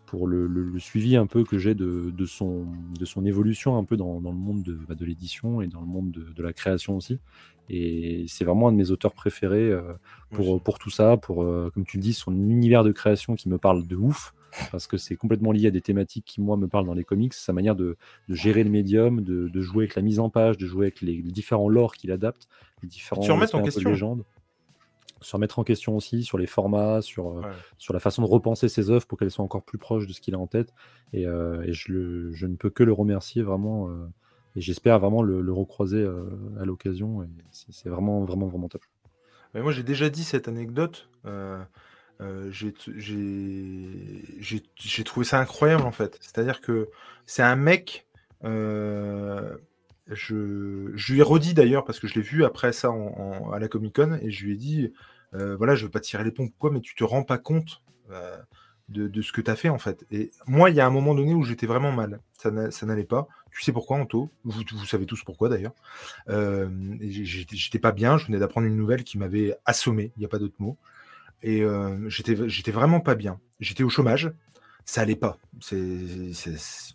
pour 0.06 0.28
le, 0.28 0.48
le- 0.48 0.64
le 0.64 0.80
suivi 0.80 1.16
un 1.16 1.26
peu 1.28 1.44
que 1.44 1.58
j'ai 1.58 1.74
de, 1.76 2.12
de, 2.16 2.26
son, 2.26 2.66
de 3.00 3.06
son 3.06 3.26
évolution 3.26 3.78
un 3.78 3.84
peu 3.84 3.98
dans, 3.98 4.22
dans 4.22 4.32
le 4.32 4.38
monde 4.38 4.64
de, 4.64 4.74
bah, 4.88 4.96
de 4.96 5.06
l'édition 5.06 5.62
et 5.62 5.68
dans 5.68 5.82
le 5.82 5.88
monde 5.88 6.12
de, 6.12 6.24
de 6.34 6.44
la 6.44 6.54
création 6.54 6.96
aussi. 6.98 7.20
Et 7.70 8.26
c'est 8.30 8.46
vraiment 8.46 8.70
un 8.70 8.72
de 8.72 8.78
mes 8.78 8.92
auteurs 8.92 9.14
préférés 9.14 9.70
euh, 9.72 9.94
pour, 10.32 10.62
pour 10.62 10.80
tout 10.80 10.90
ça, 10.90 11.18
pour, 11.18 11.38
comme 11.74 11.86
tu 11.86 11.98
le 11.98 12.02
dis, 12.04 12.14
son 12.14 12.32
univers 12.34 12.84
de 12.84 12.92
création 12.92 13.36
qui 13.36 13.50
me 13.50 13.58
parle 13.58 13.88
de 13.88 13.96
ouf, 13.96 14.34
parce 14.72 14.88
que 14.88 14.98
c'est 14.98 15.16
complètement 15.16 15.52
lié 15.52 15.68
à 15.68 15.72
des 15.72 15.82
thématiques 15.82 16.26
qui, 16.26 16.42
moi, 16.42 16.58
me 16.58 16.68
parlent 16.68 16.86
dans 16.86 16.94
les 16.94 17.04
comics, 17.04 17.34
sa 17.34 17.54
manière 17.54 17.76
de, 17.76 17.98
de 18.28 18.34
gérer 18.36 18.64
le 18.64 18.70
médium, 18.70 19.22
de, 19.22 19.48
de 19.48 19.62
jouer 19.62 19.86
avec 19.86 19.96
la 19.96 20.02
mise 20.02 20.20
en 20.20 20.30
page, 20.30 20.58
de 20.58 20.66
jouer 20.68 20.88
avec 20.88 21.02
les, 21.02 21.22
les 21.22 21.32
différents 21.32 21.70
lores 21.70 21.96
qu'il 21.96 22.12
adapte, 22.12 22.48
les 22.84 22.90
différents 22.90 23.22
en 23.22 23.62
question. 23.64 23.90
légendes. 23.90 24.24
Se 25.20 25.36
remettre 25.36 25.58
en 25.58 25.64
question 25.64 25.96
aussi 25.96 26.24
sur 26.24 26.38
les 26.38 26.46
formats, 26.46 27.02
sur, 27.02 27.30
euh, 27.40 27.42
Ouais. 27.42 27.48
sur 27.80 27.92
la 27.94 28.00
façon 28.00 28.22
de 28.22 28.28
repenser 28.28 28.70
ses 28.70 28.92
œuvres 28.92 29.08
pour 29.08 29.18
qu'elles 29.18 29.32
soient 29.32 29.44
encore 29.46 29.64
plus 29.64 29.80
proches 29.80 30.06
de 30.06 30.14
ce 30.14 30.22
qu'il 30.22 30.36
a 30.36 30.40
en 30.40 30.46
tête. 30.46 30.74
Et, 31.12 31.26
euh, 31.26 31.64
et 31.64 31.74
je, 31.74 31.92
le- 31.92 32.32
je 32.34 32.46
ne 32.46 32.56
peux 32.56 32.70
que 32.70 32.84
le 32.84 32.94
remercier 32.94 33.42
vraiment. 33.42 33.90
euh, 33.90 34.08
et 34.56 34.62
j'espère 34.62 35.00
vraiment 35.00 35.24
le, 35.24 35.42
le 35.42 35.54
recroiser 35.54 36.02
euh, 36.02 36.26
à 36.60 36.66
l'occasion. 36.66 37.28
C'est 37.52 37.72
c'est 37.72 37.90
vraiment, 37.90 38.24
vraiment, 38.26 38.48
vraiment 38.48 38.70
top. 38.70 38.84
Mais 39.54 39.62
moi, 39.62 39.72
j'ai 39.72 39.84
déjà 39.84 40.10
dit 40.10 40.24
cette 40.24 40.48
anecdote. 40.48 41.10
euh, 41.26 41.64
euh, 42.22 42.50
j'ai 42.52 42.74
trouvé 45.04 45.26
ça 45.26 45.40
incroyable, 45.40 45.84
en 45.84 45.92
fait. 45.92 46.18
C'est-à-dire 46.22 46.62
que 46.62 46.90
c'est 47.26 47.44
un 47.44 47.56
mec. 47.56 48.08
euh, 48.44 49.58
je, 50.08 50.36
lui 51.12 51.20
ai 51.20 51.24
redit 51.24 51.54
d'ailleurs, 51.54 51.84
parce 51.86 52.00
que 52.00 52.08
je 52.08 52.16
l'ai 52.16 52.22
vu 52.22 52.46
après 52.46 52.72
ça 52.74 52.92
à 53.54 53.60
la 53.60 53.68
Comic 53.68 53.96
Con, 53.96 54.18
et 54.22 54.32
je 54.32 54.46
lui 54.46 54.54
ai 54.54 54.56
dit 54.56 54.94
euh, 55.34 55.56
voilà, 55.58 55.76
je 55.76 55.86
veux 55.86 55.92
pas 55.92 56.00
tirer 56.00 56.24
les 56.24 56.32
pompes 56.32 56.54
quoi, 56.58 56.72
mais 56.72 56.80
tu 56.82 56.96
te 56.96 57.04
rends 57.04 57.24
pas 57.24 57.38
compte 57.38 57.82
de, 58.90 59.22
ce 59.22 59.34
que 59.34 59.42
tu 59.42 59.52
as 59.52 59.56
fait, 59.58 59.70
en 59.70 59.78
fait. 59.78 60.06
Et 60.12 60.32
moi, 60.48 60.70
il 60.70 60.76
y 60.78 60.80
a 60.80 60.86
un 60.88 60.90
moment 60.90 61.14
donné 61.14 61.34
où 61.34 61.44
j'étais 61.44 61.68
vraiment 61.68 61.92
mal. 61.92 62.22
Ça 62.38 62.52
n'a- 62.52 62.72
ça 62.72 62.86
n'allait 62.86 63.04
pas. 63.04 63.28
Tu 63.52 63.62
sais 63.64 63.74
pourquoi, 63.74 63.98
Anto? 63.98 64.32
Vous, 64.46 64.62
vous 64.72 64.86
savez 64.86 65.06
tous 65.06 65.24
pourquoi, 65.24 65.50
d'ailleurs. 65.50 65.74
J'étais 67.02 67.80
pas 67.80 67.92
bien, 67.92 68.18
je 68.18 68.28
venais 68.28 68.40
d'apprendre 68.40 68.68
une 68.68 68.78
nouvelle 68.78 69.04
qui 69.04 69.18
m'avait 69.18 69.56
assommé, 69.66 70.12
il 70.16 70.20
n'y 70.20 70.26
a 70.26 70.30
pas 70.30 70.40
d'autre 70.40 70.56
mot. 70.60 70.78
Et 71.44 71.62
euh, 71.62 72.10
j'étais 72.10 72.72
vraiment 72.72 73.00
pas 73.00 73.16
bien. 73.16 73.40
J'étais 73.60 73.84
au 73.84 73.90
chômage, 73.90 74.32
ça 74.86 75.02
allait 75.02 75.16
pas. 75.16 75.38
C'est 75.62 75.86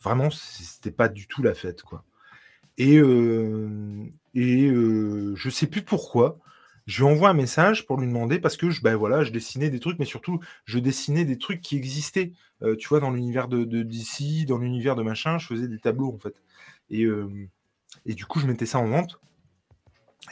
vraiment, 0.02 0.31
c'était 0.31 0.90
pas 0.90 1.09
du 1.09 1.27
tout 1.27 1.43
la 1.43 1.55
fête, 1.55 1.82
quoi. 1.82 2.05
Et, 2.78 2.98
euh, 2.98 4.05
et 4.35 4.66
euh, 4.66 5.35
je 5.36 5.51
sais 5.51 5.66
plus 5.66 5.82
pourquoi. 5.82 6.39
Je 6.86 7.05
lui 7.05 7.12
envoie 7.12 7.28
un 7.28 7.35
message 7.35 7.86
pour 7.86 8.01
lui 8.01 8.09
demander 8.09 8.40
parce 8.40 8.56
que 8.56 8.70
je, 8.70 8.82
ben 8.82 8.97
voilà, 8.97 9.23
dessinais 9.24 9.70
des 9.70 9.78
trucs, 9.78 10.01
mais 10.01 10.05
surtout 10.05 10.40
je 10.64 10.81
dessinais 10.81 11.24
des 11.24 11.39
trucs 11.39 11.60
qui 11.60 11.77
existaient. 11.77 12.32
Tu 12.78 12.89
vois, 12.89 13.01
dans 13.01 13.10
l'univers 13.10 13.48
de, 13.48 13.64
DC, 13.64 14.47
dans 14.47 14.59
l'univers 14.59 14.97
de 14.97 15.02
machin, 15.02 15.39
je 15.39 15.47
faisais 15.47 15.69
des 15.69 15.78
tableaux 15.78 16.12
en 16.12 16.19
fait. 16.19 16.35
Et, 16.90 17.06
et 18.06 18.14
du 18.14 18.27
coup, 18.27 18.40
je 18.40 18.47
mettais 18.47 18.66
ça 18.66 18.78
en 18.78 18.89
vente. 18.89 19.20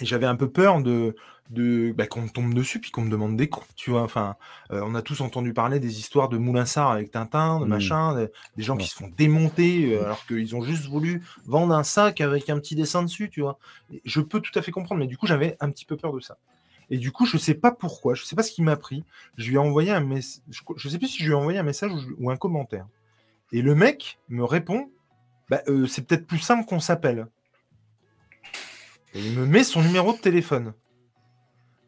Et 0.00 0.06
j'avais 0.06 0.26
un 0.26 0.36
peu 0.36 0.48
peur 0.48 0.80
de, 0.82 1.16
de 1.50 1.92
bah, 1.92 2.06
qu'on 2.06 2.22
me 2.22 2.28
tombe 2.28 2.54
dessus 2.54 2.78
puis 2.80 2.90
qu'on 2.92 3.02
me 3.02 3.10
demande 3.10 3.36
des 3.36 3.48
comptes, 3.48 3.66
tu 3.74 3.90
vois. 3.90 4.02
Enfin, 4.02 4.36
euh, 4.70 4.80
on 4.84 4.94
a 4.94 5.02
tous 5.02 5.20
entendu 5.20 5.52
parler 5.52 5.80
des 5.80 5.98
histoires 5.98 6.28
de 6.28 6.38
Moulinsart 6.38 6.92
avec 6.92 7.10
Tintin, 7.10 7.58
de 7.60 7.64
Mm. 7.64 7.68
machin, 7.68 8.14
de- 8.14 8.32
des 8.56 8.62
gens 8.62 8.76
Ouais. 8.76 8.82
qui 8.82 8.88
se 8.88 8.94
font 8.94 9.10
démonter 9.16 9.94
euh, 9.96 10.04
alors 10.04 10.24
qu'ils 10.26 10.54
ont 10.54 10.62
juste 10.62 10.86
voulu 10.86 11.22
vendre 11.44 11.74
un 11.74 11.82
sac 11.82 12.20
avec 12.20 12.48
un 12.48 12.58
petit 12.60 12.76
dessin 12.76 13.02
dessus, 13.02 13.28
tu 13.30 13.40
vois. 13.40 13.58
Et 13.92 14.00
je 14.04 14.20
peux 14.20 14.40
tout 14.40 14.56
à 14.58 14.62
fait 14.62 14.70
comprendre, 14.70 15.00
mais 15.00 15.06
du 15.08 15.16
coup, 15.18 15.26
j'avais 15.26 15.56
un 15.60 15.70
petit 15.70 15.84
peu 15.84 15.96
peur 15.96 16.12
de 16.12 16.20
ça. 16.20 16.38
Et 16.88 16.96
du 16.96 17.10
coup, 17.12 17.26
je 17.26 17.36
sais 17.36 17.54
pas 17.54 17.72
pourquoi, 17.72 18.14
je 18.14 18.24
sais 18.24 18.36
pas 18.36 18.42
ce 18.42 18.52
qui 18.52 18.62
m'a 18.62 18.76
pris. 18.76 19.04
Je 19.36 19.48
lui 19.48 19.56
ai 19.56 19.58
envoyé 19.58 19.90
un 19.90 20.00
message, 20.00 20.42
je, 20.50 20.60
je 20.76 20.88
sais 20.88 20.98
plus 20.98 21.08
si 21.08 21.18
je 21.18 21.24
lui 21.24 21.32
ai 21.32 21.36
envoyé 21.36 21.58
un 21.58 21.62
message 21.64 21.92
ou 22.18 22.30
un 22.30 22.36
commentaire. 22.36 22.86
Et 23.52 23.60
le 23.62 23.74
mec 23.74 24.18
me 24.28 24.44
répond, 24.44 24.90
bah, 25.48 25.62
euh, 25.68 25.86
c'est 25.86 26.06
peut-être 26.06 26.26
plus 26.26 26.38
simple 26.38 26.64
qu'on 26.64 26.80
s'appelle. 26.80 27.26
Et 29.14 29.20
il 29.20 29.32
me 29.32 29.46
met 29.46 29.64
son 29.64 29.82
numéro 29.82 30.12
de 30.12 30.18
téléphone. 30.18 30.72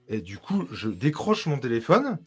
Et 0.08 0.20
du 0.20 0.38
coup, 0.38 0.66
je 0.72 0.88
décroche 0.88 1.46
mon 1.46 1.58
téléphone, 1.58 2.18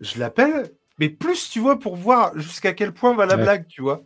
je 0.00 0.18
l'appelle, 0.18 0.72
mais 0.98 1.08
plus, 1.08 1.50
tu 1.50 1.60
vois, 1.60 1.78
pour 1.78 1.96
voir 1.96 2.36
jusqu'à 2.38 2.72
quel 2.72 2.92
point 2.92 3.14
va 3.14 3.26
la 3.26 3.36
Ouais. 3.36 3.42
blague, 3.42 3.66
tu 3.68 3.82
vois. 3.82 4.02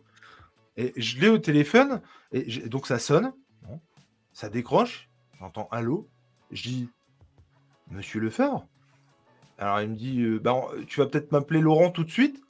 Et 0.77 0.93
je 0.97 1.21
l'ai 1.21 1.29
au 1.29 1.39
téléphone, 1.39 2.01
et 2.33 2.43
donc 2.69 2.87
ça 2.87 2.99
sonne, 2.99 3.33
ça 4.33 4.49
décroche, 4.49 5.09
j'entends 5.39 5.69
allô, 5.71 6.09
je 6.51 6.63
dis 6.63 6.89
Monsieur 7.91 8.21
Lefebvre 8.21 8.67
Alors 9.59 9.81
il 9.83 9.91
me 9.91 9.97
dit 9.97 10.21
euh, 10.23 10.39
bah, 10.39 10.55
Tu 10.87 10.99
vas 11.01 11.07
peut-être 11.07 11.31
m'appeler 11.31 11.61
Laurent 11.61 11.91
tout 11.91 12.05
de 12.05 12.11
suite 12.11 12.43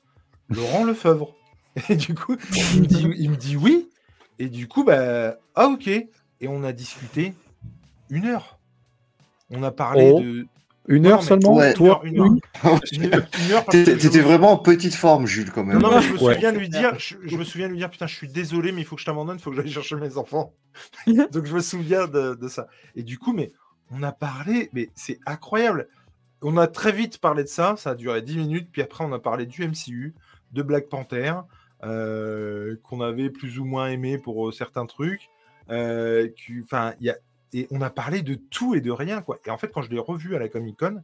Laurent 0.48 0.84
Lefebvre. 0.84 1.34
Et 1.88 1.96
du 1.96 2.14
coup, 2.14 2.36
il 2.74 2.82
me 2.82 2.86
dit, 2.86 3.06
il 3.18 3.30
me 3.30 3.36
dit 3.36 3.56
oui, 3.56 3.88
et 4.38 4.48
du 4.48 4.68
coup, 4.68 4.84
bah, 4.84 5.36
ah 5.54 5.66
ok. 5.68 5.88
Et 5.88 6.08
on 6.48 6.64
a 6.64 6.72
discuté 6.72 7.34
une 8.12 8.26
heure. 8.26 8.58
On 9.50 9.62
a 9.62 9.70
parlé 9.72 10.10
Oh. 10.14 10.20
de. 10.20 10.46
Une 10.88 11.06
heure 11.06 11.22
seulement 11.22 11.54
Ouais. 11.54 11.74
Toi 11.74 12.00
Une 12.04 12.20
heure, 13.52 13.64
T'étais 13.70 14.20
vraiment 14.20 14.52
en 14.52 14.56
petite 14.58 14.94
forme, 14.94 15.26
Jules, 15.26 15.52
quand 15.52 15.62
même. 15.64 15.78
Non, 15.78 15.90
non, 15.90 15.96
mais 15.96 16.02
je 16.02 16.12
me 16.12 16.18
Ouais. 16.18 16.34
souviens 16.34 16.52
de 16.52 16.58
lui 16.58 16.68
dire, 16.68 16.98
je, 16.98 17.14
je 17.24 17.36
me 17.36 17.44
souviens 17.44 17.68
lui 17.68 17.76
dire, 17.76 17.88
putain, 17.88 18.06
je 18.08 18.14
suis 18.16 18.28
désolé, 18.28 18.72
mais 18.72 18.80
il 18.80 18.84
faut 18.84 18.96
que 18.96 19.00
je 19.00 19.06
t'abandonne, 19.06 19.36
il 19.36 19.42
faut 19.42 19.50
que 19.50 19.56
j'aille 19.56 19.70
chercher 19.70 19.94
mes 19.96 20.16
enfants. 20.18 20.52
Donc 21.06 21.46
je 21.46 21.54
me 21.54 21.60
souviens 21.60 22.06
de, 22.08 22.34
de 22.34 22.48
ça. 22.48 22.66
Et 22.96 23.02
du 23.04 23.18
coup, 23.18 23.32
mais 23.32 23.52
on 23.92 24.02
a 24.02 24.10
parlé, 24.12 24.70
mais 24.72 24.90
c'est 24.96 25.20
incroyable. 25.26 25.88
On 26.42 26.56
a 26.56 26.66
très 26.66 26.90
vite 26.90 27.18
parlé 27.18 27.44
de 27.44 27.48
ça, 27.48 27.76
ça 27.76 27.90
a 27.90 27.94
duré 27.94 28.20
10 28.20 28.36
minutes, 28.38 28.68
puis 28.72 28.82
après 28.82 29.04
on 29.04 29.12
a 29.12 29.20
parlé 29.20 29.46
du 29.46 29.62
MCU, 29.68 30.14
de 30.52 30.62
Black 30.62 30.88
Panther, 30.88 31.34
euh, 31.84 32.74
qu'on 32.82 33.00
avait 33.00 33.30
plus 33.30 33.60
ou 33.60 33.64
moins 33.64 33.86
aimé 33.88 34.18
pour 34.18 34.48
euh, 34.48 34.52
certains 34.52 34.86
trucs. 34.86 35.28
Euh, 35.70 36.28
Enfin, 36.64 36.94
il 37.00 37.06
y 37.06 37.10
a, 37.10 37.16
et 37.52 37.68
on 37.70 37.80
a 37.82 37.90
parlé 37.90 38.22
de 38.22 38.34
tout 38.34 38.74
et 38.74 38.80
de 38.80 38.90
rien, 38.90 39.22
quoi. 39.22 39.38
Et 39.46 39.50
en 39.50 39.58
fait, 39.58 39.68
quand 39.72 39.82
je 39.82 39.90
l'ai 39.90 39.98
revu 39.98 40.34
à 40.36 40.38
la 40.38 40.48
Comic 40.48 40.78
Con, 40.78 41.02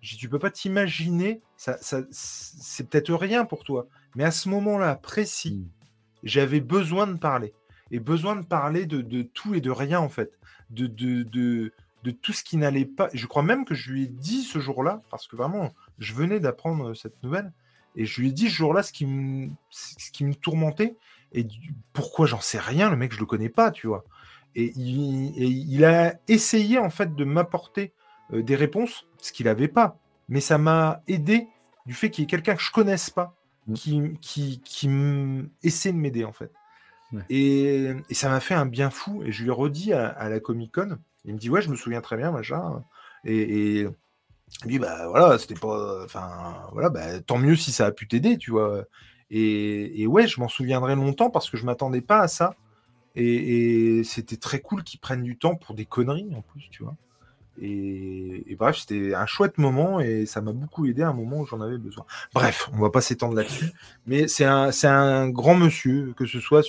j'ai 0.00 0.16
tu 0.16 0.28
peux 0.28 0.38
pas 0.38 0.50
t'imaginer, 0.50 1.40
ça, 1.56 1.78
ça, 1.80 2.02
c'est 2.10 2.88
peut-être 2.88 3.14
rien 3.14 3.44
pour 3.44 3.64
toi, 3.64 3.86
mais 4.14 4.24
à 4.24 4.30
ce 4.30 4.48
moment-là 4.48 4.94
précis, 4.96 5.66
Mm. 6.22 6.28
j'avais 6.28 6.60
besoin 6.60 7.06
de 7.06 7.18
parler. 7.18 7.54
Et 7.90 8.00
besoin 8.00 8.36
de 8.36 8.44
parler 8.44 8.86
de, 8.86 9.00
de 9.00 9.22
tout 9.22 9.54
et 9.54 9.60
de 9.60 9.70
rien, 9.70 10.00
en 10.00 10.08
fait. 10.08 10.32
De, 10.70 10.86
de, 10.86 11.22
de, 11.22 11.72
de 12.02 12.10
tout 12.10 12.32
ce 12.32 12.42
qui 12.42 12.56
n'allait 12.56 12.84
pas. 12.84 13.08
Je 13.14 13.26
crois 13.26 13.42
même 13.42 13.64
que 13.64 13.74
je 13.74 13.92
lui 13.92 14.04
ai 14.04 14.06
dit 14.08 14.42
ce 14.42 14.58
jour-là, 14.58 15.02
parce 15.10 15.28
que 15.28 15.36
vraiment, 15.36 15.72
je 15.98 16.14
venais 16.14 16.40
d'apprendre 16.40 16.94
cette 16.94 17.22
nouvelle, 17.22 17.52
et 17.94 18.04
je 18.04 18.20
lui 18.20 18.28
ai 18.28 18.32
dit 18.32 18.50
ce 18.50 18.56
jour-là 18.56 18.82
ce 18.82 18.92
qui 18.92 19.06
me, 19.06 19.50
ce 19.70 20.10
qui 20.10 20.24
me 20.24 20.34
tourmentait. 20.34 20.96
Et 21.32 21.46
pourquoi 21.92 22.26
j'en 22.26 22.40
sais 22.40 22.58
rien, 22.58 22.90
le 22.90 22.96
mec, 22.96 23.12
je 23.12 23.20
le 23.20 23.26
connais 23.26 23.48
pas, 23.48 23.70
tu 23.70 23.86
vois. 23.86 24.04
Et 24.56 24.72
il, 24.74 25.32
et 25.36 25.46
il 25.46 25.84
a 25.84 26.14
essayé, 26.26 26.78
en 26.78 26.90
fait, 26.90 27.14
de 27.14 27.24
m'apporter 27.24 27.92
euh, 28.32 28.42
des 28.42 28.56
réponses, 28.56 29.06
ce 29.20 29.30
qu'il 29.30 29.46
n'avait 29.46 29.68
pas. 29.68 29.98
Mais 30.28 30.40
ça 30.40 30.58
m'a 30.58 31.02
aidé 31.06 31.46
du 31.84 31.94
fait 31.94 32.10
qu'il 32.10 32.22
y 32.22 32.24
ait 32.24 32.28
quelqu'un 32.28 32.56
que 32.56 32.62
je 32.62 32.72
connaisse 32.72 33.10
pas 33.10 33.36
Mm. 33.66 33.74
qui, 34.20 34.60
qui, 34.64 34.88
essaie 35.62 35.92
de 35.92 35.96
m'aider, 35.96 36.24
en 36.24 36.32
fait. 36.32 36.52
Ouais. 37.12 37.22
Et, 37.30 37.92
et 38.08 38.14
ça 38.14 38.28
m'a 38.28 38.40
fait 38.40 38.54
un 38.54 38.66
bien 38.66 38.90
fou. 38.90 39.22
Et 39.24 39.32
je 39.32 39.42
lui 39.42 39.50
ai 39.50 39.52
redit 39.52 39.92
à, 39.92 40.08
à 40.08 40.28
la 40.28 40.40
Comic 40.40 40.72
Con. 40.74 40.98
Il 41.24 41.34
me 41.34 41.38
dit 41.38 41.50
Ouais, 41.50 41.62
je 41.62 41.70
me 41.70 41.76
souviens 41.76 42.00
très 42.00 42.16
bien, 42.16 42.30
machin. 42.30 42.84
Et, 43.24 43.80
et 43.80 43.88
il 44.64 44.68
dit 44.68 44.78
Bah 44.78 45.08
voilà, 45.08 45.38
c'était 45.38 45.54
pas. 45.54 46.04
Enfin, 46.04 46.54
voilà, 46.72 46.90
bah, 46.90 47.20
tant 47.20 47.38
mieux 47.38 47.56
si 47.56 47.72
ça 47.72 47.86
a 47.86 47.92
pu 47.92 48.06
t'aider, 48.08 48.38
tu 48.38 48.50
vois. 48.52 48.84
Et, 49.30 50.02
et 50.02 50.06
ouais, 50.06 50.26
je 50.28 50.40
m'en 50.40 50.48
souviendrai 50.48 50.94
longtemps 50.94 51.30
parce 51.30 51.50
que 51.50 51.56
je 51.56 51.64
m'attendais 51.66 52.00
pas 52.00 52.20
à 52.20 52.28
ça. 52.28 52.54
Et, 53.16 54.02
c'était 54.04 54.36
très 54.36 54.60
cool 54.60 54.84
qu'ils 54.84 55.00
prennent 55.00 55.22
du 55.22 55.36
temps 55.36 55.56
pour 55.56 55.74
des 55.74 55.86
conneries 55.86 56.28
en 56.36 56.42
plus, 56.42 56.68
tu 56.70 56.82
vois. 56.82 56.94
Et, 57.60 58.54
bref, 58.58 58.76
c'était 58.76 59.14
un 59.14 59.24
chouette 59.24 59.56
moment 59.56 59.98
et 60.00 60.26
ça 60.26 60.42
m'a 60.42 60.52
beaucoup 60.52 60.84
aidé 60.84 61.02
à 61.02 61.08
un 61.08 61.14
moment 61.14 61.38
où 61.38 61.46
j'en 61.46 61.62
avais 61.62 61.78
besoin. 61.78 62.04
Bref, 62.34 62.68
on 62.74 62.78
va 62.78 62.90
pas 62.90 63.00
s'étendre 63.00 63.34
là-dessus, 63.34 63.72
mais 64.06 64.28
c'est 64.28 64.44
un, 64.44 65.28
grand 65.30 65.54
monsieur, 65.54 66.12
que 66.14 66.26
ce 66.26 66.38
soit 66.38 66.62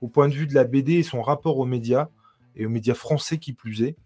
au 0.00 0.08
point 0.08 0.28
de 0.28 0.34
vue 0.34 0.46
de 0.46 0.54
la 0.54 0.64
BD 0.64 0.94
et 0.94 1.02
son 1.02 1.20
rapport 1.20 1.58
aux 1.58 1.66
médias, 1.66 2.08
et 2.54 2.66
aux 2.66 2.70
médias 2.70 2.94
français 2.94 3.38
qui 3.38 3.52
plus 3.52 3.82
est. 3.82 3.96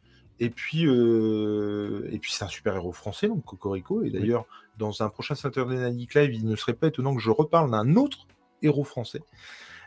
Et 0.41 0.51
puis, 0.51 0.87
euh, 0.87 2.09
et 2.11 2.19
puis 2.19 2.33
c'est 2.33 2.45
un 2.45 2.49
super-héros 2.49 2.93
français, 2.93 3.29
donc 3.29 3.45
Cocorico. 3.45 4.03
Et 4.03 4.11
d'ailleurs, 4.11 4.47
dans 4.79 5.03
un 5.03 5.09
prochain 5.09 5.35
Saturday 5.35 5.91
Night 5.93 6.15
Live, 6.15 6.35
il 6.35 6.47
ne 6.47 6.57
serait 6.57 6.75
pas 6.75 6.89
étonnant 6.89 7.15
que 7.15 7.23
je 7.23 7.31
reparle 7.31 7.71
d'un 7.71 7.97
autre 7.97 8.27
héros 8.63 8.85
français 8.85 9.21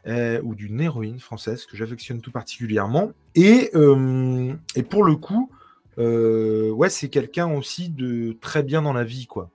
euh, 0.08 0.42
ou 0.44 0.56
d'une 0.56 0.80
héroïne 0.82 1.20
française 1.20 1.66
que 1.66 1.76
j'affectionne 1.78 2.22
tout 2.22 2.32
particulièrement. 2.32 3.12
Et, 3.36 3.70
euh, 3.76 4.54
et 4.76 4.84
pour 4.84 5.04
le 5.04 5.16
coup, 5.16 5.52
euh, 5.98 6.70
ouais, 6.72 6.90
c'est 6.90 7.10
quelqu'un 7.10 7.52
aussi 7.54 7.90
de 7.90 8.38
très 8.40 8.64
bien 8.64 8.82
dans 8.82 8.94
la 8.94 9.04
vie, 9.04 9.26
quoi. 9.28 9.50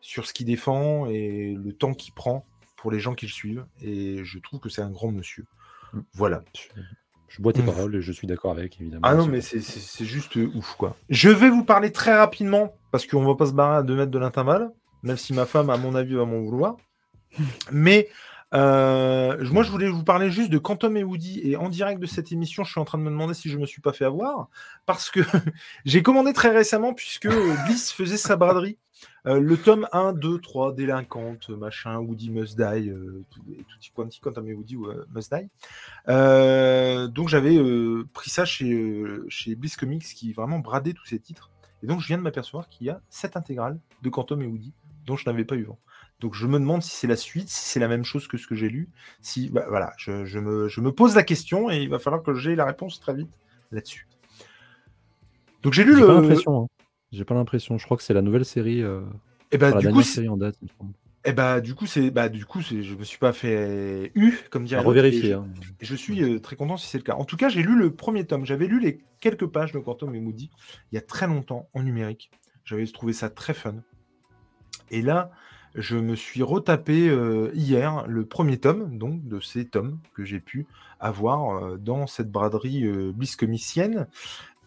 sur 0.00 0.26
ce 0.26 0.32
qu'il 0.32 0.46
défend 0.46 1.06
et 1.06 1.56
le 1.62 1.72
temps 1.72 1.92
qu'il 1.92 2.14
prend 2.14 2.46
pour 2.76 2.92
les 2.92 3.00
gens 3.00 3.14
qui 3.14 3.26
le 3.26 3.32
suivent. 3.32 3.66
Et 3.82 4.20
je 4.24 4.38
trouve 4.38 4.60
que 4.60 4.68
c'est 4.68 4.80
un 4.80 4.90
grand 4.90 5.10
monsieur. 5.10 5.44
Mm. 5.92 5.98
Voilà. 6.14 6.42
Je, 7.28 7.42
bois 7.42 7.52
tes 7.52 7.62
Mm. 7.62 7.66
paroles 7.66 7.96
et 7.96 8.00
je 8.00 8.12
suis 8.12 8.26
d'accord 8.28 8.52
avec, 8.52 8.80
évidemment. 8.80 9.00
Ah 9.04 9.16
non, 9.16 9.26
mais 9.26 9.40
c'est- 9.40 9.60
c'est 9.60 9.80
c'est 9.80 10.04
juste 10.04 10.36
ouf, 10.36 10.76
quoi. 10.78 10.96
Je 11.10 11.28
vais 11.30 11.50
vous 11.50 11.64
parler 11.64 11.90
très 11.92 12.16
rapidement, 12.16 12.74
parce 12.92 13.06
qu'on 13.06 13.24
va 13.24 13.34
pas 13.34 13.46
se 13.46 13.52
barrer 13.52 13.78
à 13.78 13.82
2 13.82 13.96
mètres 13.96 14.12
de 14.12 14.18
l'intervalle, 14.20 14.70
même 15.02 15.16
si 15.16 15.32
ma 15.34 15.44
femme, 15.46 15.68
à 15.68 15.76
mon 15.76 15.94
avis, 15.96 16.14
va 16.14 16.24
m'en 16.24 16.40
vouloir. 16.40 16.76
Mais 17.72 18.08
euh, 18.54 19.44
moi, 19.50 19.62
je 19.62 19.70
voulais 19.70 19.88
vous 19.88 20.04
parler 20.04 20.30
juste 20.30 20.50
de 20.50 20.58
Quantum 20.58 20.96
et 20.96 21.04
Woody. 21.04 21.40
Et 21.44 21.56
en 21.56 21.68
direct 21.68 22.00
de 22.00 22.06
cette 22.06 22.32
émission, 22.32 22.64
je 22.64 22.70
suis 22.70 22.80
en 22.80 22.84
train 22.84 22.98
de 22.98 23.02
me 23.02 23.10
demander 23.10 23.34
si 23.34 23.50
je 23.50 23.58
me 23.58 23.66
suis 23.66 23.80
pas 23.80 23.92
fait 23.92 24.04
avoir. 24.04 24.48
Parce 24.86 25.10
que 25.10 25.20
j'ai 25.84 26.02
commandé 26.02 26.32
très 26.32 26.50
récemment, 26.50 26.94
puisque 26.94 27.28
Bliss 27.66 27.92
faisait 27.92 28.16
sa 28.16 28.36
braderie. 28.36 28.78
Euh, 29.26 29.40
le 29.40 29.56
tome 29.56 29.86
1, 29.92 30.12
2, 30.14 30.40
3, 30.40 30.74
délinquante, 30.74 31.50
machin, 31.50 31.98
Woody 31.98 32.30
must 32.30 32.56
die, 32.56 32.88
euh, 32.88 33.24
tout, 33.30 33.42
tutti 33.68 33.90
quanti, 33.94 34.20
Quantum 34.20 34.48
et 34.48 34.54
Woody 34.54 34.76
must 35.14 35.32
die. 35.32 35.48
Euh, 36.08 37.08
donc 37.08 37.28
j'avais 37.28 37.58
pris 38.12 38.30
ça 38.30 38.44
chez, 38.44 39.04
chez 39.28 39.54
Bliss 39.54 39.76
Comics 39.76 40.02
qui 40.02 40.32
vraiment 40.32 40.58
bradait 40.58 40.94
tous 40.94 41.06
ces 41.06 41.18
titres. 41.18 41.50
Et 41.82 41.86
donc 41.86 42.00
je 42.00 42.06
viens 42.08 42.18
de 42.18 42.22
m'apercevoir 42.22 42.68
qu'il 42.68 42.86
y 42.86 42.90
a 42.90 43.00
cette 43.08 43.36
intégrale 43.36 43.78
de 44.02 44.08
Quantum 44.08 44.42
et 44.42 44.46
Woody 44.46 44.72
dont 45.04 45.16
je 45.16 45.28
n'avais 45.28 45.44
pas 45.44 45.56
eu 45.56 45.64
vent. 45.64 45.78
Donc 46.20 46.34
je 46.34 46.46
me 46.46 46.58
demande 46.58 46.82
si 46.82 46.90
c'est 46.96 47.06
la 47.06 47.16
suite, 47.16 47.48
si 47.48 47.64
c'est 47.68 47.80
la 47.80 47.88
même 47.88 48.04
chose 48.04 48.26
que 48.26 48.36
ce 48.38 48.46
que 48.46 48.54
j'ai 48.56 48.68
lu. 48.68 48.88
Si 49.20 49.50
bah, 49.50 49.66
voilà, 49.68 49.92
je, 49.98 50.24
je 50.24 50.38
me, 50.38 50.68
je 50.68 50.80
me 50.80 50.90
pose 50.92 51.14
la 51.14 51.22
question 51.22 51.70
et 51.70 51.78
il 51.78 51.88
va 51.88 51.98
falloir 51.98 52.22
que 52.22 52.34
j'ai 52.34 52.56
la 52.56 52.64
réponse 52.64 52.98
très 53.00 53.14
vite 53.14 53.30
là-dessus. 53.70 54.08
Donc 55.62 55.72
j'ai 55.74 55.84
lu 55.84 55.94
le. 55.94 56.06
pas 56.06 56.14
l'impression. 56.14 56.62
hein. 56.62 56.66
J'ai 57.12 57.24
pas 57.24 57.34
l'impression. 57.34 57.78
Je 57.78 57.84
crois 57.84 57.96
que 57.96 58.02
c'est 58.02 58.14
la 58.14 58.22
nouvelle 58.22 58.44
série. 58.44 58.82
euh, 58.82 59.02
Et 59.52 59.58
bah 59.58 59.68
enfin, 59.68 59.76
la 59.76 59.90
du 59.90 59.92
coup, 59.94 60.02
série 60.02 60.28
en 60.28 60.36
date. 60.36 60.56
semble. 60.78 60.92
eh 61.24 61.32
bah 61.32 61.60
du 61.60 61.74
coup 61.74 61.86
c'est 61.86 62.10
bah 62.10 62.28
du 62.28 62.44
coup 62.44 62.62
c'est 62.62 62.82
je 62.82 62.94
me 62.94 63.02
suis 63.04 63.18
pas 63.18 63.32
fait 63.32 64.12
eu 64.14 64.38
comme 64.50 64.66
et 64.66 64.76
revérifier. 64.76 65.30
je- 65.30 65.34
hein. 65.34 65.46
Et 65.80 65.84
je 65.84 65.94
suis 65.94 66.22
euh, 66.22 66.38
très 66.40 66.56
content 66.56 66.76
si 66.76 66.86
c'est 66.88 66.98
le 66.98 67.04
cas. 67.04 67.14
En 67.14 67.24
tout 67.24 67.36
cas, 67.36 67.48
j'ai 67.48 67.62
lu 67.62 67.78
le 67.78 67.92
premier 67.94 68.24
tome. 68.26 68.44
J'avais 68.44 68.66
lu 68.66 68.80
les 68.80 69.00
quelques 69.20 69.46
pages 69.46 69.72
de 69.72 69.78
Quantum 69.78 70.14
et 70.14 70.20
Moody 70.20 70.50
il 70.92 70.96
y 70.96 70.98
a 70.98 71.02
très 71.02 71.26
longtemps 71.26 71.68
en 71.74 71.82
numérique. 71.82 72.30
J'avais 72.64 72.86
trouvé 72.86 73.12
ça 73.12 73.30
très 73.30 73.54
fun. 73.54 73.76
Et 74.90 75.02
là, 75.02 75.30
je 75.78 75.96
me 75.96 76.16
suis 76.16 76.42
retapé 76.42 77.08
euh, 77.08 77.50
hier 77.54 78.04
le 78.06 78.26
premier 78.26 78.58
tome, 78.58 78.98
donc 78.98 79.26
de 79.26 79.40
ces 79.40 79.64
tomes 79.64 79.98
que 80.14 80.24
j'ai 80.24 80.40
pu 80.40 80.66
avoir 80.98 81.56
euh, 81.56 81.76
dans 81.76 82.06
cette 82.06 82.30
braderie 82.30 82.84
euh. 82.84 83.12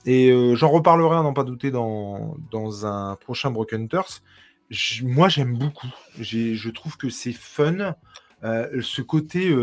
Et 0.06 0.32
euh, 0.32 0.56
j'en 0.56 0.70
reparlerai, 0.70 1.18
à 1.18 1.22
n'en 1.22 1.34
pas 1.34 1.44
douter, 1.44 1.70
dans, 1.70 2.36
dans 2.50 2.86
un 2.86 3.18
prochain 3.18 3.52
Broken. 3.52 3.88
J- 4.70 5.06
moi, 5.06 5.28
j'aime 5.30 5.58
beaucoup. 5.58 5.90
Je 6.18 6.70
trouve 6.70 6.98
que 6.98 7.10
c'est 7.10 7.34
fun. 7.34 7.96
Ce 8.44 9.04
côté. 9.04 9.54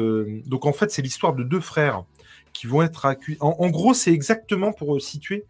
Donc, 0.47 0.65
en 0.65 0.73
fait, 0.73 0.93
c'est 0.93 1.03
l'histoire 1.03 1.35
de 1.35 1.43
deux 1.43 1.59
frères 1.59 2.05
qui 2.53 2.69
vont 2.69 2.83
être 2.83 3.07
accusés. 3.07 3.39
En, 3.41 3.71
gros, 3.71 3.93
c'est 3.93 4.13
exactement 4.13 4.73
pour 4.73 5.01
situer 5.01 5.45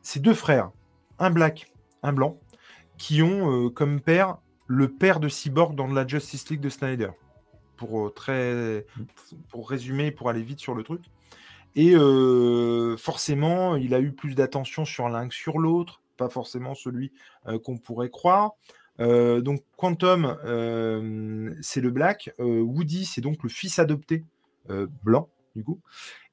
ces 0.00 0.20
deux 0.20 0.32
frères, 0.32 0.70
un 1.18 1.28
black, 1.28 1.70
un 2.02 2.14
blanc, 2.14 2.38
qui 2.96 3.20
ont 3.20 3.68
comme 3.68 4.00
père 4.00 4.38
le 4.68 4.88
père 4.88 5.18
de 5.18 5.28
Cyborg 5.28 5.74
dans 5.74 5.88
la 5.88 6.06
Justice 6.06 6.48
League 6.50 6.60
de 6.60 6.68
Snyder. 6.68 7.10
Pour, 7.76 8.06
euh, 8.06 8.10
très... 8.10 8.86
pour 9.48 9.68
résumer, 9.68 10.12
pour 10.12 10.28
aller 10.28 10.42
vite 10.42 10.60
sur 10.60 10.74
le 10.74 10.84
truc. 10.84 11.02
Et 11.74 11.94
euh, 11.94 12.96
forcément, 12.96 13.76
il 13.76 13.94
a 13.94 14.00
eu 14.00 14.12
plus 14.12 14.34
d'attention 14.34 14.84
sur 14.84 15.08
l'un 15.08 15.28
que 15.28 15.34
sur 15.34 15.58
l'autre, 15.58 16.02
pas 16.16 16.28
forcément 16.28 16.74
celui 16.74 17.12
euh, 17.46 17.58
qu'on 17.58 17.78
pourrait 17.78 18.10
croire. 18.10 18.52
Donc 18.98 19.62
Quantum, 19.76 20.36
c'est 21.60 21.80
le 21.80 21.90
black. 21.92 22.32
Woody, 22.40 23.04
c'est 23.04 23.20
donc 23.20 23.44
le 23.44 23.48
fils 23.48 23.78
adopté 23.78 24.24
blanc, 25.04 25.28
du 25.54 25.62
coup. 25.62 25.78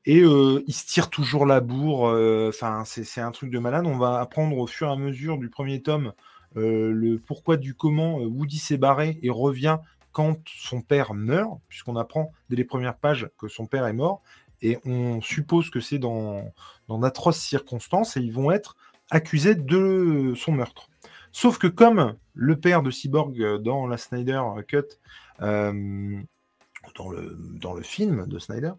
Et 0.08 0.22
il 0.22 0.74
se 0.74 0.88
tire 0.88 1.12
toujours 1.12 1.46
la 1.46 1.60
bourre. 1.60 2.06
Enfin, 2.50 2.82
c'est 2.84 3.22
un 3.22 3.30
truc 3.30 3.52
de 3.52 3.60
malade. 3.60 3.86
On 3.86 4.00
va 4.00 4.20
apprendre 4.20 4.58
au 4.58 4.66
fur 4.66 4.88
et 4.88 4.92
à 4.92 4.96
mesure 4.96 5.38
du 5.38 5.52
premier 5.52 5.84
tome 5.84 6.14
le 6.56 7.18
pourquoi 7.18 7.58
du 7.58 7.74
comment 7.74 8.20
euh, 8.20 8.26
Woody 8.26 8.58
s'est 8.58 8.78
barré 8.78 9.20
et 9.22 9.30
revient 9.30 9.78
quand 10.12 10.40
son 10.48 10.82
père 10.82 11.14
meurt, 11.14 11.60
puisqu'on 11.68 11.98
apprend 11.98 12.32
dès 12.50 12.56
les 12.56 12.64
premières 12.64 12.98
pages 12.98 13.30
que 13.38 13.48
son 13.48 13.68
père 13.68 13.86
est 13.86 13.94
mort. 13.94 14.22
Et 14.62 14.78
on 14.86 15.22
suppose 15.22 15.70
que 15.70 15.82
c'est 15.82 16.00
dans, 16.00 16.54
dans 16.88 17.00
d'atroces 17.00 17.40
circonstances 17.40 18.16
et 18.16 18.22
ils 18.22 18.32
vont 18.32 18.52
être 18.52 18.78
accusés 19.12 19.56
de 19.56 20.34
son 20.36 20.54
meurtre. 20.54 20.90
Sauf 21.32 21.58
que 21.58 21.68
comme 21.68 22.16
le 22.34 22.60
père 22.60 22.82
de 22.82 22.92
Cyborg 22.92 23.42
euh, 23.42 23.58
dans 23.58 23.88
la 23.88 23.98
Snyder 23.98 24.42
Cut, 24.68 24.84
euh, 25.42 26.22
dans, 26.96 27.10
le, 27.10 27.38
dans 27.60 27.74
le 27.74 27.82
film 27.82 28.26
de 28.26 28.40
Snyder, 28.40 28.72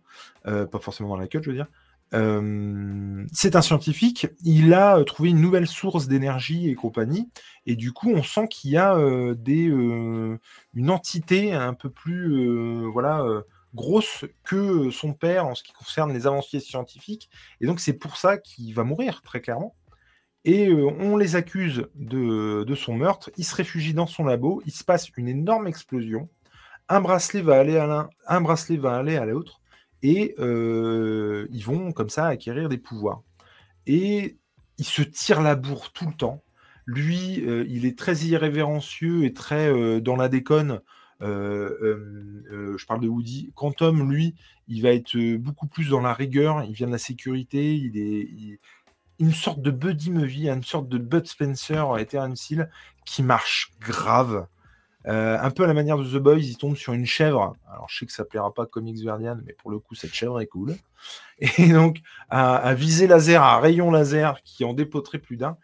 euh, 0.46 0.66
pas 0.66 0.78
forcément 0.78 1.10
dans 1.10 1.16
la 1.16 1.26
cut, 1.26 1.40
je 1.42 1.50
veux 1.50 1.56
dire, 1.56 1.68
euh, 2.14 3.26
c'est 3.32 3.56
un 3.56 3.62
scientifique, 3.62 4.28
il 4.44 4.74
a 4.74 4.98
euh, 4.98 5.04
trouvé 5.04 5.30
une 5.30 5.40
nouvelle 5.40 5.66
source 5.66 6.06
d'énergie 6.06 6.68
et 6.68 6.74
compagnie, 6.74 7.28
et 7.66 7.74
du 7.74 7.92
coup 7.92 8.10
on 8.10 8.22
sent 8.22 8.48
qu'il 8.48 8.70
y 8.70 8.76
a 8.76 8.96
euh, 8.96 9.34
des, 9.34 9.64
une 9.64 10.90
entité 10.90 11.52
un 11.52 11.74
peu 11.74 11.90
plus 11.90 12.86
voilà, 12.86 13.24
grosse 13.74 14.24
que 14.44 14.90
son 14.90 15.12
père 15.14 15.46
en 15.46 15.54
ce 15.54 15.62
qui 15.62 15.72
concerne 15.72 16.12
les 16.12 16.26
avancées 16.26 16.60
scientifiques, 16.60 17.28
et 17.60 17.66
donc 17.66 17.80
c'est 17.80 17.94
pour 17.94 18.16
ça 18.16 18.38
qu'il 18.38 18.72
va 18.74 18.84
mourir 18.84 19.22
très 19.22 19.40
clairement. 19.40 19.74
Et 20.48 20.72
on 20.72 21.16
les 21.16 21.34
accuse 21.34 21.88
de, 21.96 22.62
de 22.62 22.74
son 22.76 22.94
meurtre. 22.94 23.32
Il 23.36 23.44
se 23.44 23.52
réfugie 23.56 23.94
dans 23.94 24.06
son 24.06 24.22
labo. 24.22 24.62
Il 24.64 24.70
se 24.70 24.84
passe 24.84 25.08
une 25.16 25.26
énorme 25.26 25.66
explosion. 25.66 26.28
Un 26.88 27.00
bracelet 27.00 27.42
va 27.42 27.58
aller 27.58 27.76
à 27.76 27.86
l'un, 27.88 28.08
un 28.28 28.40
bracelet 28.40 28.76
va 28.76 28.96
aller 28.96 29.16
à 29.16 29.24
l'autre, 29.24 29.60
et 30.02 30.34
euh, 30.38 31.46
ils 31.50 31.64
vont 31.64 31.92
comme 31.92 32.10
ça 32.10 32.26
acquérir 32.26 32.68
des 32.68 32.78
pouvoirs. 32.78 33.22
Et 33.86 34.38
il 34.78 34.84
se 34.84 35.02
tire 35.02 35.40
la 35.42 35.54
bourre 35.54 35.92
tout 35.92 36.06
le 36.06 36.14
temps. 36.14 36.42
Lui, 36.86 37.44
euh, 37.46 37.64
il 37.68 37.84
est 37.86 37.98
très 37.98 38.16
irrévérencieux 38.16 39.24
et 39.24 39.32
très 39.32 39.68
euh, 39.68 40.00
dans 40.00 40.16
la 40.16 40.28
déconne. 40.28 40.80
Je 41.20 42.86
parle 42.86 43.00
de 43.00 43.08
Woody. 43.08 43.52
Quantum, 43.54 44.10
lui, 44.10 44.34
il 44.68 44.82
va 44.82 44.90
être 44.90 45.16
beaucoup 45.36 45.66
plus 45.66 45.88
dans 45.88 46.00
la 46.00 46.12
rigueur. 46.12 46.62
Il 46.64 46.72
vient 46.72 46.86
de 46.86 46.92
la 46.92 46.98
sécurité. 46.98 47.74
Il 47.74 47.96
est 47.98 48.60
une 49.18 49.32
sorte 49.32 49.62
de 49.62 49.70
buddy 49.70 50.10
movie, 50.10 50.48
une 50.50 50.62
sorte 50.62 50.88
de 50.88 50.98
Bud 50.98 51.26
Spencer 51.26 51.86
Terence 52.06 52.50
Hill 52.50 52.68
qui 53.06 53.22
marche 53.22 53.72
grave. 53.80 54.46
Euh, 55.08 55.38
un 55.40 55.50
peu 55.50 55.62
à 55.62 55.66
la 55.66 55.74
manière 55.74 55.98
de 55.98 56.04
The 56.04 56.20
Boys, 56.20 56.38
il 56.38 56.56
tombe 56.56 56.76
sur 56.76 56.92
une 56.92 57.06
chèvre. 57.06 57.54
Alors, 57.70 57.86
je 57.88 57.98
sais 57.98 58.06
que 58.06 58.12
ça 58.12 58.24
plaira 58.24 58.52
pas 58.52 58.66
Comics 58.66 59.02
Guardian, 59.02 59.38
mais 59.44 59.52
pour 59.52 59.70
le 59.70 59.78
coup, 59.78 59.94
cette 59.94 60.12
chèvre 60.12 60.40
est 60.40 60.46
cool. 60.46 60.74
Et 61.58 61.68
donc, 61.68 62.00
à, 62.28 62.56
à 62.56 62.74
viser 62.74 63.06
laser, 63.06 63.42
à 63.42 63.60
rayon 63.60 63.90
laser, 63.90 64.42
qui 64.42 64.64
en 64.64 64.74
dépoterait 64.74 65.18
plus 65.18 65.36
d'un. 65.36 65.56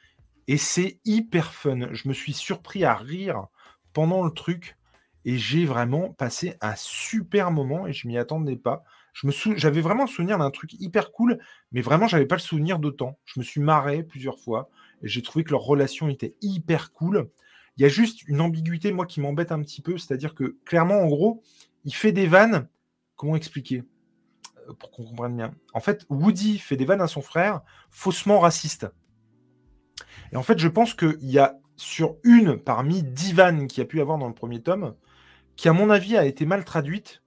Et 0.49 0.57
c'est 0.57 0.99
hyper 1.05 1.53
fun. 1.53 1.93
Je 1.93 2.09
me 2.09 2.15
suis 2.15 2.33
surpris 2.33 2.85
à 2.85 2.95
rire 2.95 3.47
pendant 3.93 4.25
le 4.25 4.31
truc. 4.31 4.77
Et 5.25 5.39
j'ai 5.39 5.65
vraiment 5.65 6.11
passé 6.11 6.57
un 6.61 6.75
super 6.77 7.53
moment 7.53 7.87
et 7.87 7.93
je 7.93 8.09
m'y 8.09 8.19
attendais 8.19 8.57
pas. 8.57 8.83
Je. 9.13 9.29
J'avais 9.57 9.81
vraiment 9.81 10.05
le 10.05 10.09
souvenir 10.09 10.39
d'un 10.39 10.51
truc 10.51 10.73
hyper 10.81 11.13
cool, 11.13 11.39
mais 11.71 11.81
vraiment, 11.81 12.09
j'avais 12.09 12.27
pas 12.27 12.35
le 12.35 12.41
souvenir 12.41 12.79
d'autant. 12.79 13.19
Je 13.25 13.39
me 13.39 13.45
suis 13.45 13.61
marré 13.61 14.03
plusieurs 14.03 14.41
fois 14.41 14.69
et 15.03 15.09
j'ai 15.09 15.23
trouvé 15.23 15.45
que 15.45 15.51
leur 15.51 15.61
relation 15.61 16.09
était 16.09 16.35
hyper 16.41 16.93
cool. 16.93 17.29
Il 17.77 17.83
y 17.83 17.87
a 17.87 17.89
juste 17.89 18.27
une 18.29 18.41
ambiguïté, 18.41 18.93
moi, 18.93 19.07
qui 19.07 19.21
m'embête 19.21 19.53
un 19.53 19.61
petit 19.61 19.81
peu, 19.81 19.99
c'est-à-dire 19.99 20.35
que 20.35 20.59
clairement, 20.65 21.01
en 21.01 21.07
gros, 21.07 21.43
il 21.85 21.95
fait 21.95 22.13
des 22.13 22.27
vannes. 22.27 22.69
Comment 23.17 23.37
expliquer? 23.37 23.85
Euh, 24.69 24.75
pour 24.75 24.91
qu'on 24.91 25.05
comprenne 25.05 25.37
bien 25.37 25.55
En 25.75 25.81
fait, 25.81 26.05
Woody 26.09 26.59
fait 26.59 26.77
des 26.77 26.85
vannes 26.85 27.01
à 27.01 27.07
son 27.07 27.23
frère 27.23 27.63
faussement 27.91 28.41
racistes. 28.41 28.87
Et 30.33 30.37
en 30.37 30.43
fait, 30.43 30.59
je 30.59 30.69
pense 30.69 30.95
qu'il 30.95 31.31
y 31.31 31.39
a 31.39 31.59
sur 31.77 32.17
une 32.25 32.57
parmi 32.57 33.03
dix 33.03 33.33
vannes 33.33 33.67
qu'il 33.67 33.79
y 33.79 33.83
a 33.83 33.87
pu 33.87 34.01
avoir 34.01 34.19
dans 34.19 34.29
le 34.29 34.35
premier 34.35 34.63
tome, 34.63 34.95
qui, 35.57 35.69
à 35.69 35.73
mon 35.73 35.91
avis, 35.91 36.17
a 36.17 36.25
été 36.25 36.47
mal 36.47 36.65
traduite. 36.65 37.23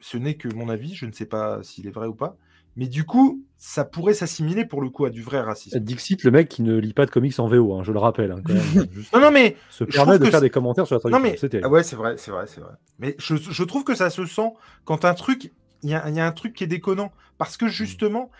Ce 0.00 0.16
n'est 0.16 0.36
que 0.36 0.52
mon 0.52 0.68
avis, 0.68 0.94
je 0.94 1.06
ne 1.06 1.12
sais 1.12 1.26
pas 1.26 1.62
s'il 1.62 1.86
est 1.86 1.90
vrai 1.90 2.06
ou 2.06 2.14
pas. 2.14 2.36
Mais 2.76 2.88
du 2.88 3.04
coup, 3.04 3.42
ça 3.56 3.84
pourrait 3.84 4.14
s'assimiler 4.14 4.64
pour 4.64 4.82
le 4.82 4.90
coup 4.90 5.04
à 5.04 5.10
du 5.10 5.22
vrai 5.22 5.40
racisme. 5.40 5.78
Dixit, 5.78 6.24
le 6.24 6.30
mec 6.32 6.48
qui 6.48 6.62
ne 6.62 6.76
lit 6.76 6.92
pas 6.92 7.06
de 7.06 7.10
comics 7.10 7.38
en 7.38 7.46
VO, 7.46 7.74
hein, 7.74 7.82
je 7.84 7.92
le 7.92 7.98
rappelle. 7.98 8.32
hein, 8.32 8.42
quand 8.44 8.52
même. 8.54 8.86
Juste 8.92 9.12
Non, 9.14 9.20
non, 9.20 9.30
mais 9.30 9.56
se 9.70 9.84
permet 9.84 10.18
de 10.18 10.24
faire 10.26 10.40
des 10.40 10.50
commentaires 10.50 10.86
sur 10.86 10.96
la 10.96 10.98
Non, 11.04 11.18
traduction. 11.18 11.32
mais 11.32 11.36
C'était. 11.38 11.60
ah 11.62 11.68
ouais, 11.68 11.82
c'est 11.84 11.96
vrai, 11.96 12.16
c'est 12.18 12.30
vrai, 12.32 12.46
c'est 12.48 12.60
vrai. 12.60 12.72
Mais 12.98 13.14
je, 13.18 13.36
je 13.36 13.62
trouve 13.64 13.84
que 13.84 13.94
ça 13.94 14.10
se 14.10 14.26
sent 14.26 14.52
quand 14.84 15.04
un 15.04 15.14
truc, 15.14 15.52
il 15.82 15.90
y, 15.90 15.94
a- 15.94 16.08
il 16.08 16.16
y 16.16 16.20
a 16.20 16.26
un 16.26 16.32
truc 16.32 16.52
qui 16.54 16.64
est 16.64 16.68
déconnant. 16.68 17.12
Parce 17.38 17.56
que 17.56 17.68
justement, 17.68 18.30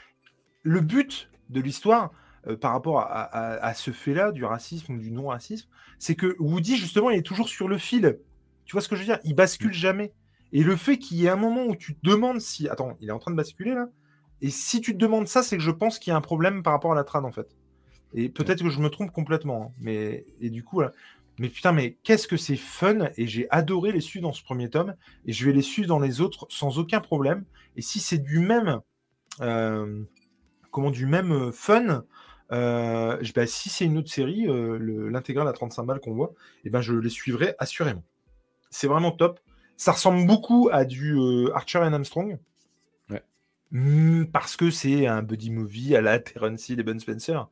le 0.62 0.80
but 0.80 1.30
de 1.50 1.60
l'histoire, 1.60 2.10
euh, 2.48 2.56
par 2.56 2.72
rapport 2.72 3.00
à, 3.00 3.04
à- 3.22 3.64
à 3.66 3.74
ce 3.74 3.90
fait-là, 3.92 4.32
du 4.32 4.44
racisme 4.44 4.94
ou 4.94 4.98
du 4.98 5.10
non-racisme, 5.12 5.68
c'est 5.98 6.14
que 6.16 6.34
Woody, 6.40 6.76
justement, 6.76 7.10
il 7.10 7.18
est 7.18 7.22
toujours 7.22 7.48
sur 7.48 7.68
le 7.68 7.78
fil. 7.78 8.18
Tu 8.64 8.72
vois 8.72 8.80
ce 8.80 8.88
que 8.88 8.96
je 8.96 9.00
veux 9.02 9.06
dire? 9.06 9.18
Il 9.24 9.34
bascule 9.34 9.72
jamais. 9.72 10.12
Et 10.52 10.62
le 10.62 10.74
fait 10.76 10.98
qu'il 10.98 11.18
y 11.18 11.26
ait 11.26 11.30
un 11.30 11.36
moment 11.36 11.64
où 11.66 11.76
tu 11.76 11.94
te 11.96 12.08
demandes 12.08 12.40
si. 12.40 12.68
Attends, 12.68 12.96
il 13.00 13.08
est 13.08 13.12
en 13.12 13.18
train 13.18 13.30
de 13.30 13.36
basculer 13.36 13.74
là? 13.74 13.88
Et 14.44 14.50
si 14.50 14.82
tu 14.82 14.92
te 14.92 14.98
demandes 14.98 15.26
ça, 15.26 15.42
c'est 15.42 15.56
que 15.56 15.62
je 15.62 15.70
pense 15.70 15.98
qu'il 15.98 16.10
y 16.10 16.14
a 16.14 16.16
un 16.16 16.20
problème 16.20 16.62
par 16.62 16.74
rapport 16.74 16.92
à 16.92 16.94
la 16.94 17.02
trad 17.04 17.24
en 17.24 17.32
fait. 17.32 17.48
Et 18.12 18.28
peut-être 18.28 18.62
que 18.62 18.68
je 18.70 18.78
me 18.80 18.90
trompe 18.90 19.10
complètement. 19.10 19.62
hein, 19.70 19.74
Mais 19.80 20.26
et 20.40 20.50
du 20.50 20.62
coup, 20.62 20.76
voilà. 20.76 20.92
mais 21.38 21.48
putain, 21.48 21.72
mais 21.72 21.96
qu'est-ce 22.04 22.28
que 22.28 22.36
c'est 22.36 22.56
fun 22.56 23.08
et 23.16 23.26
j'ai 23.26 23.48
adoré 23.50 23.90
les 23.90 24.02
suivre 24.02 24.24
dans 24.28 24.34
ce 24.34 24.44
premier 24.44 24.68
tome 24.70 24.94
et 25.26 25.32
je 25.32 25.46
vais 25.46 25.52
les 25.52 25.62
suivre 25.62 25.88
dans 25.88 25.98
les 25.98 26.20
autres 26.20 26.46
sans 26.50 26.78
aucun 26.78 27.00
problème. 27.00 27.44
Et 27.76 27.82
si 27.82 28.00
c'est 28.00 28.18
du 28.18 28.38
même, 28.40 28.80
euh, 29.40 30.02
comment 30.70 30.90
du 30.90 31.06
même 31.06 31.32
euh, 31.32 31.52
fun, 31.52 32.04
euh, 32.52 33.22
bah, 33.34 33.46
si 33.46 33.70
c'est 33.70 33.86
une 33.86 33.98
autre 33.98 34.10
série, 34.10 34.46
euh, 34.48 34.78
le- 34.78 35.08
l'intégrale 35.08 35.48
à 35.48 35.54
35 35.54 35.84
balles 35.84 36.00
qu'on 36.00 36.14
voit, 36.14 36.34
et 36.64 36.70
ben 36.70 36.82
je 36.82 36.92
les 36.94 37.10
suivrai 37.10 37.54
assurément. 37.58 38.04
C'est 38.70 38.88
vraiment 38.88 39.12
top. 39.12 39.40
Ça 39.76 39.92
ressemble 39.92 40.26
beaucoup 40.26 40.68
à 40.72 40.84
du 40.84 41.14
euh, 41.16 41.50
Archer 41.54 41.78
and 41.80 41.94
Armstrong. 41.94 42.38
Ouais. 43.74 43.80
Mm, 43.80 44.26
parce 44.32 44.56
que 44.56 44.70
c'est 44.70 45.06
un 45.06 45.22
buddy 45.22 45.50
movie 45.50 45.96
à 45.96 46.00
la 46.00 46.18
Terence 46.18 46.68
Hill 46.68 46.80
et 46.80 46.82
Ben 46.82 46.98
Spencer. 46.98 47.48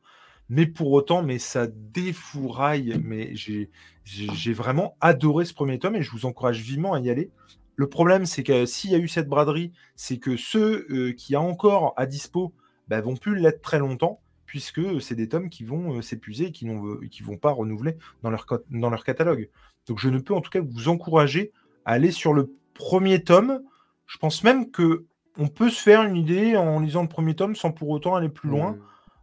Mais 0.49 0.65
pour 0.65 0.91
autant, 0.91 1.23
mais 1.23 1.39
ça 1.39 1.67
défouraille. 1.67 2.99
Mais 3.03 3.33
j'ai 3.35 4.53
vraiment 4.53 4.97
adoré 5.01 5.45
ce 5.45 5.53
premier 5.53 5.79
tome 5.79 5.95
et 5.95 6.01
je 6.01 6.11
vous 6.11 6.25
encourage 6.25 6.61
vivement 6.61 6.93
à 6.93 6.99
y 6.99 7.09
aller. 7.09 7.29
Le 7.75 7.87
problème, 7.87 8.25
c'est 8.25 8.43
que 8.43 8.65
s'il 8.65 8.91
y 8.91 8.95
a 8.95 8.99
eu 8.99 9.07
cette 9.07 9.27
braderie, 9.27 9.71
c'est 9.95 10.17
que 10.17 10.37
ceux 10.37 10.85
euh, 10.91 11.13
qui 11.13 11.35
a 11.35 11.41
encore 11.41 11.93
à 11.97 12.05
dispo 12.05 12.53
bah, 12.87 13.01
vont 13.01 13.15
plus 13.15 13.35
l'être 13.35 13.61
très 13.61 13.79
longtemps, 13.79 14.21
puisque 14.45 15.01
c'est 15.01 15.15
des 15.15 15.27
tomes 15.27 15.49
qui 15.49 15.63
vont 15.63 15.97
euh, 15.97 16.01
s'épuiser 16.01 16.47
et 16.47 16.51
qui 16.51 16.65
ne 16.65 17.05
qui 17.07 17.23
vont 17.23 17.37
pas 17.37 17.51
renouveler 17.51 17.97
dans 18.21 18.29
leur, 18.29 18.45
dans 18.69 18.89
leur 18.91 19.03
catalogue. 19.03 19.49
Donc 19.87 19.97
je 19.99 20.09
ne 20.09 20.19
peux 20.19 20.35
en 20.35 20.41
tout 20.41 20.51
cas 20.51 20.61
vous 20.61 20.87
encourager 20.87 21.51
à 21.85 21.93
aller 21.93 22.11
sur 22.11 22.33
le 22.33 22.53
premier 22.75 23.23
tome. 23.23 23.63
Je 24.05 24.17
pense 24.19 24.43
même 24.43 24.69
que 24.69 25.05
on 25.37 25.47
peut 25.47 25.69
se 25.69 25.81
faire 25.81 26.03
une 26.03 26.15
idée 26.15 26.55
en 26.57 26.79
lisant 26.79 27.01
le 27.01 27.07
premier 27.07 27.35
tome 27.35 27.55
sans 27.55 27.71
pour 27.71 27.89
autant 27.89 28.15
aller 28.15 28.29
plus 28.29 28.49
loin. 28.49 28.77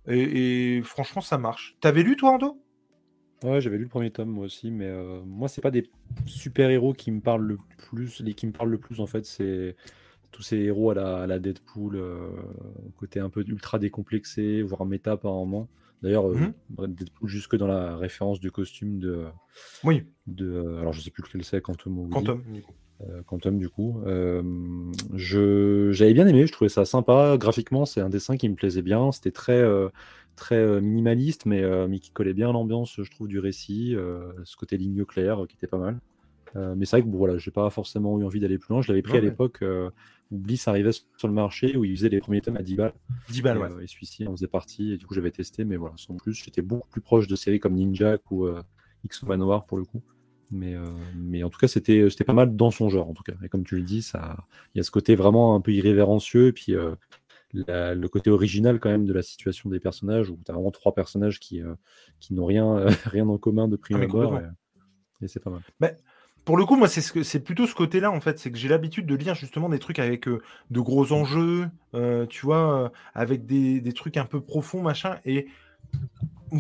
Et, 0.07 0.77
et 0.79 0.83
franchement, 0.83 1.21
ça 1.23 1.39
marche. 1.39 1.77
T'avais 1.81 2.03
lu 2.03 2.17
toi, 2.17 2.33
Ando 2.33 2.59
Ouais, 3.43 3.61
j'avais 3.61 3.79
lu 3.79 3.85
le 3.85 3.89
premier 3.89 4.11
tome 4.11 4.29
moi 4.29 4.45
aussi, 4.45 4.71
mais 4.71 4.87
euh, 4.87 5.23
moi 5.25 5.49
c'est 5.49 5.63
pas 5.63 5.71
des 5.71 5.91
super-héros 6.27 6.93
qui 6.93 7.11
me 7.11 7.21
parlent 7.21 7.47
le 7.47 7.57
plus, 7.79 8.21
les 8.21 8.35
qui 8.35 8.47
me 8.47 8.53
parlent 8.53 8.69
le 8.71 8.77
plus 8.79 9.01
en 9.01 9.07
fait, 9.07 9.25
c'est 9.25 9.77
tous 10.31 10.43
ces 10.43 10.59
héros 10.59 10.91
à 10.91 10.95
la, 10.95 11.17
à 11.23 11.27
la 11.27 11.39
Deadpool, 11.39 11.97
euh, 11.97 12.29
côté 12.99 13.19
un 13.19 13.31
peu 13.31 13.43
ultra 13.47 13.79
décomplexé, 13.79 14.61
voire 14.63 14.85
méta 14.85 15.17
par 15.17 15.33
moment. 15.33 15.69
D'ailleurs, 16.03 16.29
euh, 16.31 16.35
Mhm. 16.79 16.87
Deadpool 16.95 17.29
jusque 17.31 17.57
dans 17.57 17.67
la 17.67 17.97
référence 17.97 18.41
du 18.41 18.51
costume 18.51 18.99
de, 18.99 19.25
Oui, 19.85 20.07
de 20.27 20.77
alors 20.79 20.93
je 20.93 21.01
sais 21.01 21.11
plus 21.11 21.23
lequel 21.23 21.43
c'est, 21.43 21.63
Quantum. 21.63 22.11
Quantum. 22.11 22.43
Euh, 23.09 23.23
Quantum 23.23 23.59
du 23.59 23.69
coup. 23.69 24.01
Euh, 24.07 24.43
je 25.15 25.91
j'avais 25.93 26.13
bien 26.13 26.27
aimé, 26.27 26.47
je 26.47 26.53
trouvais 26.53 26.69
ça 26.69 26.85
sympa. 26.85 27.37
Graphiquement, 27.39 27.87
c'est 27.87 28.01
un 28.01 28.11
dessin 28.11 28.37
qui 28.37 28.49
me 28.49 28.55
plaisait 28.55 28.83
bien. 28.83 29.11
C'était 29.13 29.31
très 29.31 29.59
euh, 29.61 29.89
très 30.37 30.57
euh, 30.57 30.81
minimaliste, 30.81 31.47
mais, 31.47 31.63
euh, 31.63 31.87
mais 31.89 31.99
qui 31.99 32.11
collait 32.11 32.35
bien 32.35 32.51
à 32.51 32.53
l'ambiance, 32.53 32.97
je 33.03 33.11
trouve, 33.11 33.29
du 33.29 33.39
récit. 33.39 33.97
ce 34.45 34.57
côté 34.57 34.77
ligne 34.77 35.05
claire 35.05 35.45
qui 35.49 35.57
était 35.57 35.67
pas 35.67 35.79
mal. 35.79 35.99
Mais 36.55 36.85
c'est 36.85 36.97
vrai 36.97 37.03
que 37.03 37.09
bon, 37.09 37.19
voilà, 37.19 37.39
j'ai 37.39 37.53
pas 37.53 37.71
forcément 37.71 38.19
eu 38.19 38.25
envie 38.25 38.41
d'aller 38.41 38.59
plus 38.59 38.73
loin. 38.73 38.83
Je 38.83 38.89
l'avais 38.89 39.03
pris 39.03 39.13
Ouais, 39.13 39.19
à 39.19 39.23
ouais. 39.23 39.29
l'époque 39.29 39.63
où 40.33 40.37
Bliss 40.37 40.67
arrivait 40.69 40.91
sur 40.93 41.29
le 41.29 41.33
marché, 41.35 41.77
où 41.77 41.85
il 41.85 41.97
faisait 41.97 42.09
les 42.09 42.19
premiers 42.21 42.41
tomes 42.41 42.57
à 42.57 42.63
10 42.63 42.75
balles. 42.75 42.93
10 43.31 43.43
balles, 43.43 43.59
Et, 43.59 43.61
ouais. 43.61 43.85
et 43.85 43.87
celui-ci 43.87 44.27
en 44.27 44.33
faisait 44.33 44.47
partie, 44.49 44.93
et 44.93 44.97
du 44.97 45.07
coup 45.07 45.15
j'avais 45.15 45.31
testé, 45.31 45.65
mais 45.65 45.77
voilà, 45.77 45.95
sans 45.97 46.15
plus. 46.17 46.35
J'étais 46.35 46.63
beaucoup 46.63 46.89
plus 46.89 47.01
proche 47.01 47.29
de 47.29 47.37
séries 47.37 47.61
comme 47.61 47.75
Ninja 47.75 48.19
ou 48.31 48.49
X 49.05 49.23
Noir 49.23 49.65
pour 49.67 49.79
le 49.79 49.85
coup. 49.85 50.03
Mais, 50.51 50.75
euh, 50.75 50.85
mais 51.15 51.43
en 51.43 51.51
tout 51.51 51.59
cas, 51.59 51.69
c'était 51.69 52.09
c'était 52.11 52.25
pas 52.25 52.33
mal 52.33 52.57
dans 52.57 52.71
son 52.71 52.89
genre, 52.89 53.09
en 53.09 53.15
tout 53.15 53.23
cas. 53.23 53.35
Et 53.45 53.49
comme 53.49 53.65
tu 53.65 53.77
le 53.77 53.83
dis, 53.83 54.03
ça, 54.03 54.37
il 54.75 54.79
y 54.79 54.81
a 54.81 54.85
ce 54.85 54.91
côté 54.91 55.15
vraiment 55.15 55.55
un 55.55 55.61
peu 55.61 55.73
irrévérencieux, 55.73 56.49
et 56.49 56.53
puis 56.53 56.75
euh, 56.75 56.95
la- 57.53 57.95
le 57.95 58.09
côté 58.09 58.31
original 58.31 58.81
quand 58.81 58.91
même 58.91 59.07
de 59.07 59.13
la 59.13 59.23
situation 59.23 59.71
des 59.71 59.81
personnages, 59.81 60.31
où 60.31 60.39
tu 60.45 60.51
as 60.51 60.55
vraiment 60.55 60.71
trois 60.71 60.95
personnages 60.95 61.39
qui, 61.41 61.63
euh, 61.63 61.75
qui 62.19 62.35
n'ont 62.35 62.47
rien, 62.47 62.77
euh, 62.77 62.91
rien 63.07 63.29
en 63.29 63.39
commun 63.39 63.69
de 63.69 63.77
prime 63.77 63.97
Ah, 63.97 64.01
mais 64.01 64.07
abord, 64.07 64.41
et, 65.23 65.29
c'est 65.29 65.43
pas 65.43 65.51
mal. 65.51 65.63
Pour 66.45 66.57
le 66.57 66.65
coup, 66.65 66.77
moi, 66.77 66.89
c'est 66.89 67.03
ce 67.03 67.13
que 67.13 67.23
c'est 67.23 67.41
plutôt 67.41 67.67
ce 67.67 67.75
côté-là, 67.75 68.11
en 68.11 68.21
fait, 68.21 68.39
c'est 68.39 68.51
que 68.51 68.59
j'ai 68.59 68.69
l'habitude 68.69 69.07
de 69.07 69.15
lire 69.15 69.35
justement 69.35 69.69
des 69.69 69.79
trucs 69.79 69.99
avec 69.99 70.27
euh, 70.27 70.41
de 70.71 70.81
gros 70.81 71.13
enjeux, 71.13 71.69
euh, 71.95 72.27
tu 72.27 72.47
vois, 72.47 72.85
euh, 72.85 72.89
avec 73.15 73.47
des, 73.47 73.81
des 73.81 73.93
trucs 73.93 74.17
un 74.17 74.25
peu 74.25 74.41
profonds, 74.41 74.83
machin. 74.83 75.19
Et 75.25 75.47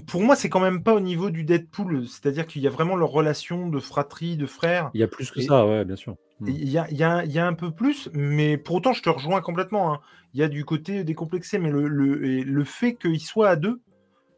pour 0.07 0.23
moi, 0.23 0.37
c'est 0.37 0.49
quand 0.49 0.61
même 0.61 0.83
pas 0.83 0.95
au 0.95 1.01
niveau 1.01 1.31
du 1.31 1.45
Deadpool, 1.45 2.07
c'est-à-dire 2.07 2.47
qu'il 2.47 2.63
y 2.63 2.67
a 2.67 2.71
vraiment 2.71 2.97
leur 2.97 3.11
relation 3.11 3.69
de 3.69 3.79
fratrie, 3.81 4.37
de 4.37 4.47
frère. 4.47 4.91
Il 4.95 5.01
y 5.01 5.05
a 5.05 5.09
plus 5.09 5.31
que 5.31 5.41
Et- 5.41 5.45
ça, 5.45 5.67
ouais, 5.67 5.85
bien 5.85 5.97
sûr. 5.97 6.17
Mm. 6.41 6.49
Il 6.49 6.69
y 6.69 6.79
a, 6.79 6.87
il 6.91 6.97
y 6.97 7.03
a- 7.05 7.25
il 7.25 7.33
y 7.33 7.39
a 7.39 7.47
un 7.47 7.55
peu 7.55 7.71
plus, 7.71 8.09
mais 8.13 8.57
pour 8.57 8.77
autant, 8.77 8.93
je 8.93 9.03
te 9.03 9.11
rejoins 9.11 9.41
complètement. 9.41 9.93
hein. 9.93 10.01
Il 10.35 10.41
y 10.41 10.43
a 10.43 10.49
du 10.49 10.65
côté 10.65 11.03
décomplexé, 11.05 11.59
mais 11.59 11.71
le, 11.71 11.89
le, 11.89 12.25
et 12.25 12.45
le 12.45 12.65
fait 12.65 12.95
qu'ils 12.95 13.21
soient 13.21 13.49
à 13.51 13.57
deux, 13.57 13.81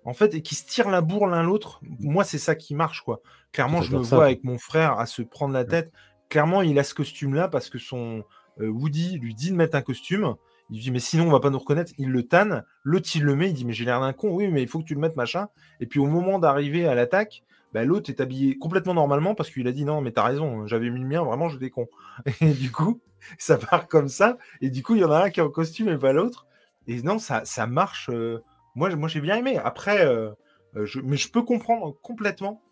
en 0.04 0.14
fait, 0.14 0.34
et 0.34 0.42
qu'ils 0.42 0.56
se 0.56 0.66
tirent 0.66 0.88
la 0.90 1.00
bourre 1.00 1.26
l'un 1.26 1.42
l'autre, 1.42 1.80
moi, 2.00 2.24
c'est 2.24 2.38
ça 2.38 2.54
qui 2.54 2.74
marche, 2.74 3.02
quoi. 3.02 3.20
Clairement, 3.52 3.82
je 3.82 3.94
me 3.96 4.02
ça, 4.02 4.16
vois 4.16 4.24
avec 4.24 4.42
mon 4.44 4.58
frère 4.58 4.98
à 4.98 5.06
se 5.06 5.22
prendre 5.22 5.52
la 5.54 5.64
tête. 5.64 5.92
Clairement, 6.28 6.62
il 6.62 6.78
a 6.78 6.84
ce 6.84 6.94
costume-là 6.94 7.48
parce 7.48 7.68
que 7.68 7.78
son 7.78 8.24
euh, 8.60 8.68
Woody 8.68 9.18
lui 9.18 9.34
dit 9.34 9.50
de 9.50 9.56
mettre 9.56 9.76
un 9.76 9.82
costume. 9.82 10.34
Il 10.72 10.80
dit, 10.80 10.90
mais 10.90 10.98
sinon, 11.00 11.26
on 11.28 11.30
va 11.30 11.40
pas 11.40 11.50
nous 11.50 11.58
reconnaître. 11.58 11.92
Il 11.98 12.10
le 12.10 12.22
tanne. 12.26 12.64
L'autre, 12.82 13.08
il 13.14 13.22
le 13.24 13.36
met. 13.36 13.48
Il 13.50 13.54
dit, 13.54 13.64
mais 13.64 13.72
j'ai 13.74 13.84
l'air 13.84 14.00
d'un 14.00 14.12
con. 14.12 14.30
Oui, 14.34 14.48
mais 14.48 14.62
il 14.62 14.68
faut 14.68 14.78
que 14.80 14.84
tu 14.84 14.94
le 14.94 15.00
mettes, 15.00 15.16
machin. 15.16 15.48
Et 15.80 15.86
puis, 15.86 16.00
au 16.00 16.06
moment 16.06 16.38
d'arriver 16.38 16.86
à 16.86 16.94
l'attaque, 16.94 17.44
bah, 17.74 17.84
l'autre 17.84 18.10
est 18.10 18.20
habillé 18.20 18.58
complètement 18.58 18.94
normalement 18.94 19.34
parce 19.34 19.50
qu'il 19.50 19.68
a 19.68 19.72
dit, 19.72 19.84
non, 19.84 20.00
mais 20.00 20.12
t'as 20.12 20.24
raison. 20.24 20.66
J'avais 20.66 20.90
mis 20.90 21.00
le 21.00 21.06
mien. 21.06 21.22
Vraiment, 21.22 21.48
j'étais 21.48 21.70
con. 21.70 21.88
Et 22.40 22.52
du 22.52 22.72
coup, 22.72 23.00
ça 23.38 23.58
part 23.58 23.86
comme 23.88 24.08
ça. 24.08 24.38
Et 24.62 24.70
du 24.70 24.82
coup, 24.82 24.94
il 24.96 25.02
y 25.02 25.04
en 25.04 25.10
a 25.12 25.24
un 25.24 25.30
qui 25.30 25.40
est 25.40 25.42
en 25.42 25.50
costume 25.50 25.88
et 25.88 25.98
pas 25.98 26.12
l'autre. 26.12 26.46
Et 26.86 27.02
non, 27.02 27.18
ça, 27.18 27.44
ça 27.44 27.66
marche. 27.66 28.08
euh, 28.10 28.40
Moi, 28.74 28.94
moi 28.96 29.08
j'ai 29.08 29.20
bien 29.20 29.36
aimé. 29.36 29.58
Après, 29.58 30.04
euh, 30.06 30.30
euh, 30.76 30.86
je... 30.86 31.00
mais 31.00 31.16
je 31.16 31.30
peux 31.30 31.42
comprendre 31.42 31.96
complètement 32.02 32.62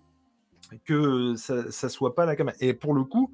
que 0.84 1.34
ça, 1.36 1.70
ça 1.70 1.88
soit 1.88 2.14
pas 2.14 2.26
la 2.26 2.36
caméra. 2.36 2.56
Et 2.60 2.74
pour 2.74 2.94
le 2.94 3.04
coup, 3.04 3.32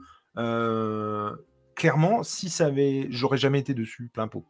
clairement, 1.74 2.22
si 2.22 2.48
ça 2.50 2.66
avait, 2.66 3.06
j'aurais 3.10 3.38
jamais 3.38 3.60
été 3.60 3.74
dessus 3.74 4.08
plein 4.12 4.28
pot. 4.28 4.44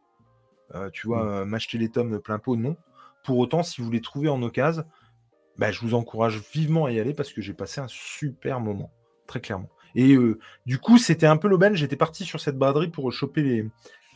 Euh, 0.75 0.89
tu 0.91 1.07
vois, 1.07 1.25
euh, 1.25 1.45
m'acheter 1.45 1.77
les 1.77 1.89
tomes 1.89 2.19
plein 2.19 2.39
pot, 2.39 2.55
non. 2.55 2.75
Pour 3.23 3.37
autant, 3.37 3.63
si 3.63 3.81
vous 3.81 3.89
les 3.91 4.01
trouvez 4.01 4.29
en 4.29 4.41
occasion, 4.41 4.83
bah, 5.57 5.71
je 5.71 5.79
vous 5.81 5.93
encourage 5.93 6.41
vivement 6.53 6.85
à 6.85 6.91
y 6.91 6.99
aller 6.99 7.13
parce 7.13 7.33
que 7.33 7.41
j'ai 7.41 7.53
passé 7.53 7.81
un 7.81 7.87
super 7.87 8.59
moment, 8.59 8.91
très 9.27 9.39
clairement. 9.39 9.69
Et 9.95 10.13
euh, 10.15 10.39
du 10.65 10.77
coup, 10.77 10.97
c'était 10.97 11.25
un 11.25 11.37
peu 11.37 11.47
l'aubaine. 11.47 11.75
J'étais 11.75 11.95
parti 11.95 12.25
sur 12.25 12.39
cette 12.39 12.57
braderie 12.57 12.89
pour 12.89 13.11
choper 13.11 13.41
les, 13.41 13.65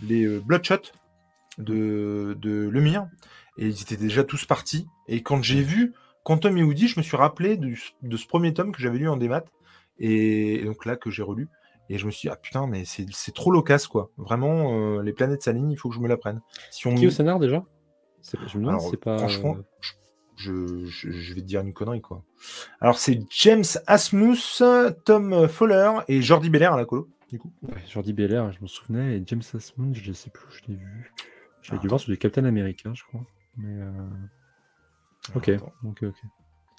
les 0.02 0.40
Bloodshot 0.40 0.82
de, 1.58 2.38
de 2.40 2.70
Lemire. 2.70 3.08
Et 3.58 3.68
ils 3.68 3.82
étaient 3.82 3.98
déjà 3.98 4.24
tous 4.24 4.46
partis. 4.46 4.88
Et 5.08 5.24
quand 5.24 5.42
j'ai 5.42 5.62
vu 5.62 5.94
Quantum 6.24 6.58
et 6.58 6.64
Woody, 6.64 6.88
je 6.88 7.00
me 7.00 7.04
suis 7.04 7.18
rappelé 7.18 7.58
du- 7.58 7.82
de 8.02 8.18
ce 8.18 8.28
premier 8.28 8.54
tome 8.54 8.72
que 8.72 8.82
j'avais 8.82 9.00
lu 9.00 9.10
en 9.10 9.18
démat. 9.18 9.44
Et, 10.00 10.56
et 10.56 10.66
donc 10.66 10.86
là, 10.86 10.96
que 10.96 11.10
j'ai 11.10 11.24
relu. 11.24 11.50
Et 11.94 11.98
je 11.98 12.06
me 12.06 12.12
suis 12.12 12.28
dit, 12.28 12.32
ah 12.34 12.38
putain, 12.38 12.68
mais 12.68 12.84
c'est 12.86 13.34
trop 13.34 13.52
loquace, 13.52 13.86
quoi. 13.88 14.12
Vraiment, 14.18 14.74
euh, 14.98 15.02
les 15.04 15.12
planètes 15.12 15.44
s'alignent, 15.44 15.72
il 15.72 15.76
faut 15.78 15.90
que 15.90 15.96
je 15.96 16.00
me 16.00 16.08
la 16.08 16.16
prenne. 16.16 16.42
Si 16.70 16.88
on 16.88 16.96
Qui 16.96 17.06
au 17.08 17.10
scénar 17.10 17.38
déjà? 17.38 17.64
C'est- 18.22 18.38
Je 18.48 18.58
me 18.58 18.64
demande 18.64 18.70
alors, 18.76 18.82
si 18.84 18.90
c'est 18.92 18.98
pas. 18.98 19.18
franchement, 19.18 19.58
euh, 19.58 19.64
je, 20.38 20.86
je- 20.88 21.12
je 21.12 21.34
vais 21.34 21.42
te 21.42 21.46
dire 21.46 21.60
une 21.62 21.74
connerie, 21.74 22.00
quoi. 22.02 22.24
Alors, 22.80 22.98
c'est 22.98 23.20
James 23.32 23.66
Asmus, 23.88 24.38
Tom 25.06 25.48
Fowler 25.50 25.92
et 26.08 26.22
Jordi 26.22 26.50
Belair 26.50 26.74
à 26.74 26.78
la 26.78 26.86
colo, 26.86 27.10
du 27.30 27.40
coup. 27.40 27.52
Ouais, 27.64 27.84
Jordi 27.90 28.14
Belair, 28.14 28.52
je 28.54 28.62
m'en 28.62 28.68
souvenais, 28.68 29.18
et 29.18 29.24
James 29.26 29.42
Asmund, 29.54 29.94
je 29.96 30.14
sais 30.14 30.30
plus 30.30 30.46
où 30.48 30.52
je 30.52 30.62
l'ai 30.72 30.76
vu. 30.78 31.14
J'avais 31.62 31.78
Ah, 31.78 31.82
dû 31.82 31.88
voir 31.90 32.00
sur 32.00 32.10
du 32.12 32.18
Captain 32.18 32.46
America, 32.46 32.90
je 32.94 33.04
crois. 33.04 33.22
Mais 33.58 33.82
euh, 33.82 34.10
Ok, 35.36 35.50
attends. 35.50 35.74
ok, 35.84 36.04
ok. 36.04 36.16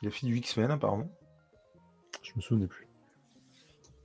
Il 0.01 0.09
a 0.09 0.11
fait 0.11 0.27
du 0.27 0.37
X-Men, 0.39 0.71
apparemment. 0.71 1.11
Je 2.23 2.33
me 2.35 2.41
souvenais 2.41 2.67
plus. 2.67 2.89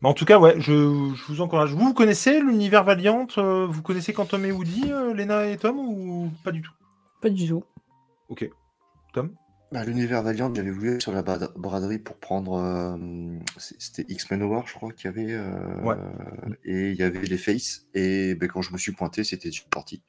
Mais 0.02 0.10
en 0.10 0.14
tout 0.14 0.26
cas, 0.26 0.38
ouais, 0.40 0.56
je, 0.60 0.72
je 1.15 1.24
vous 1.28 1.41
encourage. 1.41 1.74
Vous, 1.74 1.80
vous 1.80 1.94
connaissez 1.94 2.40
l'univers 2.40 2.84
Valiant 2.84 3.28
euh, 3.38 3.65
Vous 3.65 3.82
connaissez 3.82 4.14
Quantum 4.14 4.45
et 4.45 4.52
Woody, 4.52 4.91
euh, 4.91 5.14
Lena 5.14 5.48
et 5.48 5.57
Tom, 5.57 5.78
ou 5.80 6.32
pas 6.44 6.52
du 6.52 6.61
tout? 6.61 6.72
Pas 7.22 7.30
du 7.30 7.48
tout. 7.48 7.64
Ok. 8.30 8.48
Tom? 9.14 9.34
Bah, 9.72 9.84
L'univers 9.84 10.22
Valiant, 10.22 10.53
j'avais 10.53 10.69
voulu 10.69 10.91
aller 10.91 10.99
sur 10.99 11.11
la 11.11 11.24
bra- 11.24 11.52
braderie 11.56 11.98
pour 11.99 12.15
prendre. 12.18 12.53
euh, 12.53 12.95
C'était 13.57 14.06
X-Men 14.07 14.44
War, 14.44 14.68
je 14.68 14.76
crois, 14.76 14.91
qu'il 14.91 15.06
y 15.06 15.14
avait. 15.14 15.34
euh, 15.34 15.82
Ouais. 15.82 15.95
Et 16.64 16.91
il 16.91 16.95
y 16.95 17.03
avait 17.03 17.22
les 17.22 17.38
Faces. 17.38 17.88
Et 17.95 18.36
ben, 18.36 18.48
quand 18.48 18.61
je 18.61 18.72
me 18.74 18.78
suis 18.78 18.91
pointé, 18.91 19.24
c'était 19.24 19.49
une 19.49 19.68
partie. 19.69 20.03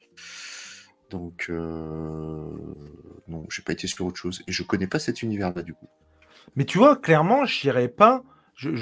Donc, 1.09 1.47
euh, 1.49 2.45
non, 3.27 3.43
j'ai 3.49 3.63
pas 3.63 3.73
été 3.73 3.87
sur 3.87 4.05
autre 4.05 4.17
chose. 4.17 4.43
Et 4.47 4.51
je 4.51 4.61
connais 4.61 4.85
pas 4.87 4.99
cet 4.99 5.23
univers-là, 5.23 5.63
du 5.63 5.73
coup. 5.73 5.87
Mais 6.55 6.65
tu 6.65 6.77
vois, 6.77 6.95
clairement, 6.95 7.45
j'irais 7.45 7.87
pas. 7.87 8.23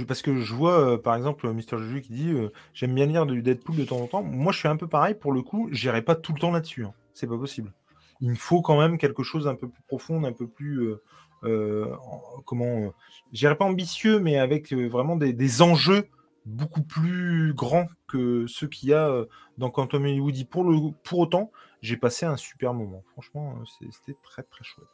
Parce 0.07 0.21
que 0.21 0.39
je 0.39 0.53
vois, 0.53 0.93
euh, 0.93 0.97
par 0.97 1.15
exemple, 1.15 1.51
Mister 1.51 1.77
Juju 1.77 2.01
qui 2.01 2.13
dit 2.13 2.31
euh, 2.31 2.49
J'aime 2.73 2.93
bien 2.95 3.05
lire 3.05 3.25
du 3.25 3.41
Deadpool 3.41 3.75
de 3.75 3.85
temps 3.85 3.97
en 3.99 4.07
temps. 4.07 4.23
Moi, 4.23 4.51
je 4.51 4.59
suis 4.59 4.67
un 4.67 4.77
peu 4.77 4.87
pareil. 4.87 5.15
Pour 5.15 5.31
le 5.31 5.41
coup, 5.41 5.69
j'irai 5.71 6.01
pas 6.01 6.15
tout 6.15 6.33
le 6.33 6.39
temps 6.39 6.51
là-dessus. 6.51 6.85
hein. 6.85 6.93
C'est 7.13 7.27
pas 7.27 7.37
possible. 7.37 7.73
Il 8.21 8.29
me 8.29 8.35
faut 8.35 8.61
quand 8.61 8.79
même 8.79 8.97
quelque 8.97 9.23
chose 9.23 9.47
un 9.47 9.55
peu 9.55 9.67
plus 9.69 9.83
profond, 9.87 10.23
un 10.23 10.33
peu 10.33 10.47
plus. 10.47 10.79
euh, 10.87 11.01
euh, 11.43 11.93
en- 12.01 12.41
comment. 12.45 12.65
euh, 12.87 12.89
j'irai 13.31 13.55
pas 13.55 13.65
ambitieux, 13.65 14.19
mais 14.19 14.37
avec 14.37 14.73
euh, 14.73 14.87
vraiment 14.87 15.15
des, 15.15 15.61
enjeux 15.61 16.07
beaucoup 16.45 16.81
plus 16.81 17.53
grands 17.53 17.87
que 18.07 18.47
ceux 18.47 18.67
qu'il 18.67 18.89
y 18.89 18.93
a 18.93 19.07
euh, 19.09 19.25
dans 19.57 19.69
Quantum 19.69 20.05
Woody. 20.19 20.45
Pour, 20.45 20.63
le, 20.63 20.91
pour 21.03 21.19
autant, 21.19 21.51
j'ai 21.81 21.97
passé 21.97 22.25
un 22.25 22.37
super 22.37 22.73
moment. 22.73 23.03
Franchement, 23.11 23.55
euh, 23.61 23.87
c'était 23.91 24.17
très 24.23 24.41
très 24.43 24.63
chouette. 24.63 24.87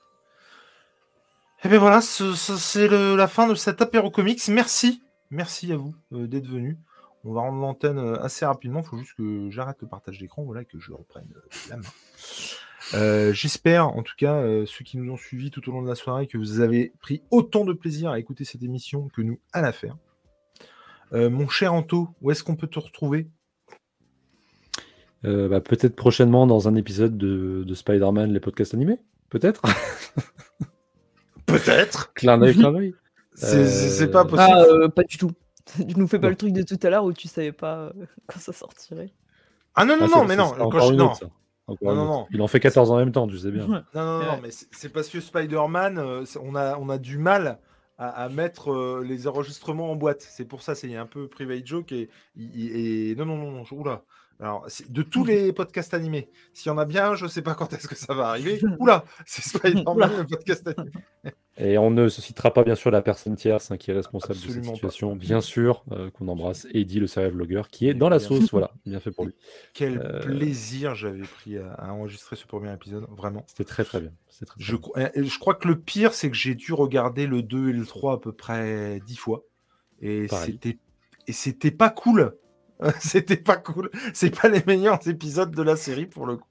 Et 1.66 1.70
bien 1.70 1.80
voilà, 1.80 2.02
ce- 2.02 2.34
ce- 2.34 2.58
c'est 2.58 2.88
la 2.88 3.28
fin 3.28 3.48
de 3.48 3.56
cet 3.56 3.82
apéro 3.82 4.12
comics. 4.12 4.42
Merci, 4.50 5.02
merci 5.32 5.72
à 5.72 5.78
vous 5.78 5.96
euh, 6.14 6.28
d'être 6.28 6.48
venus. 6.48 6.78
On 7.24 7.32
va 7.34 7.42
rendre 7.42 7.60
l'antenne 7.62 7.98
euh, 7.98 8.22
assez 8.22 8.46
rapidement. 8.46 8.82
Il 8.82 8.86
faut 8.86 8.98
juste 8.98 9.14
que 9.16 9.50
j'arrête 9.50 9.78
le 9.82 9.88
partage 9.88 10.20
d'écran, 10.20 10.44
voilà, 10.44 10.64
et 10.64 10.66
que 10.66 10.78
je 10.80 10.92
reprenne 10.92 11.28
euh, 11.36 11.42
la 11.70 11.78
main. 11.78 13.32
J'espère, 13.34 13.88
en 13.88 14.04
tout 14.04 14.14
cas, 14.18 14.44
ceux 14.66 14.84
qui 14.84 14.98
nous 14.98 15.10
ont 15.12 15.16
suivis 15.18 15.52
tout 15.52 15.68
au 15.70 15.72
long 15.72 15.82
de 15.82 15.88
la 15.88 15.96
soirée, 15.96 16.28
que 16.28 16.38
vous 16.38 16.60
avez 16.60 16.92
pris 17.00 17.22
autant 17.32 17.64
de 17.64 17.72
plaisir 17.72 18.12
à 18.12 18.20
écouter 18.20 18.44
cette 18.44 18.62
émission 18.62 19.08
que 19.16 19.22
nous 19.22 19.40
à 19.54 19.62
la 19.62 19.72
faire. 19.72 19.96
Mon 21.14 21.48
cher 21.48 21.74
Anto, 21.74 22.10
où 22.22 22.30
est-ce 22.30 22.44
qu'on 22.44 22.58
peut 22.58 22.68
te 22.68 22.80
retrouver? 22.80 23.30
Bah, 25.24 25.62
peut-être 25.62 25.96
prochainement 25.96 26.46
dans 26.46 26.68
un 26.68 26.76
épisode 26.76 27.18
de, 27.18 27.64
de 27.66 27.74
Spider-Man, 27.74 28.34
les 28.34 28.42
podcasts 28.42 28.74
animés 28.74 29.00
Peut-être? 29.30 29.62
Peut-être. 31.58 32.14
Clin 32.14 32.38
d'œil, 32.38 32.54
clin 32.56 32.72
d'œil. 32.72 32.94
C'est 33.36 34.12
pas 34.12 34.22
Euh, 34.22 34.26
possible. 34.26 34.54
Ah, 34.56 34.64
euh, 34.70 34.88
pas 34.90 35.04
du 35.04 35.18
tout. 35.18 35.32
Tu 35.78 35.98
nous 35.98 36.08
fais 36.08 36.20
pas 36.20 36.28
Non. 36.28 36.32
le 36.32 36.36
truc 36.36 36.52
de 36.54 36.62
tout 36.64 36.78
à 36.84 36.90
l'heure 36.90 37.06
où 37.06 37.14
tu 37.14 37.28
savais 37.28 37.52
pas 37.54 37.76
euh, 37.78 37.92
quand 38.28 38.40
ça 38.40 38.52
sortirait. 38.54 39.14
Ah 39.76 39.86
non, 39.86 39.96
non, 39.98 40.08
Ah, 40.12 40.18
non, 40.18 40.26
mais 40.26 40.36
non. 40.36 40.52
quand 40.70 40.88
je- 40.88 40.94
non. 40.94 41.14
Il 42.32 42.42
en 42.42 42.48
fait 42.48 42.60
14 42.60 42.92
en 42.92 42.98
même 42.98 43.12
temps, 43.14 43.26
tu 43.28 43.38
sais 43.38 43.50
bien. 43.52 43.66
Non, 43.68 43.82
non, 43.96 44.20
non, 44.20 44.40
mais 44.42 44.50
c'est 44.52 44.90
parce 44.90 45.08
que 45.08 45.20
Spider-Man, 45.22 45.98
euh, 45.98 46.26
on, 46.42 46.56
a, 46.56 46.78
on 46.78 46.90
a 46.90 46.98
du 46.98 47.18
mal 47.18 47.60
à, 47.98 48.10
à 48.10 48.30
mettre 48.30 48.72
euh, 48.74 49.04
les 49.08 49.28
enregistrements 49.28 49.90
en 49.90 49.96
boîte. 49.96 50.22
C'est 50.30 50.46
pour 50.46 50.62
ça, 50.62 50.76
c'est 50.76 50.94
un 50.96 51.06
peu 51.06 51.28
private 51.30 51.66
joke 51.66 51.92
et, 51.94 52.10
et- 52.38 53.12
et- 53.12 53.16
non, 53.16 53.26
non, 53.26 53.38
non, 53.38 53.52
non, 53.52 53.64
je- 53.64 53.74
oula. 53.74 54.04
Alors, 54.40 54.66
c'est- 54.68 54.92
de 54.92 55.02
tous 55.04 55.24
les 55.24 55.54
podcasts 55.54 55.94
animés, 55.94 56.28
s'il 56.54 56.70
y 56.70 56.74
en 56.74 56.78
a 56.78 56.86
bien, 56.86 57.12
un, 57.12 57.16
je 57.16 57.28
sais 57.28 57.42
pas 57.42 57.56
quand 57.56 57.72
est-ce 57.74 57.88
que 57.88 57.96
ça 57.96 58.14
va 58.14 58.28
arriver. 58.30 58.60
Oula, 58.80 59.06
c'est 59.26 59.42
Spider-Man, 59.44 60.12
le 60.18 60.26
podcast 60.26 60.68
animé. 60.68 60.92
Et 61.58 61.78
on 61.78 61.92
ne 61.92 62.10
se 62.10 62.20
citera 62.20 62.52
pas 62.52 62.64
bien 62.64 62.74
sûr 62.76 62.90
la 62.90 63.04
personne 63.04 63.36
tierce 63.36 63.70
hein, 63.70 63.78
qui 63.78 63.92
est 63.92 63.94
responsable 63.94 64.34
de 64.34 64.40
cette 64.40 64.66
pas. 64.66 64.74
situation. 64.74 65.16
Bien 65.16 65.40
sûr 65.40 65.86
euh, 65.92 66.10
qu'on 66.10 66.28
embrasse 66.28 66.66
Eddie, 66.74 67.00
le 67.00 67.06
serial 67.08 67.32
vlogueur, 67.32 67.70
qui 67.70 67.88
est 67.88 67.94
dans 67.94 68.10
la 68.10 68.18
sauce. 68.20 68.50
Voilà, 68.52 68.72
bien 68.88 69.00
fait 69.00 69.12
pour 69.12 69.26
lui. 69.26 69.36
Quel 69.74 70.00
Euh, 70.00 70.20
plaisir 70.20 70.96
j'avais 70.96 71.22
pris 71.22 71.58
à, 71.60 71.72
à 71.74 71.92
enregistrer 71.94 72.36
ce 72.36 72.48
premier 72.48 72.74
épisode, 72.74 73.06
vraiment. 73.16 73.44
C'était 73.48 73.66
très 73.66 73.84
très 73.84 74.02
bien. 74.02 74.12
Très, 74.32 74.46
très 74.48 74.56
Je, 74.60 74.76
bien. 74.76 74.82
cro- 74.82 75.12
et 75.14 75.24
je 75.24 75.40
crois 75.40 75.54
que 75.54 75.68
le 75.68 75.80
pire, 75.80 76.14
c'est 76.16 76.32
que 76.32 76.36
j'ai 76.36 76.56
dû 76.56 76.74
regarder 76.74 77.28
le 77.28 77.44
2 77.44 77.70
et 77.70 77.74
le 77.74 77.86
3 77.86 78.14
à 78.14 78.18
peu 78.18 78.32
près 78.32 79.00
10 79.06 79.16
fois. 79.16 79.44
Et 80.02 80.26
Pareil. 80.26 80.54
c'était 80.64 80.80
et 81.28 81.34
c'était 81.34 81.72
pas 81.72 81.90
cool. 81.92 82.36
c'était 83.00 83.38
pas 83.38 83.58
cool. 83.58 83.90
C'est 84.14 84.36
pas 84.40 84.50
les 84.50 84.64
meilleurs 84.66 85.08
épisodes 85.08 85.54
de 85.54 85.62
la 85.64 85.76
série 85.76 86.06
pour 86.06 86.26
le 86.26 86.38
coup. 86.38 86.50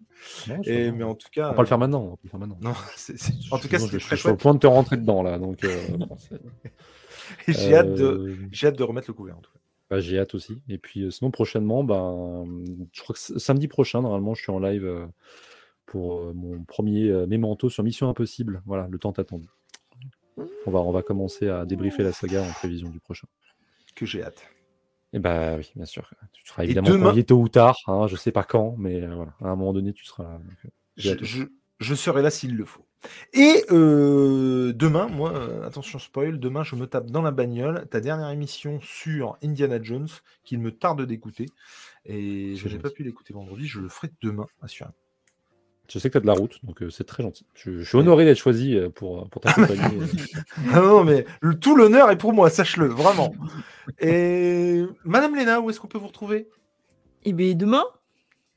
Non, 0.48 0.62
je- 0.62 0.70
Et, 0.70 0.92
mais 0.92 1.04
en 1.04 1.14
tout 1.14 1.28
cas. 1.32 1.46
On 1.46 1.50
va 1.50 1.54
pas 1.56 1.62
le 1.62 1.68
faire 1.68 1.78
maintenant. 1.78 2.02
On 2.02 2.10
va 2.10 2.16
pas 2.16 2.20
le 2.24 2.30
faire 2.30 2.40
maintenant. 2.40 2.59
Non, 2.60 2.74
c'est- 2.96 3.18
c'est- 3.18 3.32
en 3.50 3.59
tout 3.59 3.68
cas, 3.68 3.78
je, 3.78 3.98
je 3.98 4.14
suis 4.16 4.28
au 4.28 4.36
point 4.36 4.54
de 4.54 4.59
te 4.60 4.66
rentrer 4.66 4.96
dedans 4.96 5.22
là. 5.22 5.38
Donc, 5.38 5.64
euh, 5.64 5.76
J'ai 7.48 7.74
hâte, 7.74 7.94
de, 7.94 8.04
Euh, 8.04 8.36
j'ai 8.50 8.66
hâte 8.68 8.78
de 8.78 8.82
remettre 8.84 9.09
le 9.09 9.14
couvert. 9.14 9.36
En 9.38 9.40
tout 9.40 9.52
cas. 9.52 9.59
bah, 9.90 10.00
j'ai 10.00 10.18
hâte 10.18 10.34
aussi. 10.34 10.60
Et 10.68 10.78
puis 10.78 11.02
euh, 11.02 11.10
sinon 11.10 11.30
prochainement, 11.30 11.82
ben, 11.84 12.46
je 12.92 13.02
crois 13.02 13.14
que 13.14 13.38
samedi 13.38 13.68
prochain, 13.68 14.02
normalement, 14.02 14.34
je 14.34 14.42
suis 14.42 14.52
en 14.52 14.59
live 14.59 14.84
euh, 14.84 15.06
pour 15.86 16.18
euh, 16.20 16.32
mon 16.34 16.62
premier 16.64 17.09
euh, 17.09 17.26
mémento 17.26 17.68
sur 17.70 17.82
Mission 17.84 18.09
Impossible. 18.09 18.62
Voilà, 18.66 18.86
le 18.90 18.98
temps 18.98 19.12
attendu. 19.12 19.48
On 20.66 20.70
va, 20.70 20.80
on 20.80 20.92
va 20.92 21.02
commencer 21.02 21.48
à 21.48 21.64
débriefer 21.66 22.02
la 22.02 22.12
saga 22.12 22.42
en 22.42 22.50
prévision 22.52 22.88
du 22.88 23.00
prochain. 23.00 23.26
Que 23.94 24.06
j'ai 24.06 24.22
hâte. 24.22 24.42
Et 25.12 25.18
bah 25.18 25.56
oui, 25.56 25.70
bien 25.76 25.84
sûr. 25.84 26.09
Tu 26.32 26.47
seras 26.47 26.64
évidemment 26.64 26.89
demain- 26.89 27.09
convié 27.09 27.24
tôt 27.24 27.40
ou 27.40 27.48
tard. 27.48 27.76
Hein, 27.86 28.06
je 28.06 28.16
sais 28.16 28.32
pas 28.32 28.44
quand, 28.44 28.74
mais 28.78 29.02
euh, 29.02 29.14
voilà, 29.14 29.32
à 29.43 29.48
un 29.48 29.56
moment 29.56 29.72
donné, 29.72 29.93
tu 29.93 30.05
seras 30.05 30.24
là. 30.24 30.39
donc, 30.39 30.56
euh, 30.64 30.68
Je, 30.97 31.10
hâte. 31.10 31.22
je- 31.24 31.44
je 31.80 31.94
serai 31.94 32.22
là 32.22 32.30
s'il 32.30 32.56
le 32.56 32.64
faut. 32.64 32.86
Et 33.32 33.64
euh, 33.72 34.72
demain, 34.72 35.09
moi, 35.09 35.32
euh, 35.34 35.66
attention 35.66 35.98
spoil, 35.98 36.39
demain 36.39 36.62
je 36.62 36.76
me 36.76 36.86
tape 36.86 37.10
dans 37.10 37.20
la 37.22 37.32
bagnole 37.32 37.86
ta 37.90 38.01
dernière 38.01 38.30
émission 38.30 38.80
sur 38.80 39.36
Indiana 39.43 39.82
Jones 39.82 40.09
qu'il 40.44 40.60
me 40.60 40.70
tarde 40.70 41.02
d'écouter. 41.02 41.47
Et 42.05 42.55
je 42.56 42.68
n'ai 42.68 42.78
pas 42.78 42.90
pu 42.90 43.02
l'écouter 43.02 43.34
vendredi, 43.34 43.66
je 43.66 43.80
le 43.80 43.89
ferai 43.89 44.10
demain, 44.22 44.47
assurément. 44.62 44.94
Je 45.93 45.98
sais 45.98 46.09
que 46.09 46.12
tu 46.12 46.19
as 46.19 46.20
de 46.23 46.27
la 46.27 46.32
route, 46.32 46.59
donc 46.64 46.82
euh, 46.82 46.89
c'est 46.89 47.05
très 47.05 47.23
gentil. 47.23 47.44
Je, 47.55 47.81
je 47.81 47.85
suis 47.86 47.98
honoré 47.98 48.24
d'être 48.24 48.39
choisi 48.39 48.77
euh, 48.78 48.89
pour, 48.89 49.28
pour 49.28 49.43
t'accompagner. 49.43 49.82
euh. 50.01 50.06
Ah 50.73 50.81
non, 50.81 51.05
mais 51.05 51.27
le- 51.43 51.59
tout 51.59 51.77
l'honneur 51.77 52.10
est 52.10 52.16
pour 52.16 52.32
moi, 52.32 52.48
sache-le, 52.48 52.86
vraiment. 52.86 53.35
Et 54.01 54.85
Madame 55.05 55.35
Léna, 55.36 55.60
où 55.60 55.69
est-ce 55.69 55.81
qu'on 55.81 55.89
peut 55.89 55.98
vous 55.98 56.06
retrouver? 56.06 56.48
Et 57.24 57.32
bien 57.35 57.52
demain 57.55 57.85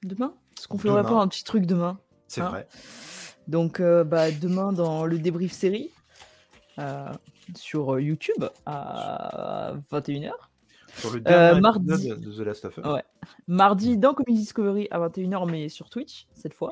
Demain 0.03 0.33
Est-ce 0.57 0.67
qu'on 0.69 0.77
ferait 0.91 1.01
pas 1.03 1.21
un 1.21 1.27
petit 1.27 1.43
truc 1.43 1.65
demain 1.65 1.99
C'est 2.27 2.41
Hein 2.41 2.49
vrai. 2.49 2.67
Donc 3.47 3.79
euh, 3.81 4.03
bah, 4.05 4.31
demain 4.31 4.71
dans 4.71 5.05
le 5.05 5.19
débrief 5.19 5.51
série 5.51 5.91
euh, 6.79 7.09
sur 7.55 7.95
euh, 7.95 8.01
YouTube 8.01 8.45
à 8.65 9.73
21h. 9.91 10.31
Sur 10.95 11.13
le 11.13 11.19
dernier 11.19 11.61
mardi. 11.61 11.91
épisode 12.09 12.21
de 12.21 12.31
The 12.31 12.39
Last 12.45 12.65
of 12.65 12.77
Us. 12.77 12.85
Ouais. 12.85 13.03
Mardi 13.47 13.97
dans 13.97 14.13
Comic 14.13 14.35
Discovery 14.35 14.87
à 14.91 14.99
21h 14.99 15.49
mais 15.49 15.69
sur 15.69 15.89
Twitch 15.89 16.27
cette 16.33 16.53
fois. 16.53 16.71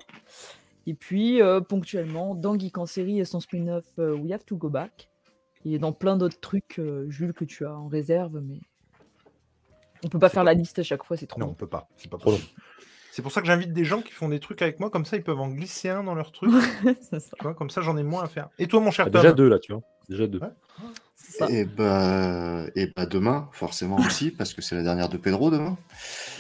Et 0.86 0.94
puis 0.94 1.42
euh, 1.42 1.62
ponctuellement 1.62 2.36
dans 2.36 2.58
Geek 2.58 2.78
en 2.78 2.86
série 2.86 3.20
et 3.20 3.26
son 3.26 3.40
spin-off 3.40 3.86
euh, 4.00 4.14
We 4.16 4.32
Have 4.34 4.46
to 4.46 4.56
Go 4.58 4.70
Back. 4.70 5.10
Et 5.66 5.80
dans 5.80 5.94
plein 5.94 6.18
d'autres 6.18 6.40
trucs, 6.42 6.78
euh, 6.80 7.10
Jules, 7.10 7.34
que 7.34 7.46
tu 7.46 7.66
as 7.66 7.74
en 7.74 7.88
réserve, 7.88 8.42
mais 8.42 8.60
on 10.04 10.10
peut 10.10 10.20
pas 10.20 10.28
faire 10.28 10.44
la 10.44 10.54
liste 10.54 10.80
à 10.80 10.84
chaque 10.84 11.06
fois, 11.06 11.16
c'est 11.16 11.26
trop 11.28 11.40
Non, 11.40 11.46
on 11.46 11.50
long. 11.50 11.56
peut 11.56 11.68
pas. 11.68 11.88
C'est 11.96 12.10
pas 12.12 12.18
Trop 12.18 12.32
long. 12.32 12.36
possible. 12.38 12.60
C'est 13.12 13.22
pour 13.22 13.32
ça 13.32 13.40
que 13.42 13.48
j'invite 13.48 13.72
des 13.72 13.86
gens 13.86 14.02
qui 14.02 14.12
font 14.12 14.28
des 14.28 14.40
trucs 14.42 14.62
avec 14.62 14.80
moi, 14.82 14.90
comme 14.90 15.06
ça 15.06 15.16
ils 15.16 15.24
peuvent 15.24 15.40
en 15.40 15.48
glisser 15.48 15.88
un 15.88 16.04
dans 16.04 16.16
leur 16.16 16.32
truc. 16.34 16.52
c'est 17.00 17.20
ça. 17.22 17.36
tu 17.38 17.44
vois, 17.44 17.54
comme 17.54 17.70
ça 17.70 17.80
j'en 17.82 17.96
ai 17.96 18.04
moins 18.04 18.24
à 18.24 18.28
faire. 18.28 18.50
Et 18.60 18.68
toi, 18.68 18.82
mon 18.82 18.92
cher 18.92 19.06
Ah, 19.08 19.12
Tom 19.12 19.22
déjà 19.22 19.34
deux 19.34 19.48
là, 19.48 19.60
tu 19.60 19.72
vois. 19.72 19.82
Déjà 20.10 20.28
deux. 20.28 20.40
Ouais. 20.40 20.50
Ça. 21.24 21.48
Et 21.50 21.66
bah, 21.66 22.66
et 22.76 22.88
bah 22.96 23.06
demain, 23.06 23.50
forcément 23.54 23.98
aussi, 24.06 24.32
parce 24.32 24.54
que 24.54 24.62
c'est 24.62 24.76
la 24.76 24.84
dernière 24.84 25.10
de 25.10 25.18
Pedro 25.18 25.52
demain. 25.52 25.78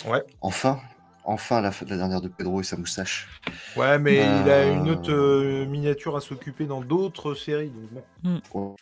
Ouais. 0.05 0.23
Enfin, 0.41 0.80
enfin 1.23 1.61
la, 1.61 1.72
la 1.88 1.97
dernière 1.97 2.22
de 2.22 2.27
Pedro 2.30 2.61
et 2.61 2.64
sa 2.64 2.77
moustache. 2.77 3.30
Ouais, 3.76 3.97
mais 3.99 4.15
il 4.43 4.49
a 4.49 4.65
une 4.68 4.88
Euh. 4.88 4.93
autre 4.93 5.11
euh, 5.11 5.65
miniature 5.65 6.15
à 6.18 6.22
s'occuper 6.22 6.65
dans 6.65 6.81
d'autres 6.81 7.34
séries. 7.35 7.72
Donc 7.72 8.43
bon. 8.53 8.76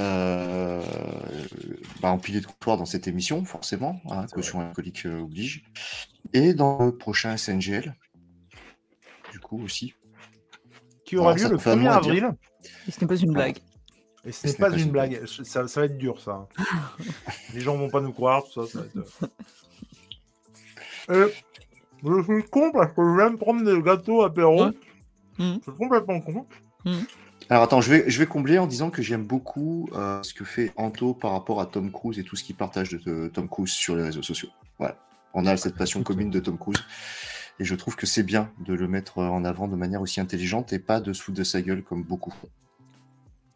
Euh, 0.00 0.82
bah, 2.00 2.10
empilé 2.10 2.40
de 2.40 2.46
comptoir 2.46 2.76
dans 2.76 2.86
cette 2.86 3.08
émission, 3.08 3.44
forcément, 3.44 4.00
hein, 4.10 4.26
caution 4.32 4.60
alcoolique 4.60 5.06
euh, 5.06 5.20
oblige. 5.20 5.64
Et 6.32 6.54
dans 6.54 6.84
le 6.86 6.96
prochain 6.96 7.36
SNGL, 7.36 7.94
du 9.32 9.40
coup 9.40 9.62
aussi. 9.62 9.94
Qui 11.04 11.16
aura 11.16 11.32
Alors, 11.32 11.36
lieu 11.36 11.48
le 11.48 11.58
fait 11.58 11.70
un 11.70 11.76
1er 11.76 11.80
mois 11.80 11.96
à 11.96 12.00
dire. 12.00 12.12
avril. 12.12 12.30
Et 12.86 12.90
ce 12.90 13.00
n'est 13.00 13.06
pas 13.08 13.16
une 13.16 13.32
blague. 13.32 13.58
Et 14.28 14.32
ce 14.32 14.46
n'est 14.46 14.52
pas, 14.52 14.70
pas 14.70 14.76
une 14.76 14.90
blague. 14.90 15.24
Ça, 15.26 15.66
ça 15.66 15.80
va 15.80 15.86
être 15.86 15.96
dur, 15.96 16.20
ça. 16.20 16.46
Les 17.54 17.60
gens 17.60 17.78
vont 17.78 17.88
pas 17.88 18.02
nous 18.02 18.12
croire, 18.12 18.44
tout 18.44 18.66
ça. 18.66 18.70
ça 18.70 18.80
va 18.80 18.84
être... 18.84 19.30
Euh, 21.10 21.28
je 22.04 22.22
suis 22.22 22.44
con 22.50 22.70
parce 22.72 22.92
que 22.92 23.30
de 23.30 23.36
prendre 23.36 23.64
des 23.64 23.82
gâteaux 23.82 24.22
apéro. 24.22 24.66
Ouais. 24.66 24.72
Mhm. 25.38 25.60
Je 25.64 25.70
suis 25.70 25.78
complètement 25.78 26.20
con. 26.20 26.46
Alors 27.48 27.62
attends, 27.62 27.80
je 27.80 27.90
vais, 27.90 28.10
je 28.10 28.18
vais 28.18 28.26
combler 28.26 28.58
en 28.58 28.66
disant 28.66 28.90
que 28.90 29.00
j'aime 29.00 29.24
beaucoup 29.24 29.88
euh, 29.94 30.22
ce 30.22 30.34
que 30.34 30.44
fait 30.44 30.72
Anto 30.76 31.14
par 31.14 31.32
rapport 31.32 31.62
à 31.62 31.66
Tom 31.66 31.90
Cruise 31.90 32.18
et 32.18 32.24
tout 32.24 32.36
ce 32.36 32.44
qu'il 32.44 32.54
partage 32.54 32.90
de, 32.90 32.98
de 32.98 33.28
Tom 33.28 33.48
Cruise 33.48 33.70
sur 33.70 33.96
les 33.96 34.02
réseaux 34.02 34.22
sociaux. 34.22 34.50
Voilà. 34.78 34.98
On 35.32 35.46
a 35.46 35.56
cette 35.56 35.74
passion 35.74 36.02
commune 36.02 36.28
de 36.28 36.40
Tom 36.40 36.58
Cruise. 36.58 36.84
Et 37.60 37.64
je 37.64 37.74
trouve 37.74 37.96
que 37.96 38.06
c'est 38.06 38.22
bien 38.22 38.52
de 38.60 38.74
le 38.74 38.86
mettre 38.88 39.18
en 39.18 39.42
avant 39.44 39.68
de 39.68 39.74
manière 39.74 40.02
aussi 40.02 40.20
intelligente 40.20 40.74
et 40.74 40.78
pas 40.78 41.00
de 41.00 41.14
se 41.14 41.22
foutre 41.22 41.38
de 41.38 41.44
sa 41.44 41.62
gueule 41.62 41.82
comme 41.82 42.02
beaucoup 42.02 42.30
font. 42.30 42.48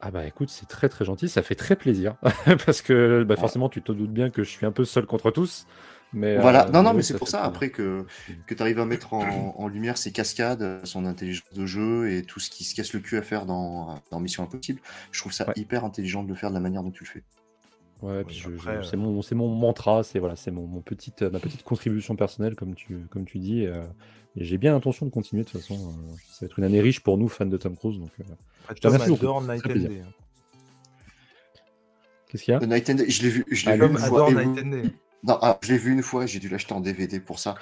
Ah 0.04 0.10
bah 0.10 0.26
écoute, 0.26 0.50
c'est 0.50 0.66
très 0.66 0.88
très 0.88 1.04
gentil, 1.04 1.28
ça 1.28 1.42
fait 1.42 1.54
très 1.54 1.76
plaisir. 1.76 2.16
Parce 2.66 2.82
que 2.82 3.22
bah, 3.22 3.36
forcément, 3.36 3.68
tu 3.68 3.82
te 3.82 3.92
doutes 3.92 4.10
bien 4.12 4.30
que 4.30 4.42
je 4.42 4.50
suis 4.50 4.66
un 4.66 4.72
peu 4.72 4.84
seul 4.84 5.06
contre 5.06 5.30
tous. 5.30 5.66
Mais, 6.12 6.36
Voilà, 6.38 6.66
euh, 6.66 6.70
non, 6.72 6.82
non, 6.82 6.92
mais 6.92 7.02
c'est 7.02 7.16
pour 7.16 7.28
ça, 7.28 7.38
plaisir. 7.38 7.48
après, 7.48 7.70
que, 7.70 8.04
que 8.46 8.54
tu 8.54 8.60
arrives 8.62 8.80
à 8.80 8.84
mettre 8.84 9.14
en, 9.14 9.54
en 9.56 9.68
lumière 9.68 9.96
ses 9.96 10.10
cascades, 10.12 10.84
son 10.84 11.06
intelligence 11.06 11.48
de 11.54 11.64
jeu 11.66 12.10
et 12.12 12.22
tout 12.24 12.40
ce 12.40 12.50
qui 12.50 12.64
se 12.64 12.74
casse 12.74 12.92
le 12.92 13.00
cul 13.00 13.16
à 13.16 13.22
faire 13.22 13.46
dans, 13.46 13.94
dans 14.10 14.20
Mission 14.20 14.42
Impossible. 14.42 14.80
Je 15.12 15.20
trouve 15.20 15.32
ça 15.32 15.46
Ouais. 15.46 15.54
hyper 15.56 15.84
intelligent 15.84 16.22
de 16.24 16.28
le 16.28 16.34
faire 16.34 16.50
de 16.50 16.54
la 16.54 16.60
manière 16.60 16.82
dont 16.82 16.90
tu 16.90 17.04
le 17.04 17.08
fais. 17.08 17.22
Ouais, 18.02 18.24
puis 18.24 18.34
je- 18.36 18.48
après, 18.50 18.72
je- 18.74 18.78
euh, 18.78 18.82
c'est 18.82 18.96
mon, 18.96 19.22
c'est 19.22 19.36
mon 19.36 19.48
mantra, 19.54 20.02
c'est 20.02 20.18
voilà, 20.18 20.34
c'est 20.36 20.50
mon, 20.50 20.66
mon 20.66 20.80
petite, 20.80 21.22
ma 21.22 21.38
petite 21.38 21.62
contribution 21.62 22.16
personnelle, 22.16 22.56
comme 22.56 22.74
tu, 22.74 23.06
comme 23.10 23.24
tu 23.24 23.38
dis. 23.38 23.64
euh, 23.66 23.84
et 24.36 24.44
j'ai 24.44 24.58
bien 24.58 24.72
l'intention 24.72 25.06
de 25.06 25.10
continuer 25.10 25.42
de 25.44 25.48
toute 25.48 25.60
façon. 25.60 25.74
euh, 25.74 26.14
ça 26.30 26.38
va 26.42 26.46
être 26.46 26.58
une 26.58 26.64
année 26.64 26.80
riche 26.80 27.00
pour 27.00 27.18
nous, 27.18 27.28
fans 27.28 27.46
de 27.46 27.56
Tom 27.56 27.76
Cruise. 27.76 27.98
Donc, 27.98 28.10
euh, 28.20 28.24
Après, 28.64 28.74
te 28.76 28.86
remercie 28.86 29.08
beaucoup. 29.10 29.40
Night 29.46 29.60
and 29.64 29.68
plaisir. 29.68 29.88
Day. 29.90 30.02
qu'est-ce 32.28 32.44
qu'il 32.44 32.52
y 32.52 32.56
a 32.56 32.60
The 32.60 32.66
Night 32.68 32.90
and 32.90 32.94
Day, 32.94 33.10
je 33.10 33.22
l'ai 33.22 33.28
vu, 33.28 33.44
je 33.50 33.66
l'ai 33.66 33.72
Ah, 33.72 33.76
vu 33.76 33.86
une 33.92 33.98
fois. 33.98 34.06
adore 34.26 34.30
et 34.30 34.34
Night 34.46 34.48
vous- 34.48 34.58
and 34.66 34.70
Day. 34.82 34.82
Non, 35.24 35.36
alors, 35.36 35.58
je 35.62 35.72
l'ai 35.72 35.78
vu 35.78 35.92
une 35.92 36.02
fois, 36.02 36.26
j'ai 36.26 36.40
dû 36.40 36.48
l'acheter 36.48 36.72
en 36.72 36.80
DVD 36.80 37.20
pour 37.20 37.38
ça. 37.38 37.54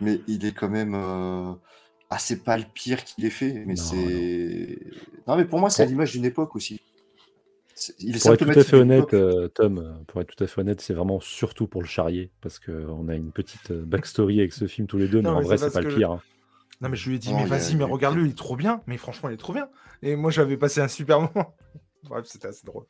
Mais 0.00 0.20
il 0.28 0.46
est 0.46 0.52
quand 0.52 0.70
même. 0.70 0.94
Euh... 0.94 1.52
Ah, 2.08 2.18
c'est 2.18 2.42
pas 2.42 2.56
le 2.56 2.64
pire 2.72 3.04
qu'il 3.04 3.26
ait 3.26 3.30
fait, 3.30 3.52
mais 3.66 3.74
Non, 3.74 3.82
c'est. 3.82 4.78
Non, 5.26 5.36
mais 5.36 5.44
pour 5.44 5.58
moi, 5.60 5.68
c'est 5.68 5.82
à 5.82 5.84
l'image 5.86 6.12
d'une 6.12 6.24
époque 6.24 6.56
aussi. 6.56 6.80
C'est- 7.84 7.94
Il 7.98 8.14
est 8.14 8.22
Pour 8.22 8.32
être 8.32 8.44
tout 8.44 8.58
à 8.58 8.62
fait 8.62 8.76
honnête, 8.76 9.12
euh, 9.12 9.48
Tom, 9.48 9.78
euh, 9.78 9.92
pour 10.06 10.20
être 10.20 10.36
tout 10.36 10.44
à 10.44 10.46
fait 10.46 10.60
honnête, 10.60 10.80
c'est 10.80 10.94
vraiment 10.94 11.18
surtout 11.18 11.66
pour 11.66 11.82
le 11.82 11.88
charrier, 11.88 12.30
parce 12.40 12.60
qu'on 12.60 13.08
a 13.08 13.14
une 13.16 13.32
petite 13.32 13.72
euh, 13.72 13.82
backstory 13.84 14.38
avec 14.38 14.52
ce 14.52 14.68
film 14.68 14.86
tous 14.86 14.98
les 14.98 15.08
deux, 15.08 15.18
mais 15.18 15.24
Non, 15.30 15.34
en 15.36 15.38
mais 15.40 15.46
vrai, 15.46 15.58
c'est 15.58 15.72
pas 15.72 15.80
le 15.80 15.88
pire. 15.88 16.12
hein. 16.12 16.22
Non, 16.80 16.88
mais 16.88 16.96
je 16.96 17.08
lui 17.08 17.16
ai 17.16 17.18
dit, 17.18 17.34
mais 17.34 17.44
vas-y, 17.44 17.74
mais 17.74 17.82
regarde-le, 17.84 18.24
il 18.24 18.30
est 18.30 18.38
trop 18.38 18.54
bien. 18.56 18.82
Mais 18.86 18.96
franchement, 18.98 19.28
il 19.30 19.32
est 19.34 19.36
trop 19.38 19.52
bien. 19.52 19.68
Et 20.02 20.14
moi, 20.14 20.30
j'avais 20.30 20.56
passé 20.56 20.80
un 20.80 20.86
super 20.88 21.20
moment. 21.34 21.56
Bref, 22.04 22.26
c'était 22.26 22.46
assez 22.48 22.64
drôle. 22.66 22.84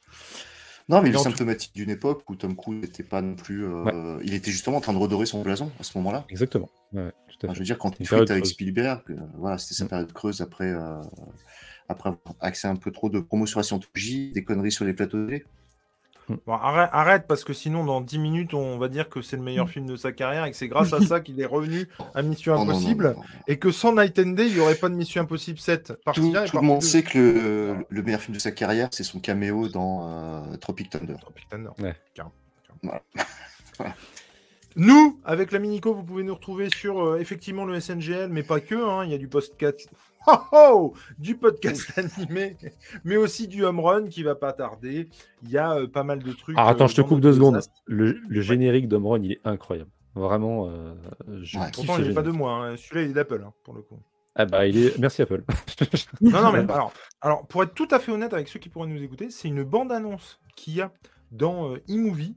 Non, 0.89 1.01
mais 1.01 1.09
il 1.10 1.14
est 1.14 1.19
en 1.19 1.23
symptomatique 1.23 1.74
d'une 1.74 1.90
époque 1.90 2.28
où 2.28 2.35
Tom 2.36 2.55
Cruise 2.56 2.82
n'était 2.82 3.02
pas 3.05 3.23
non 3.23 3.35
plus. 3.35 3.64
euh, 3.66 4.19
Il 4.24 4.35
était 4.35 4.51
justement 4.51 4.78
en 4.78 4.81
train 4.81 4.93
de 4.93 4.98
redorer 4.98 5.24
son 5.27 5.40
blason 5.43 5.70
à 5.78 5.85
ce 5.85 5.97
moment-là. 5.98 6.27
Exactement. 6.28 6.69
Ouais, 6.93 7.02
ouais, 7.05 7.12
tout 7.28 7.47
à 7.47 7.47
Enfin, 7.47 7.48
fait. 7.48 7.55
je 7.55 7.59
veux 7.60 7.64
dire, 7.64 7.78
quand 7.78 7.90
il 8.01 8.06
tweet 8.06 8.31
avec 8.31 8.43
creuse. 8.43 8.51
Spielberg, 8.52 9.02
euh, 9.10 9.14
voilà, 9.39 9.56
c'était 9.59 9.74
sa 9.74 9.85
Mm. 9.85 9.89
période 9.89 10.12
creuse 10.12 10.40
après, 10.43 10.70
euh, 10.70 11.01
après 11.93 12.09
avoir 12.10 12.35
axé 12.40 12.66
un 12.69 12.77
peu 12.77 12.90
trop 12.90 13.09
de 13.09 13.20
promo 13.20 13.47
sur 13.47 13.59
la 13.60 13.64
scientologie, 13.64 14.32
des 14.32 14.44
conneries 14.44 14.73
sur 14.73 14.85
les 14.85 14.93
plateaux 14.94 15.19
de 15.19 15.27
télé. 15.27 15.44
Bon, 16.47 16.55
arrête, 16.55 16.89
arrête, 16.93 17.27
parce 17.27 17.43
que 17.44 17.52
sinon, 17.52 17.85
dans 17.85 18.01
10 18.01 18.19
minutes, 18.19 18.55
on 18.55 18.78
va 18.78 18.89
dire 18.89 19.09
que 19.10 19.20
c'est 19.23 19.36
le 19.36 19.43
meilleur 19.43 19.69
film 19.69 19.86
de 19.86 19.97
sa 19.97 20.12
carrière 20.12 20.44
et 20.44 20.51
que 20.52 20.56
c'est 20.56 20.69
grâce 20.69 20.93
à 20.93 21.01
ça 21.01 21.20
qu'il 21.20 21.39
est 21.40 21.47
revenu 21.47 21.89
à 22.14 22.23
Mission 22.23 22.55
Oh, 22.56 22.59
non, 22.59 22.64
non, 22.66 22.70
Impossible. 22.73 23.05
non, 23.05 23.10
non, 23.14 23.16
non. 23.19 23.24
Et 23.48 23.59
que 23.59 23.70
sans 23.73 23.93
Night 23.94 24.19
and 24.20 24.31
Day, 24.31 24.47
il 24.47 24.55
n'y 24.55 24.60
aurait 24.60 24.77
pas 24.77 24.89
de 24.89 24.94
Mission 24.94 25.23
Impossible 25.23 25.59
7. 25.59 25.94
Partie 26.05 26.20
Tout, 26.20 26.32
1 26.36 26.44
et 26.44 26.48
tout 26.48 26.56
le 26.56 26.62
monde 26.62 26.81
2. 26.81 26.86
sait 26.86 27.02
que 27.02 27.19
le, 27.19 27.86
le 27.89 28.02
meilleur 28.02 28.20
film 28.20 28.35
de 28.35 28.40
sa 28.40 28.52
carrière, 28.52 28.89
c'est 28.93 29.02
son 29.02 29.19
caméo 29.19 29.69
dans 29.69 30.09
euh, 30.09 30.56
Tropic 30.59 30.90
Thunder. 30.90 31.16
Tropic 31.20 31.48
Thunder. 31.48 31.70
Ouais. 31.81 31.94
Carrément, 32.14 32.32
carrément. 32.66 32.81
Voilà. 32.82 33.02
Voilà. 33.78 33.94
Nous, 34.77 35.20
avec 35.24 35.53
la 35.53 35.59
Minico, 35.59 35.94
vous 35.94 36.03
pouvez 36.03 36.23
nous 36.23 36.35
retrouver 36.35 36.69
sur 36.70 37.01
euh, 37.05 37.19
effectivement 37.19 37.65
le 37.65 37.78
SNGL, 37.81 38.28
mais 38.31 38.43
pas 38.43 38.61
que. 38.61 38.74
hein, 38.74 39.05
Il 39.05 39.11
y 39.11 39.15
a 39.15 39.19
du 39.19 39.28
podcast, 39.28 39.89
Oh, 40.28 40.39
oh 40.53 40.94
du 41.19 41.36
podcast 41.36 41.93
animé, 41.99 42.57
mais 43.05 43.16
aussi 43.16 43.49
du 43.49 43.65
home 43.65 43.81
run 43.81 44.07
qui 44.07 44.23
va 44.23 44.35
pas 44.36 44.53
tarder. 44.53 45.09
Il 45.43 45.51
y 45.51 45.59
a 45.59 45.73
euh, 45.74 45.86
pas 45.89 46.05
mal 46.05 46.23
de 46.23 46.32
trucs. 46.32 46.55
Ah, 46.59 46.69
attends, 46.69 46.85
euh, 46.85 46.89
je 46.89 46.94
te 46.94 47.01
dans 47.01 47.09
coupe 47.09 47.20
deux 47.20 47.32
secondes. 47.32 47.61
Le, 47.86 48.19
le 48.28 48.40
générique 48.40 48.86
d'Homrun, 48.89 49.20
il 49.20 49.32
est 49.32 49.40
incroyable. 49.44 49.90
Vraiment, 50.15 50.69
euh, 50.69 50.94
je 51.43 51.59
Ouais. 51.59 51.66
Pourtant, 51.74 51.99
il 51.99 52.09
n'est 52.09 52.15
pas 52.15 52.23
de 52.23 52.31
moi. 52.31 52.53
hein. 52.66 52.77
Celui-là, 52.77 53.03
il 53.03 53.11
est 53.11 53.15
d'Apple, 53.15 53.43
hein, 53.47 53.53
pour 53.65 53.74
le 53.74 53.82
coup. 53.82 53.99
Ah 54.35 54.47
bah, 54.47 54.66
il 54.66 54.78
est... 54.78 54.99
Merci 54.99 55.23
Apple. 55.23 55.43
Non, 56.20 56.40
non, 56.43 56.53
mais 56.53 56.59
alors, 56.73 56.93
alors, 57.20 57.47
pour 57.47 57.62
être 57.65 57.74
tout 57.74 57.89
à 57.90 57.99
fait 57.99 58.12
honnête 58.12 58.32
avec 58.32 58.49
ceux 58.49 58.59
qui 58.61 58.69
pourraient 58.69 58.89
nous 58.89 59.03
écouter, 59.03 59.28
c'est 59.31 59.49
une 59.49 59.62
bande-annonce 59.65 60.40
qu'il 60.55 60.74
y 60.74 60.81
a 60.81 60.93
dans 61.32 61.73
euh, 61.73 61.82
eMovie 61.89 62.36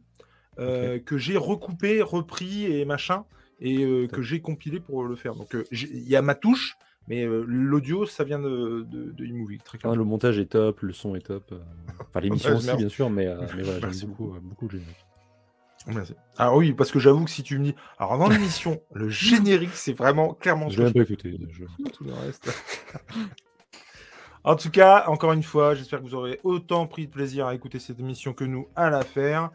euh, 0.60 1.00
que 1.00 1.18
j'ai 1.18 1.38
recoupé, 1.38 2.02
repris 2.02 2.66
et 2.66 2.86
machin, 2.86 3.26
et 3.60 3.84
euh, 3.84 4.08
que 4.08 4.22
j'ai 4.22 4.42
compilé 4.42 4.80
pour 4.80 5.04
le 5.04 5.16
faire. 5.16 5.36
Donc, 5.36 5.56
euh, 5.56 5.64
il 5.72 6.08
y 6.08 6.16
a 6.16 6.22
ma 6.22 6.36
touche, 6.36 6.76
mais 7.08 7.26
l'audio, 7.26 8.06
ça 8.06 8.24
vient 8.24 8.40
de, 8.40 8.86
de, 8.90 9.12
de 9.12 9.26
eMovie, 9.26 9.60
très 9.60 9.78
Ah, 9.78 9.82
clairement. 9.82 9.98
le 9.98 10.04
montage 10.06 10.40
est 10.40 10.48
top, 10.52 10.82
le 10.82 10.94
son 10.94 11.16
est 11.16 11.22
top. 11.26 11.54
Enfin, 12.00 12.20
l'émission 12.20 12.52
Ouais, 12.52 12.58
aussi, 12.58 12.68
merci. 12.68 12.82
bien 12.82 12.90
sûr, 12.90 13.10
mais, 13.10 13.28
mais 13.56 13.64
voilà, 13.64 13.90
j'aime 13.92 14.10
beaucoup, 14.10 14.34
beaucoup 14.42 14.66
le 14.68 14.72
générique. 14.80 15.06
Merci. 15.88 16.16
Ah 16.38 16.56
oui, 16.56 16.74
parce 16.74 16.92
que 16.92 16.98
j'avoue 16.98 17.26
que 17.26 17.30
si 17.30 17.44
tu 17.44 17.60
me 17.60 17.66
dis, 17.66 17.76
alors 18.00 18.14
avant 18.14 18.28
l'émission, 18.28 18.82
le 18.94 19.08
générique, 19.10 19.76
c'est 19.76 19.94
vraiment 19.94 20.34
clairement 20.34 20.68
Je 20.70 20.82
l'ai 20.82 20.90
un 20.90 20.92
peu 20.92 21.02
écouté. 21.04 21.38
je- 21.52 21.64
tout 21.92 22.04
le 22.06 22.14
reste. 22.14 22.50
En 24.46 24.56
tout 24.56 24.70
cas, 24.70 25.06
encore 25.08 25.34
une 25.34 25.42
fois, 25.42 25.74
j'espère 25.74 26.00
que 26.00 26.06
vous 26.06 26.14
aurez 26.14 26.40
autant 26.44 26.86
pris 26.86 27.08
de 27.08 27.12
plaisir 27.12 27.48
à 27.48 27.56
écouter 27.56 27.80
cette 27.80 28.00
émission 28.00 28.34
que 28.34 28.44
nous 28.44 28.68
à 28.76 28.92
la 28.92 29.04
faire. 29.04 29.50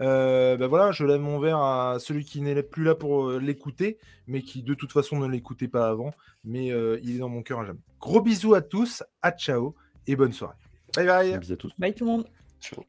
Euh, 0.00 0.56
ben 0.56 0.68
voilà, 0.68 0.92
je 0.92 1.04
lève 1.04 1.20
mon 1.20 1.40
verre 1.40 1.58
à 1.58 1.96
celui 1.98 2.24
qui 2.24 2.40
n'est 2.40 2.62
plus 2.62 2.84
là 2.84 2.94
pour 2.94 3.28
euh, 3.28 3.38
l'écouter, 3.40 3.98
mais 4.28 4.42
qui 4.42 4.62
de 4.62 4.74
toute 4.74 4.92
façon 4.92 5.18
ne 5.18 5.26
l'écoutait 5.26 5.66
pas 5.66 5.88
avant. 5.88 6.12
Mais 6.44 6.70
euh, 6.70 7.00
il 7.02 7.16
est 7.16 7.18
dans 7.18 7.28
mon 7.28 7.42
cœur 7.42 7.60
à 7.60 7.66
jamais. 7.66 7.80
Gros 8.00 8.20
bisous 8.20 8.54
à 8.54 8.62
tous, 8.62 9.02
à 9.20 9.32
ciao 9.32 9.74
et 10.06 10.14
bonne 10.14 10.32
soirée. 10.32 10.54
Bye 10.94 11.06
bye. 11.06 11.34
Un 11.34 11.38
bisou 11.38 11.54
à 11.54 11.56
tous. 11.56 11.72
Bye 11.76 11.92
tout 11.92 12.04
le 12.04 12.10
monde. 12.12 12.26
Ciao. 12.60 12.84